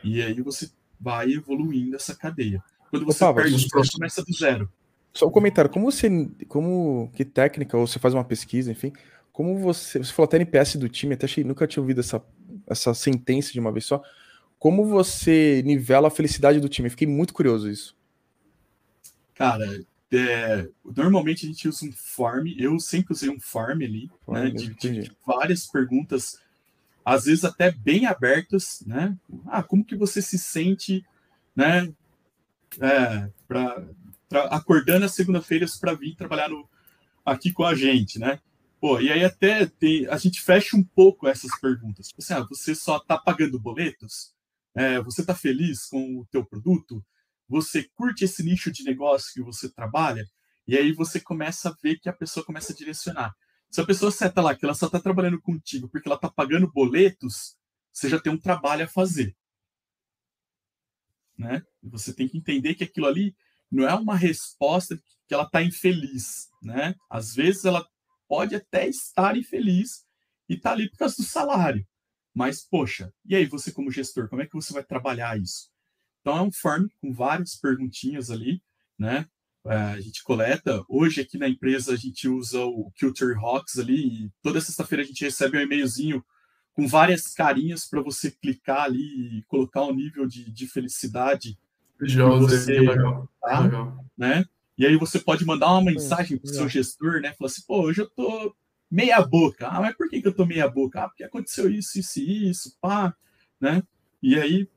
E 0.03 0.21
aí 0.21 0.43
você 0.43 0.71
vai 1.01 1.33
evoluindo 1.33 1.97
essa 1.97 2.15
cadeia. 2.15 2.63
Quando 2.91 3.07
você 3.07 3.25
Opa, 3.25 3.43
perde, 3.43 3.69
você 3.69 3.93
começa 3.93 4.25
do 4.25 4.33
zero. 4.33 4.71
Só 5.13 5.27
um 5.27 5.31
comentário, 5.31 5.71
como 5.71 5.91
você, 5.91 6.09
como 6.49 7.11
que 7.15 7.25
técnica, 7.25 7.77
ou 7.77 7.87
você 7.87 7.99
faz 7.99 8.15
uma 8.15 8.25
pesquisa, 8.25 8.71
enfim, 8.73 8.93
como 9.33 9.59
você, 9.59 9.99
você 9.99 10.13
falou 10.13 10.27
até 10.27 10.37
NPS 10.37 10.77
do 10.77 10.89
time, 10.89 11.15
até 11.15 11.27
achei, 11.27 11.45
nunca 11.45 11.67
tinha 11.67 11.83
ouvido 11.83 12.01
essa, 12.01 12.23
essa 12.67 12.95
sentença 12.95 13.53
de 13.53 13.61
uma 13.61 13.73
vez 13.73 13.85
só, 13.85 14.03
como 14.59 14.87
você 14.87 15.63
nivela 15.65 16.09
a 16.09 16.11
felicidade 16.11 16.59
do 16.59 16.69
time? 16.69 16.89
Fiquei 16.89 17.07
muito 17.07 17.35
curioso 17.35 17.69
isso. 17.69 17.97
Cara, 19.35 19.85
é, 20.13 20.69
normalmente 20.85 21.45
a 21.45 21.49
gente 21.49 21.69
usa 21.69 21.85
um 21.85 21.93
form, 21.93 22.47
eu 22.57 22.79
sempre 22.79 23.13
usei 23.13 23.29
um 23.29 23.41
form 23.41 23.83
ali, 23.83 24.11
form, 24.25 24.39
né, 24.39 24.51
de, 24.51 24.75
de, 24.75 25.13
várias 25.27 25.67
perguntas, 25.67 26.39
às 27.05 27.25
vezes 27.25 27.45
até 27.45 27.71
bem 27.71 28.07
abertas, 28.07 28.83
né? 28.87 29.17
Ah, 29.47 29.63
como 29.63 29.85
que 29.85 29.97
você 29.97 30.23
se 30.23 30.39
sente, 30.39 31.05
né? 31.55 31.93
É, 32.81 33.31
pra, 33.47 33.87
pra 34.29 34.45
acordando 34.47 35.05
às 35.05 35.15
segunda-feiras 35.15 35.79
para 35.79 35.95
vir 35.95 36.17
trabalhar 36.17 36.49
no, 36.49 36.69
aqui 37.25 37.53
com 37.53 37.65
a 37.65 37.75
gente, 37.75 38.19
né? 38.19 38.41
Pô, 38.81 39.01
e 39.01 39.11
aí 39.11 39.25
até 39.25 39.67
tem, 39.67 40.07
a 40.09 40.17
gente 40.17 40.41
fecha 40.43 40.77
um 40.77 40.85
pouco 40.85 41.29
essas 41.29 41.59
perguntas. 41.61 42.09
Tipo 42.09 42.23
assim, 42.23 42.35
ah, 42.35 42.47
você 42.49 42.75
só 42.75 42.99
está 42.99 43.17
pagando 43.19 43.59
boletos? 43.59 44.35
É, 44.75 45.01
você 45.01 45.21
está 45.21 45.35
feliz 45.35 45.87
com 45.87 46.21
o 46.21 46.27
teu 46.31 46.45
produto? 46.45 47.03
você 47.49 47.85
curte 47.95 48.25
esse 48.25 48.43
nicho 48.43 48.71
de 48.71 48.85
negócio 48.85 49.33
que 49.33 49.43
você 49.43 49.69
trabalha, 49.69 50.27
e 50.67 50.77
aí 50.77 50.93
você 50.93 51.21
começa 51.21 51.69
a 51.69 51.77
ver 51.83 51.99
que 51.99 52.09
a 52.09 52.13
pessoa 52.13 52.45
começa 52.45 52.73
a 52.73 52.77
direcionar. 52.77 53.35
Se 53.75 53.81
a 53.81 53.85
pessoa 53.85 54.13
seta 54.13 54.41
lá 54.41 54.55
que 54.55 54.65
ela 54.65 54.73
só 54.73 54.87
está 54.87 55.01
trabalhando 55.01 55.41
contigo 55.43 55.89
porque 55.89 56.07
ela 56.07 56.15
está 56.15 56.31
pagando 56.31 56.71
boletos, 56.71 57.57
você 57.93 58.09
já 58.09 58.21
tem 58.21 58.33
um 58.33 58.39
trabalho 58.39 58.85
a 58.85 58.89
fazer. 58.89 59.37
Né? 61.37 61.61
Você 61.83 62.15
tem 62.15 62.29
que 62.29 62.39
entender 62.39 62.77
que 62.77 62.85
aquilo 62.85 63.09
ali 63.09 63.35
não 63.69 63.83
é 63.83 63.93
uma 63.93 64.15
resposta 64.15 64.97
que 65.27 65.35
ela 65.35 65.43
está 65.43 65.61
infeliz. 65.61 66.51
Né? 66.63 66.95
Às 67.11 67.35
vezes 67.35 67.65
ela 67.65 67.85
pode 68.29 68.55
até 68.55 68.87
estar 68.87 69.37
infeliz 69.37 70.07
e 70.49 70.55
está 70.55 70.71
ali 70.71 70.89
por 70.89 70.99
causa 70.99 71.17
do 71.17 71.25
salário. 71.25 71.85
Mas, 72.33 72.65
poxa, 72.65 73.13
e 73.25 73.35
aí 73.35 73.45
você 73.45 73.73
como 73.73 73.91
gestor, 73.91 74.29
como 74.29 74.41
é 74.41 74.47
que 74.47 74.55
você 74.55 74.73
vai 74.73 74.85
trabalhar 74.85 75.37
isso? 75.37 75.69
Então 76.21 76.37
é 76.37 76.43
um 76.43 76.53
form 76.53 76.87
com 77.01 77.13
várias 77.13 77.57
perguntinhas 77.57 78.31
ali, 78.31 78.63
né? 78.97 79.29
É, 79.67 79.77
a 79.77 80.01
gente 80.01 80.23
coleta. 80.23 80.85
Hoje 80.89 81.23
aqui 81.23 81.39
na 81.39 81.49
empresa 81.49 81.95
a 81.95 81.97
gente 81.97 82.29
usa 82.29 82.63
o 82.65 82.93
Culture 82.99 83.35
Rocks 83.35 83.79
ali 83.79 84.25
e 84.25 84.33
toda 84.43 84.61
sexta-feira 84.61 85.03
a 85.03 85.07
gente 85.07 85.25
recebe 85.25 85.57
um 85.57 85.61
e-mailzinho 85.61 86.23
com 86.75 86.87
várias 86.87 87.33
carinhas 87.33 87.87
para 87.87 88.03
você 88.03 88.31
clicar 88.31 88.83
ali 88.83 89.39
e 89.39 89.43
colocar 89.45 89.83
o 89.83 89.91
um 89.91 89.95
nível 89.95 90.27
de, 90.27 90.51
de 90.51 90.67
felicidade. 90.67 91.59
Você, 91.99 92.81
legal. 92.81 93.29
Tá, 93.41 93.61
legal. 93.61 94.05
Né? 94.19 94.45
E 94.77 94.85
aí 94.85 94.97
você 94.97 95.19
pode 95.19 95.47
mandar 95.47 95.71
uma 95.71 95.83
mensagem 95.85 96.37
para 96.37 96.51
o 96.51 96.55
seu 96.55 96.69
gestor, 96.69 97.21
né? 97.21 97.33
Falar 97.33 97.49
assim, 97.49 97.63
pô, 97.67 97.83
hoje 97.83 98.03
eu 98.03 98.11
tô 98.11 98.55
meia 98.91 99.23
boca. 99.23 99.69
Ah, 99.69 99.81
mas 99.81 99.97
por 99.97 100.11
que, 100.11 100.21
que 100.21 100.29
eu 100.29 100.35
tô 100.35 100.45
meia 100.45 100.69
boca? 100.69 101.05
Ah, 101.05 101.09
porque 101.09 101.25
aconteceu 101.25 101.71
isso, 101.71 101.99
isso 101.99 102.19
e 102.19 102.51
isso, 102.51 102.77
pá, 102.81 103.15
né? 103.61 103.83
E 104.23 104.35
aí 104.35 104.69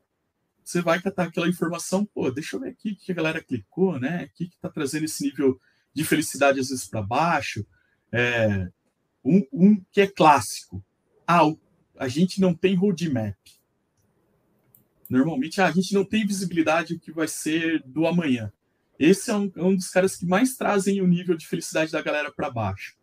você 0.67 0.81
vai 0.81 1.01
catar 1.01 1.27
aquela 1.27 1.47
informação, 1.47 2.05
pô, 2.05 2.29
deixa 2.29 2.57
eu 2.57 2.59
ver 2.59 2.71
aqui 2.71 2.91
o 2.91 2.95
que 2.97 3.13
a 3.13 3.15
galera 3.15 3.41
clicou, 3.41 3.97
né? 3.97 4.25
O 4.25 4.35
que 4.35 4.43
está 4.43 4.69
trazendo 4.69 5.05
esse 5.05 5.23
nível 5.23 5.57
de 5.93 6.03
felicidade 6.03 6.59
às 6.59 6.67
vezes 6.67 6.85
para 6.85 7.01
baixo. 7.01 7.65
É, 8.11 8.67
um, 9.23 9.47
um, 9.53 9.81
que 9.93 10.01
é 10.01 10.07
clássico. 10.07 10.83
Ah, 11.25 11.43
a 11.97 12.09
gente 12.09 12.41
não 12.41 12.53
tem 12.53 12.75
roadmap. 12.75 13.37
Normalmente, 15.09 15.61
ah, 15.61 15.67
a 15.67 15.71
gente 15.71 15.93
não 15.93 16.03
tem 16.03 16.27
visibilidade 16.27 16.95
do 16.95 16.99
que 16.99 17.13
vai 17.13 17.29
ser 17.29 17.81
do 17.85 18.05
amanhã. 18.05 18.51
Esse 18.99 19.31
é 19.31 19.35
um, 19.35 19.49
é 19.55 19.63
um 19.63 19.75
dos 19.75 19.87
caras 19.87 20.17
que 20.17 20.25
mais 20.25 20.57
trazem 20.57 20.99
o 20.99 21.07
nível 21.07 21.37
de 21.37 21.47
felicidade 21.47 21.93
da 21.93 22.01
galera 22.01 22.29
para 22.29 22.51
baixo. 22.51 22.97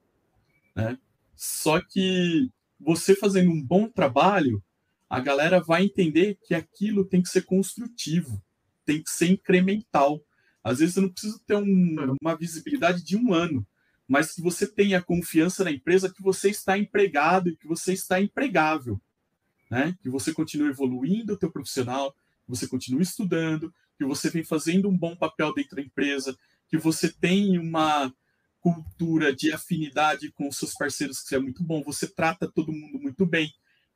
Né? 0.76 0.98
Só 1.34 1.80
que 1.80 2.50
você 2.78 3.16
fazendo 3.16 3.50
um 3.50 3.62
bom 3.62 3.88
trabalho, 3.88 4.62
a 5.08 5.20
galera 5.20 5.60
vai 5.60 5.84
entender 5.84 6.38
que 6.44 6.54
aquilo 6.54 7.04
tem 7.04 7.22
que 7.22 7.28
ser 7.28 7.42
construtivo, 7.42 8.42
tem 8.84 9.02
que 9.02 9.10
ser 9.10 9.28
incremental. 9.28 10.20
Às 10.62 10.78
vezes 10.78 10.96
eu 10.96 11.02
não 11.02 11.10
preciso 11.10 11.38
ter 11.46 11.56
um, 11.56 12.16
uma 12.20 12.36
visibilidade 12.36 13.02
de 13.02 13.16
um 13.16 13.32
ano, 13.32 13.66
mas 14.08 14.32
que 14.32 14.42
você 14.42 14.66
tenha 14.66 15.02
confiança 15.02 15.64
na 15.64 15.70
empresa 15.70 16.12
que 16.12 16.22
você 16.22 16.50
está 16.50 16.76
empregado 16.78 17.48
e 17.48 17.56
que 17.56 17.66
você 17.66 17.92
está 17.92 18.20
empregável. 18.20 19.00
Né? 19.70 19.96
Que 20.02 20.08
você 20.08 20.32
continue 20.32 20.68
evoluindo 20.68 21.34
o 21.34 21.38
teu 21.38 21.50
profissional, 21.50 22.12
que 22.12 22.50
você 22.50 22.66
continue 22.66 23.02
estudando, 23.02 23.72
que 23.96 24.04
você 24.04 24.28
vem 24.30 24.44
fazendo 24.44 24.88
um 24.88 24.96
bom 24.96 25.16
papel 25.16 25.54
dentro 25.54 25.76
da 25.76 25.82
empresa, 25.82 26.36
que 26.68 26.76
você 26.76 27.10
tem 27.10 27.58
uma 27.58 28.12
cultura 28.60 29.34
de 29.34 29.52
afinidade 29.52 30.32
com 30.32 30.48
os 30.48 30.56
seus 30.56 30.72
parceiros 30.72 31.20
que 31.20 31.34
é 31.34 31.38
muito 31.38 31.62
bom, 31.62 31.82
você 31.82 32.06
trata 32.06 32.50
todo 32.50 32.72
mundo 32.72 32.98
muito 32.98 33.26
bem, 33.26 33.52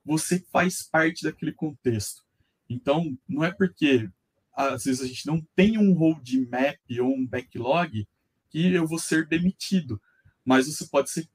você 0.08 0.40
faz 0.50 0.82
parte 0.82 1.22
daquele 1.22 1.52
contexto. 1.52 2.22
Então, 2.66 3.16
não 3.28 3.44
é 3.44 3.52
porque 3.52 4.08
às 4.56 4.84
vezes 4.84 5.02
a 5.02 5.06
gente 5.06 5.26
não 5.26 5.46
tem 5.54 5.76
um 5.78 5.92
roadmap 5.92 6.78
ou 6.98 7.14
um 7.14 7.26
backlog 7.26 8.08
que 8.48 8.72
eu 8.72 8.86
vou 8.86 8.98
ser 8.98 9.28
demitido, 9.28 10.00
mas 10.44 10.66
você 10.66 10.86
pode 10.88 11.10
ser 11.10 11.28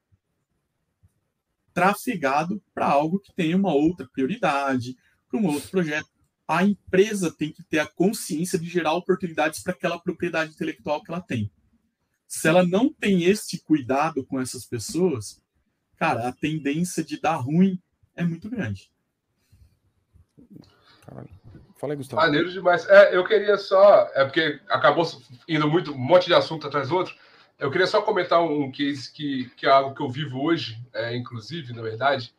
trafegado 1.71 2.61
para 2.73 2.87
algo 2.87 3.19
que 3.19 3.33
tenha 3.33 3.55
uma 3.55 3.73
outra 3.73 4.09
prioridade, 4.11 4.97
para 5.29 5.39
um 5.39 5.45
outro 5.45 5.69
projeto. 5.69 6.09
A 6.47 6.63
empresa 6.63 7.31
tem 7.31 7.51
que 7.51 7.63
ter 7.63 7.79
a 7.79 7.87
consciência 7.87 8.57
de 8.57 8.67
gerar 8.67 8.93
oportunidades 8.93 9.61
para 9.61 9.73
aquela 9.73 9.99
propriedade 9.99 10.53
intelectual 10.53 11.03
que 11.03 11.11
ela 11.11 11.21
tem. 11.21 11.51
Se 12.27 12.47
ela 12.47 12.65
não 12.65 12.91
tem 12.91 13.23
este 13.23 13.59
cuidado 13.59 14.25
com 14.25 14.41
essas 14.41 14.65
pessoas, 14.65 15.39
cara, 15.95 16.27
a 16.27 16.33
tendência 16.33 17.03
de 17.03 17.21
dar 17.21 17.35
ruim 17.35 17.79
é 18.15 18.23
muito 18.23 18.49
grande. 18.49 18.91
Caralho. 21.05 21.29
Fala 21.75 21.93
aí, 21.93 21.97
Gustavo. 21.97 22.21
Maneiro 22.21 22.49
demais. 22.49 22.87
É, 22.87 23.15
eu 23.15 23.25
queria 23.25 23.57
só. 23.57 24.09
É 24.13 24.23
porque 24.23 24.59
acabou 24.69 25.05
indo 25.47 25.67
muito, 25.67 25.91
um 25.91 25.97
monte 25.97 26.27
de 26.27 26.33
assunto 26.33 26.67
atrás 26.67 26.89
do 26.89 26.95
outro. 26.95 27.13
Eu 27.59 27.69
queria 27.69 27.87
só 27.87 28.01
comentar 28.01 28.41
um 28.41 28.71
case 28.71 29.11
que, 29.11 29.49
que 29.55 29.65
é 29.65 29.69
algo 29.69 29.95
que 29.95 30.01
eu 30.01 30.09
vivo 30.09 30.41
hoje, 30.41 30.81
é, 30.93 31.15
inclusive, 31.15 31.73
na 31.73 31.81
verdade. 31.81 32.33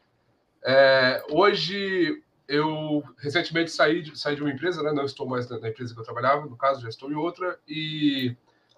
É, 0.64 1.22
hoje, 1.30 2.22
eu 2.48 3.02
recentemente 3.18 3.70
saí 3.70 4.02
de, 4.02 4.18
saí 4.18 4.34
de 4.34 4.42
uma 4.42 4.50
empresa, 4.50 4.82
né? 4.82 4.92
não 4.92 5.04
estou 5.04 5.26
mais 5.26 5.48
na, 5.48 5.58
na, 5.58 5.68
empresa 5.68 5.94
que 5.94 6.00
eu 6.00 6.04
trabalhava, 6.04 6.46
no 6.46 6.56
caso, 6.56 6.80
já 6.80 6.88
estou 6.88 7.10
em 7.10 7.14
outra. 7.14 7.58
E 7.68 8.34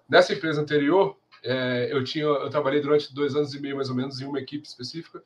nessa 0.07 0.33
empresa 0.33 0.61
anterior, 0.61 1.17
é, 1.43 1.89
eu, 1.91 2.03
tinha, 2.03 2.25
eu 2.25 2.49
trabalhei 2.49 2.81
durante 2.81 3.13
dois 3.13 3.35
anos 3.35 3.53
e 3.53 3.59
meio, 3.59 3.75
mais 3.75 3.89
ou 3.89 3.95
menos, 3.95 4.19
em 4.19 4.25
uma 4.25 4.39
equipe 4.39 4.67
específica. 4.67 5.23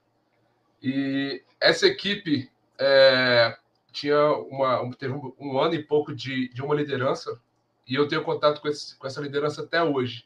E 0.81 1.43
essa 1.59 1.85
equipe 1.87 2.49
é, 2.79 3.55
tinha 3.91 4.31
uma, 4.33 4.89
teve 4.95 5.13
um, 5.13 5.59
ano 5.59 5.75
e 5.75 5.83
pouco 5.83 6.13
de, 6.13 6.49
de 6.49 6.61
uma 6.61 6.73
liderança, 6.73 7.39
e 7.87 7.95
eu 7.95 8.07
tenho 8.07 8.23
contato 8.23 8.61
com, 8.61 8.67
esse, 8.67 8.97
com 8.97 9.05
essa 9.05 9.21
liderança 9.21 9.61
até 9.63 9.83
hoje. 9.83 10.25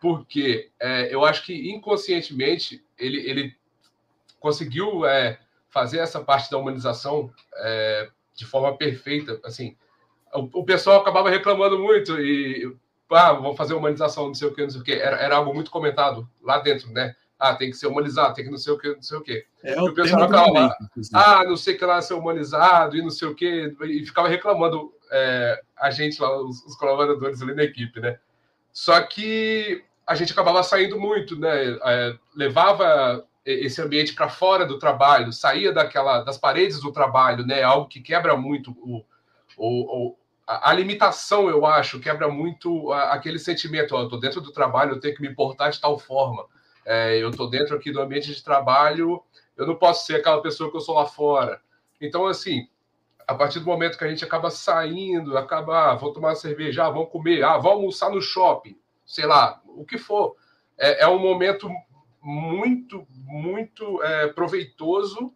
Porque 0.00 0.70
é, 0.80 1.14
eu 1.14 1.24
acho 1.24 1.44
que 1.44 1.70
inconscientemente 1.70 2.84
ele, 2.98 3.18
ele 3.28 3.56
conseguiu 4.38 5.06
é, 5.06 5.38
fazer 5.70 5.98
essa 5.98 6.20
parte 6.20 6.50
da 6.50 6.58
humanização 6.58 7.32
é, 7.56 8.10
de 8.34 8.44
forma 8.44 8.76
perfeita. 8.76 9.40
Assim, 9.44 9.76
o, 10.34 10.60
o, 10.60 10.64
pessoal 10.64 11.00
acabava 11.00 11.30
reclamando 11.30 11.78
muito 11.78 12.20
e 12.20 12.76
ah, 13.10 13.32
vamos 13.32 13.56
fazer 13.56 13.74
humanização, 13.74 14.26
não 14.26 14.34
sei 14.34 14.48
o 14.48 14.54
que, 14.54 14.62
não 14.62 14.70
sei 14.70 14.80
o 14.80 14.84
que. 14.84 14.92
Era, 14.92 15.16
era 15.16 15.36
algo 15.36 15.54
muito 15.54 15.70
comentado 15.70 16.28
lá 16.42 16.58
dentro, 16.58 16.90
né? 16.92 17.14
Ah, 17.42 17.56
tem 17.56 17.70
que 17.70 17.76
ser 17.76 17.88
humanizado, 17.88 18.34
tem 18.34 18.44
que 18.44 18.50
não 18.52 18.56
sei 18.56 18.72
o 18.72 18.78
que, 18.78 18.94
não 18.94 19.02
sei 19.02 19.18
o 19.18 19.20
que. 19.20 19.44
É, 19.64 19.80
o, 19.82 19.92
pessoal 19.92 20.28
ficava 20.28 20.50
lá, 20.52 20.76
ah, 21.12 21.44
não 21.44 21.56
sei 21.56 21.74
o 21.74 21.78
que 21.78 21.84
lá 21.84 22.00
ser 22.00 22.14
humanizado 22.14 22.96
e 22.96 23.02
não 23.02 23.10
sei 23.10 23.26
o 23.26 23.34
que, 23.34 23.74
e 23.82 24.06
ficava 24.06 24.28
reclamando 24.28 24.92
é, 25.10 25.60
a 25.76 25.90
gente 25.90 26.22
lá, 26.22 26.40
os, 26.40 26.64
os, 26.64 26.76
colaboradores 26.76 27.42
ali 27.42 27.52
na 27.52 27.64
equipe, 27.64 27.98
né? 27.98 28.16
Só 28.72 29.00
que 29.02 29.82
a 30.06 30.14
gente 30.14 30.32
acabava 30.32 30.62
saindo 30.62 31.00
muito, 31.00 31.36
né? 31.36 31.76
É, 31.84 32.16
levava 32.36 33.26
esse 33.44 33.82
ambiente 33.82 34.14
para 34.14 34.28
fora 34.28 34.64
do 34.64 34.78
trabalho, 34.78 35.32
saía 35.32 35.72
daquela 35.72 36.22
das 36.22 36.38
paredes 36.38 36.80
do 36.80 36.92
trabalho, 36.92 37.44
né? 37.44 37.60
Algo 37.64 37.88
que 37.88 38.00
quebra 38.00 38.36
muito 38.36 38.70
o, 38.70 39.04
o, 39.56 40.10
o 40.10 40.16
a, 40.46 40.72
limitação, 40.72 41.50
eu 41.50 41.66
acho, 41.66 41.98
quebra 41.98 42.28
muito 42.28 42.92
aquele 42.92 43.40
sentimento, 43.40 43.96
ó, 43.96 44.02
eu 44.02 44.08
tô 44.08 44.16
dentro 44.16 44.40
do 44.40 44.52
trabalho, 44.52 44.92
eu 44.92 45.00
tenho 45.00 45.16
que 45.16 45.22
me 45.22 45.28
importar 45.28 45.70
de 45.70 45.80
tal 45.80 45.98
forma 45.98 46.46
é, 46.84 47.22
eu 47.22 47.30
estou 47.30 47.48
dentro 47.48 47.76
aqui 47.76 47.92
do 47.92 48.00
ambiente 48.00 48.34
de 48.34 48.42
trabalho, 48.42 49.22
eu 49.56 49.66
não 49.66 49.76
posso 49.76 50.06
ser 50.06 50.16
aquela 50.16 50.40
pessoa 50.40 50.70
que 50.70 50.76
eu 50.76 50.80
sou 50.80 50.94
lá 50.94 51.06
fora. 51.06 51.60
Então, 52.00 52.26
assim, 52.26 52.68
a 53.26 53.34
partir 53.34 53.60
do 53.60 53.66
momento 53.66 53.96
que 53.96 54.04
a 54.04 54.08
gente 54.08 54.24
acaba 54.24 54.50
saindo, 54.50 55.36
acaba, 55.36 55.92
ah, 55.92 55.94
vou 55.94 56.12
tomar 56.12 56.28
uma 56.28 56.34
cerveja, 56.34 56.84
ah, 56.84 56.90
vamos 56.90 57.10
comer, 57.10 57.42
ah, 57.42 57.56
vamos 57.56 57.72
almoçar 57.72 58.10
no 58.10 58.20
shopping, 58.20 58.78
sei 59.06 59.26
lá, 59.26 59.60
o 59.66 59.84
que 59.84 59.98
for. 59.98 60.36
É, 60.76 61.04
é 61.04 61.08
um 61.08 61.18
momento 61.18 61.68
muito, 62.20 63.06
muito 63.10 64.02
é, 64.02 64.28
proveitoso 64.28 65.32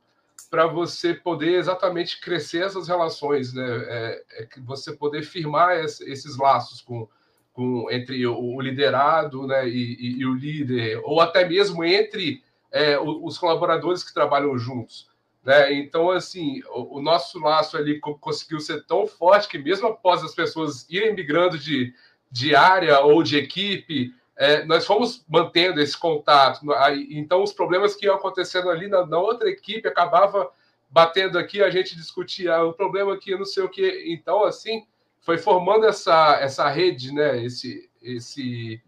para 0.50 0.66
você 0.66 1.14
poder 1.14 1.54
exatamente 1.54 2.20
crescer 2.20 2.64
essas 2.64 2.88
relações, 2.88 3.52
né? 3.52 3.64
É, 3.88 4.24
é 4.30 4.48
você 4.60 4.96
poder 4.96 5.22
firmar 5.22 5.76
esses 5.76 6.36
laços 6.36 6.80
com, 6.80 7.08
com, 7.56 7.90
entre 7.90 8.26
o, 8.26 8.60
liderado 8.60 9.46
né, 9.46 9.66
e, 9.66 9.96
e, 9.98 10.20
e, 10.20 10.26
o 10.26 10.34
líder, 10.34 11.00
ou 11.02 11.22
até 11.22 11.48
mesmo 11.48 11.82
entre 11.82 12.42
é, 12.70 12.98
os 13.00 13.38
colaboradores 13.38 14.04
que 14.04 14.12
trabalham 14.12 14.58
juntos. 14.58 15.08
Né? 15.42 15.72
Então, 15.72 16.10
assim, 16.10 16.60
o, 16.68 16.98
o, 16.98 17.02
nosso 17.02 17.40
laço 17.40 17.78
ali 17.78 17.98
conseguiu 17.98 18.60
ser 18.60 18.84
tão 18.84 19.06
forte 19.06 19.48
que, 19.48 19.56
mesmo 19.56 19.88
após 19.88 20.22
as 20.22 20.34
pessoas 20.34 20.86
irem 20.90 21.14
migrando 21.14 21.58
de, 21.58 21.94
de 22.30 22.54
área 22.54 23.00
ou 23.00 23.22
de 23.22 23.38
equipe, 23.38 24.14
é, 24.36 24.62
nós 24.66 24.84
fomos 24.84 25.24
mantendo 25.26 25.80
esse 25.80 25.96
contato. 25.96 26.60
Então, 27.08 27.42
os 27.42 27.54
problemas 27.54 27.96
que 27.96 28.04
iam 28.04 28.16
acontecendo 28.16 28.68
ali 28.68 28.86
na, 28.86 29.06
na 29.06 29.18
outra 29.18 29.48
equipe 29.48 29.88
acabava 29.88 30.50
batendo 30.90 31.38
aqui, 31.38 31.62
a 31.62 31.70
gente 31.70 31.96
discutia 31.96 32.56
ah, 32.56 32.64
o 32.64 32.74
problema 32.74 33.14
aqui, 33.14 33.34
não 33.34 33.46
sei 33.46 33.62
o 33.62 33.68
que. 33.70 34.04
Então, 34.08 34.44
assim, 34.44 34.86
foi 35.26 35.38
formando 35.38 35.84
essa, 35.86 36.38
essa 36.40 36.68
rede, 36.68 37.12
né? 37.12 37.44
Esse, 37.44 37.90
esse, 38.00 38.80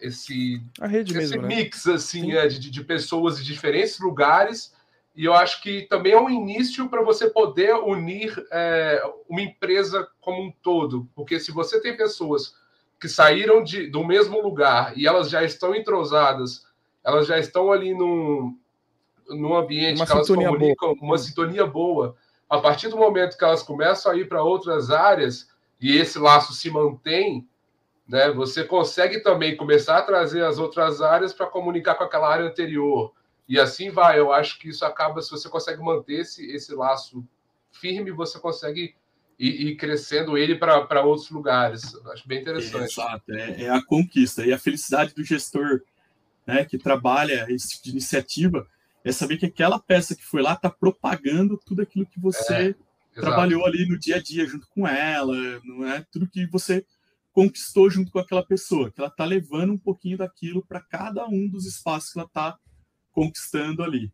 esse, 0.00 0.62
esse 0.80 1.12
mesmo, 1.12 1.42
né? 1.42 1.48
mix 1.48 1.84
né? 1.84 1.94
assim 1.94 2.32
é, 2.32 2.48
de, 2.48 2.70
de 2.70 2.82
pessoas 2.82 3.36
de 3.36 3.44
diferentes 3.44 4.00
lugares. 4.00 4.74
E 5.14 5.26
eu 5.26 5.34
acho 5.34 5.62
que 5.62 5.82
também 5.82 6.12
é 6.12 6.20
um 6.20 6.30
início 6.30 6.88
para 6.88 7.02
você 7.02 7.28
poder 7.28 7.74
unir 7.74 8.34
é, 8.50 9.02
uma 9.28 9.42
empresa 9.42 10.08
como 10.18 10.42
um 10.42 10.50
todo. 10.62 11.06
Porque 11.14 11.38
se 11.38 11.52
você 11.52 11.78
tem 11.78 11.94
pessoas 11.94 12.54
que 12.98 13.06
saíram 13.06 13.62
de, 13.62 13.86
do 13.86 14.02
mesmo 14.02 14.40
lugar 14.40 14.96
e 14.96 15.06
elas 15.06 15.28
já 15.28 15.44
estão 15.44 15.74
entrosadas, 15.74 16.64
elas 17.04 17.26
já 17.26 17.38
estão 17.38 17.70
ali 17.70 17.92
num, 17.92 18.58
num 19.28 19.54
ambiente 19.54 19.98
uma 19.98 20.06
que 20.06 20.12
elas 20.12 20.26
comunicam, 20.26 20.94
boa. 20.94 21.02
uma 21.02 21.18
sintonia 21.18 21.66
boa. 21.66 22.16
A 22.48 22.58
partir 22.58 22.88
do 22.88 22.96
momento 22.96 23.36
que 23.36 23.44
elas 23.44 23.62
começam 23.62 24.10
a 24.10 24.16
ir 24.16 24.26
para 24.26 24.42
outras 24.42 24.90
áreas, 24.90 25.54
e 25.80 25.96
esse 25.96 26.18
laço 26.18 26.54
se 26.54 26.70
mantém, 26.70 27.46
né, 28.08 28.30
você 28.30 28.64
consegue 28.64 29.20
também 29.20 29.56
começar 29.56 29.98
a 29.98 30.02
trazer 30.02 30.44
as 30.44 30.58
outras 30.58 31.00
áreas 31.02 31.32
para 31.32 31.46
comunicar 31.46 31.94
com 31.96 32.04
aquela 32.04 32.32
área 32.32 32.46
anterior. 32.46 33.12
E 33.48 33.58
assim 33.58 33.90
vai. 33.90 34.18
Eu 34.18 34.32
acho 34.32 34.58
que 34.58 34.68
isso 34.68 34.84
acaba, 34.84 35.22
se 35.22 35.30
você 35.30 35.48
consegue 35.48 35.82
manter 35.82 36.20
esse, 36.20 36.44
esse 36.50 36.74
laço 36.74 37.24
firme, 37.72 38.10
você 38.10 38.38
consegue 38.38 38.94
ir, 39.38 39.68
ir 39.68 39.76
crescendo 39.76 40.38
ele 40.38 40.56
para 40.56 41.02
outros 41.04 41.30
lugares. 41.30 41.94
Eu 41.94 42.12
acho 42.12 42.26
bem 42.26 42.40
interessante. 42.40 42.82
É, 42.82 42.84
exato, 42.84 43.32
é, 43.32 43.62
é, 43.64 43.70
a 43.70 43.84
conquista. 43.84 44.44
E 44.44 44.52
a 44.52 44.58
felicidade 44.58 45.14
do 45.14 45.24
gestor 45.24 45.82
né, 46.46 46.64
que 46.64 46.78
trabalha 46.78 47.46
esse 47.48 47.70
tipo 47.70 47.84
de 47.84 47.90
iniciativa 47.90 48.66
é 49.04 49.12
saber 49.12 49.36
que 49.36 49.46
aquela 49.46 49.78
peça 49.78 50.16
que 50.16 50.24
foi 50.24 50.42
lá 50.42 50.54
está 50.54 50.70
propagando 50.70 51.60
tudo 51.64 51.82
aquilo 51.82 52.06
que 52.06 52.20
você. 52.20 52.70
É 52.70 52.85
Exato. 53.16 53.32
trabalhou 53.32 53.64
ali 53.64 53.88
no 53.88 53.98
dia 53.98 54.16
a 54.16 54.22
dia 54.22 54.46
junto 54.46 54.68
com 54.68 54.86
ela, 54.86 55.34
não 55.64 55.88
é 55.88 56.04
tudo 56.12 56.28
que 56.28 56.46
você 56.46 56.84
conquistou 57.32 57.88
junto 57.90 58.12
com 58.12 58.18
aquela 58.18 58.44
pessoa, 58.44 58.90
que 58.90 59.00
ela 59.00 59.08
está 59.08 59.24
levando 59.24 59.72
um 59.72 59.78
pouquinho 59.78 60.18
daquilo 60.18 60.64
para 60.66 60.80
cada 60.80 61.26
um 61.26 61.48
dos 61.48 61.66
espaços 61.66 62.12
que 62.12 62.18
ela 62.18 62.26
está 62.26 62.58
conquistando 63.12 63.82
ali. 63.82 64.12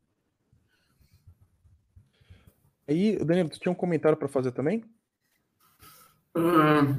Aí, 2.89 3.17
Danilo, 3.25 3.49
tu 3.49 3.59
tinha 3.59 3.73
um 3.73 3.77
comentário 3.77 4.19
para 4.19 4.29
fazer 4.29 4.53
também? 4.53 4.85
Uh, 6.35 6.99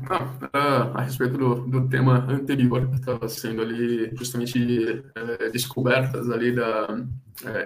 ah, 0.54 0.92
a 0.94 1.02
respeito 1.02 1.38
do, 1.38 1.56
do 1.68 1.90
tema 1.90 2.26
anterior, 2.30 2.88
que 2.90 2.96
estava 2.96 3.28
sendo 3.28 3.62
ali 3.62 4.16
justamente 4.16 5.04
é, 5.16 5.50
descobertas 5.50 6.30
ali 6.30 6.54
da 6.54 6.88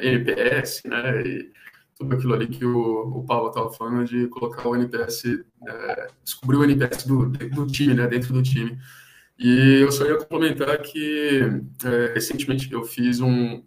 NPS, 0.02 0.84
né, 0.86 1.22
e 1.22 1.52
tudo 1.98 2.16
aquilo 2.16 2.34
ali 2.34 2.48
que 2.48 2.64
o, 2.64 3.18
o 3.18 3.24
Paulo 3.24 3.50
estava 3.50 3.72
falando 3.72 4.06
de 4.06 4.28
colocar 4.28 4.68
o 4.68 4.76
NPS, 4.76 5.26
é, 5.68 6.08
descobrir 6.24 6.58
o 6.58 6.64
NPS 6.64 7.06
do, 7.06 7.28
do 7.28 7.66
time, 7.68 7.94
né, 7.94 8.08
dentro 8.08 8.34
do 8.34 8.44
time. 8.44 8.78
E 9.40 9.82
eu 9.82 9.92
só 9.92 10.06
ia 10.06 10.18
complementar 10.18 10.82
que 10.82 11.42
é, 11.84 12.14
recentemente 12.14 12.72
eu 12.72 12.84
fiz 12.84 13.20
um, 13.20 13.64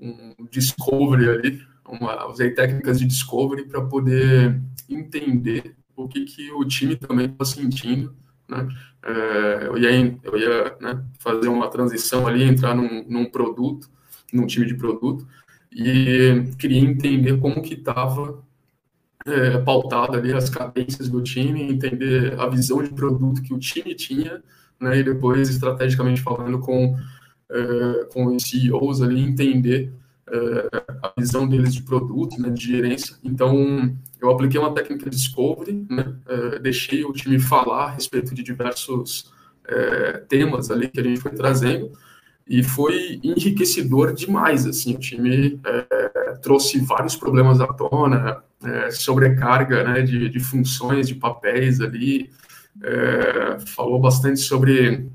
um 0.00 0.34
discovery 0.50 1.28
ali, 1.28 1.62
uma, 1.86 2.26
usei 2.28 2.50
técnicas 2.50 2.98
de 2.98 3.06
discovery 3.06 3.66
para 3.66 3.82
poder 3.82 4.60
entender 4.88 5.76
o 5.96 6.08
que, 6.08 6.24
que 6.24 6.52
o 6.52 6.64
time 6.64 6.96
também 6.96 7.26
está 7.26 7.44
sentindo. 7.44 8.14
Né? 8.48 8.68
É, 9.04 9.66
eu 9.66 9.78
ia, 9.78 10.18
eu 10.22 10.36
ia 10.36 10.76
né, 10.80 11.04
fazer 11.18 11.48
uma 11.48 11.68
transição 11.68 12.26
ali, 12.26 12.42
entrar 12.42 12.74
num, 12.74 13.04
num 13.08 13.24
produto, 13.24 13.88
num 14.32 14.46
time 14.46 14.66
de 14.66 14.74
produto, 14.74 15.26
e 15.74 16.44
queria 16.58 16.80
entender 16.80 17.38
como 17.38 17.62
que 17.62 17.74
estava 17.74 18.42
é, 19.26 19.58
pautada 19.58 20.18
ali 20.18 20.32
as 20.32 20.50
cadências 20.50 21.08
do 21.08 21.22
time, 21.22 21.62
entender 21.62 22.38
a 22.38 22.46
visão 22.48 22.82
de 22.82 22.90
produto 22.90 23.42
que 23.42 23.54
o 23.54 23.58
time 23.58 23.94
tinha, 23.94 24.42
né, 24.80 24.98
e 24.98 25.04
depois, 25.04 25.48
estrategicamente 25.48 26.20
falando 26.20 26.58
com, 26.58 26.96
é, 27.50 28.04
com 28.12 28.26
os 28.26 28.42
CEOs 28.42 29.00
ali, 29.00 29.20
entender 29.20 29.92
é, 30.28 30.68
a 31.02 31.12
visão 31.18 31.48
deles 31.48 31.74
de 31.74 31.82
produto, 31.82 32.40
né, 32.40 32.50
de 32.50 32.66
gerência. 32.66 33.16
Então, 33.22 33.94
eu 34.20 34.30
apliquei 34.30 34.58
uma 34.58 34.74
técnica 34.74 35.08
de 35.08 35.16
discovery, 35.16 35.86
né, 35.88 36.14
é, 36.26 36.58
deixei 36.58 37.04
o 37.04 37.12
time 37.12 37.38
falar 37.38 37.84
a 37.84 37.90
respeito 37.90 38.34
de 38.34 38.42
diversos 38.42 39.32
é, 39.66 40.18
temas 40.28 40.70
ali 40.70 40.88
que 40.88 41.00
a 41.00 41.02
gente 41.02 41.20
foi 41.20 41.32
trazendo, 41.32 41.92
e 42.52 42.62
foi 42.62 43.18
enriquecedor 43.24 44.12
demais, 44.12 44.66
assim, 44.66 44.94
o 44.94 44.98
time 44.98 45.58
é, 45.64 46.34
trouxe 46.42 46.78
vários 46.80 47.16
problemas 47.16 47.62
à 47.62 47.66
tona, 47.66 48.44
é, 48.62 48.90
sobrecarga, 48.90 49.82
né, 49.82 50.02
de, 50.02 50.28
de, 50.28 50.38
funções, 50.38 51.08
de 51.08 51.14
papéis 51.14 51.80
ali, 51.80 52.28
é, 52.82 53.58
falou 53.60 53.98
bastante 53.98 54.38
sobre 54.38 55.10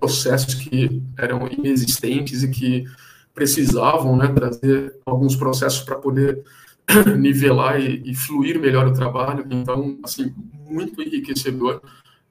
processos 0.00 0.54
que 0.54 1.00
eram 1.16 1.46
inexistentes 1.46 2.42
e 2.42 2.50
que 2.50 2.84
precisavam 3.32 4.16
né, 4.16 4.26
trazer 4.28 4.96
alguns 5.06 5.36
processos 5.36 5.80
para 5.80 5.94
poder 5.94 6.42
nivelar 7.18 7.80
e, 7.80 8.02
e, 8.04 8.14
fluir 8.16 8.58
melhor 8.58 8.88
o 8.88 8.92
trabalho. 8.92 9.46
Então, 9.48 9.96
assim, 10.02 10.34
muito 10.68 11.00
enriquecedor. 11.00 11.80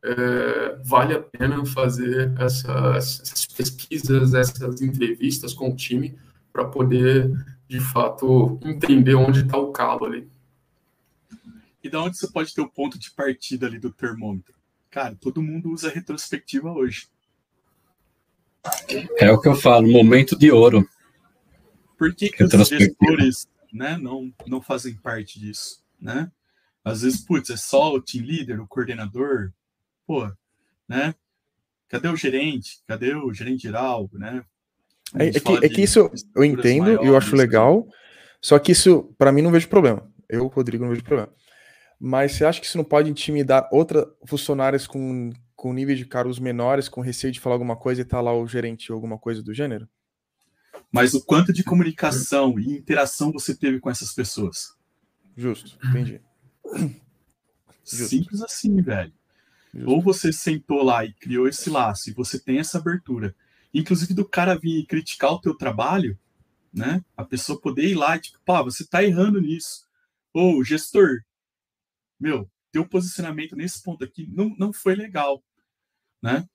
É, 0.03 0.77
vale 0.83 1.13
a 1.13 1.21
pena 1.21 1.65
fazer 1.65 2.33
essas, 2.39 3.19
essas, 3.21 3.45
pesquisas, 3.45 4.33
essas 4.33 4.81
entrevistas 4.81 5.53
com 5.53 5.69
o 5.69 5.75
time 5.75 6.17
para 6.53 6.65
poder, 6.65 7.31
de 7.67 7.79
fato, 7.79 8.59
entender 8.63 9.15
onde 9.15 9.41
está 9.41 9.57
o 9.57 9.71
calo 9.71 10.05
ali. 10.05 10.29
E 11.83 11.89
da 11.89 12.01
onde 12.01 12.17
você 12.17 12.27
pode 12.31 12.53
ter 12.53 12.61
o 12.61 12.69
ponto 12.69 12.97
de 12.97 13.11
partida 13.11 13.67
ali 13.67 13.79
do 13.79 13.91
termômetro? 13.91 14.53
Cara, 14.89 15.15
todo 15.15 15.41
mundo 15.41 15.71
usa 15.71 15.89
retrospectiva 15.89 16.71
hoje. 16.71 17.07
É 19.17 19.31
o 19.31 19.39
que 19.39 19.47
eu 19.47 19.55
falo, 19.55 19.87
momento 19.87 20.37
de 20.37 20.51
ouro. 20.51 20.87
Por 21.97 22.13
que, 22.15 22.29
que 22.29 22.43
os 22.43 22.51
gestores 22.67 23.47
né, 23.71 23.97
não, 23.97 24.33
não 24.47 24.61
fazem 24.61 24.95
parte 24.95 25.39
disso? 25.39 25.83
Né? 25.99 26.31
Às 26.83 27.01
vezes, 27.01 27.21
putz, 27.21 27.49
é 27.49 27.57
só 27.57 27.93
o 27.93 28.01
team 28.01 28.25
leader, 28.25 28.61
o 28.61 28.67
coordenador, 28.67 29.51
pô, 30.09 30.27
né? 30.87 31.13
Cadê 31.87 32.07
o 32.07 32.15
gerente? 32.15 32.79
Cadê 32.87 33.13
o 33.13 33.31
gerente 33.31 33.61
geral, 33.61 34.09
né? 34.11 34.43
É, 35.15 35.27
é, 35.27 35.39
que, 35.39 35.65
é 35.65 35.69
que 35.69 35.81
isso 35.83 36.09
eu 36.35 36.43
entendo 36.43 37.03
e 37.03 37.05
eu 37.07 37.15
acho 37.15 37.35
legal, 37.35 37.87
só 38.41 38.57
que 38.57 38.71
isso, 38.71 39.13
para 39.19 39.31
mim, 39.31 39.43
não 39.43 39.51
vejo 39.51 39.67
problema. 39.67 40.11
Eu, 40.27 40.47
Rodrigo, 40.47 40.83
não 40.83 40.89
vejo 40.89 41.03
problema. 41.03 41.31
Mas 41.99 42.31
você 42.31 42.45
acha 42.45 42.59
que 42.59 42.65
isso 42.65 42.77
não 42.77 42.83
pode 42.83 43.11
intimidar 43.11 43.69
outras 43.71 44.05
funcionárias 44.25 44.87
com, 44.87 45.31
com 45.55 45.73
nível 45.73 45.95
de 45.95 46.05
cargos 46.05 46.39
menores, 46.39 46.89
com 46.89 47.01
receio 47.01 47.31
de 47.31 47.39
falar 47.39 47.53
alguma 47.53 47.75
coisa 47.75 48.01
e 48.01 48.05
tá 48.05 48.19
lá 48.19 48.33
o 48.35 48.47
gerente 48.47 48.91
ou 48.91 48.95
alguma 48.95 49.19
coisa 49.19 49.43
do 49.43 49.53
gênero? 49.53 49.87
mas 50.91 51.13
o 51.13 51.23
quanto 51.23 51.53
de 51.53 51.63
comunicação 51.63 52.59
e 52.59 52.77
interação 52.77 53.31
você 53.31 53.55
teve 53.55 53.79
com 53.79 53.91
essas 53.91 54.11
pessoas. 54.11 54.73
Justo, 55.37 55.77
entendi. 55.87 56.19
Justo. 57.85 58.07
Simples 58.09 58.41
assim, 58.41 58.81
velho. 58.81 59.13
Justo. 59.73 59.89
Ou 59.89 60.01
você 60.01 60.33
sentou 60.33 60.83
lá 60.83 61.05
e 61.05 61.13
criou 61.13 61.47
esse 61.47 61.69
laço 61.69 62.09
e 62.09 62.13
você 62.13 62.39
tem 62.39 62.59
essa 62.59 62.77
abertura, 62.77 63.35
inclusive 63.73 64.13
do 64.13 64.27
cara 64.27 64.57
vir 64.57 64.85
criticar 64.85 65.31
o 65.31 65.41
teu 65.41 65.55
trabalho, 65.55 66.17
né? 66.73 67.03
A 67.15 67.23
pessoa 67.23 67.59
poder 67.59 67.87
ir 67.87 67.95
lá 67.95 68.15
e 68.15 68.21
tipo, 68.21 68.39
pá, 68.43 68.61
você 68.61 68.85
tá 68.85 69.03
errando 69.03 69.39
nisso. 69.41 69.87
Ou 70.33 70.63
gestor, 70.63 71.23
meu, 72.19 72.49
teu 72.71 72.87
posicionamento 72.87 73.55
nesse 73.55 73.81
ponto 73.81 74.03
aqui 74.03 74.27
não, 74.27 74.55
não 74.57 74.73
foi 74.73 74.95
legal, 74.95 75.43
né? 76.21 76.47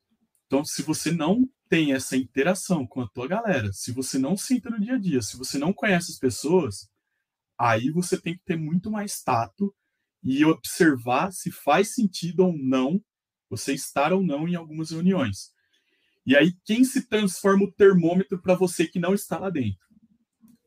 Então, 0.47 0.65
se 0.65 0.83
você 0.83 1.11
não 1.11 1.49
tem 1.69 1.93
essa 1.93 2.17
interação 2.17 2.87
com 2.87 3.01
a 3.01 3.09
tua 3.09 3.27
galera, 3.27 3.73
se 3.73 3.91
você 3.91 4.19
não 4.19 4.37
senta 4.37 4.71
no 4.71 4.81
dia 4.81 4.95
a 4.95 4.99
dia, 4.99 5.23
se 5.23 5.37
você 5.37 5.59
não 5.59 5.73
conhece 5.73 6.13
as 6.13 6.19
pessoas, 6.19 6.89
aí 7.59 7.91
você 7.91 8.21
tem 8.21 8.35
que 8.35 8.45
ter 8.45 8.57
muito 8.57 8.91
mais 8.91 9.23
tato 9.23 9.75
e 10.25 10.45
observar 10.45 11.33
se 11.33 11.51
faz 11.51 11.95
sentido 11.95 12.47
ou 12.47 12.57
não 12.57 13.01
você 13.51 13.75
estar 13.75 14.13
ou 14.13 14.23
não 14.23 14.49
em 14.49 14.55
algumas 14.55 14.91
reuniões. 14.91 15.53
E 16.27 16.35
aí, 16.35 16.55
quem 16.65 16.83
se 16.85 17.07
transforma 17.07 17.65
o 17.65 17.73
termômetro 17.73 18.41
para 18.41 18.55
você 18.55 18.87
que 18.87 18.99
não 18.99 19.13
está 19.13 19.39
lá 19.39 19.51
dentro? 19.51 19.87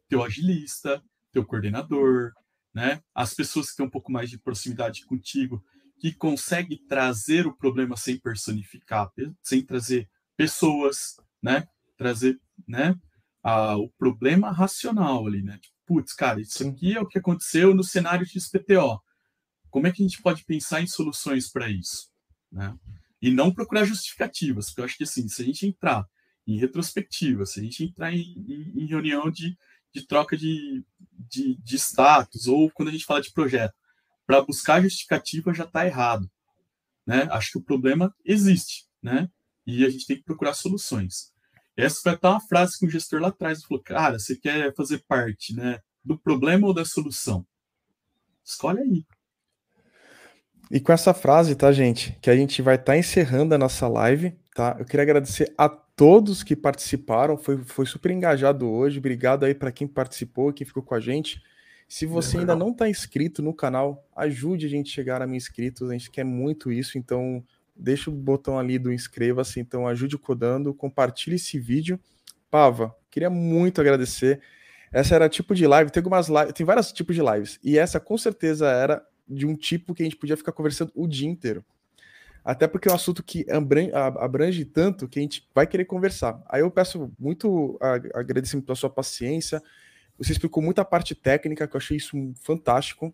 Teu 0.08 0.24
agilista, 0.24 1.04
teu 1.32 1.44
coordenador, 1.44 2.32
né? 2.74 3.02
As 3.14 3.34
pessoas 3.34 3.72
que 3.72 3.78
têm 3.78 3.86
um 3.86 3.90
pouco 3.90 4.12
mais 4.12 4.30
de 4.30 4.38
proximidade 4.38 5.04
contigo, 5.06 5.64
que 6.00 6.14
consegue 6.14 6.78
trazer 6.88 7.48
o 7.48 7.58
problema 7.58 7.98
sem 7.98 8.20
personificar, 8.20 9.12
sem 9.42 9.66
trazer 9.66 10.08
pessoas, 10.38 11.16
né? 11.42 11.68
Trazer, 11.98 12.40
né? 12.68 12.96
A, 13.42 13.76
o 13.76 13.90
problema 13.98 14.52
racional 14.52 15.26
ali, 15.26 15.42
né? 15.42 15.58
Tipo, 15.58 15.76
putz, 15.88 16.14
cara, 16.14 16.40
isso 16.40 16.68
aqui 16.68 16.96
é 16.96 17.02
o 17.02 17.08
que 17.08 17.18
aconteceu 17.18 17.74
no 17.74 17.84
cenário 17.84 18.28
XPTO. 18.28 19.02
Como 19.78 19.86
é 19.86 19.92
que 19.92 20.02
a 20.02 20.08
gente 20.08 20.24
pode 20.24 20.44
pensar 20.44 20.82
em 20.82 20.88
soluções 20.88 21.52
para 21.52 21.70
isso, 21.70 22.10
né? 22.52 22.76
E 23.22 23.30
não 23.30 23.54
procurar 23.54 23.86
justificativas, 23.86 24.70
porque 24.70 24.82
eu 24.82 24.86
acho 24.86 24.98
que 24.98 25.04
assim, 25.04 25.28
se 25.28 25.40
a 25.40 25.46
gente 25.46 25.68
entrar 25.68 26.04
em 26.48 26.58
retrospectiva, 26.58 27.46
se 27.46 27.60
a 27.60 27.64
gente 27.64 27.84
entrar 27.84 28.12
em, 28.12 28.24
em, 28.48 28.82
em 28.82 28.88
reunião 28.88 29.30
de, 29.30 29.56
de 29.94 30.02
troca 30.08 30.36
de, 30.36 30.84
de, 31.12 31.56
de 31.62 31.76
status, 31.76 32.48
ou 32.48 32.72
quando 32.72 32.90
a 32.90 32.92
gente 32.92 33.06
fala 33.06 33.22
de 33.22 33.32
projeto, 33.32 33.76
para 34.26 34.42
buscar 34.42 34.82
justificativa 34.82 35.54
já 35.54 35.66
está 35.66 35.86
errado. 35.86 36.28
Né? 37.06 37.28
Acho 37.30 37.52
que 37.52 37.58
o 37.60 37.64
problema 37.64 38.12
existe, 38.26 38.88
né? 39.00 39.30
e 39.64 39.86
a 39.86 39.92
gente 39.92 40.08
tem 40.08 40.18
que 40.18 40.24
procurar 40.24 40.56
soluções. 40.56 41.32
Essa 41.76 42.02
foi 42.02 42.14
até 42.14 42.28
uma 42.28 42.42
frase 42.42 42.80
que 42.80 42.88
o 42.88 42.90
gestor 42.90 43.22
lá 43.22 43.28
atrás 43.28 43.64
falou: 43.64 43.84
cara, 43.84 44.18
você 44.18 44.36
quer 44.36 44.74
fazer 44.74 45.04
parte 45.08 45.54
né, 45.54 45.80
do 46.04 46.18
problema 46.18 46.66
ou 46.66 46.74
da 46.74 46.84
solução? 46.84 47.46
Escolhe 48.44 48.80
aí. 48.80 49.06
E 50.70 50.80
com 50.80 50.92
essa 50.92 51.14
frase, 51.14 51.56
tá, 51.56 51.72
gente, 51.72 52.18
que 52.22 52.30
a 52.30 52.36
gente 52.36 52.62
vai 52.62 52.76
estar 52.76 52.94
tá 52.94 52.98
encerrando 52.98 53.56
a 53.56 53.58
nossa 53.58 53.88
live, 53.88 54.36
tá? 54.54 54.76
Eu 54.78 54.86
queria 54.86 55.04
agradecer 55.04 55.54
a 55.58 55.70
todos 55.70 56.44
que 56.44 56.56
participaram, 56.56 57.38
foi, 57.38 57.58
foi 57.64 57.86
super 57.86 58.12
engajado 58.12 58.70
hoje. 58.70 59.00
Obrigado 59.00 59.46
aí 59.46 59.56
para 59.56 59.72
quem 59.72 59.88
participou, 59.88 60.54
quem 60.54 60.68
ficou 60.68 60.84
com 60.84 60.94
a 60.94 61.00
gente. 61.00 61.42
Se 61.88 62.06
você 62.06 62.40
ainda 62.40 62.56
não 62.56 62.72
está 62.72 62.90
inscrito 62.90 63.42
no 63.42 63.54
canal, 63.54 64.06
ajude 64.16 64.66
a 64.66 64.70
gente 64.70 64.92
a 64.92 64.94
chegar 64.94 65.22
a 65.22 65.28
mil 65.28 65.38
inscritos, 65.38 65.90
a 65.90 65.94
gente 65.94 66.12
quer 66.12 66.26
muito 66.26 66.70
isso, 66.70 66.98
então 66.98 67.42
deixa 67.74 68.10
o 68.10 68.14
botão 68.14 68.60
ali 68.60 68.78
do 68.78 68.92
inscreva-se, 68.92 69.60
então 69.60 69.88
ajude 69.88 70.16
o 70.16 70.20
Codando, 70.20 70.74
compartilhe 70.74 71.38
esse 71.38 71.58
vídeo. 71.58 71.98
Pava, 72.52 72.94
queria 73.10 73.30
muito 73.30 73.80
agradecer. 73.80 74.42
Essa 74.92 75.16
era 75.16 75.30
tipo 75.30 75.56
de 75.56 75.66
live, 75.66 75.90
tem 75.90 76.02
algumas 76.02 76.28
lives, 76.28 76.54
tem 76.54 76.66
vários 76.66 76.92
tipos 76.92 77.16
de 77.16 77.22
lives, 77.22 77.60
e 77.64 77.78
essa 77.78 78.00
com 78.00 78.18
certeza 78.18 78.68
era 78.68 79.04
de 79.28 79.46
um 79.46 79.56
tipo 79.56 79.94
que 79.94 80.02
a 80.02 80.06
gente 80.06 80.16
podia 80.16 80.38
ficar 80.38 80.52
conversando 80.52 80.92
o 80.96 81.08
dia 81.08 81.28
inteiro. 81.28 81.64
Até 82.44 82.66
porque 82.66 82.88
é 82.88 82.92
um 82.92 82.96
assunto 82.96 83.22
que 83.22 83.46
abrange, 84.18 84.64
tanto 84.64 85.08
que 85.08 85.20
a 85.20 85.22
gente 85.22 85.50
vai 85.54 85.68
querer 85.68 85.84
conversar. 85.84 86.42
Aí 86.48 86.62
eu 86.62 86.72
peço 86.72 87.12
muito 87.20 87.78
agradecimento 88.14 88.66
pela 88.66 88.76
sua 88.76 88.90
paciência. 88.90 89.62
Você 90.18 90.32
explicou 90.32 90.64
muita 90.64 90.86
parte 90.86 91.14
técnica, 91.14 91.68
que 91.68 91.76
eu 91.76 91.78
achei 91.78 91.98
isso 91.98 92.16
fantástico. 92.42 93.14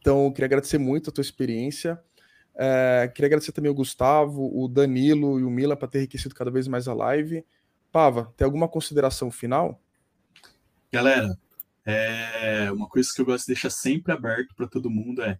Então, 0.00 0.24
eu 0.24 0.32
queria 0.32 0.46
agradecer 0.46 0.78
muito 0.78 1.10
a 1.10 1.12
tua 1.12 1.22
experiência. 1.22 2.02
É, 2.56 3.10
queria 3.14 3.28
agradecer 3.28 3.52
também 3.52 3.70
o 3.70 3.74
Gustavo, 3.74 4.50
o 4.52 4.66
Danilo 4.66 5.38
e 5.38 5.44
o 5.44 5.50
Mila 5.50 5.76
para 5.76 5.86
ter 5.86 5.98
enriquecido 5.98 6.34
cada 6.34 6.50
vez 6.50 6.66
mais 6.66 6.88
a 6.88 6.94
live. 6.94 7.44
Pava, 7.92 8.32
tem 8.36 8.44
alguma 8.44 8.66
consideração 8.66 9.30
final? 9.30 9.80
Galera, 10.92 11.38
é, 11.84 12.70
uma 12.72 12.88
coisa 12.88 13.10
que 13.14 13.20
eu 13.20 13.24
gosto 13.24 13.46
de 13.46 13.54
deixar 13.54 13.70
sempre 13.70 14.12
aberto 14.12 14.54
para 14.54 14.68
todo 14.68 14.90
mundo 14.90 15.22
é 15.22 15.38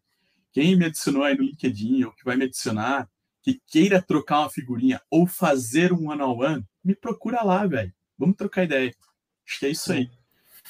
quem 0.52 0.76
me 0.76 0.86
adicionou 0.86 1.22
aí 1.22 1.36
no 1.36 1.44
LinkedIn 1.44 2.04
ou 2.04 2.12
que 2.12 2.24
vai 2.24 2.36
me 2.36 2.44
adicionar, 2.44 3.08
que 3.42 3.60
queira 3.66 4.02
trocar 4.02 4.40
uma 4.40 4.50
figurinha 4.50 5.00
ou 5.10 5.26
fazer 5.26 5.92
um 5.92 6.10
one-on-one, 6.10 6.54
-on 6.54 6.56
-one, 6.56 6.64
me 6.84 6.94
procura 6.94 7.42
lá, 7.42 7.66
velho. 7.66 7.92
Vamos 8.18 8.36
trocar 8.36 8.64
ideia. 8.64 8.92
Acho 9.46 9.58
que 9.58 9.66
é 9.66 9.70
isso 9.70 9.92
aí. 9.92 10.10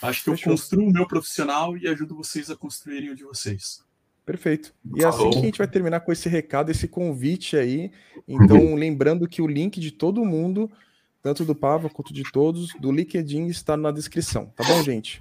Acho 0.03 0.25
que 0.25 0.31
eu 0.31 0.39
construo 0.39 0.87
o 0.87 0.93
meu 0.93 1.07
profissional 1.07 1.77
e 1.77 1.89
ajudo 1.89 2.15
vocês 2.15 2.51
a 2.51 2.57
construírem 2.57 3.11
o 3.11 3.17
de 3.17 3.25
vocês. 3.25 3.83
Perfeito. 4.25 4.73
E 4.95 5.03
é 5.03 5.07
assim 5.07 5.31
que 5.31 5.39
a 5.39 5.43
gente 5.43 5.59
vai 5.59 5.67
terminar 5.67 6.01
com 6.01 6.13
esse 6.13 6.29
recado, 6.29 6.71
esse 6.71 6.87
convite 6.87 7.57
aí. 7.57 7.91
Então, 8.29 8.75
lembrando 8.77 9.29
que 9.29 9.43
o 9.43 9.47
link 9.47 9.81
de 9.81 9.91
todo 9.91 10.25
mundo, 10.25 10.71
tanto 11.23 11.45
do 11.45 11.55
Pava 11.55 11.91
quanto 11.91 12.15
de 12.15 12.23
todos, 12.31 12.73
do 12.81 12.93
LinkedIn 12.93 13.47
está 13.47 13.77
na 13.77 13.91
descrição, 13.91 14.47
tá 14.57 14.63
bom, 14.65 14.83
gente? 14.83 15.21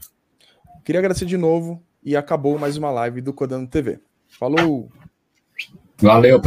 Queria 0.84 1.00
agradecer 1.00 1.26
de 1.26 1.38
novo 1.38 1.84
e 2.04 2.16
acabou 2.16 2.58
mais 2.58 2.78
uma 2.78 2.92
live 2.92 3.22
do 3.22 3.34
Codando 3.34 3.68
TV. 3.68 4.00
Falou! 4.28 4.90
Valeu! 5.98 6.38